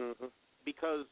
Mm-hmm. 0.00 0.26
because 0.64 1.06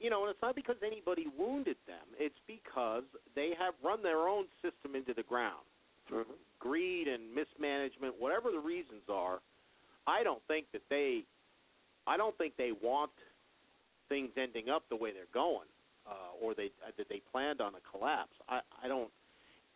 you 0.00 0.10
know, 0.10 0.22
and 0.22 0.30
it's 0.30 0.42
not 0.42 0.56
because 0.56 0.76
anybody 0.84 1.26
wounded 1.38 1.76
them. 1.86 2.06
It's 2.18 2.38
because 2.48 3.04
they 3.36 3.50
have 3.58 3.74
run 3.84 4.02
their 4.02 4.26
own 4.26 4.46
system 4.62 4.96
into 4.96 5.12
the 5.14 5.22
ground. 5.22 5.62
Mm-hmm. 6.10 6.32
Greed 6.58 7.06
and 7.06 7.32
mismanagement, 7.32 8.14
whatever 8.18 8.50
the 8.50 8.58
reasons 8.58 9.02
are, 9.08 9.38
I 10.08 10.24
don't 10.24 10.42
think 10.48 10.66
that 10.72 10.82
they 10.90 11.22
I 12.06 12.16
don't 12.16 12.36
think 12.38 12.56
they 12.56 12.72
want 12.82 13.12
things 14.12 14.30
ending 14.36 14.68
up 14.68 14.82
the 14.92 14.96
way 15.02 15.10
they're 15.16 15.32
going 15.32 15.68
uh 16.04 16.34
or 16.42 16.52
they 16.54 16.68
uh, 16.86 16.90
that 16.98 17.08
they 17.08 17.20
planned 17.32 17.60
on 17.66 17.72
a 17.80 17.82
collapse. 17.90 18.36
I 18.48 18.60
I 18.82 18.88
don't 18.92 19.10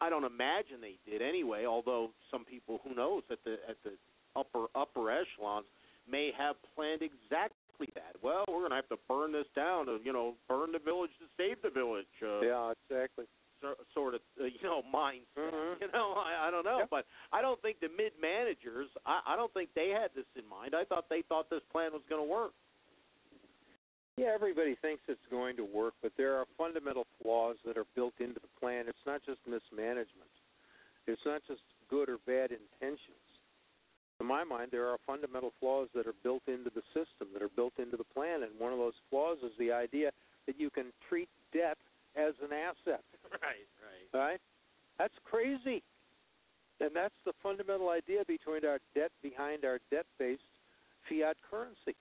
I 0.04 0.10
don't 0.12 0.24
imagine 0.24 0.76
they 0.82 0.98
did 1.10 1.22
anyway, 1.22 1.64
although 1.64 2.10
some 2.30 2.44
people 2.44 2.80
who 2.84 2.92
knows 2.94 3.22
at 3.30 3.38
the 3.46 3.54
at 3.70 3.78
the 3.84 3.92
upper 4.40 4.66
upper 4.74 5.04
echelons 5.10 5.64
may 6.10 6.30
have 6.36 6.56
planned 6.74 7.00
exactly 7.02 7.88
that. 7.94 8.14
Well, 8.22 8.44
we're 8.48 8.60
going 8.66 8.70
to 8.76 8.80
have 8.82 8.88
to 8.90 8.98
burn 9.08 9.32
this 9.32 9.48
down, 9.56 9.86
to, 9.86 9.98
you 10.04 10.12
know, 10.12 10.34
burn 10.48 10.70
the 10.72 10.78
village 10.78 11.10
to 11.18 11.26
save 11.36 11.60
the 11.66 11.70
village. 11.70 12.06
Uh, 12.22 12.40
Yeah, 12.40 12.72
exactly. 12.88 13.24
so, 13.60 13.74
sort 13.92 14.14
of, 14.14 14.20
uh, 14.40 14.44
you 14.44 14.62
know, 14.62 14.82
mindset. 14.94 15.50
Mhm. 15.52 15.80
You 15.80 15.88
know, 15.92 16.14
I, 16.16 16.46
I 16.46 16.50
don't 16.50 16.64
know, 16.64 16.78
Yep. 16.86 16.90
but 16.90 17.04
I 17.32 17.42
don't 17.42 17.60
think 17.62 17.80
the 17.80 17.88
mid 17.88 18.12
managers. 18.22 18.88
I, 19.04 19.20
I 19.26 19.36
don't 19.36 19.52
think 19.52 19.70
they 19.74 19.90
had 19.90 20.10
this 20.14 20.28
in 20.36 20.46
mind. 20.48 20.74
I 20.74 20.84
thought 20.84 21.06
they 21.10 21.22
thought 21.28 21.50
this 21.50 21.64
plan 21.72 21.92
was 21.92 22.02
going 22.08 22.22
to 22.22 22.30
work. 22.30 22.52
Yeah, 24.16 24.32
everybody 24.34 24.76
thinks 24.80 25.02
it's 25.08 25.20
going 25.30 25.56
to 25.56 25.64
work, 25.64 25.92
but 26.00 26.12
there 26.16 26.36
are 26.36 26.46
fundamental 26.56 27.06
flaws 27.20 27.56
that 27.66 27.76
are 27.76 27.84
built 27.94 28.14
into 28.18 28.40
the 28.40 28.48
plan. 28.58 28.86
It's 28.88 29.04
not 29.06 29.20
just 29.26 29.40
mismanagement. 29.46 30.32
It's 31.06 31.20
not 31.26 31.42
just 31.46 31.60
good 31.90 32.08
or 32.08 32.16
bad 32.26 32.50
intentions. 32.50 33.20
In 34.18 34.26
my 34.26 34.42
mind, 34.42 34.70
there 34.72 34.88
are 34.88 34.96
fundamental 35.06 35.52
flaws 35.60 35.88
that 35.94 36.06
are 36.06 36.16
built 36.22 36.40
into 36.48 36.70
the 36.74 36.80
system, 36.96 37.28
that 37.34 37.42
are 37.42 37.52
built 37.54 37.74
into 37.78 37.98
the 37.98 38.08
plan, 38.16 38.42
and 38.42 38.52
one 38.58 38.72
of 38.72 38.78
those 38.78 38.96
flaws 39.10 39.36
is 39.44 39.52
the 39.58 39.70
idea 39.70 40.10
that 40.46 40.58
you 40.58 40.70
can 40.70 40.86
treat 41.08 41.28
debt 41.52 41.76
as 42.16 42.32
an 42.42 42.52
asset. 42.52 43.04
Right, 43.42 43.68
right. 43.82 44.18
Right? 44.18 44.40
That's 44.98 45.14
crazy. 45.24 45.82
And 46.80 46.90
that's 46.94 47.14
the 47.26 47.32
fundamental 47.42 47.90
idea 47.90 48.24
between 48.26 48.64
our 48.64 48.78
debt 48.94 49.10
behind 49.22 49.64
our 49.64 49.78
debt 49.90 50.06
based 50.18 50.42
fiat 51.08 51.36
currency. 51.50 51.96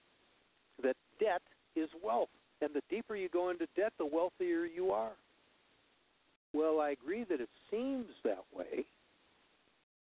That 0.81 0.95
wealth. 2.03 2.29
And 2.61 2.73
the 2.73 2.81
deeper 2.89 3.15
you 3.15 3.29
go 3.29 3.49
into 3.49 3.67
debt, 3.75 3.93
the 3.97 4.05
wealthier 4.05 4.65
you 4.65 4.91
are. 4.91 5.11
Well, 6.53 6.79
I 6.79 6.91
agree 6.91 7.25
that 7.27 7.41
it 7.41 7.49
seems 7.69 8.07
that 8.23 8.45
way, 8.55 8.85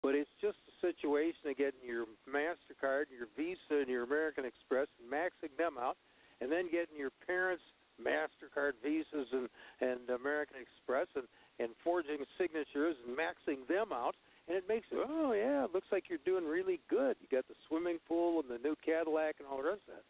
but 0.03 0.17
it's 0.17 0.31
just 0.41 0.59
a 0.67 0.75
situation 0.85 1.47
of 1.47 1.57
getting 1.57 1.79
your 1.87 2.07
MasterCard 2.27 3.07
and 3.07 3.17
your 3.17 3.31
Visa 3.37 3.79
and 3.81 3.89
your 3.89 4.03
American 4.03 4.45
Express 4.45 4.89
and 4.99 5.07
maxing 5.07 5.57
them 5.57 5.79
out, 5.79 5.97
and 6.41 6.51
then 6.51 6.65
getting 6.65 6.99
your 6.99 7.15
parents' 7.25 7.63
MasterCard, 8.03 8.73
Visas, 8.83 9.29
and, 9.31 9.49
and 9.81 10.11
American 10.11 10.57
Express 10.59 11.07
and, 11.15 11.29
and 11.61 11.71
forging 11.85 12.25
signatures 12.37 12.97
and 13.07 13.17
maxing 13.17 13.63
them 13.69 13.93
out. 13.93 14.17
And 14.49 14.57
it 14.57 14.65
makes 14.67 14.87
it, 14.91 14.99
oh, 14.99 15.33
yeah, 15.33 15.65
it 15.65 15.71
looks 15.73 15.87
like 15.93 16.05
you're 16.09 16.19
doing 16.25 16.45
really 16.45 16.81
good. 16.91 17.15
You 17.21 17.29
got 17.31 17.47
the 17.47 17.55
swimming 17.69 17.99
pool 18.09 18.41
and 18.41 18.51
the 18.51 18.59
new 18.59 18.75
Cadillac 18.85 19.37
and 19.39 19.47
all 19.47 19.59
the 19.59 19.69
rest 19.71 19.83
of 19.87 19.95
that. 19.95 20.05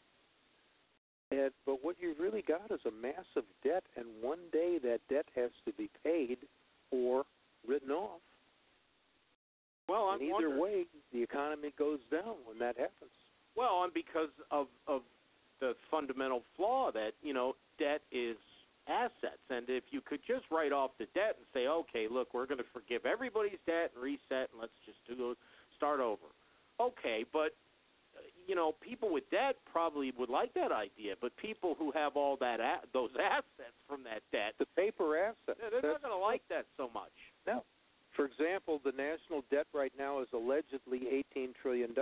And, 1.31 1.51
but 1.65 1.85
what 1.85 1.97
you've 2.01 2.19
really 2.19 2.43
got 2.43 2.71
is 2.71 2.81
a 2.87 2.91
massive 2.91 3.49
debt, 3.63 3.85
and 3.97 4.07
one 4.21 4.39
day 4.53 4.79
that 4.83 4.99
debt 5.09 5.27
has 5.37 5.51
to 5.65 5.73
be 5.73 5.89
paid 6.03 6.39
or 6.91 7.25
written 7.67 7.91
off. 7.91 8.21
Well, 9.89 10.05
I'm 10.09 10.21
and 10.21 10.23
either 10.23 10.51
wondering- 10.51 10.59
way, 10.59 10.87
the 11.13 11.23
economy 11.23 11.73
goes 11.79 12.01
down 12.11 12.37
when 12.45 12.59
that 12.59 12.77
happens. 12.77 13.11
Well, 13.57 13.83
and 13.85 13.93
because 13.93 14.31
of 14.51 14.69
of 14.87 15.03
the 15.61 15.75
fundamental 15.91 16.43
flaw 16.57 16.91
that 16.93 17.13
you 17.23 17.35
know 17.35 17.57
debt 17.79 18.03
is 18.11 18.37
assets, 18.87 19.43
and 19.51 19.69
if 19.69 19.85
you 19.91 20.01
could 20.01 20.21
just 20.27 20.45
write 20.51 20.73
off 20.73 20.91
the 20.99 21.07
debt 21.15 21.37
and 21.37 21.47
say, 21.53 21.67
okay, 21.67 22.09
look, 22.09 22.33
we're 22.35 22.47
going 22.47 22.59
to 22.59 22.71
forgive 22.73 23.07
everybody's 23.07 23.59
debt 23.67 23.93
and 23.95 24.03
reset, 24.03 24.51
and 24.51 24.61
let's 24.61 24.73
just 24.87 24.99
do 25.07 25.37
start 25.77 26.01
over. 26.01 26.27
Okay, 26.81 27.25
but 27.33 27.55
you 28.51 28.57
know, 28.57 28.75
people 28.83 29.13
with 29.13 29.23
debt 29.31 29.55
probably 29.71 30.11
would 30.19 30.29
like 30.29 30.53
that 30.55 30.73
idea, 30.73 31.15
but 31.23 31.31
people 31.37 31.77
who 31.79 31.93
have 31.93 32.17
all 32.17 32.37
that 32.41 32.59
a- 32.59 32.83
those 32.93 33.11
assets 33.21 33.79
from 33.87 34.03
that 34.03 34.23
debt, 34.33 34.55
The 34.59 34.67
paper 34.75 35.17
assets. 35.17 35.61
they're 35.71 35.93
not 35.95 36.03
going 36.03 36.11
to 36.13 36.19
like 36.19 36.43
that 36.51 36.67
so 36.77 36.91
much. 36.93 37.15
No. 37.47 37.63
For 38.17 38.25
example, 38.27 38.81
the 38.85 38.91
national 38.91 39.45
debt 39.53 39.67
right 39.73 39.93
now 39.97 40.21
is 40.21 40.27
allegedly 40.35 41.23
$18 41.37 41.55
trillion. 41.63 41.95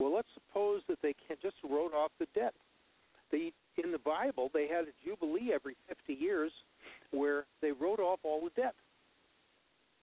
Well, 0.00 0.12
let's 0.12 0.26
suppose 0.34 0.82
that 0.88 0.98
they 1.02 1.14
can 1.28 1.36
just 1.40 1.54
wrote 1.62 1.94
off 1.94 2.10
the 2.18 2.26
debt. 2.34 2.54
The, 3.30 3.52
in 3.82 3.92
the 3.92 3.98
Bible, 3.98 4.50
they 4.52 4.66
had 4.66 4.86
a 4.90 4.94
jubilee 5.06 5.52
every 5.54 5.76
50 5.88 6.14
years 6.14 6.50
where 7.12 7.44
they 7.62 7.70
wrote 7.70 8.00
off 8.00 8.18
all 8.24 8.40
the 8.42 8.60
debt 8.60 8.74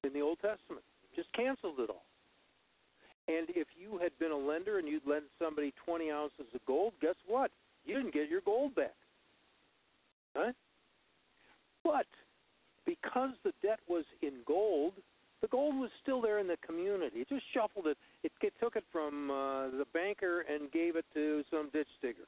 in 0.05 0.13
the 0.13 0.21
Old 0.21 0.39
Testament, 0.39 0.83
just 1.13 1.31
canceled 1.33 1.79
it 1.79 1.89
all. 1.89 2.05
And 3.27 3.49
if 3.49 3.67
you 3.79 3.99
had 3.99 4.11
been 4.19 4.31
a 4.31 4.37
lender 4.37 4.79
and 4.79 4.87
you'd 4.87 5.05
lent 5.05 5.25
somebody 5.39 5.73
20 5.85 6.11
ounces 6.11 6.47
of 6.53 6.65
gold, 6.65 6.93
guess 7.01 7.15
what? 7.27 7.51
You 7.85 7.95
didn't 7.95 8.13
get 8.13 8.29
your 8.29 8.41
gold 8.41 8.75
back. 8.75 8.95
Right? 10.35 10.55
But 11.83 12.07
because 12.85 13.31
the 13.43 13.53
debt 13.61 13.79
was 13.87 14.05
in 14.21 14.33
gold, 14.45 14.93
the 15.41 15.47
gold 15.47 15.75
was 15.75 15.89
still 16.01 16.21
there 16.21 16.39
in 16.39 16.47
the 16.47 16.57
community. 16.65 17.19
It 17.19 17.29
just 17.29 17.43
shuffled 17.53 17.87
it. 17.87 17.97
It, 18.23 18.31
it 18.41 18.53
took 18.61 18.75
it 18.75 18.83
from 18.91 19.31
uh, 19.31 19.69
the 19.69 19.85
banker 19.93 20.41
and 20.41 20.71
gave 20.71 20.95
it 20.95 21.05
to 21.13 21.43
some 21.49 21.69
ditch 21.73 21.87
digger. 22.01 22.27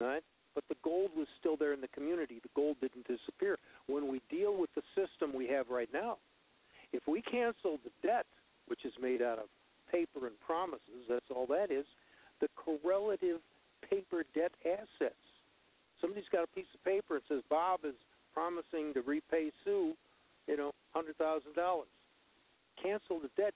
Right? 0.00 0.22
But 0.54 0.64
the 0.68 0.76
gold 0.82 1.10
was 1.16 1.26
still 1.38 1.56
there 1.56 1.72
in 1.72 1.80
the 1.80 1.88
community. 1.88 2.40
The 2.42 2.48
gold 2.54 2.76
didn't 2.80 3.06
disappear. 3.06 3.58
When 3.86 4.10
we 4.10 4.20
deal 4.30 4.56
with 4.56 4.70
the 4.74 4.82
system 4.94 5.36
we 5.36 5.46
have 5.48 5.68
right 5.68 5.88
now, 5.92 6.16
if 6.92 7.06
we 7.06 7.22
cancel 7.22 7.78
the 7.84 7.90
debt, 8.06 8.26
which 8.66 8.84
is 8.84 8.92
made 9.00 9.22
out 9.22 9.38
of 9.38 9.44
paper 9.90 10.26
and 10.26 10.36
promises, 10.44 11.06
that's 11.08 11.30
all 11.34 11.46
that 11.46 11.70
is, 11.70 11.84
the 12.40 12.48
correlative 12.56 13.40
paper 13.88 14.24
debt 14.34 14.52
assets. 14.64 15.22
Somebody's 16.00 16.28
got 16.30 16.44
a 16.44 16.52
piece 16.54 16.70
of 16.74 16.82
paper 16.84 17.18
that 17.18 17.26
says 17.28 17.42
Bob 17.50 17.80
is 17.84 17.98
promising 18.32 18.94
to 18.94 19.02
repay 19.02 19.50
Sue, 19.64 19.94
you 20.46 20.56
know, 20.56 20.72
hundred 20.94 21.16
thousand 21.18 21.54
dollars. 21.54 21.90
Cancel 22.80 23.18
the 23.18 23.30
debt. 23.36 23.54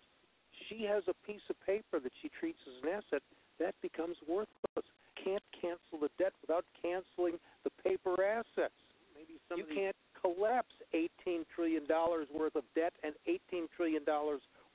She 0.69 0.83
has 0.85 1.05
a 1.07 1.15
piece 1.27 1.43
of 1.49 1.57
paper 1.65 2.01
that 2.01 2.13
she 2.21 2.29
treats 2.41 2.59
as 2.67 2.83
an 2.83 2.89
asset. 2.91 3.23
That 3.61 3.75
becomes 3.81 4.17
worthless. 4.27 4.87
Can't 5.23 5.43
cancel 5.55 6.03
the 6.03 6.11
debt 6.19 6.33
without 6.43 6.65
canceling 6.83 7.39
the 7.63 7.71
paper 7.85 8.19
assets. 8.25 8.75
Maybe 9.15 9.39
You 9.55 9.67
can't 9.71 9.97
collapse 10.19 10.75
$18 10.95 11.47
trillion 11.55 11.87
worth 11.87 12.57
of 12.57 12.65
debt 12.75 12.93
and 13.03 13.15
$18 13.29 13.67
trillion 13.77 14.03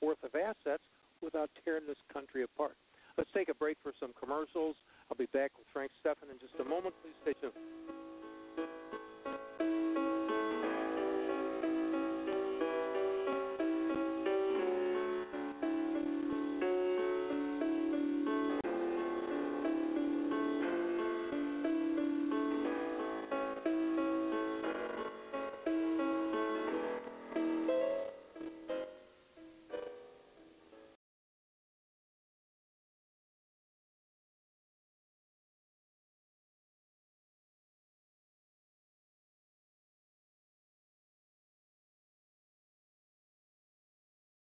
worth 0.00 0.22
of 0.22 0.34
assets 0.34 0.82
without 1.22 1.50
tearing 1.64 1.86
this 1.86 1.98
country 2.12 2.42
apart. 2.42 2.76
Let's 3.16 3.30
take 3.34 3.48
a 3.48 3.54
break 3.54 3.78
for 3.82 3.92
some 3.98 4.12
commercials. 4.18 4.76
I'll 5.10 5.18
be 5.18 5.26
back 5.32 5.52
with 5.58 5.66
Frank 5.72 5.90
Steffen 5.98 6.30
in 6.30 6.38
just 6.38 6.54
a 6.60 6.64
moment. 6.64 6.94
Please 7.02 7.14
stay 7.22 7.34
tuned. 7.40 7.54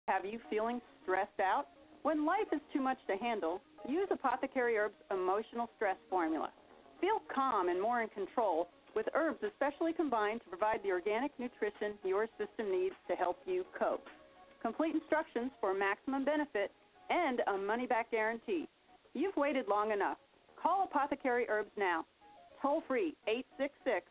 Have 0.09 0.25
you 0.25 0.39
feeling 0.49 0.81
stressed 1.03 1.39
out? 1.39 1.67
When 2.01 2.25
life 2.25 2.49
is 2.51 2.59
too 2.73 2.81
much 2.81 2.97
to 3.05 3.15
handle, 3.15 3.61
use 3.87 4.07
Apothecary 4.09 4.75
Herbs 4.75 4.95
Emotional 5.11 5.69
Stress 5.75 5.97
Formula. 6.09 6.49
Feel 6.99 7.21
calm 7.33 7.69
and 7.69 7.79
more 7.79 8.01
in 8.01 8.09
control 8.09 8.69
with 8.95 9.05
herbs 9.13 9.43
especially 9.43 9.93
combined 9.93 10.41
to 10.41 10.49
provide 10.49 10.79
the 10.81 10.89
organic 10.89 11.31
nutrition 11.37 11.93
your 12.03 12.25
system 12.39 12.71
needs 12.71 12.95
to 13.07 13.15
help 13.15 13.37
you 13.45 13.63
cope. 13.77 14.07
Complete 14.63 14.95
instructions 14.95 15.51
for 15.61 15.75
maximum 15.75 16.25
benefit 16.25 16.71
and 17.11 17.43
a 17.45 17.55
money 17.55 17.85
back 17.85 18.09
guarantee. 18.09 18.67
You've 19.13 19.37
waited 19.37 19.67
long 19.67 19.91
enough. 19.91 20.17
Call 20.59 20.85
Apothecary 20.85 21.45
Herbs 21.47 21.71
now. 21.77 22.03
Toll 22.63 22.81
free 22.87 23.13
866 23.27 24.07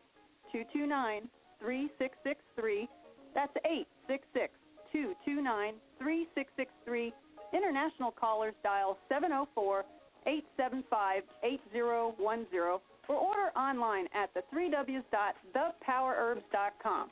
229 0.53 1.27
3663. 1.59 2.87
That's 3.35 3.53
866 3.65 4.58
229 4.91 5.75
3663. 5.97 7.13
International 7.53 8.11
callers 8.11 8.53
dial 8.63 8.97
704 9.09 9.85
875 10.27 11.23
8010 11.43 12.79
or 13.07 13.15
order 13.15 13.49
online 13.57 14.07
at 14.13 14.29
the 14.33 14.41
3Ws.thepowerherbs.com. 14.53 17.09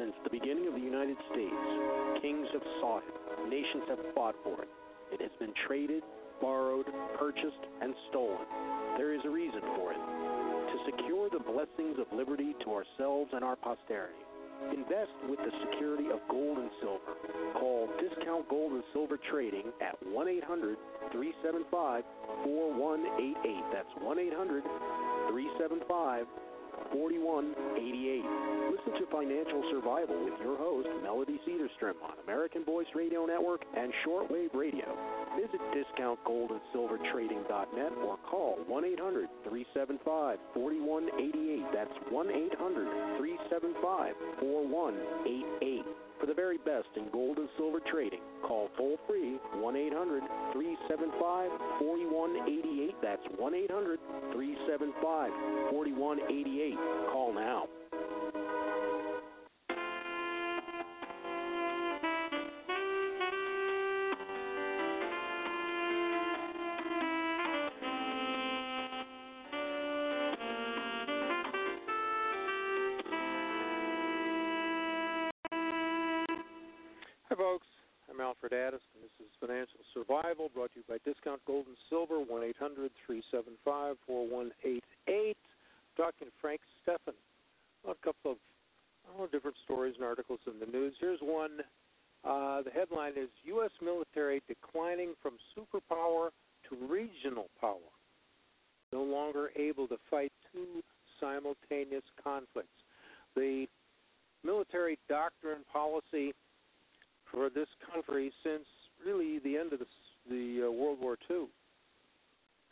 Since 0.00 0.14
the 0.22 0.30
beginning 0.30 0.68
of 0.68 0.74
the 0.74 0.80
United 0.80 1.16
States, 1.32 1.54
kings 2.22 2.46
have 2.52 2.62
sought 2.80 3.02
it, 3.08 3.14
nations 3.48 3.82
have 3.88 3.98
fought 4.14 4.36
for 4.44 4.62
it. 4.62 4.68
It 5.12 5.20
has 5.22 5.30
been 5.40 5.52
traded, 5.66 6.04
borrowed, 6.40 6.86
purchased, 7.18 7.64
and 7.80 7.94
stolen. 8.10 8.46
There 8.96 9.14
is 9.14 9.20
a 9.24 9.30
reason 9.30 9.60
for 9.76 9.92
it. 9.92 9.98
To 9.98 10.76
secure 10.84 11.28
the 11.30 11.40
blessings 11.40 11.98
of 11.98 12.06
liberty 12.16 12.54
to 12.64 12.72
ourselves 12.72 13.30
and 13.32 13.44
our 13.44 13.56
posterity. 13.56 14.22
Invest 14.74 15.14
with 15.30 15.38
the 15.38 15.52
security 15.70 16.10
of 16.10 16.18
gold 16.28 16.58
and 16.58 16.70
silver. 16.82 17.14
Call 17.54 17.88
Discount 18.02 18.48
Gold 18.48 18.72
and 18.72 18.82
Silver 18.92 19.18
Trading 19.30 19.72
at 19.80 19.94
1 20.12 20.28
800 20.28 20.76
375 21.12 22.04
4188. 22.44 23.64
That's 23.72 23.88
1 24.02 24.18
800 24.18 24.62
375 25.30 26.26
4188. 26.92 28.24
Listen 28.74 28.92
to 29.00 29.06
Financial 29.10 29.62
Survival 29.70 30.18
with 30.24 30.34
your 30.42 30.56
host, 30.56 30.88
Melody 31.02 31.40
Cedarstrom, 31.46 31.96
on 32.02 32.18
American 32.24 32.64
Voice 32.64 32.86
Radio 32.94 33.26
Network 33.26 33.62
and 33.76 33.92
Shortwave 34.04 34.54
Radio. 34.54 34.86
Visit 35.36 35.60
discountgoldandsilvertrading.net 35.74 37.92
or 38.04 38.16
call 38.28 38.58
1 38.66 38.84
800 38.84 39.28
375 39.48 40.38
4188. 40.54 41.64
That's 41.72 41.92
1 42.10 42.30
800 42.30 43.18
375 43.18 44.14
4188. 44.40 45.84
For 46.20 46.26
the 46.26 46.34
very 46.34 46.58
best 46.58 46.88
in 46.96 47.08
gold 47.12 47.38
and 47.38 47.48
silver 47.56 47.78
trading, 47.90 48.20
call 48.42 48.68
toll 48.76 48.98
free 49.06 49.38
1 49.54 49.76
800 49.76 50.22
375 50.52 51.50
4188. 51.78 52.94
That's 53.02 53.22
1 53.36 53.54
800 53.54 54.00
375 54.32 55.30
4188. 55.70 56.74
Call 57.12 57.32
now. 57.32 57.68
Alfred 78.48 78.74
Adask. 78.74 78.80
This 79.02 79.26
is 79.26 79.32
Financial 79.40 79.80
Survival 79.92 80.50
brought 80.54 80.72
to 80.72 80.80
you 80.80 80.84
by 80.88 80.96
Discount 81.04 81.40
Gold 81.46 81.66
and 81.66 81.76
Silver, 81.90 82.18
1 82.18 82.42
800 82.56 82.90
375 83.06 83.96
4188. 84.06 85.36
Talking 85.96 86.28
to 86.28 86.32
Frank 86.40 86.60
Steffen 86.80 87.16
a 87.88 87.94
couple 88.04 88.32
of 88.32 88.36
oh, 89.18 89.26
different 89.26 89.56
stories 89.64 89.94
and 89.96 90.04
articles 90.04 90.40
in 90.46 90.58
the 90.60 90.66
news. 90.66 90.94
Here's 91.00 91.20
one. 91.20 91.60
Uh, 92.24 92.62
the 92.62 92.70
headline 92.70 93.12
is 93.16 93.28
U.S. 93.44 93.70
military 93.82 94.42
declining 94.48 95.14
from 95.22 95.34
superpower 95.56 96.30
to 96.68 96.76
regional 96.88 97.48
power, 97.60 97.90
no 98.92 99.02
longer 99.02 99.50
able 99.56 99.86
to 99.88 99.96
fight 100.10 100.32
two 100.52 100.82
simultaneous 101.20 102.04
conflicts. 102.22 102.68
The 103.36 103.66
military 104.44 104.98
doctrine 105.08 105.64
policy 105.72 106.32
for 107.30 107.50
this 107.50 107.68
country 107.92 108.32
since 108.42 108.64
really 109.04 109.38
the 109.40 109.56
end 109.56 109.72
of 109.72 109.78
the, 109.78 109.86
the 110.28 110.66
uh, 110.66 110.70
World 110.70 110.98
War 111.00 111.16
II 111.30 111.46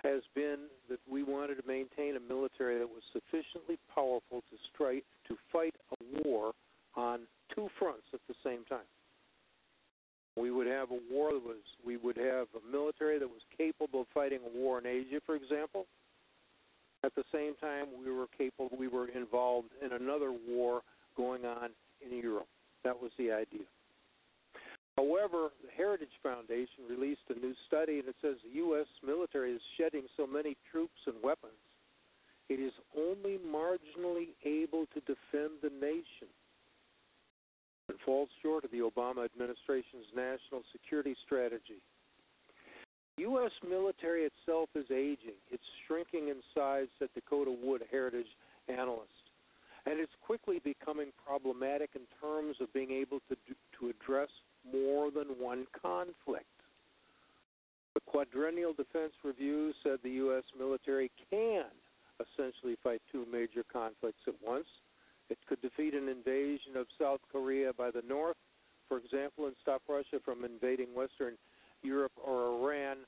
has 0.03 0.23
been 0.35 0.69
that 0.89 1.01
we 1.11 1.23
wanted 1.23 1.57
to 1.57 1.67
maintain 1.67 2.17
a 2.17 2.21
military 2.21 2.79
that 2.79 2.89
was 2.89 3.03
sufficiently 3.13 3.79
powerful 3.93 4.43
to 4.51 4.57
strike 4.73 5.05
to 5.29 5.37
fight 5.53 5.75
a 5.93 6.23
war 6.23 6.53
on 6.95 7.21
two 7.55 7.69
fronts 7.79 8.07
at 8.13 8.21
the 8.29 8.35
same 8.45 8.65
time. 8.69 8.87
We 10.37 10.51
would 10.51 10.67
have 10.67 10.91
a 10.91 11.01
war 11.11 11.33
that 11.33 11.43
was 11.43 11.65
we 11.85 11.97
would 11.97 12.17
have 12.17 12.47
a 12.55 12.71
military 12.71 13.19
that 13.19 13.29
was 13.29 13.41
capable 13.57 14.03
of 14.03 14.07
fighting 14.13 14.41
a 14.45 14.59
war 14.59 14.79
in 14.79 14.87
Asia, 14.87 15.21
for 15.25 15.35
example. 15.35 15.87
At 17.05 17.15
the 17.15 17.25
same 17.33 17.55
time, 17.61 17.87
we 18.05 18.13
were 18.13 18.27
capable 18.37 18.77
we 18.77 18.89
were 18.89 19.09
involved 19.09 19.71
in 19.85 19.93
another 19.93 20.33
war 20.47 20.83
going 21.17 21.45
on 21.47 21.71
in 22.05 22.17
Europe. 22.19 22.49
That 22.85 23.01
was 23.01 23.11
the 23.19 23.33
idea. 23.33 23.65
However, 24.97 25.51
the 25.63 25.71
Heritage 25.77 26.17
Foundation 26.23 26.89
released 26.89 27.29
a 27.29 27.39
new 27.39 27.55
study 27.67 27.99
and 27.99 28.09
it 28.09 28.17
says 28.23 28.37
the 28.43 28.57
U.S. 28.65 28.87
military 29.05 29.53
is 29.53 29.61
shedding 29.77 30.05
so 30.17 30.27
many 30.27 30.57
troops 30.73 31.01
and 31.07 31.17
weapons, 31.23 31.61
it 32.49 32.61
is 32.61 32.73
only 32.97 33.39
marginally 33.39 34.33
able 34.45 34.87
to 34.95 35.01
defend 35.01 35.61
the 35.63 35.71
nation. 35.81 36.33
It 37.89 37.97
falls 38.05 38.29
short 38.43 38.65
of 38.65 38.71
the 38.71 38.81
Obama 38.81 39.25
administration's 39.25 40.07
national 40.15 40.63
security 40.73 41.15
strategy. 41.25 41.83
U.S. 43.19 43.53
military 43.69 44.29
itself 44.29 44.69
is 44.75 44.87
aging. 44.91 45.39
It's 45.51 45.65
shrinking 45.87 46.29
in 46.29 46.37
size, 46.55 46.89
said 46.99 47.09
Dakota 47.15 47.55
Wood, 47.63 47.83
Heritage 47.91 48.27
analyst. 48.69 49.11
And 49.87 50.01
it's 50.01 50.13
quickly 50.25 50.61
becoming 50.63 51.13
problematic 51.25 51.91
in 51.95 52.03
terms 52.21 52.57
of 52.61 52.73
being 52.73 52.91
able 52.91 53.21
to, 53.29 53.37
do, 53.47 53.55
to 53.79 53.89
address 53.89 54.29
more 54.73 55.11
than 55.11 55.29
one 55.39 55.67
conflict. 55.81 56.47
The 57.95 58.01
Quadrennial 58.07 58.75
Defense 58.75 59.13
Review 59.25 59.73
said 59.83 59.99
the 60.03 60.11
U.S. 60.11 60.45
military 60.59 61.11
can 61.31 61.65
essentially 62.21 62.77
fight 62.83 63.01
two 63.11 63.27
major 63.31 63.65
conflicts 63.73 64.21
at 64.27 64.35
once. 64.45 64.67
It 65.29 65.39
could 65.49 65.61
defeat 65.61 65.95
an 65.95 66.09
invasion 66.09 66.77
of 66.77 66.87
South 67.01 67.21
Korea 67.33 67.73
by 67.73 67.91
the 67.91 68.03
North, 68.07 68.37
for 68.89 68.99
example, 68.99 69.47
and 69.47 69.57
stop 69.63 69.83
Russia 69.89 70.21
from 70.25 70.45
invading 70.45 70.89
Western 70.95 71.35
Europe 71.83 72.13
or 72.23 72.61
Iran 72.61 72.99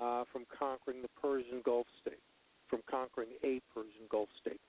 uh, 0.00 0.24
from 0.32 0.44
conquering 0.58 1.02
the 1.02 1.10
Persian 1.20 1.62
Gulf 1.64 1.86
state, 2.00 2.20
from 2.68 2.80
conquering 2.90 3.30
a 3.44 3.60
Persian 3.72 4.06
Gulf 4.10 4.28
state. 4.40 4.60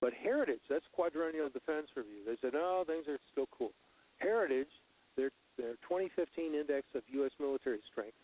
But 0.00 0.12
Heritage, 0.12 0.60
that's 0.68 0.84
Quadrennial 0.92 1.48
Defense 1.48 1.88
Review. 1.96 2.20
They 2.26 2.36
said, 2.42 2.52
oh, 2.54 2.84
things 2.86 3.08
are 3.08 3.18
still 3.32 3.48
cool. 3.56 3.72
Heritage 4.18 4.68
their, 5.16 5.30
their 5.56 5.74
2015 5.88 6.54
Index 6.54 6.86
of 6.94 7.02
U.S. 7.12 7.32
Military 7.40 7.80
Strength 7.90 8.16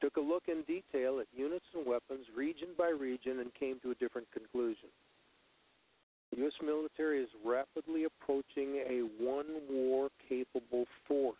took 0.00 0.16
a 0.16 0.20
look 0.20 0.44
in 0.48 0.62
detail 0.62 1.20
at 1.20 1.26
units 1.36 1.64
and 1.74 1.86
weapons, 1.86 2.26
region 2.34 2.68
by 2.76 2.88
region, 2.88 3.40
and 3.40 3.52
came 3.54 3.78
to 3.82 3.90
a 3.90 3.94
different 3.96 4.26
conclusion. 4.32 4.88
The 6.30 6.38
U.S. 6.38 6.52
military 6.64 7.22
is 7.22 7.28
rapidly 7.44 8.04
approaching 8.04 8.76
a 8.88 9.02
one 9.22 9.46
war 9.68 10.08
capable 10.28 10.86
force. 11.06 11.36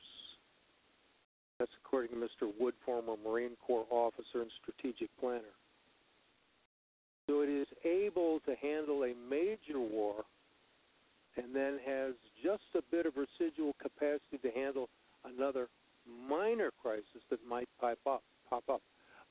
That's 1.58 1.70
according 1.84 2.10
to 2.10 2.16
Mr. 2.16 2.50
Wood, 2.58 2.74
former 2.84 3.14
Marine 3.24 3.56
Corps 3.66 3.86
officer 3.90 4.42
and 4.42 4.50
strategic 4.62 5.08
planner. 5.20 5.54
So 7.28 7.42
it 7.42 7.48
is 7.48 7.68
able 7.84 8.40
to 8.40 8.54
handle 8.56 9.04
a 9.04 9.14
major 9.28 9.78
war 9.78 10.24
and 11.36 11.54
then 11.54 11.78
has 11.86 12.14
just 12.42 12.64
a 12.74 12.82
bit 12.90 13.06
of 13.06 13.14
residual 13.16 13.74
capacity 13.80 14.38
to 14.42 14.50
handle 14.50 14.88
another 15.24 15.68
minor 16.28 16.70
crisis 16.82 17.22
that 17.30 17.38
might 17.48 17.68
pop 17.80 17.98
up. 18.06 18.22
Pop 18.48 18.64
up. 18.68 18.82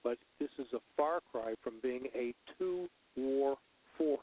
But 0.03 0.17
this 0.39 0.49
is 0.57 0.67
a 0.73 0.79
far 0.95 1.19
cry 1.31 1.55
from 1.61 1.73
being 1.81 2.07
a 2.15 2.33
two-war 2.57 3.57
force. 3.97 4.19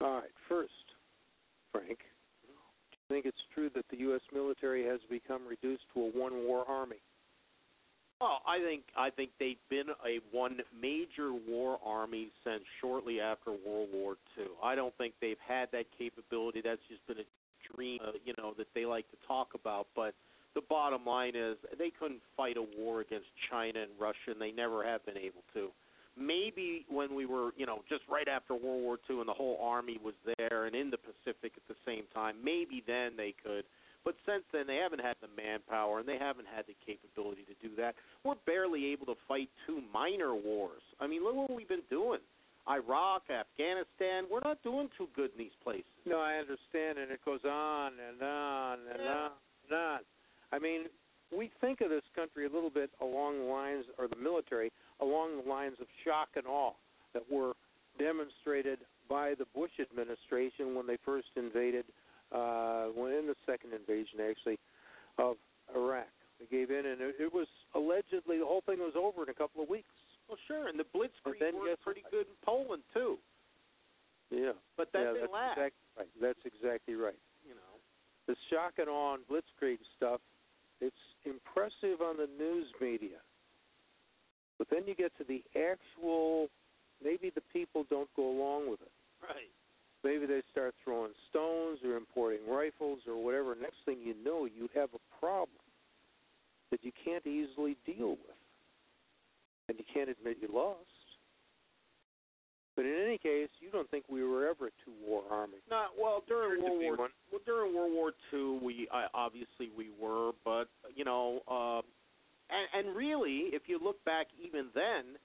All 0.00 0.14
right, 0.14 0.30
first, 0.48 0.70
Frank, 1.72 1.98
do 1.98 2.52
you 2.52 3.04
think 3.08 3.26
it's 3.26 3.36
true 3.52 3.68
that 3.74 3.84
the 3.90 3.98
U.S. 3.98 4.20
military 4.32 4.84
has 4.84 5.00
become 5.10 5.42
reduced 5.48 5.82
to 5.94 6.02
a 6.02 6.10
one-war 6.16 6.64
army? 6.68 6.98
Well, 8.20 8.42
I 8.46 8.58
think 8.58 8.82
I 8.96 9.10
think 9.10 9.30
they've 9.38 9.62
been 9.70 9.90
a 10.04 10.18
one 10.32 10.58
major 10.80 11.32
war 11.32 11.78
army 11.84 12.30
since 12.42 12.62
shortly 12.80 13.20
after 13.20 13.52
World 13.52 13.90
War 13.92 14.16
II. 14.36 14.46
I 14.62 14.74
don't 14.74 14.96
think 14.98 15.14
they've 15.20 15.38
had 15.46 15.68
that 15.72 15.86
capability. 15.96 16.60
That's 16.64 16.80
just 16.88 17.06
been 17.06 17.18
a 17.18 17.74
dream, 17.74 18.00
uh, 18.04 18.12
you 18.24 18.34
know, 18.36 18.54
that 18.58 18.66
they 18.74 18.86
like 18.86 19.08
to 19.10 19.16
talk 19.28 19.50
about. 19.54 19.86
But 19.94 20.14
the 20.54 20.62
bottom 20.68 21.04
line 21.04 21.36
is 21.36 21.56
they 21.78 21.90
couldn't 21.90 22.20
fight 22.36 22.56
a 22.56 22.66
war 22.76 23.00
against 23.00 23.28
China 23.50 23.80
and 23.82 23.90
Russia, 24.00 24.32
and 24.32 24.40
they 24.40 24.50
never 24.50 24.84
have 24.84 25.06
been 25.06 25.18
able 25.18 25.44
to. 25.54 25.68
Maybe 26.18 26.84
when 26.88 27.14
we 27.14 27.26
were, 27.26 27.50
you 27.56 27.66
know, 27.66 27.84
just 27.88 28.02
right 28.10 28.26
after 28.26 28.54
World 28.54 28.82
War 28.82 28.98
II 29.08 29.20
and 29.20 29.28
the 29.28 29.32
whole 29.34 29.60
army 29.62 30.00
was 30.02 30.14
there 30.36 30.66
and 30.66 30.74
in 30.74 30.90
the 30.90 30.98
Pacific 30.98 31.52
at 31.56 31.62
the 31.68 31.76
same 31.86 32.02
time, 32.12 32.34
maybe 32.42 32.82
then 32.84 33.12
they 33.16 33.32
could 33.40 33.62
but 34.08 34.16
since 34.24 34.40
then, 34.56 34.64
they 34.66 34.80
haven't 34.80 35.04
had 35.04 35.20
the 35.20 35.28
manpower 35.36 36.00
and 36.00 36.08
they 36.08 36.16
haven't 36.16 36.48
had 36.48 36.64
the 36.64 36.72
capability 36.80 37.44
to 37.44 37.52
do 37.60 37.76
that. 37.76 37.92
We're 38.24 38.40
barely 38.48 38.86
able 38.86 39.04
to 39.04 39.16
fight 39.28 39.50
two 39.66 39.82
minor 39.92 40.34
wars. 40.34 40.80
I 40.98 41.06
mean, 41.06 41.22
look 41.22 41.36
what 41.36 41.52
we've 41.52 41.68
been 41.68 41.84
doing. 41.90 42.20
Iraq, 42.64 43.28
Afghanistan, 43.28 44.24
we're 44.32 44.40
not 44.40 44.62
doing 44.64 44.88
too 44.96 45.08
good 45.12 45.28
in 45.36 45.44
these 45.44 45.56
places. 45.62 45.92
No, 46.06 46.20
I 46.24 46.40
understand, 46.40 46.96
and 46.96 47.12
it 47.12 47.20
goes 47.22 47.44
on 47.44 47.92
and 48.00 48.22
on 48.22 48.78
and 48.88 48.96
Yeah. 48.96 49.12
on 49.12 49.32
and 49.68 49.72
on. 49.76 50.00
I 50.52 50.58
mean, 50.58 50.88
we 51.30 51.52
think 51.60 51.82
of 51.82 51.90
this 51.90 52.04
country 52.16 52.46
a 52.46 52.48
little 52.48 52.70
bit 52.70 52.88
along 53.02 53.40
the 53.40 53.44
lines, 53.44 53.84
or 53.98 54.08
the 54.08 54.16
military, 54.16 54.72
along 55.00 55.36
the 55.36 55.48
lines 55.48 55.76
of 55.80 55.86
shock 56.02 56.30
and 56.36 56.46
awe 56.46 56.72
that 57.12 57.30
were 57.30 57.52
demonstrated 57.98 58.78
by 59.06 59.34
the 59.34 59.44
Bush 59.52 59.72
administration 59.80 60.74
when 60.74 60.86
they 60.86 60.96
first 61.04 61.28
invaded, 61.36 61.84
uh, 62.32 62.86
when 62.94 63.12
in 63.12 63.26
the 63.26 63.36
second 63.46 63.72
invasion 63.72 64.20
actually, 64.20 64.58
of 65.18 65.36
Iraq. 65.74 66.08
They 66.38 66.46
gave 66.46 66.70
in, 66.70 66.86
and 66.86 67.00
it, 67.00 67.16
it 67.18 67.32
was 67.34 67.48
allegedly 67.74 68.38
the 68.38 68.46
whole 68.46 68.62
thing 68.64 68.78
was 68.78 68.94
over 68.94 69.24
in 69.24 69.28
a 69.28 69.34
couple 69.34 69.62
of 69.62 69.68
weeks. 69.68 69.90
Well, 70.28 70.38
sure, 70.46 70.68
and 70.68 70.78
the 70.78 70.84
Blitzkrieg 70.94 71.40
then 71.40 71.56
worked 71.56 71.82
pretty 71.82 72.02
what? 72.02 72.12
good 72.12 72.26
in 72.28 72.38
Poland 72.44 72.82
too. 72.94 73.18
Yeah, 74.30 74.52
But 74.76 74.92
that 74.92 75.00
yeah, 75.00 75.12
didn't 75.16 75.20
that's 75.20 75.32
last. 75.32 75.58
exactly 75.58 75.84
right. 75.96 76.12
That's 76.20 76.44
exactly 76.44 76.94
right. 76.94 77.18
You 77.48 77.54
know. 77.56 77.72
the 78.28 78.36
shock 78.52 78.74
and 78.76 78.88
awe 78.88 79.14
and 79.16 79.24
blitzkrieg 79.24 79.78
stuff, 79.96 80.20
it's 80.82 81.00
impressive 81.24 82.04
on 82.04 82.18
the 82.18 82.28
news 82.38 82.66
media. 82.78 83.24
But 84.58 84.68
then 84.70 84.82
you 84.86 84.94
get 84.94 85.16
to 85.16 85.24
the 85.24 85.42
actual, 85.56 86.48
maybe 87.02 87.30
the 87.34 87.40
people 87.52 87.86
don't 87.88 88.10
go 88.16 88.28
along 88.28 88.68
with 88.70 88.82
it. 88.82 88.92
Right. 89.22 89.48
Maybe 90.04 90.26
they 90.26 90.42
start 90.52 90.74
throwing 90.84 91.12
stones 91.30 91.78
or 91.84 91.96
importing 91.96 92.40
rifles 92.48 93.00
or 93.08 93.22
whatever. 93.22 93.56
Next 93.60 93.78
thing 93.84 93.98
you 94.04 94.14
know, 94.24 94.44
you 94.44 94.68
have 94.74 94.90
a 94.94 95.18
problem 95.20 95.58
that 96.70 96.84
you 96.84 96.92
can't 97.04 97.26
easily 97.26 97.76
deal 97.84 98.10
with. 98.10 98.38
And 99.68 99.78
you 99.78 99.84
can't 99.92 100.08
admit 100.08 100.38
you 100.40 100.48
lost. 100.52 100.86
But 102.78 102.86
in 102.86 102.94
any 103.04 103.18
case, 103.18 103.48
you 103.58 103.70
don't 103.72 103.90
think 103.90 104.04
we 104.08 104.22
were 104.22 104.46
ever 104.46 104.68
a 104.68 104.70
two 104.84 104.92
war 105.04 105.22
army. 105.28 105.58
Not 105.68 105.90
well 106.00 106.22
during 106.28 106.62
World 106.62 106.80
War 106.80 106.96
one. 106.96 107.10
well, 107.32 107.40
during 107.44 107.74
World 107.74 107.92
War 107.92 108.12
II. 108.32 108.60
We 108.62 108.86
uh, 108.94 109.08
obviously 109.12 109.68
we 109.76 109.88
were, 110.00 110.30
but 110.44 110.68
you 110.94 111.04
know, 111.04 111.40
uh, 111.50 111.82
and, 112.54 112.86
and 112.86 112.96
really, 112.96 113.50
if 113.52 113.62
you 113.66 113.80
look 113.82 114.02
back 114.04 114.28
even 114.40 114.66
then, 114.76 115.18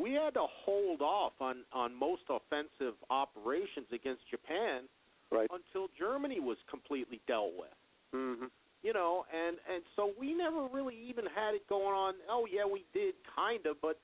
we 0.00 0.12
had 0.12 0.34
to 0.34 0.46
hold 0.64 1.02
off 1.02 1.32
on 1.40 1.58
on 1.72 1.94
most 1.94 2.22
offensive 2.30 2.94
operations 3.10 3.86
against 3.92 4.22
Japan 4.30 4.84
Right. 5.32 5.48
until 5.52 5.86
Germany 5.96 6.40
was 6.40 6.56
completely 6.68 7.20
dealt 7.28 7.52
with. 7.56 7.70
Mm-hmm. 8.14 8.46
You 8.82 8.92
know, 8.92 9.24
and 9.32 9.58
and 9.72 9.82
so 9.94 10.10
we 10.18 10.34
never 10.34 10.66
really 10.72 10.96
even 11.08 11.24
had 11.26 11.54
it 11.54 11.68
going 11.68 11.94
on. 11.94 12.14
Oh 12.28 12.46
yeah, 12.50 12.64
we 12.64 12.84
did 12.92 13.14
kind 13.36 13.64
of, 13.66 13.76
but 13.80 14.00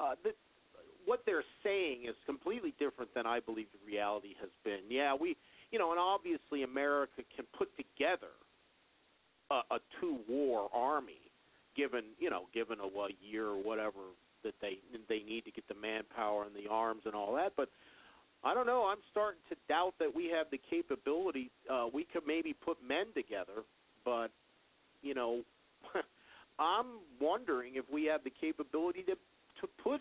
uh, 0.00 0.14
the, 0.24 0.30
what 1.04 1.22
they're 1.26 1.44
saying 1.62 2.06
is 2.08 2.16
completely 2.26 2.74
different 2.78 3.14
than 3.14 3.26
I 3.26 3.38
believe 3.38 3.66
the 3.72 3.86
reality 3.86 4.34
has 4.40 4.50
been. 4.64 4.80
Yeah, 4.88 5.14
we, 5.14 5.36
you 5.70 5.78
know, 5.78 5.90
and 5.92 6.00
obviously 6.00 6.64
America 6.64 7.22
can 7.36 7.44
put 7.56 7.68
together 7.76 8.34
a, 9.50 9.60
a 9.74 9.78
two-war 10.00 10.70
army, 10.74 11.20
given 11.76 12.04
you 12.18 12.30
know, 12.30 12.48
given 12.52 12.78
a, 12.80 12.86
a 12.86 13.08
year 13.22 13.46
or 13.46 13.62
whatever 13.62 14.00
that 14.44 14.54
they 14.60 14.78
they 15.08 15.20
need 15.20 15.44
to 15.44 15.50
get 15.50 15.66
the 15.68 15.74
manpower 15.74 16.44
and 16.44 16.54
the 16.54 16.70
arms 16.70 17.02
and 17.04 17.14
all 17.14 17.34
that. 17.34 17.52
But 17.56 17.68
I 18.44 18.54
don't 18.54 18.66
know. 18.66 18.86
I'm 18.86 19.02
starting 19.10 19.40
to 19.48 19.56
doubt 19.68 19.94
that 19.98 20.14
we 20.14 20.26
have 20.26 20.46
the 20.50 20.60
capability. 20.70 21.50
Uh, 21.70 21.86
we 21.92 22.04
could 22.04 22.22
maybe 22.26 22.52
put 22.52 22.76
men 22.86 23.06
together, 23.14 23.64
but 24.04 24.28
you 25.02 25.14
know, 25.14 25.40
I'm 26.58 27.00
wondering 27.20 27.74
if 27.76 27.84
we 27.92 28.04
have 28.04 28.22
the 28.22 28.30
capability 28.30 29.02
to 29.02 29.14
to 29.60 29.68
put 29.82 30.00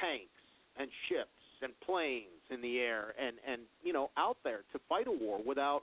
tanks 0.00 0.30
and 0.78 0.88
ships 1.08 1.30
and 1.62 1.72
planes 1.84 2.44
in 2.50 2.60
the 2.60 2.78
air 2.78 3.14
and 3.20 3.36
and 3.46 3.62
you 3.82 3.92
know 3.92 4.10
out 4.16 4.36
there 4.44 4.60
to 4.72 4.78
fight 4.88 5.06
a 5.08 5.12
war 5.12 5.40
without 5.44 5.82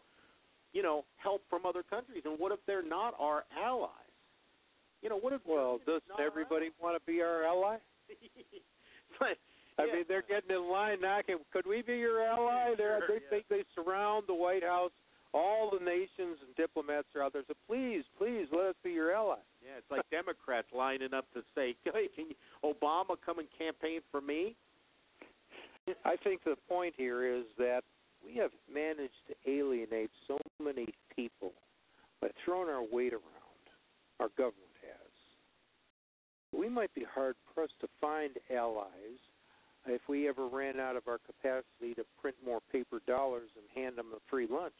you 0.71 0.83
know 0.83 1.03
help 1.17 1.41
from 1.49 1.65
other 1.65 1.83
countries. 1.83 2.23
And 2.25 2.39
what 2.39 2.51
if 2.51 2.59
they're 2.65 2.87
not 2.87 3.13
our 3.19 3.43
allies? 3.61 3.89
You 5.03 5.09
know, 5.09 5.19
what 5.19 5.33
if 5.33 5.41
Well, 5.45 5.79
doesn't 5.85 6.19
everybody 6.19 6.69
want 6.81 6.95
to 6.95 7.03
be 7.05 7.21
our 7.21 7.43
ally? 7.43 7.77
but, 9.19 9.35
I 9.77 9.85
yeah. 9.85 9.93
mean, 9.93 10.05
they're 10.07 10.23
getting 10.23 10.49
in 10.55 10.71
line 10.71 11.01
knocking. 11.01 11.37
Could 11.51 11.67
we 11.67 11.81
be 11.81 11.97
your 11.97 12.23
ally? 12.23 12.73
They're, 12.77 12.99
Sure, 12.99 13.07
they 13.09 13.23
yeah. 13.23 13.29
think 13.29 13.45
they 13.49 13.63
surround 13.75 14.23
the 14.27 14.33
White 14.33 14.63
House. 14.63 14.91
All 15.33 15.71
the 15.77 15.83
nations 15.83 16.37
and 16.45 16.55
diplomats 16.55 17.07
are 17.15 17.23
out 17.23 17.33
there. 17.33 17.41
So 17.47 17.53
please, 17.67 18.03
please, 18.17 18.47
let 18.51 18.67
us 18.67 18.75
be 18.83 18.91
your 18.91 19.11
ally. 19.11 19.41
Yeah, 19.61 19.77
it's 19.79 19.91
like 19.91 20.07
Democrats 20.11 20.67
lining 20.73 21.13
up 21.13 21.25
to 21.33 21.41
say, 21.55 21.75
"Hey, 21.83 22.07
can 22.15 22.27
you, 22.29 22.35
Obama 22.63 23.17
come 23.25 23.39
and 23.39 23.47
campaign 23.57 24.01
for 24.11 24.21
me?" 24.21 24.55
I 26.05 26.15
think 26.23 26.43
the 26.45 26.55
point 26.69 26.93
here 26.95 27.25
is 27.25 27.45
that 27.57 27.81
we 28.23 28.35
have 28.35 28.51
managed 28.71 29.19
to 29.27 29.51
alienate 29.51 30.11
so 30.27 30.37
many 30.63 30.87
people 31.15 31.51
by 32.21 32.27
throwing 32.45 32.69
our 32.69 32.83
weight 32.83 33.13
around. 33.13 33.23
Our 34.19 34.29
government. 34.37 34.72
We 36.53 36.69
might 36.69 36.93
be 36.93 37.05
hard 37.13 37.35
pressed 37.53 37.79
to 37.81 37.87
find 37.99 38.31
allies 38.55 39.19
if 39.87 40.01
we 40.07 40.29
ever 40.29 40.47
ran 40.47 40.79
out 40.79 40.95
of 40.95 41.07
our 41.07 41.17
capacity 41.17 41.93
to 41.95 42.05
print 42.21 42.35
more 42.45 42.59
paper 42.71 42.99
dollars 43.05 43.49
and 43.57 43.65
hand 43.83 43.97
them 43.97 44.07
a 44.15 44.19
free 44.29 44.47
lunch. 44.49 44.73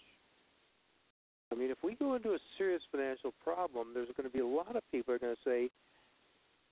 I 1.51 1.55
mean, 1.55 1.69
if 1.71 1.77
we 1.83 1.95
go 1.95 2.15
into 2.15 2.33
a 2.33 2.39
serious 2.57 2.81
financial 2.91 3.33
problem, 3.43 3.89
there's 3.93 4.09
going 4.17 4.29
to 4.29 4.33
be 4.33 4.41
a 4.41 4.47
lot 4.47 4.75
of 4.75 4.81
people 4.91 5.13
are 5.13 5.19
going 5.19 5.35
to 5.35 5.41
say, 5.43 5.69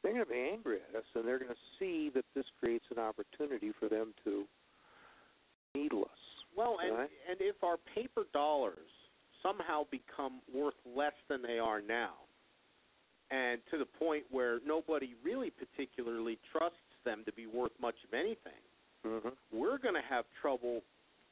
they're 0.02 0.14
going 0.14 0.26
to 0.26 0.32
be 0.32 0.50
angry 0.52 0.80
at 0.90 0.96
us, 0.96 1.06
and 1.14 1.28
they're 1.28 1.38
going 1.38 1.52
to 1.52 1.64
see 1.78 2.10
that 2.16 2.26
this 2.34 2.46
creates 2.60 2.86
an 2.90 2.98
opportunity 2.98 3.72
for 3.80 3.88
them 3.90 4.14
to 4.24 4.46
needle 5.76 6.04
us. 6.04 6.20
Well, 6.56 6.78
and 6.84 6.98
Right. 6.98 7.10
and 7.30 7.38
if 7.40 7.64
our 7.64 7.78
paper 7.94 8.24
dollars 8.34 8.90
somehow 9.44 9.86
become 9.92 10.42
worth 10.54 10.76
less 10.86 11.14
than 11.28 11.42
they 11.42 11.60
are 11.60 11.82
now, 11.82 12.14
and 13.32 13.62
to 13.72 13.78
the 13.78 13.86
point 13.86 14.24
where 14.30 14.60
nobody 14.66 15.16
really 15.24 15.52
particularly 15.52 16.38
trusts 16.52 16.78
them 17.06 17.24
to 17.26 17.32
be 17.34 17.48
worth 17.48 17.72
much 17.82 17.96
of 18.08 18.14
anything, 18.14 18.62
Mm-hmm. 19.06 19.30
we're 19.52 19.80
going 19.80 19.96
to 19.96 20.08
have 20.08 20.26
trouble 20.42 20.82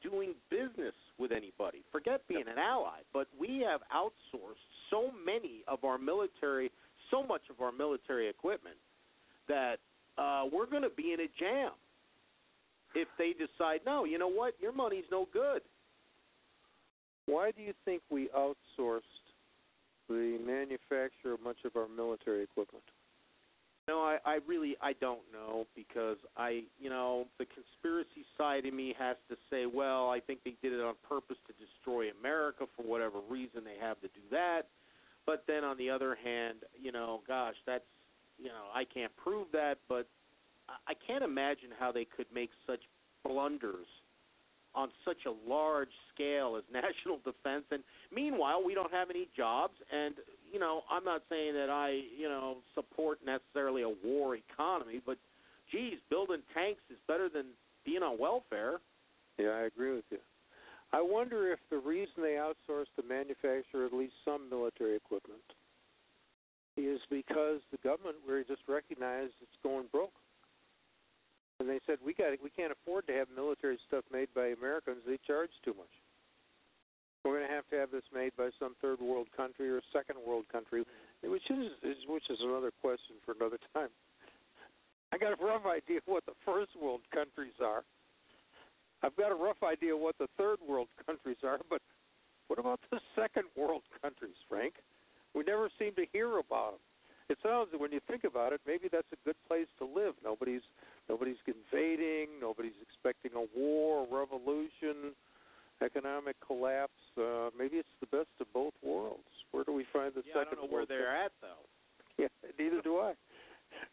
doing 0.02 0.34
business 0.50 0.94
with 1.18 1.30
anybody. 1.30 1.84
Forget 1.92 2.20
being 2.26 2.48
an 2.48 2.58
ally, 2.58 2.98
but 3.12 3.28
we 3.38 3.64
have 3.64 3.80
outsourced 3.94 4.66
so 4.90 5.10
many 5.24 5.62
of 5.68 5.84
our 5.84 5.96
military, 5.96 6.72
so 7.12 7.22
much 7.22 7.42
of 7.48 7.60
our 7.60 7.70
military 7.70 8.28
equipment 8.28 8.74
that 9.46 9.76
uh, 10.18 10.44
we're 10.52 10.66
going 10.66 10.82
to 10.82 10.90
be 10.90 11.12
in 11.12 11.20
a 11.20 11.28
jam 11.38 11.70
if 12.96 13.06
they 13.18 13.34
decide, 13.34 13.80
no, 13.86 14.04
you 14.04 14.18
know 14.18 14.28
what, 14.28 14.54
your 14.60 14.72
money's 14.72 15.04
no 15.12 15.28
good. 15.32 15.62
Why 17.26 17.52
do 17.52 17.62
you 17.62 17.72
think 17.84 18.02
we 18.10 18.28
outsourced 18.36 19.00
the 20.14 20.38
manufacture 20.44 21.36
much 21.42 21.58
of 21.64 21.76
our 21.76 21.88
military 21.88 22.42
equipment? 22.42 22.84
No, 23.88 24.00
I, 24.00 24.18
I 24.24 24.38
really 24.46 24.76
I 24.80 24.92
don't 25.00 25.22
know 25.32 25.66
because 25.74 26.18
I 26.36 26.62
you 26.78 26.90
know 26.90 27.26
the 27.38 27.46
conspiracy 27.46 28.24
side 28.38 28.66
of 28.66 28.74
me 28.74 28.94
has 28.98 29.16
to 29.28 29.36
say, 29.50 29.66
well, 29.66 30.10
I 30.10 30.20
think 30.20 30.40
they 30.44 30.54
did 30.62 30.72
it 30.72 30.80
on 30.80 30.94
purpose 31.08 31.38
to 31.48 31.52
destroy 31.54 32.10
America 32.20 32.66
for 32.76 32.82
whatever 32.82 33.18
reason 33.28 33.62
they 33.64 33.84
have 33.84 34.00
to 34.02 34.08
do 34.08 34.20
that. 34.30 34.62
But 35.26 35.44
then 35.46 35.64
on 35.64 35.76
the 35.76 35.90
other 35.90 36.16
hand, 36.22 36.58
you 36.80 36.92
know, 36.92 37.22
gosh, 37.26 37.56
that's 37.66 37.84
you 38.38 38.48
know 38.48 38.70
I 38.74 38.84
can't 38.84 39.14
prove 39.16 39.48
that, 39.52 39.78
but 39.88 40.06
I, 40.68 40.92
I 40.92 40.94
can't 41.06 41.24
imagine 41.24 41.70
how 41.76 41.90
they 41.90 42.04
could 42.04 42.26
make 42.32 42.50
such 42.66 42.80
blunders 43.24 43.86
on 44.74 44.88
such 45.04 45.26
a 45.26 45.50
large 45.50 45.90
scale 46.14 46.56
as 46.56 46.64
national 46.72 47.18
defense 47.24 47.64
and 47.70 47.82
meanwhile 48.14 48.62
we 48.64 48.74
don't 48.74 48.92
have 48.92 49.10
any 49.10 49.28
jobs 49.36 49.74
and 49.92 50.14
you 50.52 50.58
know 50.58 50.82
i'm 50.90 51.04
not 51.04 51.22
saying 51.28 51.54
that 51.54 51.70
i 51.70 52.00
you 52.16 52.28
know 52.28 52.58
support 52.74 53.18
necessarily 53.24 53.82
a 53.82 53.92
war 54.04 54.36
economy 54.36 55.00
but 55.04 55.18
geez 55.70 55.98
building 56.08 56.42
tanks 56.54 56.80
is 56.90 56.98
better 57.06 57.28
than 57.28 57.46
being 57.84 58.02
on 58.02 58.18
welfare 58.18 58.80
Yeah, 59.38 59.50
I 59.50 59.62
agree 59.62 59.94
with 59.94 60.04
you. 60.10 60.18
I 60.92 61.00
wonder 61.00 61.52
if 61.52 61.60
the 61.70 61.78
reason 61.78 62.18
they 62.18 62.36
outsourced 62.36 62.92
the 62.96 63.02
manufacture 63.08 63.86
of 63.86 63.92
at 63.92 63.98
least 63.98 64.14
some 64.24 64.50
military 64.50 64.96
equipment 64.96 65.40
is 66.76 67.00
because 67.08 67.60
the 67.70 67.78
government 67.82 68.16
really 68.26 68.44
just 68.44 68.62
recognized 68.68 69.32
it's 69.40 69.58
going 69.62 69.86
broke. 69.92 70.12
And 71.60 71.68
they 71.68 71.78
said 71.86 71.98
we 72.04 72.14
got 72.14 72.32
we 72.42 72.48
can't 72.50 72.72
afford 72.72 73.06
to 73.06 73.12
have 73.12 73.28
military 73.36 73.78
stuff 73.86 74.04
made 74.10 74.28
by 74.34 74.56
Americans. 74.56 75.04
They 75.06 75.18
charge 75.26 75.52
too 75.62 75.76
much. 75.76 75.92
We're 77.22 77.36
going 77.36 77.48
to 77.48 77.54
have 77.54 77.68
to 77.68 77.76
have 77.76 77.90
this 77.92 78.08
made 78.14 78.32
by 78.36 78.48
some 78.58 78.74
third 78.80 78.98
world 78.98 79.28
country 79.36 79.68
or 79.68 79.82
second 79.92 80.16
world 80.26 80.46
country, 80.50 80.84
which 81.22 81.44
is, 81.50 81.68
which 82.08 82.24
is 82.30 82.38
another 82.40 82.72
question 82.80 83.20
for 83.26 83.36
another 83.36 83.58
time. 83.74 83.92
I 85.12 85.18
got 85.18 85.36
a 85.36 85.44
rough 85.44 85.66
idea 85.66 86.00
what 86.06 86.24
the 86.24 86.38
first 86.46 86.70
world 86.80 87.00
countries 87.12 87.52
are. 87.60 87.84
I've 89.02 89.16
got 89.16 89.32
a 89.32 89.34
rough 89.34 89.60
idea 89.62 89.96
what 89.96 90.16
the 90.18 90.28
third 90.38 90.58
world 90.66 90.88
countries 91.06 91.36
are, 91.44 91.58
but 91.68 91.82
what 92.48 92.58
about 92.58 92.80
the 92.90 93.00
second 93.14 93.44
world 93.54 93.82
countries, 94.00 94.36
Frank? 94.48 94.74
We 95.34 95.44
never 95.44 95.68
seem 95.78 95.94
to 95.96 96.06
hear 96.12 96.38
about 96.38 96.72
them. 96.72 96.80
It 97.30 97.38
sounds 97.46 97.70
when 97.78 97.92
you 97.92 98.00
think 98.10 98.24
about 98.24 98.52
it, 98.52 98.60
maybe 98.66 98.88
that's 98.90 99.06
a 99.12 99.20
good 99.24 99.36
place 99.46 99.70
to 99.78 99.86
live. 99.86 100.14
Nobody's 100.24 100.66
nobody's 101.08 101.38
invading, 101.46 102.26
nobody's 102.40 102.74
expecting 102.82 103.30
a 103.38 103.46
war, 103.56 104.02
a 104.02 104.14
revolution, 104.14 105.14
economic 105.80 106.34
collapse. 106.44 106.98
Uh, 107.16 107.54
maybe 107.56 107.76
it's 107.76 107.94
the 108.00 108.10
best 108.10 108.34
of 108.40 108.52
both 108.52 108.74
worlds. 108.82 109.30
Where 109.52 109.62
do 109.62 109.72
we 109.72 109.86
find 109.92 110.10
the 110.12 110.26
yeah 110.26 110.42
i 110.42 110.44
second 110.44 110.58
don't 110.58 110.70
know 110.70 110.74
where 110.74 110.86
they're 110.86 111.14
at 111.14 111.30
though 111.40 111.62
yeah, 112.18 112.34
neither 112.58 112.82
do 112.82 112.98
I. 112.98 113.14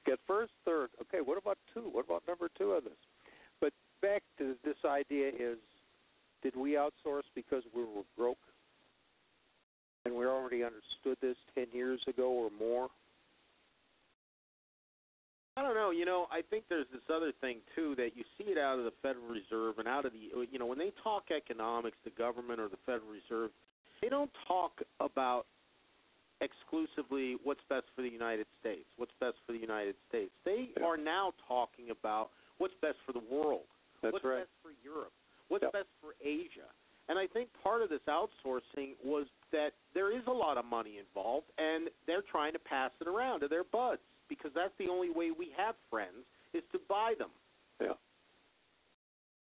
Get 0.08 0.18
first, 0.26 0.52
third. 0.66 0.90
Okay, 1.04 1.22
what 1.24 1.38
about 1.38 1.60
two? 1.74 1.90
What 1.92 2.06
about 2.06 2.24
number 2.28 2.50
two 2.58 2.72
of 2.72 2.84
this? 2.84 2.98
But 3.62 3.72
back 4.02 4.24
to 4.40 4.56
this 4.66 4.78
idea 4.84 5.30
is 5.30 5.60
did 6.42 6.56
we 6.56 6.72
outsource 6.72 7.30
because 7.36 7.62
we 7.76 7.84
were 7.84 8.02
broke? 8.18 8.38
And 10.06 10.16
we 10.16 10.26
already 10.26 10.64
understood 10.64 11.18
this 11.22 11.36
10 11.54 11.68
years 11.74 12.00
ago 12.08 12.30
or 12.30 12.50
more? 12.58 12.88
I 15.58 15.64
don't 15.64 15.74
know. 15.74 15.90
You 15.90 16.06
know, 16.06 16.28
I 16.32 16.42
think 16.48 16.66
there's 16.70 16.86
this 16.94 17.02
other 17.12 17.32
thing 17.42 17.58
too 17.76 17.96
that 17.98 18.12
you 18.16 18.24
see 18.38 18.52
it 18.54 18.60
out 18.60 18.78
of 18.78 18.86
the 18.86 18.94
Federal 19.02 19.26
Reserve 19.26 19.80
and 19.80 19.88
out 19.88 20.06
of 20.06 20.14
the 20.14 20.30
uh, 20.38 20.46
you 20.52 20.60
know 20.60 20.68
when 20.68 20.78
they 20.78 20.92
talk 21.04 21.32
economics, 21.36 21.98
the 22.06 22.12
government 22.12 22.60
or 22.60 22.70
the 22.70 22.78
Federal 22.86 23.10
Reserve, 23.10 23.50
they 24.00 24.08
don't 24.08 24.30
talk 24.48 24.80
about 25.00 25.48
exclusively 26.42 27.38
what's 27.44 27.62
best 27.70 27.86
for 27.96 28.04
the 28.04 28.10
United 28.10 28.46
States, 28.62 28.86
what's 28.98 29.12
best 29.20 29.34
for 29.48 29.54
the 29.54 29.58
United 29.58 29.96
States. 30.08 30.30
They 30.44 30.70
Yeah. 30.78 30.86
are 30.86 30.96
now 30.98 31.34
talking 31.48 31.90
about 31.90 32.30
what's 32.60 32.76
best 32.76 33.00
for 33.02 33.12
the 33.14 33.26
world, 33.26 33.66
That's 34.02 34.14
what's 34.14 34.26
right. 34.26 34.40
best 34.46 34.52
for 34.62 34.70
Europe, 34.84 35.14
what's 35.48 35.64
Yep. 35.64 35.74
best 35.74 35.90
for 36.00 36.14
Asia. 36.22 36.70
And 37.10 37.18
I 37.18 37.26
think 37.26 37.52
part 37.64 37.82
of 37.82 37.90
this 37.90 38.04
outsourcing 38.08 38.96
was 39.04 39.28
that 39.50 39.74
there 39.94 40.12
is 40.12 40.28
a 40.28 40.32
lot 40.32 40.60
of 40.60 40.66
money 40.66 41.00
involved, 41.00 41.50
and 41.58 41.90
they're 42.06 42.22
trying 42.22 42.54
to 42.54 42.60
pass 42.60 42.92
it 43.02 43.08
around 43.08 43.40
to 43.40 43.48
their 43.48 43.64
buds 43.64 44.04
because 44.30 44.52
that's 44.56 44.74
the 44.80 44.88
only 44.90 45.10
way 45.10 45.32
we 45.32 45.52
have 45.58 45.76
friends 45.90 46.26
is 46.54 46.64
to 46.72 46.80
buy 46.90 47.14
them. 47.18 47.30
Yeah. 47.82 47.94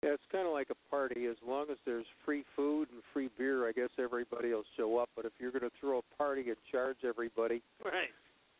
Yeah, 0.02 0.14
it's 0.16 0.22
kind 0.32 0.47
of 0.47 0.52
like 0.55 0.68
a 0.70 0.90
party. 0.90 1.26
As 1.26 1.36
long 1.47 1.66
as 1.70 1.76
there's 1.84 2.06
free 2.24 2.44
food 2.56 2.88
and 2.90 3.02
free 3.12 3.28
beer, 3.36 3.68
I 3.68 3.72
guess 3.72 3.90
everybody 3.98 4.48
will 4.48 4.64
show 4.76 4.97
up. 4.97 5.10
But 5.14 5.26
if 5.26 5.32
you're 5.38 5.51
going 5.52 5.68
to 5.68 5.70
throw 5.78 5.98
a 5.98 6.16
party 6.16 6.42
and 6.48 6.56
charge 6.72 6.97
everybody, 7.06 7.62
Right. 7.84 8.09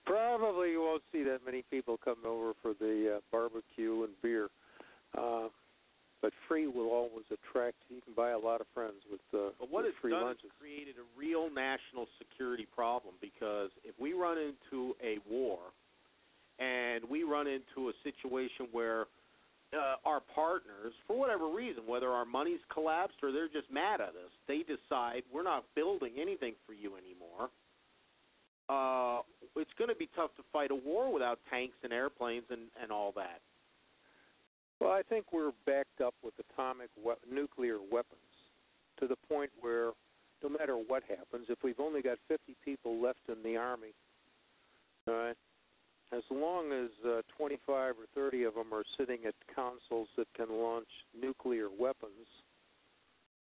Probably 0.07 0.73
you 0.73 0.81
won't 0.81 1.03
see 1.13 1.23
that 1.25 1.41
many 1.45 1.63
people 1.71 1.97
coming 2.03 2.25
over 2.27 2.53
for 2.63 2.73
the 2.81 3.17
uh, 3.17 3.21
barbecue 3.31 4.03
and 4.05 4.13
beer. 4.23 4.49
Uh, 5.17 5.49
but 6.23 6.33
free 6.49 6.67
will 6.67 6.89
always 6.91 7.25
attract. 7.31 7.77
You 7.89 8.01
can 8.03 8.15
buy 8.15 8.31
a 8.31 8.39
lot 8.39 8.61
of 8.61 8.67
friends 8.75 8.97
with, 9.11 9.21
uh, 9.33 9.53
But 9.61 9.71
what 9.71 9.85
with 9.85 9.93
it's 9.93 10.01
free 10.01 10.13
done 10.13 10.25
lunches. 10.25 10.45
is 10.47 10.51
created 10.59 10.97
a 10.97 11.07
real 11.19 11.49
national 11.53 12.09
security 12.19 12.67
problem 12.75 13.15
because 13.21 13.71
if 13.85 13.95
we 14.01 14.13
run 14.13 14.37
into 14.39 14.95
a 15.05 15.19
war 15.31 15.59
and 16.61 17.03
we 17.09 17.25
run 17.25 17.47
into 17.47 17.89
a 17.89 17.93
situation 18.05 18.67
where 18.73 19.07
uh, 19.73 19.97
our 20.05 20.21
partners, 20.35 20.93
for 21.07 21.19
whatever 21.19 21.49
reason, 21.49 21.85
whether 21.87 22.09
our 22.09 22.25
money's 22.25 22.61
collapsed 22.73 23.17
or 23.23 23.33
they're 23.33 23.49
just 23.49 23.71
mad 23.73 24.01
at 24.01 24.09
us, 24.11 24.33
they 24.47 24.59
decide 24.59 25.23
we're 25.33 25.43
not 25.43 25.65
building 25.75 26.13
anything 26.21 26.55
for 26.67 26.73
you 26.75 26.93
anymore. 26.97 27.49
uh, 28.69 29.23
it's 29.57 29.71
going 29.79 29.89
to 29.91 29.97
be 29.97 30.09
tough 30.15 30.31
to 30.37 30.43
fight 30.53 30.71
a 30.71 30.75
war 30.75 31.13
without 31.13 31.39
tanks 31.51 31.75
and 31.83 31.93
airplanes 31.93 32.45
and 32.51 32.63
and 32.81 32.93
all 32.93 33.13
that. 33.17 33.41
Well, 34.81 34.93
I 34.93 35.03
think 35.03 35.27
we're 35.33 35.53
backed 35.67 36.01
up 36.01 36.15
with 36.23 36.35
atomic 36.39 36.89
we- 37.05 37.35
nuclear 37.35 37.79
weapons 37.91 38.21
to 38.99 39.07
the 39.07 39.17
point 39.29 39.51
where 39.61 39.91
no 40.43 40.49
matter 40.49 40.75
what 40.77 41.03
happens, 41.09 41.47
if 41.49 41.59
we've 41.63 41.81
only 41.81 42.01
got 42.01 42.17
50 42.29 42.57
people 42.65 43.01
left 43.03 43.19
in 43.29 43.43
the 43.43 43.57
army, 43.59 43.93
all 45.07 45.15
right, 45.15 45.37
as 46.13 46.23
long 46.31 46.73
as 46.73 46.91
uh, 47.07 47.23
25 47.37 47.69
or 47.71 47.95
30 48.15 48.45
of 48.45 48.55
them 48.55 48.73
are 48.73 48.85
sitting 48.99 49.19
at 49.27 49.35
consoles 49.55 50.09
that 50.17 50.27
can 50.35 50.51
launch 50.51 50.89
nuclear 51.19 51.69
weapons, 51.79 52.27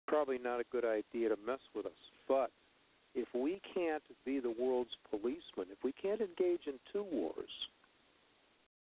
probably 0.07 0.37
not 0.37 0.59
a 0.59 0.65
good 0.71 0.85
idea 0.85 1.29
to 1.29 1.37
mess 1.45 1.59
with 1.73 1.85
us. 1.85 1.91
But 2.27 2.51
if 3.15 3.27
we 3.33 3.61
can't 3.73 4.03
be 4.25 4.39
the 4.39 4.53
world's 4.59 4.95
policeman, 5.09 5.67
if 5.71 5.83
we 5.83 5.93
can't 5.93 6.21
engage 6.21 6.67
in 6.67 6.73
two 6.91 7.03
wars, 7.03 7.49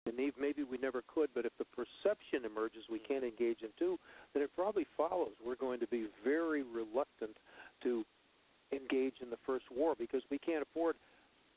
and 0.07 0.17
maybe- 0.17 0.63
we 0.63 0.79
never 0.79 1.03
could, 1.03 1.33
but 1.35 1.45
if 1.45 1.57
the 1.59 1.67
perception 1.67 2.45
emerges 2.45 2.89
we 2.89 2.99
can't 2.99 3.25
engage 3.25 3.63
in 3.63 3.73
two, 3.79 3.99
then 4.33 4.43
it 4.43 4.55
probably 4.57 4.85
follows 4.97 5.33
we're 5.45 5.55
going 5.55 5.79
to 5.81 5.87
be 5.87 6.09
very 6.25 6.63
reluctant 6.63 7.37
to 7.83 8.05
engage 8.73 9.21
in 9.21 9.31
the 9.31 9.37
first 9.39 9.71
war 9.71 9.95
because 9.95 10.23
we 10.31 10.39
can't 10.39 10.63
afford 10.63 10.97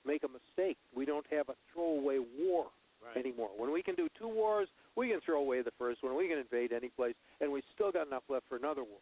make 0.06 0.24
a 0.24 0.28
mistake. 0.28 0.78
We 0.96 1.06
don't 1.06 1.26
have 1.32 1.50
a 1.50 1.56
throwaway 1.74 2.20
war 2.40 2.68
Right. 3.04 3.18
anymore. 3.18 3.50
When 3.58 3.72
we 3.72 3.82
can 3.82 3.96
do 3.96 4.08
two 4.10 4.28
wars, 4.28 4.70
we 4.96 5.10
can 5.10 5.22
throw 5.22 5.40
away 5.40 5.64
the 5.64 5.72
first 5.72 6.04
one. 6.04 6.16
We 6.16 6.28
can 6.28 6.38
invade 6.38 6.72
any 6.72 6.90
place, 6.90 7.16
and 7.40 7.52
we 7.52 7.64
still 7.74 7.92
got 7.92 8.06
enough 8.06 8.22
left 8.30 8.48
for 8.48 8.58
another 8.58 8.84
war. 8.84 9.00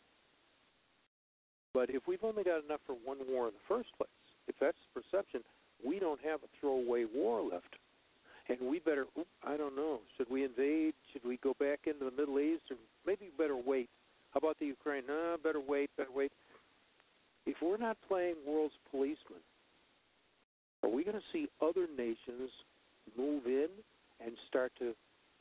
But 1.74 1.90
if 1.90 2.08
we've 2.08 2.24
only 2.24 2.44
got 2.44 2.64
enough 2.64 2.80
for 2.86 2.94
one 3.04 3.18
war 3.28 3.48
in 3.48 3.54
the 3.54 3.60
first 3.68 3.90
place, 3.98 4.10
if 4.48 4.56
that's 4.58 4.78
the 4.94 5.02
perception, 5.02 5.44
we 5.84 6.00
don't 6.00 6.20
have 6.22 6.42
a 6.44 6.48
throwaway 6.60 7.06
war 7.06 7.42
left. 7.42 7.76
And 8.48 8.60
we 8.62 8.80
better, 8.80 9.06
oop, 9.18 9.28
I 9.44 9.58
don't 9.58 9.76
know, 9.76 10.00
should 10.18 10.30
we 10.30 10.44
invade? 10.44 10.96
Should 11.12 11.24
we 11.26 11.38
go 11.38 11.54
back 11.60 11.82
into 11.86 12.06
the 12.06 12.12
Middle 12.12 12.40
East? 12.40 12.64
Or 12.72 12.78
maybe 13.06 13.30
better 13.38 13.56
wait. 13.58 13.90
How 14.32 14.38
about 14.38 14.58
the 14.60 14.66
Ukraine? 14.66 15.04
No, 15.08 15.38
better 15.44 15.60
wait, 15.60 15.90
better 15.98 16.12
wait. 16.12 16.32
If 17.46 17.58
we're 17.62 17.78
not 17.78 17.98
playing 18.08 18.36
world's 18.48 18.74
policeman, 18.90 19.42
are 20.84 20.90
we 20.90 21.04
going 21.04 21.18
to 21.18 21.24
see 21.32 21.48
other 21.62 21.88
nations 21.98 22.50
move 23.18 23.46
in 23.46 23.68
and 24.24 24.34
start 24.48 24.72
to 24.80 24.94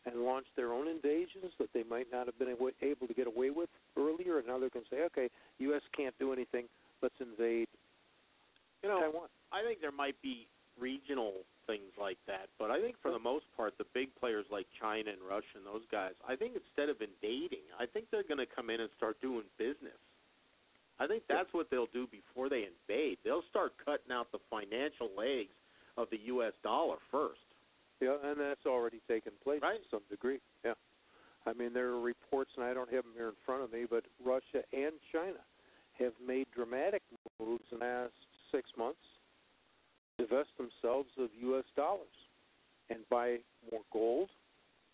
and 0.06 0.24
launch 0.24 0.46
their 0.56 0.72
own 0.72 0.88
invasions 0.88 1.52
that 1.58 1.68
they 1.74 1.82
might 1.82 2.06
not 2.10 2.26
have 2.26 2.38
been 2.38 2.48
able 2.48 3.06
to 3.06 3.14
get 3.14 3.26
away 3.26 3.50
with 3.50 3.68
earlier? 3.96 4.38
And 4.38 4.46
now 4.46 4.58
they're 4.58 4.70
going 4.70 4.84
to 4.88 4.90
say, 4.90 5.02
okay, 5.04 5.28
U.S. 5.58 5.82
can't 5.94 6.14
do 6.18 6.32
anything. 6.32 6.64
Let's 7.02 7.14
invade 7.20 7.68
You 8.82 8.88
know, 8.88 9.00
Taiwan. 9.00 9.28
I 9.52 9.62
think 9.62 9.80
there 9.80 9.92
might 9.92 10.16
be 10.22 10.46
regional 10.80 11.32
things 11.66 11.92
like 12.00 12.16
that, 12.26 12.48
but 12.58 12.70
I 12.70 12.80
think 12.80 12.96
for 13.02 13.10
the 13.10 13.18
most 13.18 13.44
part, 13.56 13.76
the 13.76 13.84
big 13.92 14.08
players 14.18 14.46
like 14.50 14.66
China 14.80 15.10
and 15.10 15.20
Russia 15.20 15.60
and 15.60 15.66
those 15.66 15.84
guys, 15.92 16.16
I 16.26 16.34
think 16.34 16.54
instead 16.56 16.88
of 16.88 16.96
invading, 17.02 17.66
I 17.78 17.84
think 17.84 18.06
they're 18.10 18.24
going 18.24 18.40
to 18.40 18.48
come 18.48 18.70
in 18.70 18.80
and 18.80 18.88
start 18.96 19.20
doing 19.20 19.44
business. 19.58 19.98
I 21.00 21.06
think 21.06 21.22
that's 21.28 21.48
what 21.52 21.70
they'll 21.70 21.86
do 21.92 22.06
before 22.10 22.48
they 22.48 22.66
invade. 22.66 23.18
They'll 23.24 23.46
start 23.50 23.72
cutting 23.84 24.10
out 24.12 24.32
the 24.32 24.38
financial 24.50 25.10
legs 25.16 25.54
of 25.96 26.08
the 26.10 26.18
U.S. 26.26 26.52
dollar 26.62 26.96
first. 27.10 27.40
Yeah, 28.00 28.16
and 28.22 28.38
that's 28.38 28.66
already 28.66 29.00
taken 29.08 29.32
place 29.42 29.60
Right. 29.62 29.82
to 29.82 29.88
some 29.90 30.02
degree. 30.10 30.38
Yeah. 30.64 30.74
I 31.46 31.52
mean, 31.52 31.72
there 31.72 31.88
are 31.88 32.00
reports, 32.00 32.50
and 32.56 32.64
I 32.64 32.74
don't 32.74 32.92
have 32.92 33.04
them 33.04 33.12
here 33.16 33.28
in 33.28 33.34
front 33.46 33.62
of 33.62 33.72
me, 33.72 33.86
but 33.88 34.04
Russia 34.24 34.62
and 34.72 34.92
China 35.12 35.40
have 35.98 36.12
made 36.24 36.46
dramatic 36.54 37.02
moves 37.40 37.64
in 37.72 37.78
the 37.78 37.84
last 37.84 38.12
six 38.52 38.70
months 38.76 38.98
to 40.18 40.26
divest 40.26 40.50
themselves 40.58 41.08
of 41.18 41.30
U.S. 41.40 41.64
dollars 41.76 42.06
and 42.90 43.00
buy 43.10 43.38
more 43.70 43.82
gold 43.92 44.30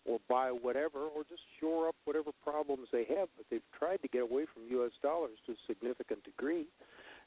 or 0.05 0.19
buy 0.29 0.49
whatever 0.49 0.99
or 0.99 1.23
just 1.29 1.41
shore 1.59 1.87
up 1.87 1.95
whatever 2.05 2.31
problems 2.43 2.87
they 2.91 3.05
have. 3.09 3.27
But 3.37 3.45
they've 3.49 3.71
tried 3.77 4.01
to 4.03 4.07
get 4.07 4.21
away 4.21 4.45
from 4.53 4.63
U.S. 4.69 4.91
dollars 5.01 5.37
to 5.47 5.53
a 5.53 5.55
significant 5.67 6.23
degree. 6.23 6.67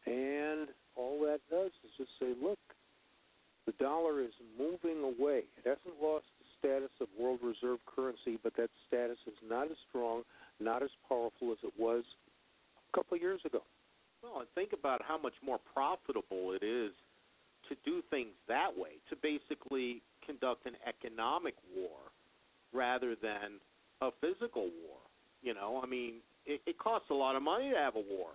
And 0.07 0.69
all 0.97 1.21
that 1.27 1.41
does 1.51 1.73
is 1.85 1.91
just 1.99 2.11
say, 2.21 2.35
look, 2.41 2.59
the 3.67 3.73
dollar 3.73 4.23
is 4.23 4.33
moving 4.59 5.03
away. 5.03 5.43
It 5.59 5.67
hasn't 5.67 6.01
lost 6.01 6.25
the 6.39 6.47
status 6.59 6.91
of 7.01 7.09
world 7.21 7.41
reserve 7.43 7.79
currency, 7.85 8.39
but 8.43 8.57
that 8.57 8.71
status 8.87 9.19
is 9.27 9.35
not 9.47 9.71
as 9.71 9.77
strong, 9.89 10.23
not 10.61 10.83
as 10.83 10.91
powerful 11.09 11.53
as 11.53 11.59
it 11.63 11.73
was 11.79 12.05
a 12.89 12.97
couple 12.97 13.17
of 13.17 13.23
years 13.23 13.41
ago. 13.45 13.63
Well, 14.23 14.41
and 14.41 14.49
think 14.55 14.73
about 14.73 15.03
how 15.07 15.19
much 15.19 15.35
more 15.45 15.59
profitable 15.75 16.53
it 16.53 16.65
is 16.65 16.93
to 17.69 17.77
do 17.85 18.03
things 18.11 18.33
that 18.49 18.71
way, 18.77 18.97
to 19.11 19.17
basically 19.17 20.03
conduct 20.25 20.67
an 20.67 20.75
economic 20.87 21.55
war 21.77 21.99
rather 22.73 23.15
than 23.21 23.61
a 24.01 24.11
physical 24.21 24.63
war. 24.65 24.99
You 25.43 25.55
know, 25.55 25.81
I 25.83 25.87
mean, 25.87 26.15
it, 26.47 26.61
it 26.67 26.79
costs 26.79 27.11
a 27.11 27.15
lot 27.15 27.37
of 27.37 27.43
money 27.43 27.71
to 27.71 27.77
have 27.77 27.97
a 27.97 28.01
war. 28.01 28.31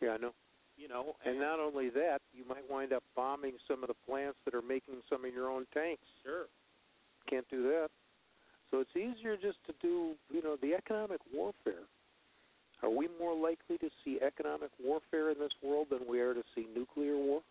Yeah, 0.00 0.10
I 0.10 0.16
know. 0.16 0.32
You 0.76 0.88
know, 0.88 1.14
And 1.26 1.38
not 1.38 1.60
only 1.60 1.90
that, 1.90 2.20
you 2.32 2.42
might 2.48 2.64
wind 2.70 2.94
up 2.94 3.02
bombing 3.14 3.52
some 3.68 3.82
of 3.82 3.88
the 3.88 3.96
plants 4.08 4.38
that 4.46 4.54
are 4.54 4.62
making 4.62 4.94
some 5.10 5.26
of 5.26 5.34
your 5.34 5.50
own 5.50 5.66
tanks. 5.74 6.02
sure. 6.24 6.46
Can't 7.28 7.46
do 7.50 7.62
that. 7.64 7.88
So 8.70 8.80
it's 8.80 8.96
easier 8.96 9.36
just 9.36 9.58
to 9.66 9.74
do, 9.82 10.14
you 10.32 10.42
know, 10.42 10.56
the 10.62 10.74
economic 10.74 11.20
warfare. 11.34 11.84
Are 12.82 12.88
we 12.88 13.08
more 13.20 13.36
likely 13.36 13.76
to 13.78 13.90
see 14.02 14.18
economic 14.24 14.70
warfare 14.82 15.30
in 15.30 15.38
this 15.38 15.52
world 15.62 15.88
than 15.90 16.00
we 16.08 16.20
are 16.20 16.32
to 16.32 16.42
see 16.54 16.66
nuclear 16.74 17.16
war? 17.16 17.42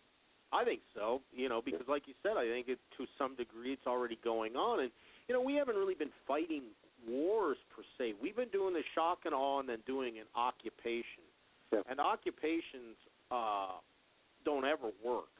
I 0.52 0.64
think 0.64 0.80
so. 0.92 1.20
You 1.32 1.48
know, 1.48 1.62
because 1.64 1.86
like 1.86 2.08
you 2.08 2.14
said, 2.22 2.32
I 2.36 2.48
think 2.50 2.68
it 2.68 2.78
to 2.98 3.06
some 3.16 3.36
degree 3.36 3.74
it's 3.74 3.86
already 3.86 4.18
going 4.24 4.56
on, 4.56 4.80
and 4.80 4.90
you 5.30 5.36
know 5.36 5.42
we 5.42 5.54
haven't 5.54 5.76
really 5.76 5.94
been 5.94 6.10
fighting 6.26 6.62
wars 7.08 7.56
per 7.70 7.84
se. 7.96 8.14
We've 8.20 8.34
been 8.34 8.48
doing 8.48 8.74
the 8.74 8.82
shock 8.96 9.20
and 9.26 9.32
awe, 9.32 9.60
and 9.60 9.68
then 9.68 9.78
doing 9.86 10.18
an 10.18 10.26
occupation. 10.34 11.22
Yeah. 11.72 11.86
And 11.88 12.00
occupations 12.00 12.98
uh, 13.30 13.78
don't 14.44 14.64
ever 14.64 14.90
work. 15.04 15.30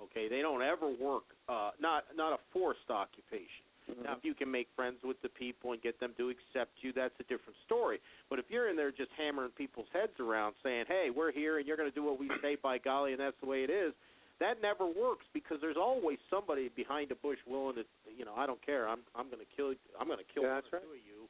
Okay, 0.00 0.28
they 0.28 0.40
don't 0.40 0.62
ever 0.62 0.86
work. 0.86 1.24
Uh, 1.48 1.72
not 1.80 2.04
not 2.16 2.32
a 2.32 2.38
forced 2.52 2.88
occupation. 2.90 3.66
Now, 4.04 4.12
if 4.12 4.22
you 4.22 4.34
can 4.34 4.48
make 4.48 4.68
friends 4.76 4.98
with 5.02 5.20
the 5.20 5.28
people 5.28 5.72
and 5.72 5.82
get 5.82 5.98
them 5.98 6.12
to 6.16 6.30
accept 6.30 6.70
you, 6.80 6.92
that's 6.92 7.18
a 7.18 7.24
different 7.24 7.58
story. 7.66 7.98
But 8.28 8.38
if 8.38 8.44
you're 8.48 8.70
in 8.70 8.76
there 8.76 8.92
just 8.92 9.10
hammering 9.18 9.50
people's 9.58 9.88
heads 9.92 10.14
around, 10.20 10.54
saying, 10.62 10.84
"Hey, 10.86 11.10
we're 11.10 11.32
here 11.32 11.58
and 11.58 11.66
you're 11.66 11.76
going 11.76 11.90
to 11.90 11.94
do 11.94 12.04
what 12.04 12.20
we 12.20 12.30
say," 12.40 12.54
by 12.54 12.78
golly, 12.78 13.10
and 13.10 13.20
that's 13.20 13.34
the 13.40 13.46
way 13.46 13.64
it 13.64 13.70
is, 13.70 13.92
that 14.40 14.60
never 14.60 14.86
works 14.88 15.24
because 15.32 15.58
there's 15.60 15.76
always 15.76 16.18
somebody 16.28 16.68
behind 16.74 17.12
a 17.12 17.14
bush 17.14 17.38
willing 17.46 17.76
to, 17.76 17.84
you 18.08 18.24
know, 18.24 18.34
I 18.36 18.46
don't 18.46 18.60
care. 18.64 18.88
I'm 18.88 19.00
I'm 19.14 19.26
going 19.28 19.44
to 19.44 19.50
kill. 19.54 19.72
I'm 20.00 20.08
going 20.08 20.18
to 20.18 20.30
kill 20.32 20.42
Yeah, 20.44 20.60
one 20.60 20.64
or 20.64 20.72
right. 20.72 20.82
two 20.82 20.92
of 20.96 21.04
you, 21.04 21.20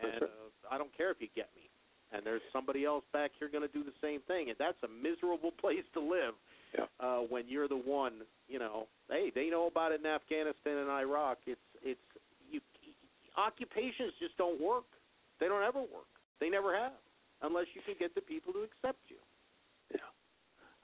and 0.00 0.22
right. 0.22 0.30
uh, 0.30 0.74
I 0.74 0.78
don't 0.78 0.94
care 0.96 1.10
if 1.10 1.18
you 1.20 1.28
get 1.34 1.50
me. 1.54 1.66
And 2.12 2.26
there's 2.26 2.42
somebody 2.52 2.84
else 2.84 3.04
back 3.12 3.30
here 3.38 3.46
going 3.48 3.62
to 3.62 3.70
do 3.70 3.84
the 3.84 3.94
same 4.02 4.18
thing, 4.26 4.50
and 4.50 4.58
that's 4.58 4.78
a 4.82 4.90
miserable 4.90 5.52
place 5.62 5.86
to 5.94 6.00
live. 6.00 6.34
Yeah. 6.74 6.86
Uh, 6.98 7.26
when 7.26 7.48
you're 7.48 7.66
the 7.66 7.78
one, 7.82 8.22
you 8.46 8.58
know, 8.58 8.86
hey, 9.10 9.32
they 9.34 9.50
know 9.50 9.66
about 9.66 9.90
it 9.90 10.00
in 10.00 10.06
Afghanistan 10.06 10.78
and 10.78 10.88
Iraq. 10.90 11.38
It's 11.46 11.60
it's 11.82 12.06
you 12.50 12.60
occupations 13.36 14.14
just 14.18 14.36
don't 14.38 14.60
work. 14.60 14.86
They 15.40 15.46
don't 15.48 15.62
ever 15.62 15.80
work. 15.80 16.10
They 16.40 16.48
never 16.48 16.76
have, 16.76 16.92
unless 17.42 17.66
you 17.74 17.82
can 17.82 17.94
get 17.98 18.14
the 18.14 18.20
people 18.20 18.52
to 18.54 18.60
accept 18.62 19.00
you. 19.08 19.16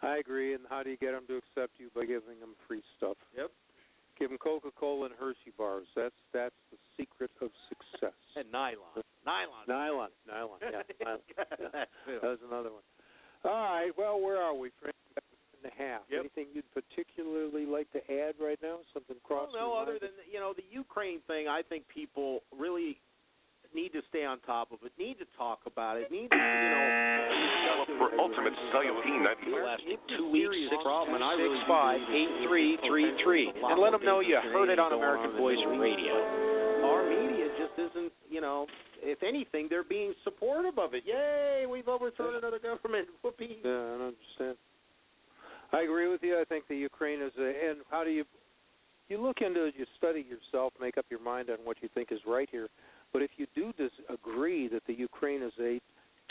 I 0.03 0.19
agree. 0.19 0.55
And 0.55 0.65
how 0.69 0.83
do 0.83 0.91
you 0.91 0.97
get 0.97 1.13
them 1.13 1.25
to 1.29 1.37
accept 1.37 1.79
you 1.79 1.89
by 1.95 2.03
giving 2.03 2.41
them 2.41 2.55
free 2.69 2.83
stuff? 2.97 3.17
Yep. 3.37 3.51
Give 4.19 4.31
them 4.31 4.39
Coca-Cola 4.39 5.07
and 5.07 5.15
Hershey 5.19 5.53
bars. 5.57 5.87
That's 5.95 6.17
that's 6.33 6.55
the 6.73 6.79
secret 6.97 7.31
of 7.41 7.51
success. 7.69 8.17
And 8.37 8.53
nylon, 8.53 9.01
nylon. 9.25 9.65
Nylon, 9.67 10.11
nylon, 10.29 10.59
yeah, 10.61 10.83
nylon. 11.05 11.21
yeah. 11.39 11.69
That's. 11.73 11.91
That 12.21 12.23
was 12.23 12.39
another 12.47 12.69
one. 12.69 12.85
All 13.45 13.53
right. 13.53 13.91
Well, 13.97 14.21
where 14.21 14.37
are 14.37 14.55
we, 14.55 14.71
Frank? 14.81 14.95
And 15.65 15.73
a 15.73 15.75
half. 15.75 16.03
Yep. 16.11 16.21
Anything 16.21 16.47
you'd 16.53 16.69
particularly 16.77 17.65
like 17.65 17.91
to 17.93 18.01
add 18.13 18.35
right 18.39 18.59
now? 18.63 18.85
Something 18.93 19.17
cross 19.25 19.49
Well, 19.55 19.73
no, 19.73 19.73
other 19.73 19.97
than 19.99 20.11
you 20.31 20.39
know 20.39 20.53
the 20.53 20.65
Ukraine 20.71 21.21
thing, 21.27 21.49
I 21.49 21.63
think 21.63 21.89
people 21.89 22.41
really 22.53 23.01
need 23.75 23.93
to 23.93 24.03
stay 24.09 24.25
on 24.25 24.41
top 24.41 24.73
of 24.73 24.79
it. 24.85 24.93
Need 24.99 25.19
to 25.19 25.27
talk 25.37 25.61
about 25.67 25.97
it. 25.97 26.11
Need 26.11 26.31
to, 26.31 26.37
you 26.37 26.71
know. 26.71 27.85
For 27.99 28.11
Ultimate 28.19 28.53
Cellular 28.73 29.01
P90. 29.03 30.19
Two 30.19 30.31
weeks, 30.31 30.55
six 30.71 30.83
problem, 30.83 31.15
and 31.15 31.25
I 31.25 31.33
really 31.35 31.59
six 31.59 31.69
five 31.69 32.01
eight 32.11 32.49
three 32.49 32.79
three 32.87 33.13
three, 33.23 33.49
and 33.49 33.81
let 33.81 33.93
them 33.93 34.05
know 34.05 34.21
you 34.21 34.39
heard 34.53 34.69
it 34.69 34.79
on 34.79 34.93
American 34.93 35.37
Voice 35.37 35.59
Radio. 35.79 36.15
Our 36.85 37.09
media 37.09 37.49
just 37.57 37.79
isn't, 37.79 38.13
you 38.29 38.41
know. 38.41 38.67
If 39.03 39.23
anything, 39.23 39.69
they're 39.69 39.85
being 39.85 40.15
supportive 40.25 40.79
of 40.79 40.95
it. 40.95 41.05
Yay, 41.07 41.67
we've 41.71 41.89
overthrown 41.89 42.37
another 42.37 42.59
government. 42.59 43.09
Whoopee. 43.23 43.59
Yeah, 43.65 43.71
I 43.71 43.99
don't 43.99 44.15
understand. 44.15 44.57
I 45.73 45.83
agree 45.83 46.09
with 46.09 46.23
you. 46.23 46.41
I 46.41 46.45
think 46.45 46.67
the 46.69 46.77
Ukraine 46.77 47.21
is 47.21 47.33
a. 47.39 47.71
And 47.71 47.79
how 47.91 48.05
do 48.05 48.11
you? 48.11 48.25
You 49.09 49.23
look 49.23 49.39
into 49.41 49.67
it, 49.67 49.75
you 49.79 49.87
study 49.99 50.27
yourself, 50.29 50.73
make 50.81 50.99
up 50.99 51.07
your 51.11 51.21
mind 51.21 51.49
on 51.51 51.59
what 51.63 51.77
you 51.81 51.89
think 51.95 52.11
is 52.11 52.19
right 52.27 52.49
here. 52.51 52.69
But 53.13 53.23
if 53.23 53.31
you 53.37 53.47
do 53.55 53.73
agree 54.13 54.69
that 54.69 54.83
the 54.87 54.95
Ukraine 54.95 55.43
is 55.43 55.53
a 55.61 55.81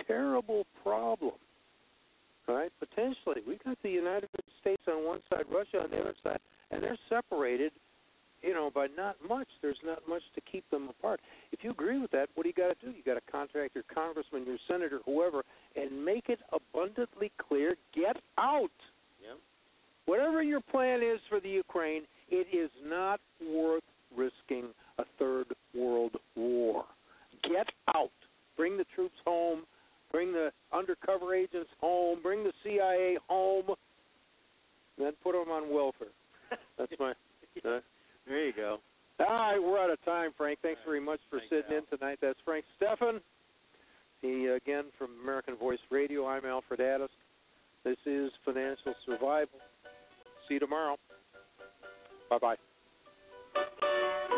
terrible 0.08 0.66
problem, 0.84 1.34
right? 2.48 2.72
Potentially, 2.80 3.42
we 3.48 3.58
got 3.66 3.78
the 3.82 3.90
United 3.90 4.30
States 4.62 4.84
on 4.88 5.06
one 5.06 5.22
side, 5.30 5.46
Russia 5.52 5.84
on 5.84 5.90
the 5.90 6.00
other 6.00 6.16
side, 6.24 6.40
and 6.70 6.84
they're 6.84 6.98
separated, 7.10 7.72
you 8.44 8.54
know, 8.54 8.70
by 8.74 8.88
not 8.96 9.16
much. 9.28 9.48
There's 9.62 9.80
not 9.84 10.00
much 10.08 10.22
to 10.36 10.42
keep 10.42 10.70
them 10.70 10.90
apart. 10.90 11.22
If 11.52 11.64
you 11.64 11.72
agree 11.72 12.00
with 12.00 12.12
that, 12.12 12.30
what 12.36 12.44
do 12.44 12.50
you 12.50 12.54
got 12.54 12.80
to 12.80 12.86
do? 12.86 12.96
You 12.96 13.04
got 13.04 13.16
to 13.16 13.32
contact 13.32 13.74
your 13.74 13.86
congressman, 13.92 14.46
your 14.46 14.58
senator, 14.68 15.00
whoever, 15.06 15.44
and 15.76 16.06
make 16.06 16.30
it 16.30 16.40
abundantly 16.54 17.32
clear: 17.38 17.76
get 17.96 18.18
out. 18.38 18.70
Yep. 19.24 19.40
Whatever 20.06 20.44
your 20.44 20.62
plan 20.62 21.02
is 21.02 21.20
for 21.30 21.40
the 21.40 21.50
Ukraine, 21.50 22.04
it 22.30 22.48
is 22.56 22.70
not 22.86 23.20
worth 23.42 23.84
risking 24.16 24.70
a 24.98 25.04
third 25.20 25.48
world 25.74 26.16
war. 26.36 26.86
Get 27.44 27.68
out. 27.96 28.12
Bring 28.58 28.78
the 28.78 28.86
troops 28.96 29.16
home. 29.26 29.64
Bring 30.12 30.32
the 30.32 30.52
undercover 30.74 31.36
agents 31.36 31.70
home. 31.82 32.20
Bring 32.24 32.44
the 32.44 32.54
CIA 32.64 33.18
home. 33.28 33.66
Then 34.98 35.12
put 35.24 35.34
them 35.34 35.52
on 35.52 35.74
welfare. 35.74 36.08
That's 36.78 36.92
my. 37.00 37.14
Uh, 37.64 37.80
There 38.28 38.46
you 38.48 38.52
go. 38.54 38.80
all 39.22 39.26
right, 39.28 39.58
we're 39.58 39.80
out 39.80 39.90
of 39.90 40.04
time, 40.04 40.32
Frank. 40.36 40.60
Thanks 40.62 40.82
very 40.86 41.00
much 41.00 41.22
for 41.30 41.40
Thanks, 41.40 41.50
sitting 41.50 41.72
Al. 41.72 41.78
in 41.90 41.98
tonight. 41.98 42.20
That's 42.22 42.38
Frank 42.44 42.66
Steffen. 42.82 43.22
He 44.22 44.48
again 44.48 44.86
from 44.98 45.12
American 45.24 45.56
Voice 45.56 45.80
Radio. 45.90 46.28
I'm 46.28 46.44
Alfred 46.46 46.82
Adask. 46.82 47.08
This 47.86 47.96
is 48.06 48.30
Financial 48.44 48.94
Survival. 49.06 49.60
See 50.50 50.56
you 50.56 50.60
tomorrow. 50.60 50.98
Bye 52.30 52.40
bye. 53.56 54.32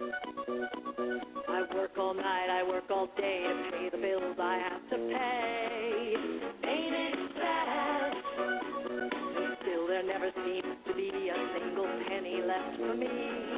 I 0.00 1.64
work 1.74 1.90
all 1.98 2.14
night, 2.14 2.48
I 2.50 2.62
work 2.68 2.84
all 2.88 3.08
day 3.16 3.42
to 3.48 3.70
pay 3.72 3.88
the 3.90 3.98
bills 3.98 4.36
I 4.38 4.58
have 4.70 4.90
to 4.90 4.96
pay. 4.96 6.14
Ain't 6.68 6.94
it 6.94 7.18
sad? 7.34 8.12
Still, 9.60 9.88
there 9.88 10.04
never 10.06 10.30
seems 10.44 10.76
to 10.86 10.94
be 10.94 11.08
a 11.08 11.58
single 11.58 11.88
penny 12.06 12.40
left 12.46 12.76
for 12.78 12.94
me. 12.94 13.57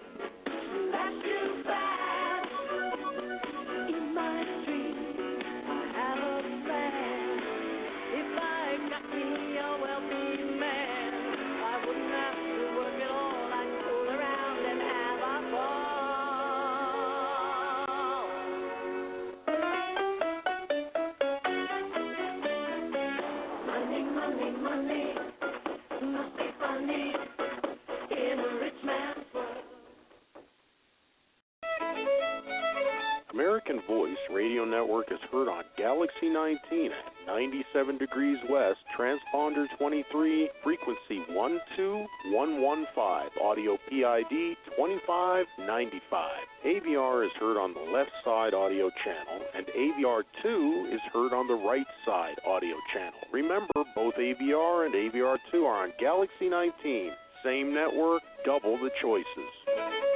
23 39.78 40.51
frequency 40.62 41.24
12115, 41.28 43.31
audio 43.43 43.77
PID 43.89 44.57
2595. 44.77 46.31
AVR 46.66 47.27
is 47.27 47.32
heard 47.39 47.57
on 47.57 47.74
the 47.74 47.93
left 47.93 48.11
side 48.24 48.55
audio 48.55 48.91
channel, 49.05 49.41
and 49.55 49.66
AVR2 49.66 50.95
is 50.95 51.01
heard 51.12 51.32
on 51.32 51.49
the 51.49 51.55
right 51.55 51.87
side 52.07 52.37
audio 52.47 52.77
channel. 52.93 53.20
Remember, 53.32 53.85
both 53.95 54.15
AVR 54.15 54.87
and 54.87 54.95
AVR2 54.95 55.65
are 55.65 55.85
on 55.85 55.93
Galaxy 55.99 56.49
19. 56.49 57.11
Same 57.45 57.74
network, 57.74 58.23
double 58.45 58.78
the 58.78 58.91
choices. 59.01 60.10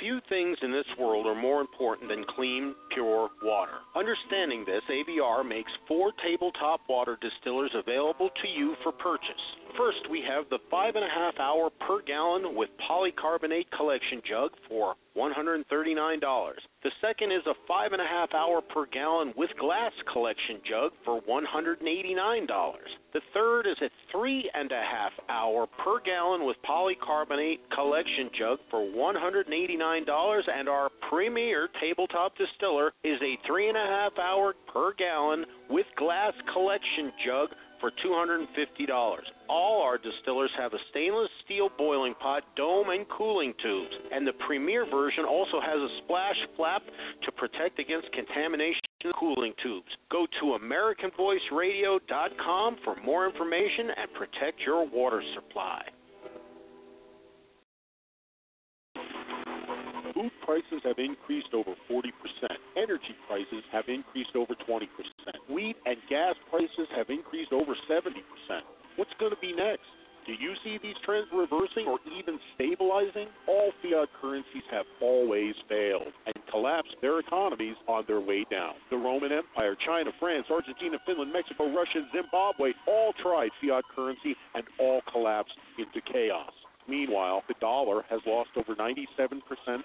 Few 0.00 0.20
things 0.28 0.58
in 0.62 0.72
this 0.72 0.86
world 0.98 1.26
are 1.26 1.34
more 1.34 1.60
important 1.60 2.08
than 2.10 2.24
clean, 2.36 2.74
pure 2.92 3.30
water. 3.42 3.78
Understanding 3.94 4.64
this, 4.66 4.82
AVR 4.90 5.46
makes 5.46 5.70
four 5.86 6.12
tabletop 6.22 6.80
water 6.88 7.16
distillers 7.20 7.70
available 7.74 8.30
to 8.42 8.48
you 8.48 8.74
for 8.82 8.92
purchase. 8.92 9.63
First, 9.76 10.08
we 10.08 10.22
have 10.28 10.44
the 10.50 10.58
five 10.70 10.94
and 10.94 11.04
a 11.04 11.08
half 11.08 11.34
hour 11.40 11.68
per 11.86 12.00
gallon 12.02 12.54
with 12.54 12.70
polycarbonate 12.88 13.70
collection 13.76 14.22
jug 14.28 14.52
for 14.68 14.94
$139. 15.16 15.64
The 16.82 16.90
second 17.00 17.32
is 17.32 17.42
a 17.46 17.54
five 17.66 17.92
and 17.92 18.00
a 18.02 18.06
half 18.06 18.32
hour 18.34 18.60
per 18.60 18.86
gallon 18.86 19.32
with 19.36 19.50
glass 19.58 19.92
collection 20.12 20.60
jug 20.68 20.92
for 21.04 21.20
$189. 21.22 22.46
The 23.12 23.20
third 23.32 23.66
is 23.66 23.76
a 23.82 23.90
three 24.12 24.48
and 24.54 24.70
a 24.70 24.82
half 24.82 25.12
hour 25.28 25.66
per 25.82 26.00
gallon 26.04 26.46
with 26.46 26.56
polycarbonate 26.68 27.58
collection 27.74 28.30
jug 28.38 28.58
for 28.70 28.80
$189. 28.80 30.40
And 30.52 30.68
our 30.68 30.90
premier 31.08 31.68
tabletop 31.80 32.34
distiller 32.36 32.92
is 33.02 33.18
a 33.22 33.38
three 33.46 33.68
and 33.68 33.78
a 33.78 33.86
half 33.86 34.18
hour 34.18 34.54
per 34.72 34.94
gallon 34.94 35.44
with 35.70 35.86
glass 35.96 36.32
collection 36.52 37.12
jug 37.24 37.48
for 37.84 37.92
$250. 38.02 38.48
All 39.50 39.82
our 39.82 39.98
distillers 39.98 40.50
have 40.56 40.72
a 40.72 40.78
stainless 40.90 41.28
steel 41.44 41.68
boiling 41.76 42.14
pot, 42.14 42.42
dome, 42.56 42.88
and 42.88 43.06
cooling 43.10 43.52
tubes. 43.62 43.92
And 44.10 44.26
the 44.26 44.32
premier 44.46 44.86
version 44.90 45.26
also 45.26 45.60
has 45.60 45.76
a 45.76 45.88
splash 46.02 46.36
flap 46.56 46.80
to 47.24 47.32
protect 47.32 47.78
against 47.78 48.10
contamination 48.12 48.80
cooling 49.20 49.52
tubes. 49.62 49.90
Go 50.10 50.26
to 50.40 50.56
AmericanVoiceRadio.com 50.64 52.76
for 52.84 52.96
more 53.04 53.26
information 53.26 53.90
and 53.98 54.10
protect 54.14 54.60
your 54.64 54.88
water 54.88 55.22
supply. 55.34 55.82
Food 60.24 60.32
prices 60.40 60.80
have 60.84 60.96
increased 60.96 61.52
over 61.52 61.76
40%. 61.90 62.08
Energy 62.80 63.12
prices 63.28 63.62
have 63.70 63.84
increased 63.88 64.32
over 64.34 64.54
20%. 64.54 64.88
Wheat 65.50 65.76
and 65.84 65.96
gas 66.08 66.34
prices 66.48 66.88
have 66.96 67.10
increased 67.10 67.52
over 67.52 67.76
70%. 67.90 68.08
What's 68.96 69.12
going 69.20 69.32
to 69.32 69.40
be 69.42 69.52
next? 69.52 69.84
Do 70.24 70.32
you 70.32 70.54
see 70.64 70.78
these 70.82 70.96
trends 71.04 71.28
reversing 71.28 71.84
or 71.86 71.98
even 72.16 72.38
stabilizing? 72.54 73.28
All 73.46 73.72
fiat 73.82 74.08
currencies 74.18 74.64
have 74.70 74.86
always 75.02 75.52
failed 75.68 76.08
and 76.24 76.40
collapsed 76.50 76.96
their 77.02 77.20
economies 77.20 77.76
on 77.86 78.04
their 78.06 78.20
way 78.20 78.46
down. 78.50 78.80
The 78.88 78.96
Roman 78.96 79.30
Empire, 79.30 79.76
China, 79.84 80.08
France, 80.18 80.46
Argentina, 80.50 80.96
Finland, 81.04 81.34
Mexico, 81.34 81.68
Russia, 81.68 82.00
and 82.00 82.08
Zimbabwe 82.16 82.72
all 82.88 83.12
tried 83.20 83.50
fiat 83.60 83.84
currency 83.94 84.34
and 84.54 84.64
all 84.80 85.02
collapsed 85.12 85.58
into 85.76 86.00
chaos. 86.10 86.52
Meanwhile, 86.88 87.42
the 87.48 87.54
dollar 87.60 88.02
has 88.10 88.20
lost 88.26 88.50
over 88.56 88.74
97% 88.74 89.00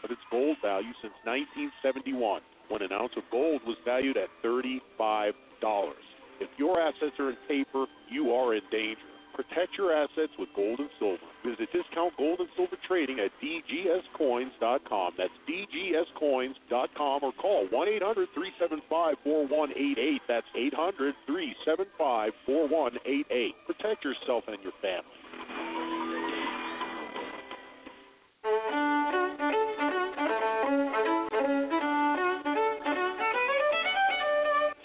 of 0.04 0.12
its 0.12 0.22
gold 0.30 0.58
value 0.62 0.92
since 1.02 1.14
1971, 1.24 2.42
when 2.68 2.82
an 2.82 2.92
ounce 2.92 3.14
of 3.16 3.24
gold 3.32 3.62
was 3.66 3.78
valued 3.86 4.18
at 4.18 4.30
$35. 4.44 5.34
If 6.40 6.50
your 6.58 6.80
assets 6.80 7.20
are 7.20 7.30
in 7.30 7.38
paper, 7.48 7.86
you 8.10 8.32
are 8.32 8.56
in 8.56 8.62
danger. 8.72 9.02
Protect 9.40 9.72
your 9.78 9.96
assets 9.96 10.34
with 10.38 10.50
gold 10.54 10.80
and 10.80 10.90
silver. 11.00 11.24
Visit 11.46 11.72
Discount 11.72 12.12
Gold 12.18 12.40
and 12.40 12.50
Silver 12.58 12.76
Trading 12.86 13.20
at 13.20 13.32
dgscoins.com. 13.40 15.14
That's 15.18 15.32
dgscoins.com 15.48 17.24
or 17.24 17.32
call 17.34 17.68
1 17.72 17.88
800 17.88 18.28
375 18.36 19.16
4188. 19.24 20.22
That's 20.28 20.48
800 20.56 21.16
375 21.26 22.32
4188. 22.46 23.56
Protect 23.66 24.04
yourself 24.04 24.44
and 24.48 24.60
your 24.62 24.76
family. 24.82 25.19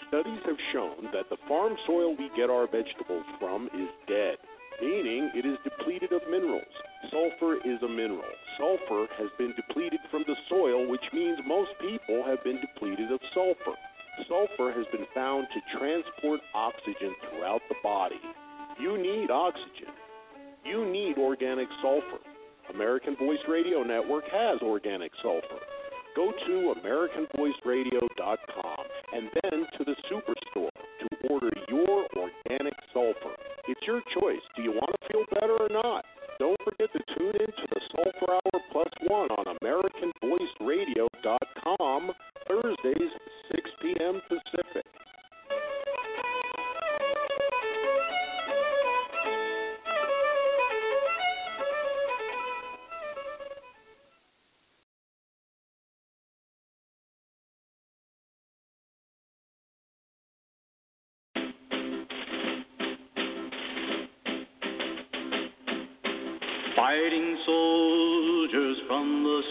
Studies 0.07 0.39
have 0.45 0.55
shown 0.71 1.11
that 1.11 1.29
the 1.29 1.37
farm 1.47 1.75
soil 1.85 2.15
we 2.15 2.29
get 2.37 2.49
our 2.49 2.67
vegetables 2.67 3.25
from 3.39 3.67
is 3.75 3.89
dead, 4.07 4.37
meaning 4.81 5.29
it 5.35 5.45
is 5.45 5.57
depleted 5.63 6.13
of 6.13 6.21
minerals. 6.29 6.63
Sulfur 7.11 7.55
is 7.65 7.81
a 7.83 7.87
mineral. 7.89 8.23
Sulfur 8.57 9.07
has 9.17 9.27
been 9.37 9.53
depleted 9.55 9.99
from 10.09 10.23
the 10.25 10.35
soil, 10.47 10.87
which 10.89 11.03
means 11.13 11.37
most 11.45 11.71
people 11.81 12.23
have 12.25 12.43
been 12.43 12.61
depleted 12.61 13.11
of 13.11 13.19
sulfur. 13.33 13.75
Sulfur 14.27 14.71
has 14.71 14.85
been 14.91 15.05
found 15.13 15.47
to 15.53 15.77
transport 15.77 16.39
oxygen 16.53 17.13
throughout 17.29 17.61
the 17.67 17.75
body. 17.83 18.21
You 18.79 18.97
need 18.97 19.29
oxygen. 19.29 19.91
You 20.63 20.89
need 20.89 21.17
organic 21.17 21.67
sulfur. 21.81 22.23
American 22.73 23.15
Voice 23.15 23.39
Radio 23.47 23.83
Network 23.83 24.25
has 24.31 24.59
organic 24.61 25.11
sulfur. 25.21 25.59
Go 26.15 26.31
to 26.31 26.73
AmericanVoiceRadio.com 26.79 28.85
and 29.13 29.29
then 29.43 29.67
to 29.77 29.83
the 29.83 29.95
Superstore 30.09 30.71
to 31.01 31.07
order 31.29 31.51
your 31.67 32.07
organic 32.15 32.73
sulfur. 32.93 33.35
It's 33.67 33.81
your 33.85 34.01
choice. 34.19 34.41
Do 34.55 34.63
you 34.63 34.71
want 34.71 34.95
to 34.95 34.99
feel 35.11 35.25
better 35.33 35.57
or 35.59 35.67
not? 35.69 36.05
Don't 36.39 36.57
forget 36.63 36.89
to 36.93 36.99
tune 37.17 37.35
in 37.35 37.47
to 37.47 37.67
the 37.71 37.81
Sulfur 37.95 38.33
Hour 38.33 38.61
Plus 38.71 38.93
One 39.07 39.29
on 39.31 39.45
AmericanVoiceRadio.com 39.61 42.11
Thursdays, 42.47 43.11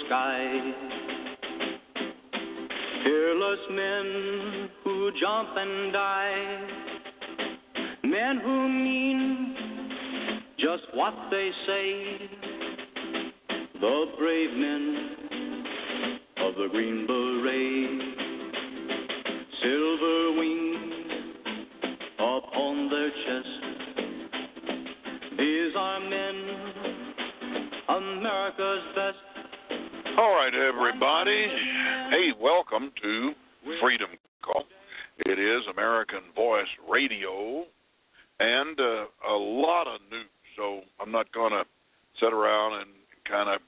sky. 0.06 0.72
Fearless 3.04 3.60
men 3.70 4.68
who 4.82 5.10
jump 5.20 5.50
and 5.56 5.92
die, 5.92 6.60
men 8.04 8.38
who 8.38 8.68
mean 8.68 9.56
just 10.58 10.84
what 10.94 11.14
they 11.30 11.50
say, 11.66 12.18
the 13.80 14.04
brave 14.18 14.50
men 14.56 15.16
of 16.38 16.54
the 16.54 16.68
Green 16.70 17.06
Beret. 17.06 18.23
Hey, 31.44 32.32
welcome 32.40 32.90
to 33.02 33.32
Freedom 33.78 34.08
Call. 34.42 34.64
It 35.26 35.38
is 35.38 35.62
American 35.70 36.20
Voice 36.34 36.72
Radio 36.88 37.64
and 38.40 38.80
uh, 38.80 39.04
a 39.28 39.36
lot 39.36 39.86
of 39.86 40.00
news. 40.10 40.24
So 40.56 40.80
I'm 40.98 41.12
not 41.12 41.30
going 41.32 41.52
to 41.52 41.64
sit 42.18 42.32
around 42.32 42.80
and 42.80 42.90
kind 43.28 43.50
of 43.50 43.60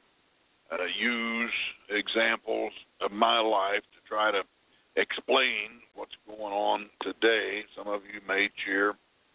uh, 0.72 0.84
use 0.98 1.52
examples 1.90 2.72
of 3.02 3.12
my 3.12 3.40
life 3.40 3.82
to 3.82 4.08
try 4.08 4.30
to 4.30 4.40
explain 4.96 5.82
what's 5.94 6.16
going 6.26 6.54
on 6.54 6.86
today. 7.02 7.60
Some 7.76 7.88
of 7.88 8.00
you 8.10 8.20
may 8.26 8.48
cheer, 8.64 8.94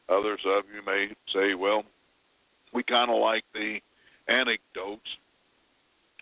others 0.09 0.39
of 0.47 0.63
you 0.73 0.83
may 0.83 1.09
say, 1.31 1.53
well, 1.53 1.83
we 2.73 2.81
kind 2.81 3.11
of 3.11 3.21
like 3.21 3.43
the 3.53 3.77
anecdotes. 4.27 5.09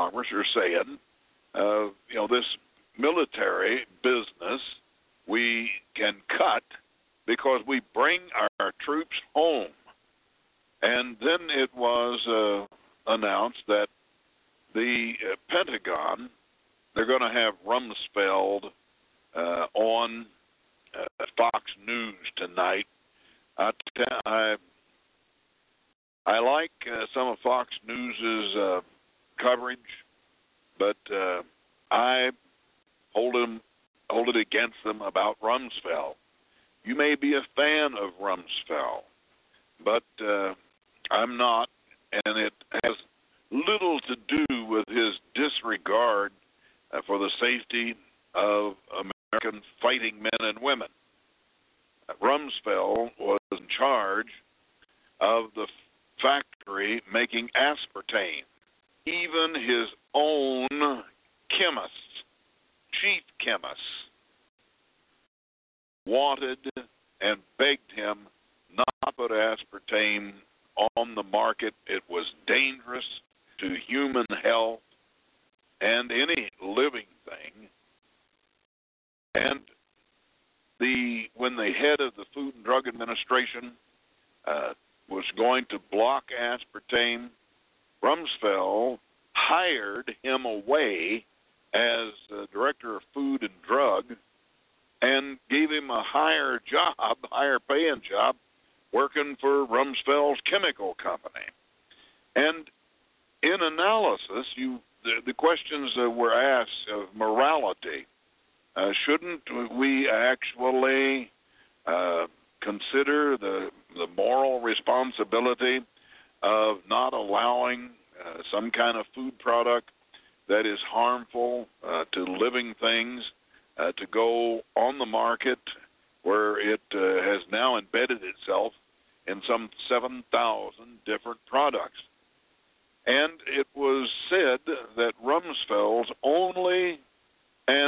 Congress 0.01 0.29
are 0.33 0.47
saying 0.55 0.99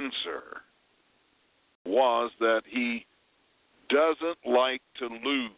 answer 0.03 0.63
was 1.85 2.31
that 2.41 2.63
he 2.69 3.07
doesn't 3.89 4.39
like 4.47 4.83
to 4.99 5.07
lose. 5.07 5.51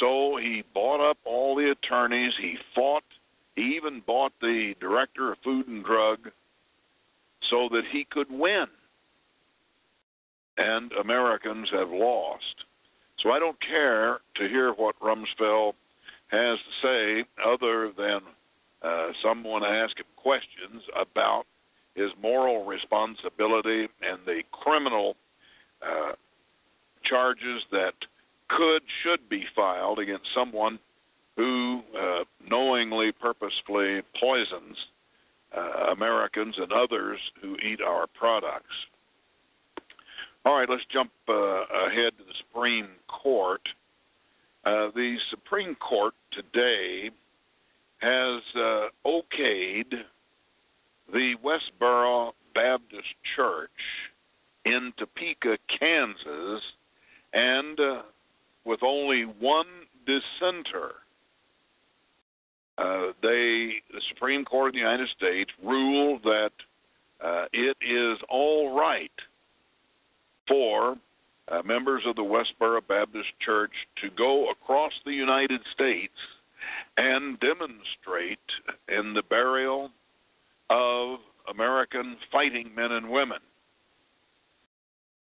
So 0.00 0.36
he 0.40 0.64
bought 0.72 1.08
up 1.08 1.18
all 1.24 1.54
the 1.54 1.70
attorneys, 1.70 2.32
he 2.40 2.56
fought, 2.74 3.04
he 3.54 3.76
even 3.76 4.02
bought 4.06 4.32
the 4.40 4.74
director 4.80 5.32
of 5.32 5.38
food 5.44 5.68
and 5.68 5.84
drug 5.84 6.18
so 7.50 7.68
that 7.70 7.82
he 7.92 8.06
could 8.10 8.30
win. 8.30 8.66
And 10.56 10.92
Americans 10.92 11.68
have 11.72 11.90
lost. 11.90 12.64
So 13.20 13.30
I 13.30 13.38
don't 13.38 13.60
care 13.60 14.18
to 14.36 14.48
hear 14.48 14.72
what 14.72 14.98
Rumsfeld 15.00 15.74
has 16.28 16.58
to 16.58 16.82
say 16.82 17.24
other 17.44 17.92
than 17.96 18.20
uh, 18.82 19.08
someone 19.22 19.64
ask 19.64 19.98
him 19.98 20.06
questions 20.16 20.82
about 21.00 21.44
his 21.94 22.10
moral 22.20 22.64
responsibility 22.64 23.88
and 24.02 24.18
the 24.26 24.42
criminal 24.52 25.16
uh, 25.82 26.12
charges 27.04 27.62
that 27.70 27.94
could 28.48 28.82
should 29.02 29.28
be 29.28 29.44
filed 29.54 29.98
against 29.98 30.26
someone 30.34 30.78
who 31.36 31.82
uh, 31.98 32.24
knowingly 32.48 33.12
purposefully 33.12 34.02
poisons 34.20 34.76
uh, 35.56 35.92
Americans 35.92 36.54
and 36.58 36.72
others 36.72 37.18
who 37.40 37.56
eat 37.56 37.80
our 37.80 38.06
products. 38.06 38.74
All 40.44 40.58
right, 40.58 40.68
let's 40.68 40.84
jump 40.92 41.10
uh, 41.28 41.32
ahead 41.32 42.12
to 42.18 42.24
the 42.24 42.34
Supreme 42.38 42.88
Court. 43.08 43.62
Uh, 44.64 44.88
the 44.94 45.16
Supreme 45.30 45.74
Court 45.76 46.14
today 46.32 47.10
has 47.98 48.42
uh, 48.56 48.88
okayed 49.06 49.92
the 51.12 51.34
Westboro 51.44 52.32
Baptist 52.54 53.14
Church 53.36 53.70
in 54.64 54.92
Topeka, 54.98 55.58
Kansas, 55.78 56.62
and 57.32 57.78
uh, 57.78 58.02
with 58.64 58.82
only 58.82 59.22
one 59.22 59.66
dissenter. 60.06 60.92
Uh, 62.76 63.12
they, 63.22 63.74
the 63.92 64.00
Supreme 64.08 64.44
Court 64.44 64.68
of 64.68 64.72
the 64.72 64.80
United 64.80 65.08
States, 65.16 65.50
ruled 65.62 66.22
that 66.24 66.50
uh, 67.24 67.44
it 67.52 67.76
is 67.80 68.18
all 68.28 68.76
right 68.76 69.12
for 70.48 70.96
uh, 71.48 71.62
members 71.62 72.02
of 72.06 72.16
the 72.16 72.22
Westboro 72.22 72.80
Baptist 72.86 73.28
Church 73.44 73.72
to 74.02 74.10
go 74.10 74.50
across 74.50 74.92
the 75.04 75.12
United 75.12 75.60
States 75.72 76.12
and 76.96 77.38
demonstrate 77.40 78.38
in 78.88 79.14
the 79.14 79.22
burial 79.28 79.90
of 80.74 81.20
American 81.48 82.16
fighting 82.32 82.74
men 82.74 82.92
and 82.92 83.08
women. 83.08 83.38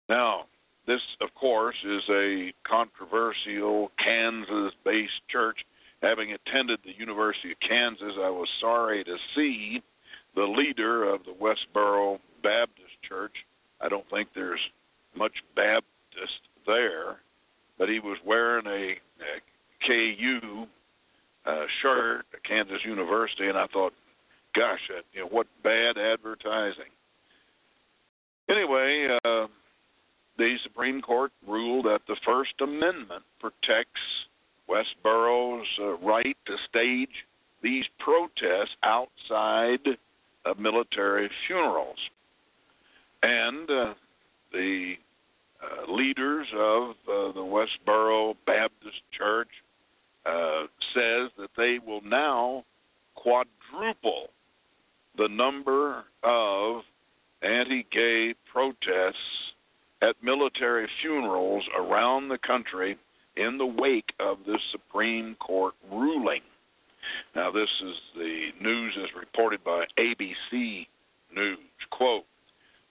Now, 0.08 0.46
this, 0.86 1.00
of 1.20 1.34
course, 1.34 1.76
is 1.84 2.02
a 2.08 2.52
controversial 2.66 3.90
Kansas 4.02 4.72
based 4.84 5.20
church. 5.28 5.58
Having 6.02 6.32
attended 6.32 6.78
the 6.84 6.96
University 6.96 7.52
of 7.52 7.60
Kansas, 7.66 8.14
I 8.22 8.30
was 8.30 8.48
sorry 8.60 9.02
to 9.04 9.16
see 9.34 9.82
the 10.34 10.42
leader 10.42 11.04
of 11.04 11.20
the 11.24 11.32
Westboro 11.32 12.18
Baptist 12.42 13.02
Church. 13.06 13.32
I 13.80 13.88
don't 13.88 14.08
think 14.10 14.28
there's 14.34 14.60
much 15.16 15.32
Baptist 15.54 16.40
there, 16.66 17.16
but 17.78 17.88
he 17.88 17.98
was 17.98 18.18
wearing 18.24 18.66
a, 18.66 18.96
a 19.22 19.40
KU 19.86 20.66
uh, 21.46 21.64
shirt 21.82 22.26
Kansas 22.46 22.84
University, 22.84 23.48
and 23.48 23.58
I 23.58 23.66
thought, 23.68 23.92
gosh, 24.56 24.80
you 25.12 25.20
know, 25.20 25.28
what 25.28 25.46
bad 25.62 25.98
advertising. 25.98 26.90
Anyway, 28.48 29.08
uh, 29.24 29.46
the 30.38 30.56
Supreme 30.62 31.02
Court 31.02 31.32
ruled 31.46 31.86
that 31.86 32.00
the 32.08 32.16
First 32.24 32.54
Amendment 32.60 33.22
protects 33.40 34.00
Westboro's 34.68 35.66
uh, 35.80 35.96
right 35.98 36.36
to 36.46 36.56
stage 36.68 37.08
these 37.62 37.84
protests 37.98 38.76
outside 38.82 39.98
of 40.44 40.58
military 40.58 41.28
funerals. 41.46 41.98
And 43.22 43.70
uh, 43.70 43.94
the 44.52 44.94
uh, 45.62 45.92
leaders 45.92 46.46
of 46.54 46.90
uh, 46.90 47.32
the 47.32 47.40
Westboro 47.40 48.36
Baptist 48.46 49.00
Church 49.16 49.48
uh, 50.24 50.64
says 50.94 51.30
that 51.38 51.50
they 51.56 51.78
will 51.84 52.02
now 52.02 52.64
quadruple 53.14 54.28
the 55.16 55.28
number 55.28 56.04
of 56.22 56.82
anti-gay 57.42 58.34
protests 58.52 59.16
at 60.02 60.14
military 60.22 60.88
funerals 61.00 61.64
around 61.78 62.28
the 62.28 62.38
country 62.38 62.98
in 63.36 63.58
the 63.58 63.66
wake 63.66 64.12
of 64.20 64.38
this 64.46 64.60
Supreme 64.72 65.34
Court 65.36 65.74
ruling. 65.90 66.42
Now, 67.34 67.50
this 67.50 67.68
is 67.82 67.94
the 68.16 68.48
news 68.60 68.96
as 69.02 69.08
reported 69.18 69.62
by 69.62 69.84
ABC 69.98 70.86
News. 71.34 71.58
Quote, 71.90 72.24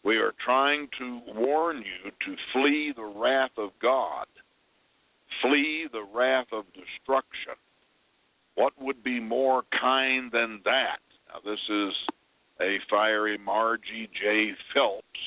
we 0.04 0.18
are 0.18 0.34
trying 0.44 0.88
to 1.00 1.22
warn 1.34 1.78
you 1.78 2.12
to 2.12 2.36
flee 2.54 2.94
the 2.96 3.04
wrath 3.04 3.58
of 3.58 3.72
God, 3.82 4.28
flee 5.42 5.88
the 5.92 6.06
wrath 6.14 6.48
of 6.52 6.66
destruction. 6.68 7.56
What 8.54 8.74
would 8.80 9.04
be 9.04 9.20
more 9.20 9.64
kind 9.80 10.32
than 10.32 10.62
that? 10.64 11.00
Now, 11.28 11.40
this 11.44 11.60
is 11.68 11.94
a 12.62 12.78
fiery 12.90 13.38
Margie 13.38 14.10
J. 14.20 14.52
Phelps 14.74 15.20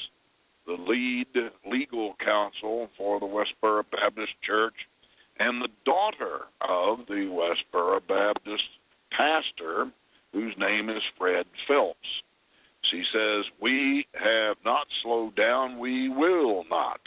the 0.68 0.74
lead 0.74 1.26
legal 1.66 2.14
counsel 2.22 2.90
for 2.96 3.18
the 3.18 3.26
Westboro 3.26 3.82
Baptist 3.90 4.34
Church, 4.42 4.74
and 5.38 5.62
the 5.62 5.68
daughter 5.84 6.42
of 6.60 6.98
the 7.08 7.26
Westboro 7.26 8.00
Baptist 8.06 8.64
pastor, 9.10 9.90
whose 10.32 10.54
name 10.58 10.90
is 10.90 11.02
Fred 11.16 11.46
Phelps. 11.66 11.98
She 12.90 13.02
says, 13.12 13.46
We 13.62 14.06
have 14.12 14.56
not 14.64 14.86
slowed 15.02 15.34
down, 15.36 15.78
we 15.78 16.10
will 16.10 16.64
not. 16.70 17.00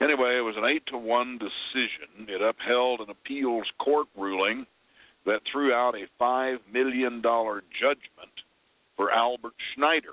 Anyway, 0.00 0.36
it 0.36 0.44
was 0.44 0.56
an 0.58 0.66
8 0.66 0.82
to 0.88 0.98
1 0.98 1.38
decision. 1.38 2.28
It 2.28 2.42
upheld 2.42 3.00
an 3.00 3.10
appeals 3.10 3.66
court 3.78 4.08
ruling 4.16 4.66
that 5.24 5.40
threw 5.50 5.72
out 5.72 5.94
a 5.94 6.22
$5 6.22 6.58
million 6.70 7.22
judgment 7.22 8.32
for 9.02 9.10
Albert 9.10 9.54
Snyder 9.74 10.12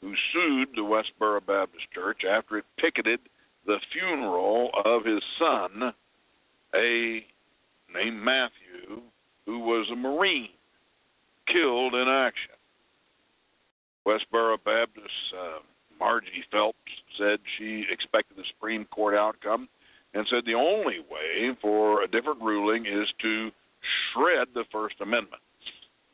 who 0.00 0.12
sued 0.32 0.68
the 0.74 0.82
Westboro 0.82 1.44
Baptist 1.44 1.84
Church 1.92 2.22
after 2.28 2.58
it 2.58 2.64
picketed 2.76 3.20
the 3.64 3.78
funeral 3.92 4.70
of 4.84 5.04
his 5.04 5.22
son, 5.38 5.92
a 6.74 7.24
named 7.94 8.20
Matthew, 8.20 9.02
who 9.46 9.60
was 9.60 9.88
a 9.92 9.96
Marine, 9.96 10.50
killed 11.46 11.94
in 11.94 12.08
action. 12.08 12.54
Westboro 14.06 14.56
Baptist 14.64 15.06
uh, 15.36 15.58
Margie 16.00 16.44
Phelps 16.50 16.78
said 17.18 17.38
she 17.56 17.84
expected 17.90 18.36
the 18.36 18.44
Supreme 18.54 18.84
Court 18.86 19.14
outcome 19.14 19.68
and 20.14 20.26
said 20.28 20.44
the 20.44 20.54
only 20.54 21.00
way 21.00 21.56
for 21.60 22.02
a 22.02 22.08
different 22.08 22.40
ruling 22.40 22.86
is 22.86 23.08
to 23.22 23.50
shred 24.12 24.48
the 24.54 24.64
First 24.72 24.96
Amendment. 25.00 25.42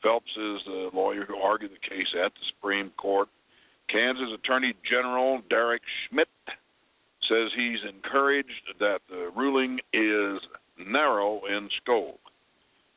Phelps 0.05 0.31
is 0.31 0.61
the 0.67 0.91
lawyer 0.93 1.25
who 1.25 1.37
argued 1.37 1.73
the 1.73 1.89
case 1.89 2.15
at 2.15 2.33
the 2.35 2.41
Supreme 2.55 2.91
Court 2.99 3.29
Kansas 3.89 4.29
Attorney 4.35 4.75
General 4.89 5.41
Derek 5.51 5.83
Schmidt 6.09 6.29
says 7.29 7.51
he's 7.57 7.81
encouraged 7.89 8.75
that 8.81 9.01
the 9.09 9.31
ruling 9.35 9.81
is 9.93 10.41
narrow 10.79 11.41
in 11.47 11.69
scope. 11.83 12.21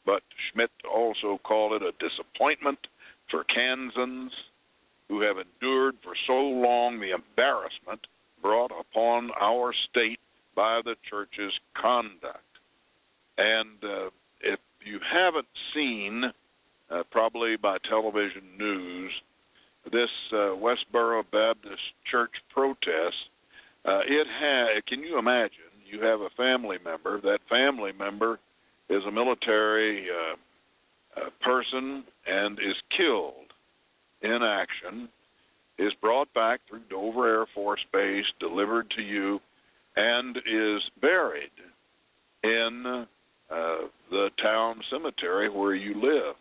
But 0.05 0.23
Schmidt 0.51 0.71
also 0.89 1.39
called 1.43 1.81
it 1.81 1.81
a 1.81 1.91
disappointment 2.05 2.79
for 3.29 3.43
Kansans 3.45 4.31
who 5.09 5.21
have 5.21 5.37
endured 5.37 5.95
for 6.03 6.13
so 6.25 6.33
long 6.33 6.99
the 6.99 7.11
embarrassment 7.11 8.07
brought 8.41 8.71
upon 8.77 9.31
our 9.39 9.73
state 9.89 10.19
by 10.55 10.81
the 10.83 10.95
church's 11.09 11.53
conduct. 11.79 12.43
And 13.37 13.83
uh, 13.83 14.09
if 14.41 14.59
you 14.83 14.99
haven't 15.11 15.47
seen, 15.73 16.23
uh, 16.91 17.03
probably 17.11 17.55
by 17.57 17.77
television 17.89 18.43
news, 18.57 19.11
this 19.91 20.09
uh, 20.31 20.55
Westboro 20.55 21.23
Baptist 21.31 21.81
Church 22.09 22.31
protest, 22.53 23.15
uh, 23.85 23.99
it 24.07 24.27
had. 24.39 24.85
Can 24.87 25.01
you 25.01 25.17
imagine? 25.17 25.71
You 25.89 26.01
have 26.03 26.21
a 26.21 26.29
family 26.35 26.77
member. 26.83 27.21
That 27.21 27.39
family 27.49 27.91
member 27.97 28.39
is 28.89 29.03
a 29.07 29.11
military 29.11 30.07
uh, 30.09 31.21
uh, 31.21 31.29
person 31.41 32.03
and 32.25 32.59
is 32.59 32.75
killed 32.95 33.33
in 34.21 34.39
action. 34.43 35.09
Is 35.79 35.93
brought 36.01 36.33
back 36.33 36.61
through 36.67 36.81
Dover 36.89 37.27
Air 37.29 37.45
Force 37.53 37.85
Base, 37.93 38.25
delivered 38.39 38.89
to 38.95 39.01
you, 39.03 39.39
and 39.95 40.37
is 40.37 40.81
buried 41.01 41.51
in 42.43 43.05
uh, 43.51 43.75
the 44.09 44.29
town 44.41 44.81
cemetery 44.89 45.49
where 45.49 45.75
you 45.75 45.93
live. 46.01 46.35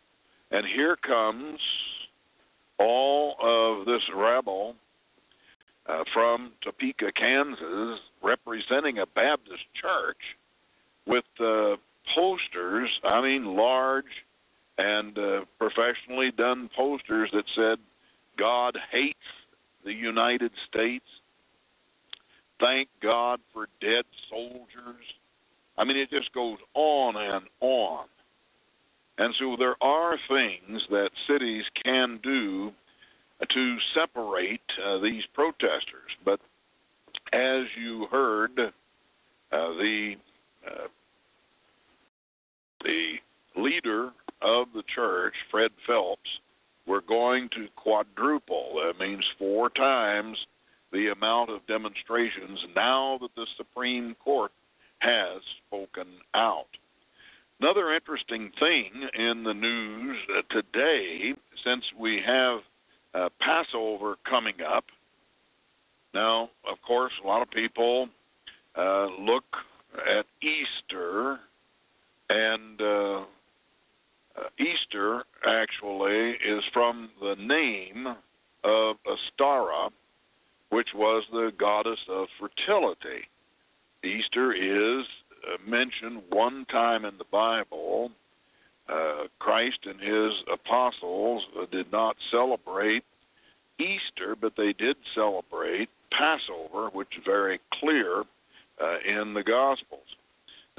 And 0.51 0.67
here 0.67 0.97
comes 0.97 1.59
all 2.79 3.37
of 3.41 3.87
this 3.87 4.03
rabble 4.15 4.75
uh, 5.89 6.05
from 6.13 6.53
Topeka, 6.63 7.13
Kansas, 7.13 8.01
representing 8.23 8.99
a 8.99 9.07
Baptist 9.07 9.65
church 9.81 10.17
with 11.07 11.25
uh, 11.41 11.77
posters, 12.15 12.91
I 13.05 13.21
mean, 13.21 13.57
large 13.57 14.05
and 14.79 15.17
uh, 15.19 15.41
professionally 15.59 16.31
done 16.37 16.69
posters 16.77 17.31
that 17.33 17.45
said, 17.55 17.79
God 18.39 18.77
hates 18.91 19.19
the 19.85 19.93
United 19.93 20.51
States. 20.69 21.05
Thank 22.61 22.89
God 23.03 23.41
for 23.53 23.69
dead 23.81 24.05
soldiers. 24.29 25.05
I 25.79 25.85
mean, 25.85 25.97
it 25.97 26.11
just 26.11 26.33
goes 26.33 26.59
on 26.75 27.17
and 27.17 27.47
on. 27.61 28.07
And 29.19 29.35
so 29.39 29.57
there 29.59 29.77
are 29.83 30.19
things 30.29 30.83
that 30.91 31.11
cities 31.27 31.65
can 31.85 32.21
do 32.23 32.73
to 33.51 33.77
separate 33.95 34.61
uh, 34.85 34.99
these 34.99 35.23
protesters. 35.35 36.11
But 36.25 36.41
as 37.33 37.65
you 37.81 38.07
heard, 38.11 38.59
uh, 38.59 38.71
the 39.51 40.15
uh, 40.67 40.89
the 42.83 43.15
leader 43.57 44.11
of 44.43 44.69
the 44.75 44.83
church, 44.95 45.35
Fred 45.51 45.71
Phelps, 45.87 46.29
we're 46.87 47.01
going 47.01 47.49
to 47.51 47.69
quadruple. 47.77 48.81
That 48.85 48.99
means 49.03 49.25
four 49.39 49.71
times 49.71 50.37
the 50.93 51.09
amount 51.09 51.51
of 51.51 51.67
demonstrations 51.67 52.59
now 52.75 53.19
that 53.21 53.35
the 53.35 53.47
Supreme 53.57 54.15
Court 54.23 54.53
has 54.99 55.41
spoken 55.67 56.07
out. 56.35 56.69
Another 57.59 57.95
interesting 57.95 58.53
thing 58.61 58.91
in 59.15 59.43
the 59.43 59.55
news 59.55 60.19
uh, 60.37 60.43
today, 60.51 61.33
since 61.65 61.85
we 61.99 62.21
have 62.25 62.61
uh, 63.15 63.29
Passover 63.41 64.17
coming 64.29 64.57
up, 64.61 64.85
now, 66.13 66.51
of 66.71 66.77
course, 66.87 67.13
a 67.25 67.27
lot 67.27 67.41
of 67.41 67.51
people 67.51 68.09
uh, 68.77 69.07
look 69.19 69.45
at 70.19 70.27
Easter, 70.43 71.39
and 72.29 72.81
uh, 72.81 73.21
uh, 73.21 73.25
Easter 74.59 75.25
actually 75.47 76.33
is 76.47 76.63
from 76.75 77.09
the 77.23 77.37
name 77.39 78.07
of 78.65 78.97
Astara, 79.07 79.89
which 80.69 80.89
was 80.95 81.25
the 81.33 81.53
goddess 81.59 82.01
of 82.11 82.29
fertility. 82.39 83.29
Easter 84.05 84.53
is 84.53 85.07
uh, 85.45 85.57
mentioned 85.69 86.23
one 86.31 86.65
time 86.67 87.05
in 87.05 87.19
the 87.19 87.25
Bible. 87.31 88.11
Uh, 88.89 89.25
Christ 89.39 89.79
and 89.85 90.01
his 90.01 90.33
apostles 90.53 91.43
did 91.73 91.91
not 91.91 92.17
celebrate 92.31 93.03
Easter, 93.79 94.37
but 94.41 94.53
they 94.57 94.73
did 94.73 94.97
celebrate 95.15 95.89
Passover, 96.13 96.89
which 96.93 97.09
is 97.19 97.25
very 97.25 97.61
clear 97.81 98.21
uh, 98.81 98.97
in 99.07 99.35
the 99.35 99.43
Gospels. 99.43 100.07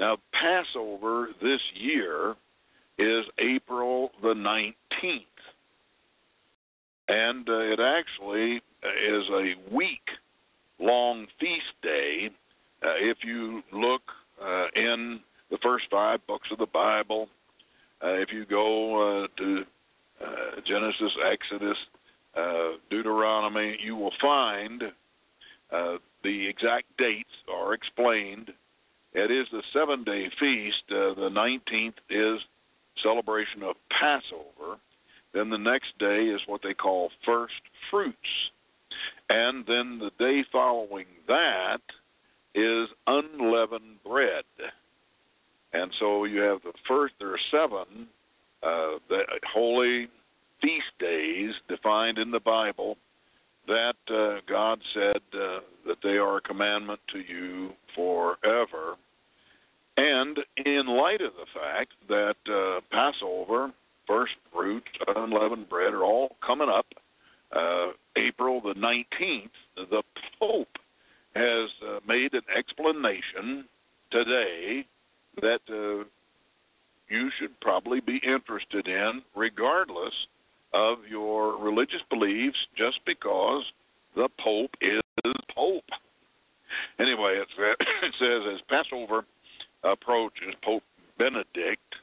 Now, 0.00 0.16
Passover 0.32 1.28
this 1.42 1.60
year 1.74 2.34
is 2.98 3.24
April 3.38 4.10
the 4.22 4.34
19th. 4.34 5.22
And 7.08 7.48
uh, 7.48 7.58
it 7.58 7.80
actually 7.80 8.56
is 8.82 9.24
a 9.30 9.54
week 9.74 10.08
long 10.78 11.26
feast 11.40 11.74
day. 11.82 12.30
Uh, 12.82 12.94
if 13.00 13.18
you 13.24 13.62
look 13.72 14.02
uh, 14.42 14.66
in 14.74 15.20
the 15.50 15.58
first 15.62 15.84
five 15.90 16.24
books 16.26 16.48
of 16.50 16.58
the 16.58 16.66
Bible, 16.66 17.28
uh, 18.02 18.14
if 18.14 18.32
you 18.32 18.44
go 18.44 19.24
uh, 19.24 19.26
to 19.36 19.62
uh, 20.24 20.60
Genesis, 20.66 21.12
Exodus, 21.30 21.78
Deuteronomy, 22.90 23.76
you 23.82 23.96
will 23.96 24.12
find 24.20 24.82
the 26.22 26.48
exact 26.48 26.86
dates 26.98 27.30
are 27.52 27.74
explained. 27.74 28.50
It 29.14 29.30
is 29.30 29.46
the 29.50 29.62
seven 29.72 30.04
day 30.04 30.30
feast. 30.38 30.82
the 30.88 31.30
19th 31.32 31.94
is 32.10 32.40
celebration 33.02 33.62
of 33.62 33.76
Passover. 33.90 34.78
Then 35.34 35.50
the 35.50 35.58
next 35.58 35.98
day 35.98 36.26
is 36.26 36.40
what 36.46 36.60
they 36.62 36.74
call 36.74 37.10
first 37.24 37.54
fruits. 37.90 38.16
And 39.28 39.64
then 39.66 39.98
the 39.98 40.10
day 40.18 40.44
following 40.50 41.06
that 41.26 41.80
is 42.54 42.88
unleavened 43.06 44.02
bread. 44.04 44.44
And 45.72 45.90
so 45.98 46.24
you 46.24 46.40
have 46.40 46.62
the 46.62 46.72
first, 46.86 47.14
there 47.18 47.30
are 47.30 47.38
seven 47.50 48.08
uh, 48.62 48.98
the 49.08 49.22
holy 49.52 50.08
feast 50.60 50.92
days 50.98 51.52
defined 51.68 52.18
in 52.18 52.30
the 52.30 52.40
Bible 52.40 52.96
that 53.66 53.94
uh, 54.10 54.40
God 54.48 54.80
said 54.94 55.20
uh, 55.34 55.60
that 55.86 55.98
they 56.02 56.16
are 56.16 56.38
a 56.38 56.40
commandment 56.40 57.00
to 57.12 57.18
you 57.18 57.70
forever. 57.94 58.96
And 59.96 60.38
in 60.64 60.86
light 60.86 61.20
of 61.20 61.32
the 61.34 61.46
fact 61.54 61.92
that 62.08 62.36
uh, 62.50 62.80
Passover, 62.90 63.72
first 64.06 64.32
fruits, 64.52 64.86
unleavened 65.14 65.68
bread 65.68 65.92
are 65.92 66.04
all 66.04 66.36
coming 66.44 66.68
up, 66.68 66.86
uh, 67.54 67.88
April 68.16 68.60
the 68.60 68.74
19th, 68.74 69.50
the 69.76 70.02
Pope 70.38 70.68
has 71.34 71.68
uh, 71.86 72.00
made 72.06 72.32
an 72.34 72.42
explanation 72.56 73.64
today 74.10 74.86
that 75.40 75.60
uh, 75.68 76.04
you 77.08 77.30
should 77.38 77.58
probably 77.60 78.00
be 78.00 78.20
interested 78.26 78.88
in, 78.88 79.22
regardless 79.34 80.14
of 80.74 80.98
your 81.08 81.56
religious 81.58 82.02
beliefs, 82.10 82.58
just 82.76 82.98
because 83.06 83.64
the 84.14 84.28
Pope 84.42 84.74
is 84.80 85.00
Pope. 85.54 85.84
Anyway, 86.98 87.40
it 87.58 88.14
says 88.18 88.54
as 88.54 88.60
Passover 88.68 89.24
approaches, 89.84 90.54
Pope 90.62 90.82
Benedict 91.18 91.94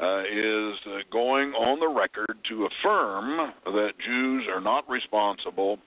uh, 0.00 0.22
is 0.22 0.74
uh, 0.86 0.98
going 1.12 1.52
on 1.52 1.78
the 1.78 1.88
record 1.88 2.38
to 2.48 2.66
affirm 2.66 3.52
that 3.66 3.92
Jews 4.04 4.44
are 4.52 4.60
not 4.60 4.88
responsible 4.88 5.78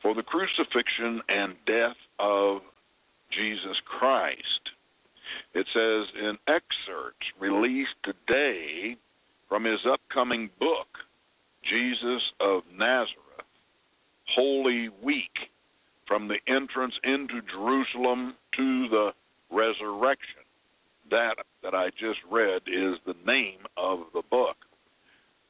for 0.00 0.14
the 0.14 0.22
crucifixion 0.22 1.20
and 1.28 1.54
death 1.66 1.96
of 2.18 2.62
Jesus 3.30 3.76
Christ. 3.84 4.70
It 5.54 5.66
says 5.74 6.06
in 6.18 6.38
excerpts 6.46 7.26
released 7.38 7.96
today 8.02 8.96
from 9.48 9.64
his 9.64 9.80
upcoming 9.86 10.48
book, 10.58 10.88
Jesus 11.62 12.22
of 12.40 12.62
Nazareth, 12.72 13.14
Holy 14.34 14.88
Week, 15.02 15.50
from 16.06 16.28
the 16.28 16.38
entrance 16.46 16.94
into 17.04 17.42
Jerusalem 17.52 18.34
to 18.56 18.88
the 18.88 19.10
resurrection 19.50 20.42
that 21.10 21.36
that 21.62 21.74
I 21.74 21.90
just 21.90 22.20
read 22.30 22.62
is 22.66 22.96
the 23.06 23.16
name 23.26 23.60
of 23.76 24.00
the 24.14 24.22
book. 24.30 24.56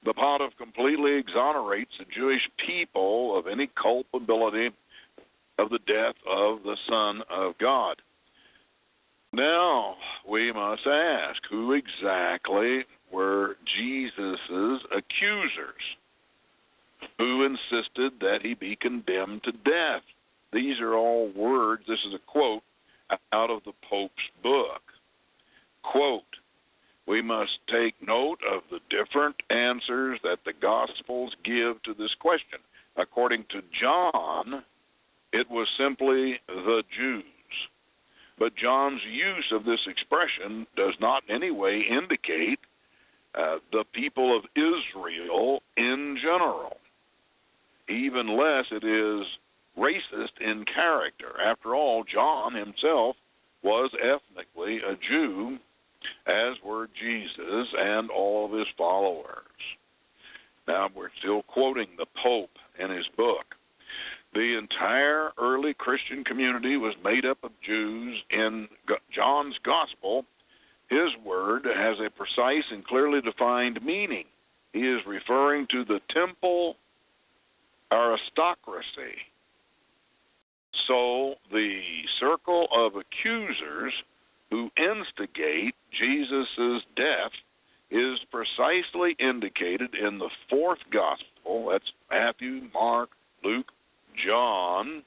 The 0.04 0.14
Pontiff 0.14 0.56
completely 0.56 1.16
exonerates 1.16 1.90
the 1.98 2.04
Jewish 2.14 2.48
people 2.64 3.38
of 3.38 3.46
any 3.46 3.68
culpability 3.80 4.70
of 5.58 5.70
the 5.70 5.80
death 5.86 6.14
of 6.26 6.62
the 6.62 6.76
Son 6.88 7.22
of 7.28 7.58
God. 7.58 8.00
Now, 9.32 9.96
we 10.28 10.52
must 10.52 10.86
ask 10.86 11.42
who 11.50 11.72
exactly 11.72 12.84
were 13.12 13.56
Jesus' 13.76 14.82
accusers? 14.96 15.82
Who 17.18 17.44
insisted 17.44 18.12
that 18.20 18.40
he 18.42 18.54
be 18.54 18.76
condemned 18.76 19.42
to 19.44 19.52
death? 19.52 20.02
These 20.52 20.80
are 20.80 20.94
all 20.94 21.30
words. 21.36 21.82
This 21.86 21.98
is 22.06 22.14
a 22.14 22.30
quote 22.30 22.62
out 23.32 23.50
of 23.50 23.62
the 23.64 23.72
Pope's 23.88 24.14
book. 24.42 24.82
Quote, 25.82 26.22
we 27.06 27.22
must 27.22 27.58
take 27.68 27.94
note 28.06 28.38
of 28.50 28.62
the 28.70 28.80
different 28.90 29.36
answers 29.48 30.20
that 30.22 30.40
the 30.44 30.52
Gospels 30.52 31.34
give 31.42 31.82
to 31.84 31.94
this 31.94 32.14
question. 32.20 32.58
According 32.96 33.46
to 33.50 33.62
John, 33.80 34.62
it 35.32 35.50
was 35.50 35.68
simply 35.78 36.40
the 36.46 36.82
Jews. 36.96 37.24
But 38.38 38.56
John's 38.56 39.00
use 39.10 39.46
of 39.52 39.64
this 39.64 39.80
expression 39.86 40.66
does 40.76 40.94
not 41.00 41.22
in 41.28 41.34
any 41.34 41.50
way 41.50 41.80
indicate 41.80 42.60
uh, 43.34 43.56
the 43.72 43.84
people 43.92 44.36
of 44.36 44.44
Israel 44.54 45.62
in 45.76 46.18
general. 46.20 46.76
Even 47.88 48.36
less, 48.36 48.66
it 48.70 48.84
is 48.84 49.26
racist 49.78 50.40
in 50.40 50.64
character. 50.64 51.40
After 51.42 51.74
all, 51.74 52.04
John 52.04 52.54
himself 52.54 53.16
was 53.62 53.90
ethnically 53.94 54.78
a 54.78 54.94
Jew 54.96 55.58
as 56.26 56.56
were 56.64 56.88
Jesus 57.00 57.68
and 57.78 58.10
all 58.10 58.46
of 58.46 58.52
his 58.52 58.68
followers. 58.76 59.44
Now, 60.66 60.88
we're 60.94 61.10
still 61.18 61.42
quoting 61.42 61.88
the 61.96 62.06
Pope 62.22 62.50
in 62.78 62.90
his 62.90 63.06
book. 63.16 63.54
The 64.34 64.58
entire 64.58 65.30
early 65.38 65.72
Christian 65.72 66.22
community 66.24 66.76
was 66.76 66.94
made 67.02 67.24
up 67.24 67.38
of 67.42 67.50
Jews. 67.66 68.22
In 68.30 68.68
John's 69.14 69.56
Gospel, 69.64 70.26
his 70.90 71.10
word 71.24 71.64
has 71.64 71.96
a 71.98 72.10
precise 72.10 72.64
and 72.70 72.84
clearly 72.84 73.20
defined 73.22 73.80
meaning. 73.82 74.24
He 74.72 74.80
is 74.80 75.00
referring 75.06 75.66
to 75.70 75.84
the 75.84 76.00
temple 76.12 76.76
aristocracy. 77.90 79.16
So 80.86 81.34
the 81.50 81.80
circle 82.20 82.68
of 82.74 82.92
accusers 82.96 83.92
who 84.50 84.70
instigate 84.76 85.74
Jesus' 85.92 86.82
death 86.96 87.32
is 87.90 88.18
precisely 88.30 89.16
indicated 89.18 89.94
in 89.94 90.18
the 90.18 90.30
fourth 90.50 90.78
gospel. 90.92 91.68
That's 91.70 91.90
Matthew, 92.10 92.68
Mark, 92.74 93.10
Luke, 93.42 93.72
John, 94.26 95.02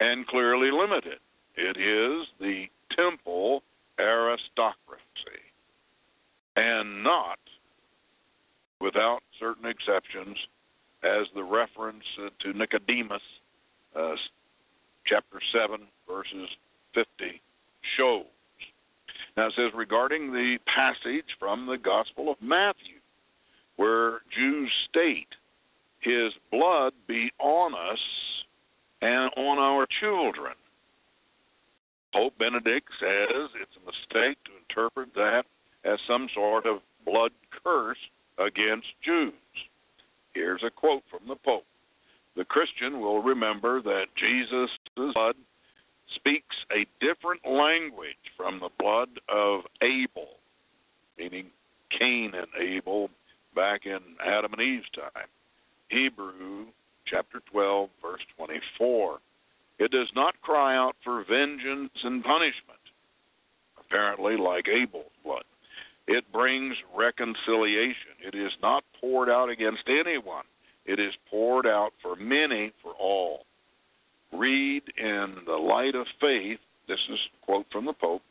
and 0.00 0.26
clearly 0.26 0.70
limited. 0.70 1.18
It 1.56 1.76
is 1.76 2.26
the 2.38 2.66
temple 2.96 3.62
aristocracy, 3.98 5.00
and 6.56 7.02
not, 7.02 7.38
without 8.80 9.20
certain 9.38 9.66
exceptions, 9.66 10.36
as 11.02 11.26
the 11.34 11.42
reference 11.42 12.04
to 12.40 12.52
Nicodemus, 12.52 13.22
uh, 13.96 14.14
chapter 15.06 15.40
7, 15.52 15.80
verses 16.06 16.48
50, 16.94 17.40
shows. 17.96 18.24
Now 19.36 19.46
it 19.46 19.52
says 19.56 19.72
regarding 19.74 20.32
the 20.32 20.58
passage 20.66 21.26
from 21.38 21.66
the 21.66 21.78
Gospel 21.78 22.30
of 22.30 22.36
Matthew, 22.40 22.98
where 23.76 24.20
Jews 24.36 24.70
state, 24.88 25.28
His 26.00 26.32
blood 26.50 26.92
be 27.06 27.30
on 27.38 27.74
us 27.74 27.98
and 29.02 29.30
on 29.36 29.58
our 29.58 29.86
children. 30.00 30.54
Pope 32.12 32.34
Benedict 32.38 32.88
says 32.98 33.50
it's 33.60 33.76
a 33.76 33.86
mistake 33.86 34.36
to 34.44 34.50
interpret 34.68 35.14
that 35.14 35.44
as 35.84 35.98
some 36.06 36.28
sort 36.34 36.66
of 36.66 36.80
blood 37.04 37.30
curse 37.64 37.98
against 38.38 38.88
Jews. 39.04 39.32
Here's 40.34 40.62
a 40.64 40.70
quote 40.70 41.02
from 41.10 41.28
the 41.28 41.36
Pope 41.36 41.64
The 42.36 42.44
Christian 42.44 43.00
will 43.00 43.22
remember 43.22 43.80
that 43.82 44.06
Jesus' 44.16 44.70
blood 44.96 45.36
speaks 46.14 46.56
a 46.72 46.86
different 47.04 47.40
language 47.46 48.16
from 48.36 48.60
the 48.60 48.70
blood 48.78 49.08
of 49.28 49.62
Abel, 49.82 50.28
meaning 51.18 51.46
Cain 51.96 52.32
and 52.34 52.46
Abel 52.58 53.10
back 53.54 53.86
in 53.86 53.98
Adam 54.24 54.52
and 54.52 54.62
Eve's 54.62 54.90
time. 54.94 55.28
Hebrew 55.88 56.66
chapter 57.06 57.40
12, 57.50 57.90
verse 58.00 58.20
24. 58.36 59.18
It 59.78 59.90
does 59.90 60.08
not 60.14 60.40
cry 60.42 60.76
out 60.76 60.94
for 61.02 61.24
vengeance 61.28 61.90
and 62.04 62.22
punishment, 62.22 62.80
apparently, 63.78 64.36
like 64.36 64.68
Abel's 64.68 65.06
blood. 65.24 65.44
It 66.06 66.30
brings 66.32 66.76
reconciliation. 66.94 68.18
It 68.24 68.34
is 68.34 68.52
not 68.62 68.84
poured 69.00 69.28
out 69.28 69.48
against 69.48 69.84
anyone, 69.88 70.44
it 70.86 70.98
is 70.98 71.14
poured 71.30 71.66
out 71.66 71.92
for 72.02 72.16
many, 72.16 72.72
for 72.82 72.92
all. 72.98 73.44
Read 74.32 74.82
in 74.96 75.36
the 75.46 75.56
light 75.56 75.94
of 75.94 76.06
faith, 76.20 76.58
this 76.88 77.00
is 77.10 77.18
a 77.18 77.44
quote 77.44 77.66
from 77.72 77.86
the 77.86 77.92
Pope. 77.92 78.22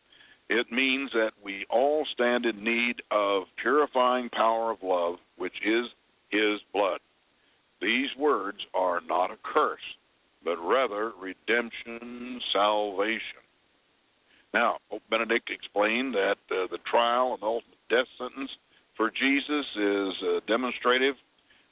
It 0.49 0.71
means 0.71 1.11
that 1.13 1.31
we 1.43 1.65
all 1.69 2.05
stand 2.13 2.45
in 2.45 2.63
need 2.63 3.01
of 3.11 3.43
purifying 3.61 4.30
power 4.30 4.71
of 4.71 4.81
love, 4.81 5.15
which 5.38 5.53
is 5.63 5.85
his 6.30 6.59
blood. 6.73 6.99
These 7.81 8.09
words 8.17 8.57
are 8.73 9.01
not 9.07 9.31
a 9.31 9.38
curse, 9.43 9.80
but 10.43 10.57
rather 10.57 11.11
redemption, 11.19 12.41
salvation. 12.51 13.43
Now, 14.53 14.77
Pope 14.89 15.03
Benedict 15.09 15.49
explained 15.49 16.15
that 16.15 16.38
uh, 16.49 16.67
the 16.71 16.80
trial 16.89 17.35
and 17.35 17.43
ultimate 17.43 17.77
death 17.89 18.07
sentence 18.17 18.49
for 18.97 19.11
Jesus 19.11 19.65
is 19.76 20.13
uh, 20.23 20.39
demonstrative 20.47 21.15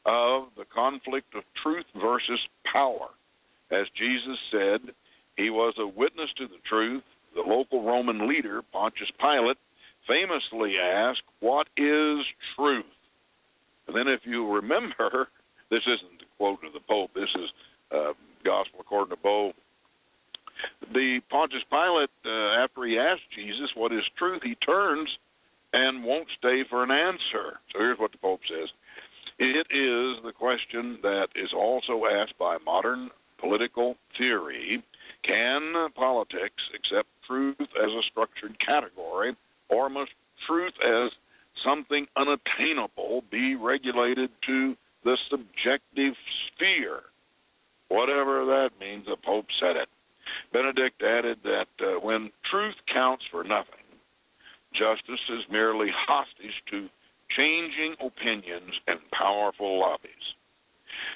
of 0.05 0.49
the 0.55 0.65
conflict 0.73 1.35
of 1.35 1.43
truth 1.61 1.85
versus 1.99 2.39
power. 2.71 3.09
As 3.71 3.87
Jesus 3.97 4.37
said, 4.51 4.81
he 5.35 5.49
was 5.49 5.73
a 5.77 5.87
witness 5.87 6.29
to 6.37 6.47
the 6.47 6.59
truth. 6.67 7.03
The 7.35 7.41
local 7.41 7.83
Roman 7.83 8.27
leader, 8.27 8.61
Pontius 8.71 9.11
Pilate, 9.19 9.57
famously 10.07 10.75
asked, 10.77 11.23
What 11.39 11.67
is 11.77 12.19
truth? 12.55 12.85
And 13.87 13.95
then, 13.95 14.07
if 14.07 14.21
you 14.23 14.51
remember, 14.51 15.27
this 15.69 15.83
isn't 15.85 16.21
a 16.21 16.37
quote 16.37 16.63
of 16.65 16.73
the 16.73 16.79
Pope, 16.87 17.11
this 17.13 17.29
is 17.35 17.49
uh, 17.91 18.13
Gospel 18.43 18.79
according 18.79 19.15
to 19.15 19.21
Bo. 19.21 19.53
The 20.93 21.19
Pontius 21.29 21.63
Pilate, 21.69 22.09
uh, 22.25 22.63
after 22.63 22.85
he 22.85 22.97
asked 22.97 23.29
Jesus 23.35 23.69
what 23.75 23.91
is 23.91 24.03
truth, 24.17 24.41
he 24.43 24.55
turns 24.55 25.09
and 25.73 26.03
won't 26.03 26.27
stay 26.37 26.63
for 26.69 26.83
an 26.83 26.91
answer. 26.91 27.59
So 27.71 27.79
here's 27.79 27.99
what 27.99 28.11
the 28.11 28.17
Pope 28.17 28.39
says 28.47 28.69
It 29.37 29.67
is 29.69 30.23
the 30.23 30.33
question 30.35 30.97
that 31.03 31.27
is 31.35 31.51
also 31.53 32.05
asked 32.05 32.37
by 32.39 32.57
modern 32.65 33.09
political 33.39 33.95
theory 34.17 34.83
can 35.23 35.73
politics 35.95 36.63
accept 36.73 37.07
truth 37.27 37.55
as 37.59 37.91
a 37.91 38.01
structured 38.09 38.57
category, 38.59 39.35
or 39.69 39.89
must 39.89 40.11
truth 40.45 40.73
as 40.83 41.11
something 41.63 42.07
unattainable 42.15 43.23
be 43.29 43.55
regulated 43.55 44.29
to 44.45 44.75
the 45.03 45.17
subjective 45.29 46.13
sphere? 46.47 47.01
Whatever 47.89 48.45
that 48.45 48.71
means, 48.79 49.05
the 49.05 49.17
Pope 49.17 49.47
said 49.59 49.75
it. 49.75 49.89
Benedict 50.51 51.01
added 51.01 51.39
that 51.43 51.67
uh, 51.79 51.99
when 51.99 52.31
truth 52.49 52.75
counts 52.91 53.23
for 53.31 53.43
nothing, 53.43 53.87
justice 54.73 55.23
is 55.29 55.43
merely 55.49 55.89
hostage 56.07 56.63
to 56.69 56.89
changing 57.35 57.95
opinions 57.99 58.73
and 58.87 58.99
powerful 59.11 59.79
lobbies. 59.79 60.11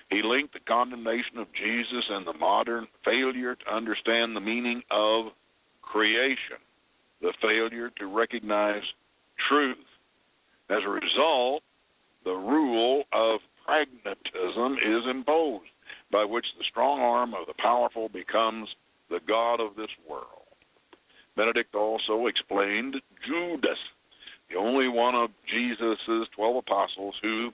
He 0.10 0.22
linked 0.24 0.54
the 0.54 0.60
condemnation 0.60 1.38
of 1.38 1.48
Jesus 1.54 2.06
and 2.10 2.26
the 2.26 2.34
modern 2.34 2.88
failure 3.04 3.56
to 3.56 3.74
understand 3.74 4.36
the 4.36 4.42
meaning 4.42 4.82
of 4.92 5.28
creation, 5.82 6.58
the 7.22 7.34
failure 7.42 7.90
to 7.98 8.06
recognize 8.08 8.84
truth. 9.48 9.78
As 10.70 10.80
a 10.86 10.90
result, 10.90 11.64
the 12.24 12.32
rule 12.32 13.04
of 13.12 13.40
pragmatism 13.66 14.78
is 14.86 15.04
imposed, 15.10 15.66
by 16.12 16.26
which 16.26 16.46
the 16.58 16.64
strong 16.70 17.00
arm 17.00 17.34
of 17.34 17.48
the 17.48 17.54
powerful 17.58 18.10
becomes 18.10 18.70
the 19.10 19.20
God 19.28 19.60
of 19.60 19.76
this 19.76 19.90
world. 20.08 20.28
Benedict 21.36 21.76
also 21.76 22.28
explained 22.28 22.96
Judas, 23.26 23.78
the 24.50 24.58
only 24.58 24.88
one 24.88 25.16
of 25.16 25.30
Jesus' 25.48 26.28
12 26.36 26.56
apostles 26.58 27.16
who 27.22 27.52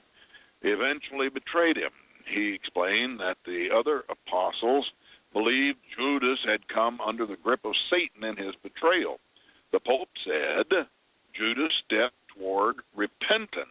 eventually 0.64 1.30
betrayed 1.30 1.78
him. 1.78 1.92
He 2.28 2.54
explained 2.54 3.20
that 3.20 3.38
the 3.46 3.70
other 3.74 4.04
apostles 4.10 4.86
believed 5.34 5.80
Judas 5.96 6.40
had 6.46 6.68
come 6.68 7.00
under 7.02 7.26
the 7.26 7.38
grip 7.38 7.62
of 7.64 7.74
Satan 7.90 8.24
in 8.24 8.38
his 8.38 8.56
betrayal. 8.64 9.20
The 9.72 9.80
Pope 9.80 10.10
said 10.24 10.88
Judas 11.34 11.74
stepped 11.86 12.16
toward 12.36 12.78
repentance 12.96 13.70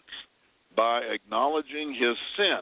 by 0.77 1.01
acknowledging 1.01 1.95
his 1.95 2.17
sin 2.37 2.61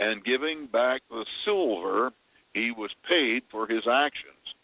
and 0.00 0.24
giving 0.24 0.66
back 0.66 1.02
the 1.10 1.24
silver 1.44 2.12
he 2.54 2.70
was 2.70 2.90
paid 3.08 3.42
for 3.50 3.66
his 3.66 3.86
actions, 3.90 4.54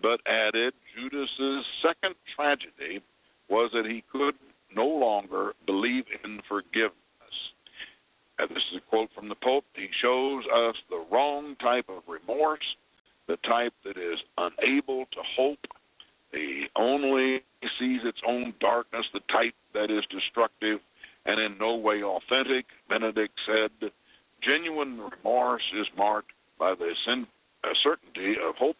but 0.00 0.20
added 0.26 0.74
Judas's 0.94 1.64
second 1.82 2.14
tragedy 2.34 3.00
was 3.48 3.70
that 3.72 3.86
he 3.86 4.04
could 4.10 4.34
no 4.74 4.86
longer 4.86 5.54
believe 5.66 6.04
in 6.24 6.40
forgiveness. 6.48 6.96
And 8.38 8.48
this 8.50 8.62
is 8.72 8.78
a 8.78 8.90
quote 8.90 9.10
from 9.14 9.28
the 9.28 9.34
Pope. 9.34 9.64
He 9.74 9.88
shows 10.02 10.44
us 10.52 10.74
the 10.90 11.04
wrong 11.10 11.56
type 11.60 11.86
of 11.88 12.02
remorse, 12.06 12.76
the 13.28 13.36
type 13.48 13.72
that 13.84 13.96
is 13.96 14.18
unable 14.36 15.06
to 15.06 15.20
hope, 15.36 15.60
the 16.32 16.64
only 16.76 17.42
sees 17.78 18.00
its 18.04 18.18
own 18.26 18.52
darkness, 18.60 19.06
the 19.12 19.20
type 19.30 19.54
that 19.74 19.90
is 19.90 20.04
destructive 20.10 20.80
and 21.26 21.40
in 21.40 21.56
no 21.58 21.76
way 21.76 22.02
authentic. 22.02 22.66
Benedict 22.88 23.34
said, 23.46 23.90
genuine 24.42 25.00
remorse 25.00 25.62
is 25.78 25.86
marked 25.96 26.32
by 26.58 26.74
the 26.74 26.92
certainty 27.82 28.36
of 28.42 28.56
hope 28.56 28.76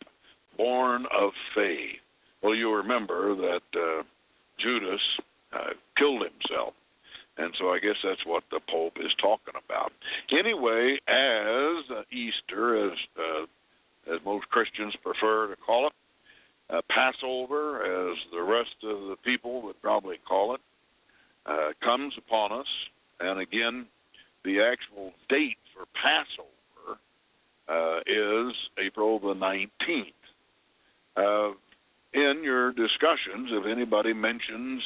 born 0.57 1.07
of 1.16 1.31
faith. 1.55 1.97
Well, 2.43 2.55
you 2.55 2.74
remember 2.74 3.35
that 3.36 3.62
uh, 3.74 4.03
Judas 4.59 5.01
uh, 5.53 5.70
killed 5.97 6.23
himself. 6.23 6.74
And 7.39 7.55
so 7.59 7.69
I 7.69 7.78
guess 7.78 7.97
that's 8.05 8.27
what 8.27 8.43
the 8.51 8.61
Pope 8.69 8.99
is 9.01 9.12
talking 9.20 9.55
about. 9.65 9.93
Anyway, 10.31 10.99
as 11.09 11.85
uh, 11.90 12.03
Easter, 12.11 12.93
as 12.93 12.99
uh, 13.19 13.44
as 14.12 14.19
most 14.24 14.49
Christians 14.49 14.94
prefer 15.03 15.47
to 15.47 15.57
call 15.57 15.86
it, 15.86 15.93
uh, 16.69 16.82
Passover, 16.90 17.85
as 17.85 18.19
the 18.32 18.43
rest 18.43 18.74
of 18.82 19.09
the 19.09 19.16
people 19.24 19.62
would 19.62 19.81
probably 19.81 20.16
call 20.28 20.55
it, 20.55 20.61
uh, 21.47 21.70
comes 21.82 22.12
upon 22.19 22.53
us. 22.53 22.66
And 23.20 23.40
again, 23.40 23.86
the 24.44 24.61
actual 24.61 25.12
date 25.28 25.59
for 25.74 25.86
Passover 25.94 26.99
uh, 27.69 28.01
is 28.07 28.55
April 28.78 29.19
the 29.20 29.35
19th. 29.35 30.12
Uh, 31.16 31.55
in 32.15 32.43
your 32.43 32.73
discussions, 32.73 33.49
if 33.51 33.66
anybody 33.66 33.91
mentions 34.11 34.83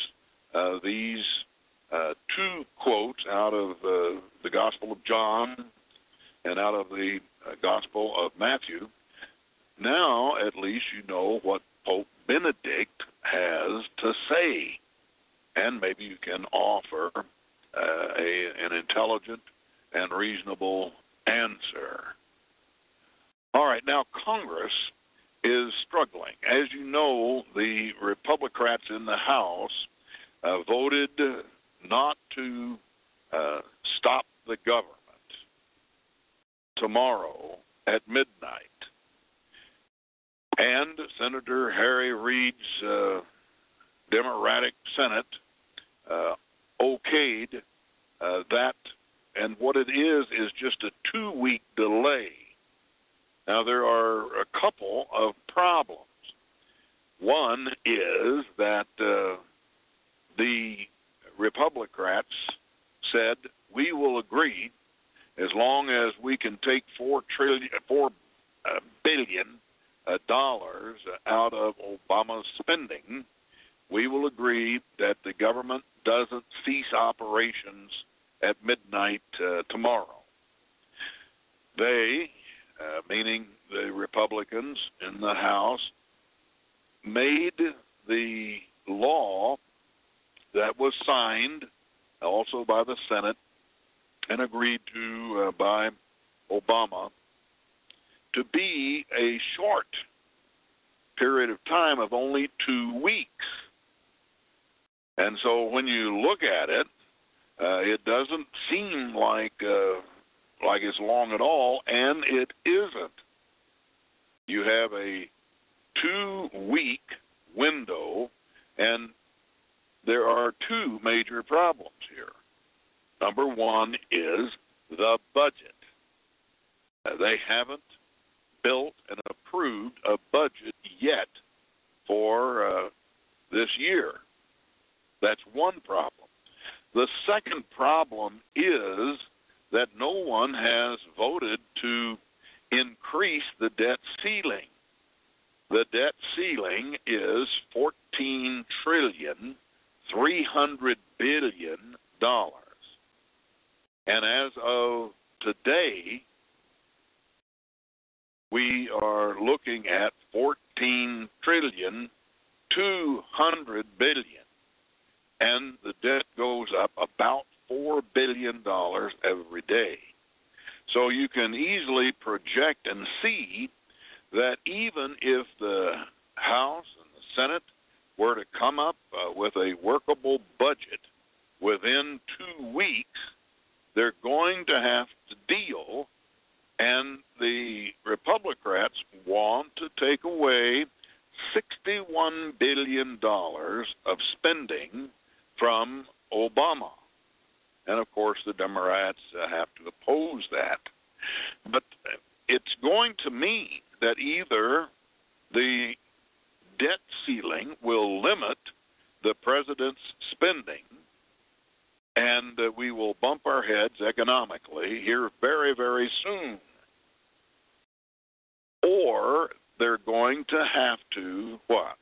going 220.26 220.44
to 220.48 220.64
have 220.74 220.98
to 221.14 221.58
what? 221.68 221.96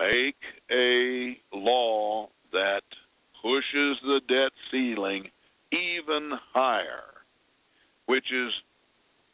Make 0.00 0.36
a 0.70 1.36
law 1.52 2.28
that 2.52 2.82
pushes 3.42 3.98
the 4.02 4.20
debt 4.28 4.52
ceiling 4.70 5.28
even 5.72 6.32
higher, 6.52 7.04
which 8.06 8.32
is 8.32 8.52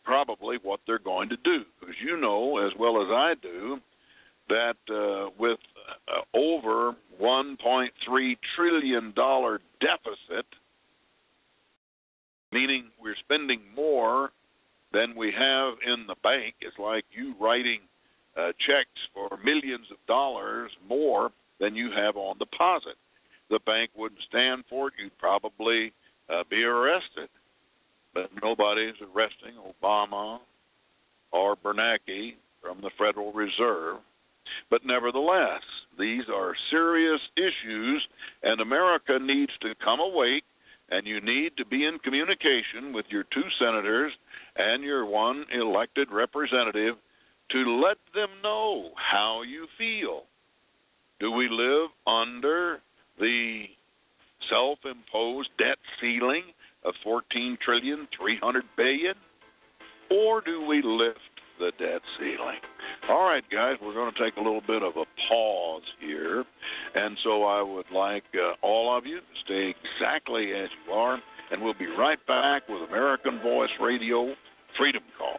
probably 0.04 0.58
what 0.62 0.80
they're 0.86 0.98
going 0.98 1.28
to 1.28 1.36
do. 1.44 1.64
Because 1.80 1.96
you 2.04 2.16
know 2.16 2.58
as 2.58 2.72
well 2.78 3.02
as 3.02 3.08
I 3.10 3.34
do 3.42 3.78
that 4.48 4.76
uh, 4.90 5.30
with 5.38 5.58
uh, 6.08 6.20
over 6.36 6.94
1.3 7.20 8.36
trillion 8.54 9.12
dollar 9.16 9.60
deficit, 9.80 10.46
meaning 12.52 12.84
we're 13.02 13.16
spending 13.24 13.60
more 13.74 14.30
than 14.94 15.14
we 15.16 15.32
have 15.32 15.74
in 15.86 16.06
the 16.06 16.14
bank. 16.22 16.54
It's 16.60 16.78
like 16.78 17.04
you 17.10 17.34
writing 17.40 17.80
uh, 18.36 18.52
checks 18.66 19.00
for 19.12 19.28
millions 19.44 19.86
of 19.90 19.98
dollars 20.06 20.70
more 20.88 21.30
than 21.60 21.74
you 21.74 21.90
have 21.90 22.16
on 22.16 22.38
deposit. 22.38 22.96
The 23.50 23.58
bank 23.66 23.90
wouldn't 23.96 24.20
stand 24.28 24.64
for 24.70 24.88
it. 24.88 24.94
You'd 24.98 25.18
probably 25.18 25.92
uh, 26.30 26.44
be 26.48 26.62
arrested. 26.64 27.28
But 28.14 28.30
nobody's 28.42 28.94
arresting 29.02 29.54
Obama 29.82 30.38
or 31.32 31.56
Bernanke 31.56 32.36
from 32.62 32.80
the 32.80 32.90
Federal 32.96 33.32
Reserve 33.32 33.98
but 34.70 34.84
nevertheless, 34.84 35.62
these 35.98 36.24
are 36.28 36.54
serious 36.70 37.20
issues, 37.36 38.06
and 38.42 38.60
America 38.60 39.18
needs 39.18 39.52
to 39.60 39.74
come 39.76 40.00
awake, 40.00 40.44
and 40.90 41.06
you 41.06 41.20
need 41.20 41.56
to 41.56 41.64
be 41.64 41.86
in 41.86 41.98
communication 42.00 42.92
with 42.92 43.06
your 43.08 43.24
two 43.24 43.44
senators 43.58 44.12
and 44.56 44.82
your 44.82 45.06
one 45.06 45.44
elected 45.52 46.08
representative 46.10 46.96
to 47.50 47.82
let 47.82 47.98
them 48.14 48.28
know 48.42 48.90
how 48.96 49.42
you 49.42 49.66
feel. 49.76 50.22
Do 51.20 51.30
we 51.30 51.48
live 51.48 51.90
under 52.06 52.80
the 53.18 53.64
self 54.48 54.78
imposed 54.84 55.50
debt 55.58 55.78
ceiling 56.00 56.42
of 56.84 56.94
14 57.02 57.58
trillion 57.64 58.08
300 58.18 58.64
billion 58.76 59.14
or 60.10 60.40
do 60.40 60.66
we 60.66 60.82
lift 60.82 61.18
the 61.58 61.72
debt 61.78 62.02
ceiling 62.18 62.58
all 63.08 63.24
right, 63.24 63.44
guys, 63.50 63.76
we're 63.82 63.92
going 63.92 64.12
to 64.12 64.18
take 64.18 64.36
a 64.36 64.40
little 64.40 64.62
bit 64.66 64.82
of 64.82 64.96
a 64.96 65.04
pause 65.28 65.82
here. 66.00 66.44
And 66.94 67.18
so 67.22 67.44
I 67.44 67.60
would 67.60 67.90
like 67.92 68.24
uh, 68.34 68.54
all 68.62 68.96
of 68.96 69.04
you 69.04 69.18
to 69.18 69.26
stay 69.44 69.74
exactly 69.74 70.52
as 70.52 70.68
you 70.86 70.92
are, 70.92 71.18
and 71.50 71.62
we'll 71.62 71.74
be 71.74 71.86
right 71.98 72.18
back 72.26 72.68
with 72.68 72.88
American 72.88 73.40
Voice 73.40 73.70
Radio 73.80 74.34
Freedom 74.78 75.02
Call. 75.18 75.38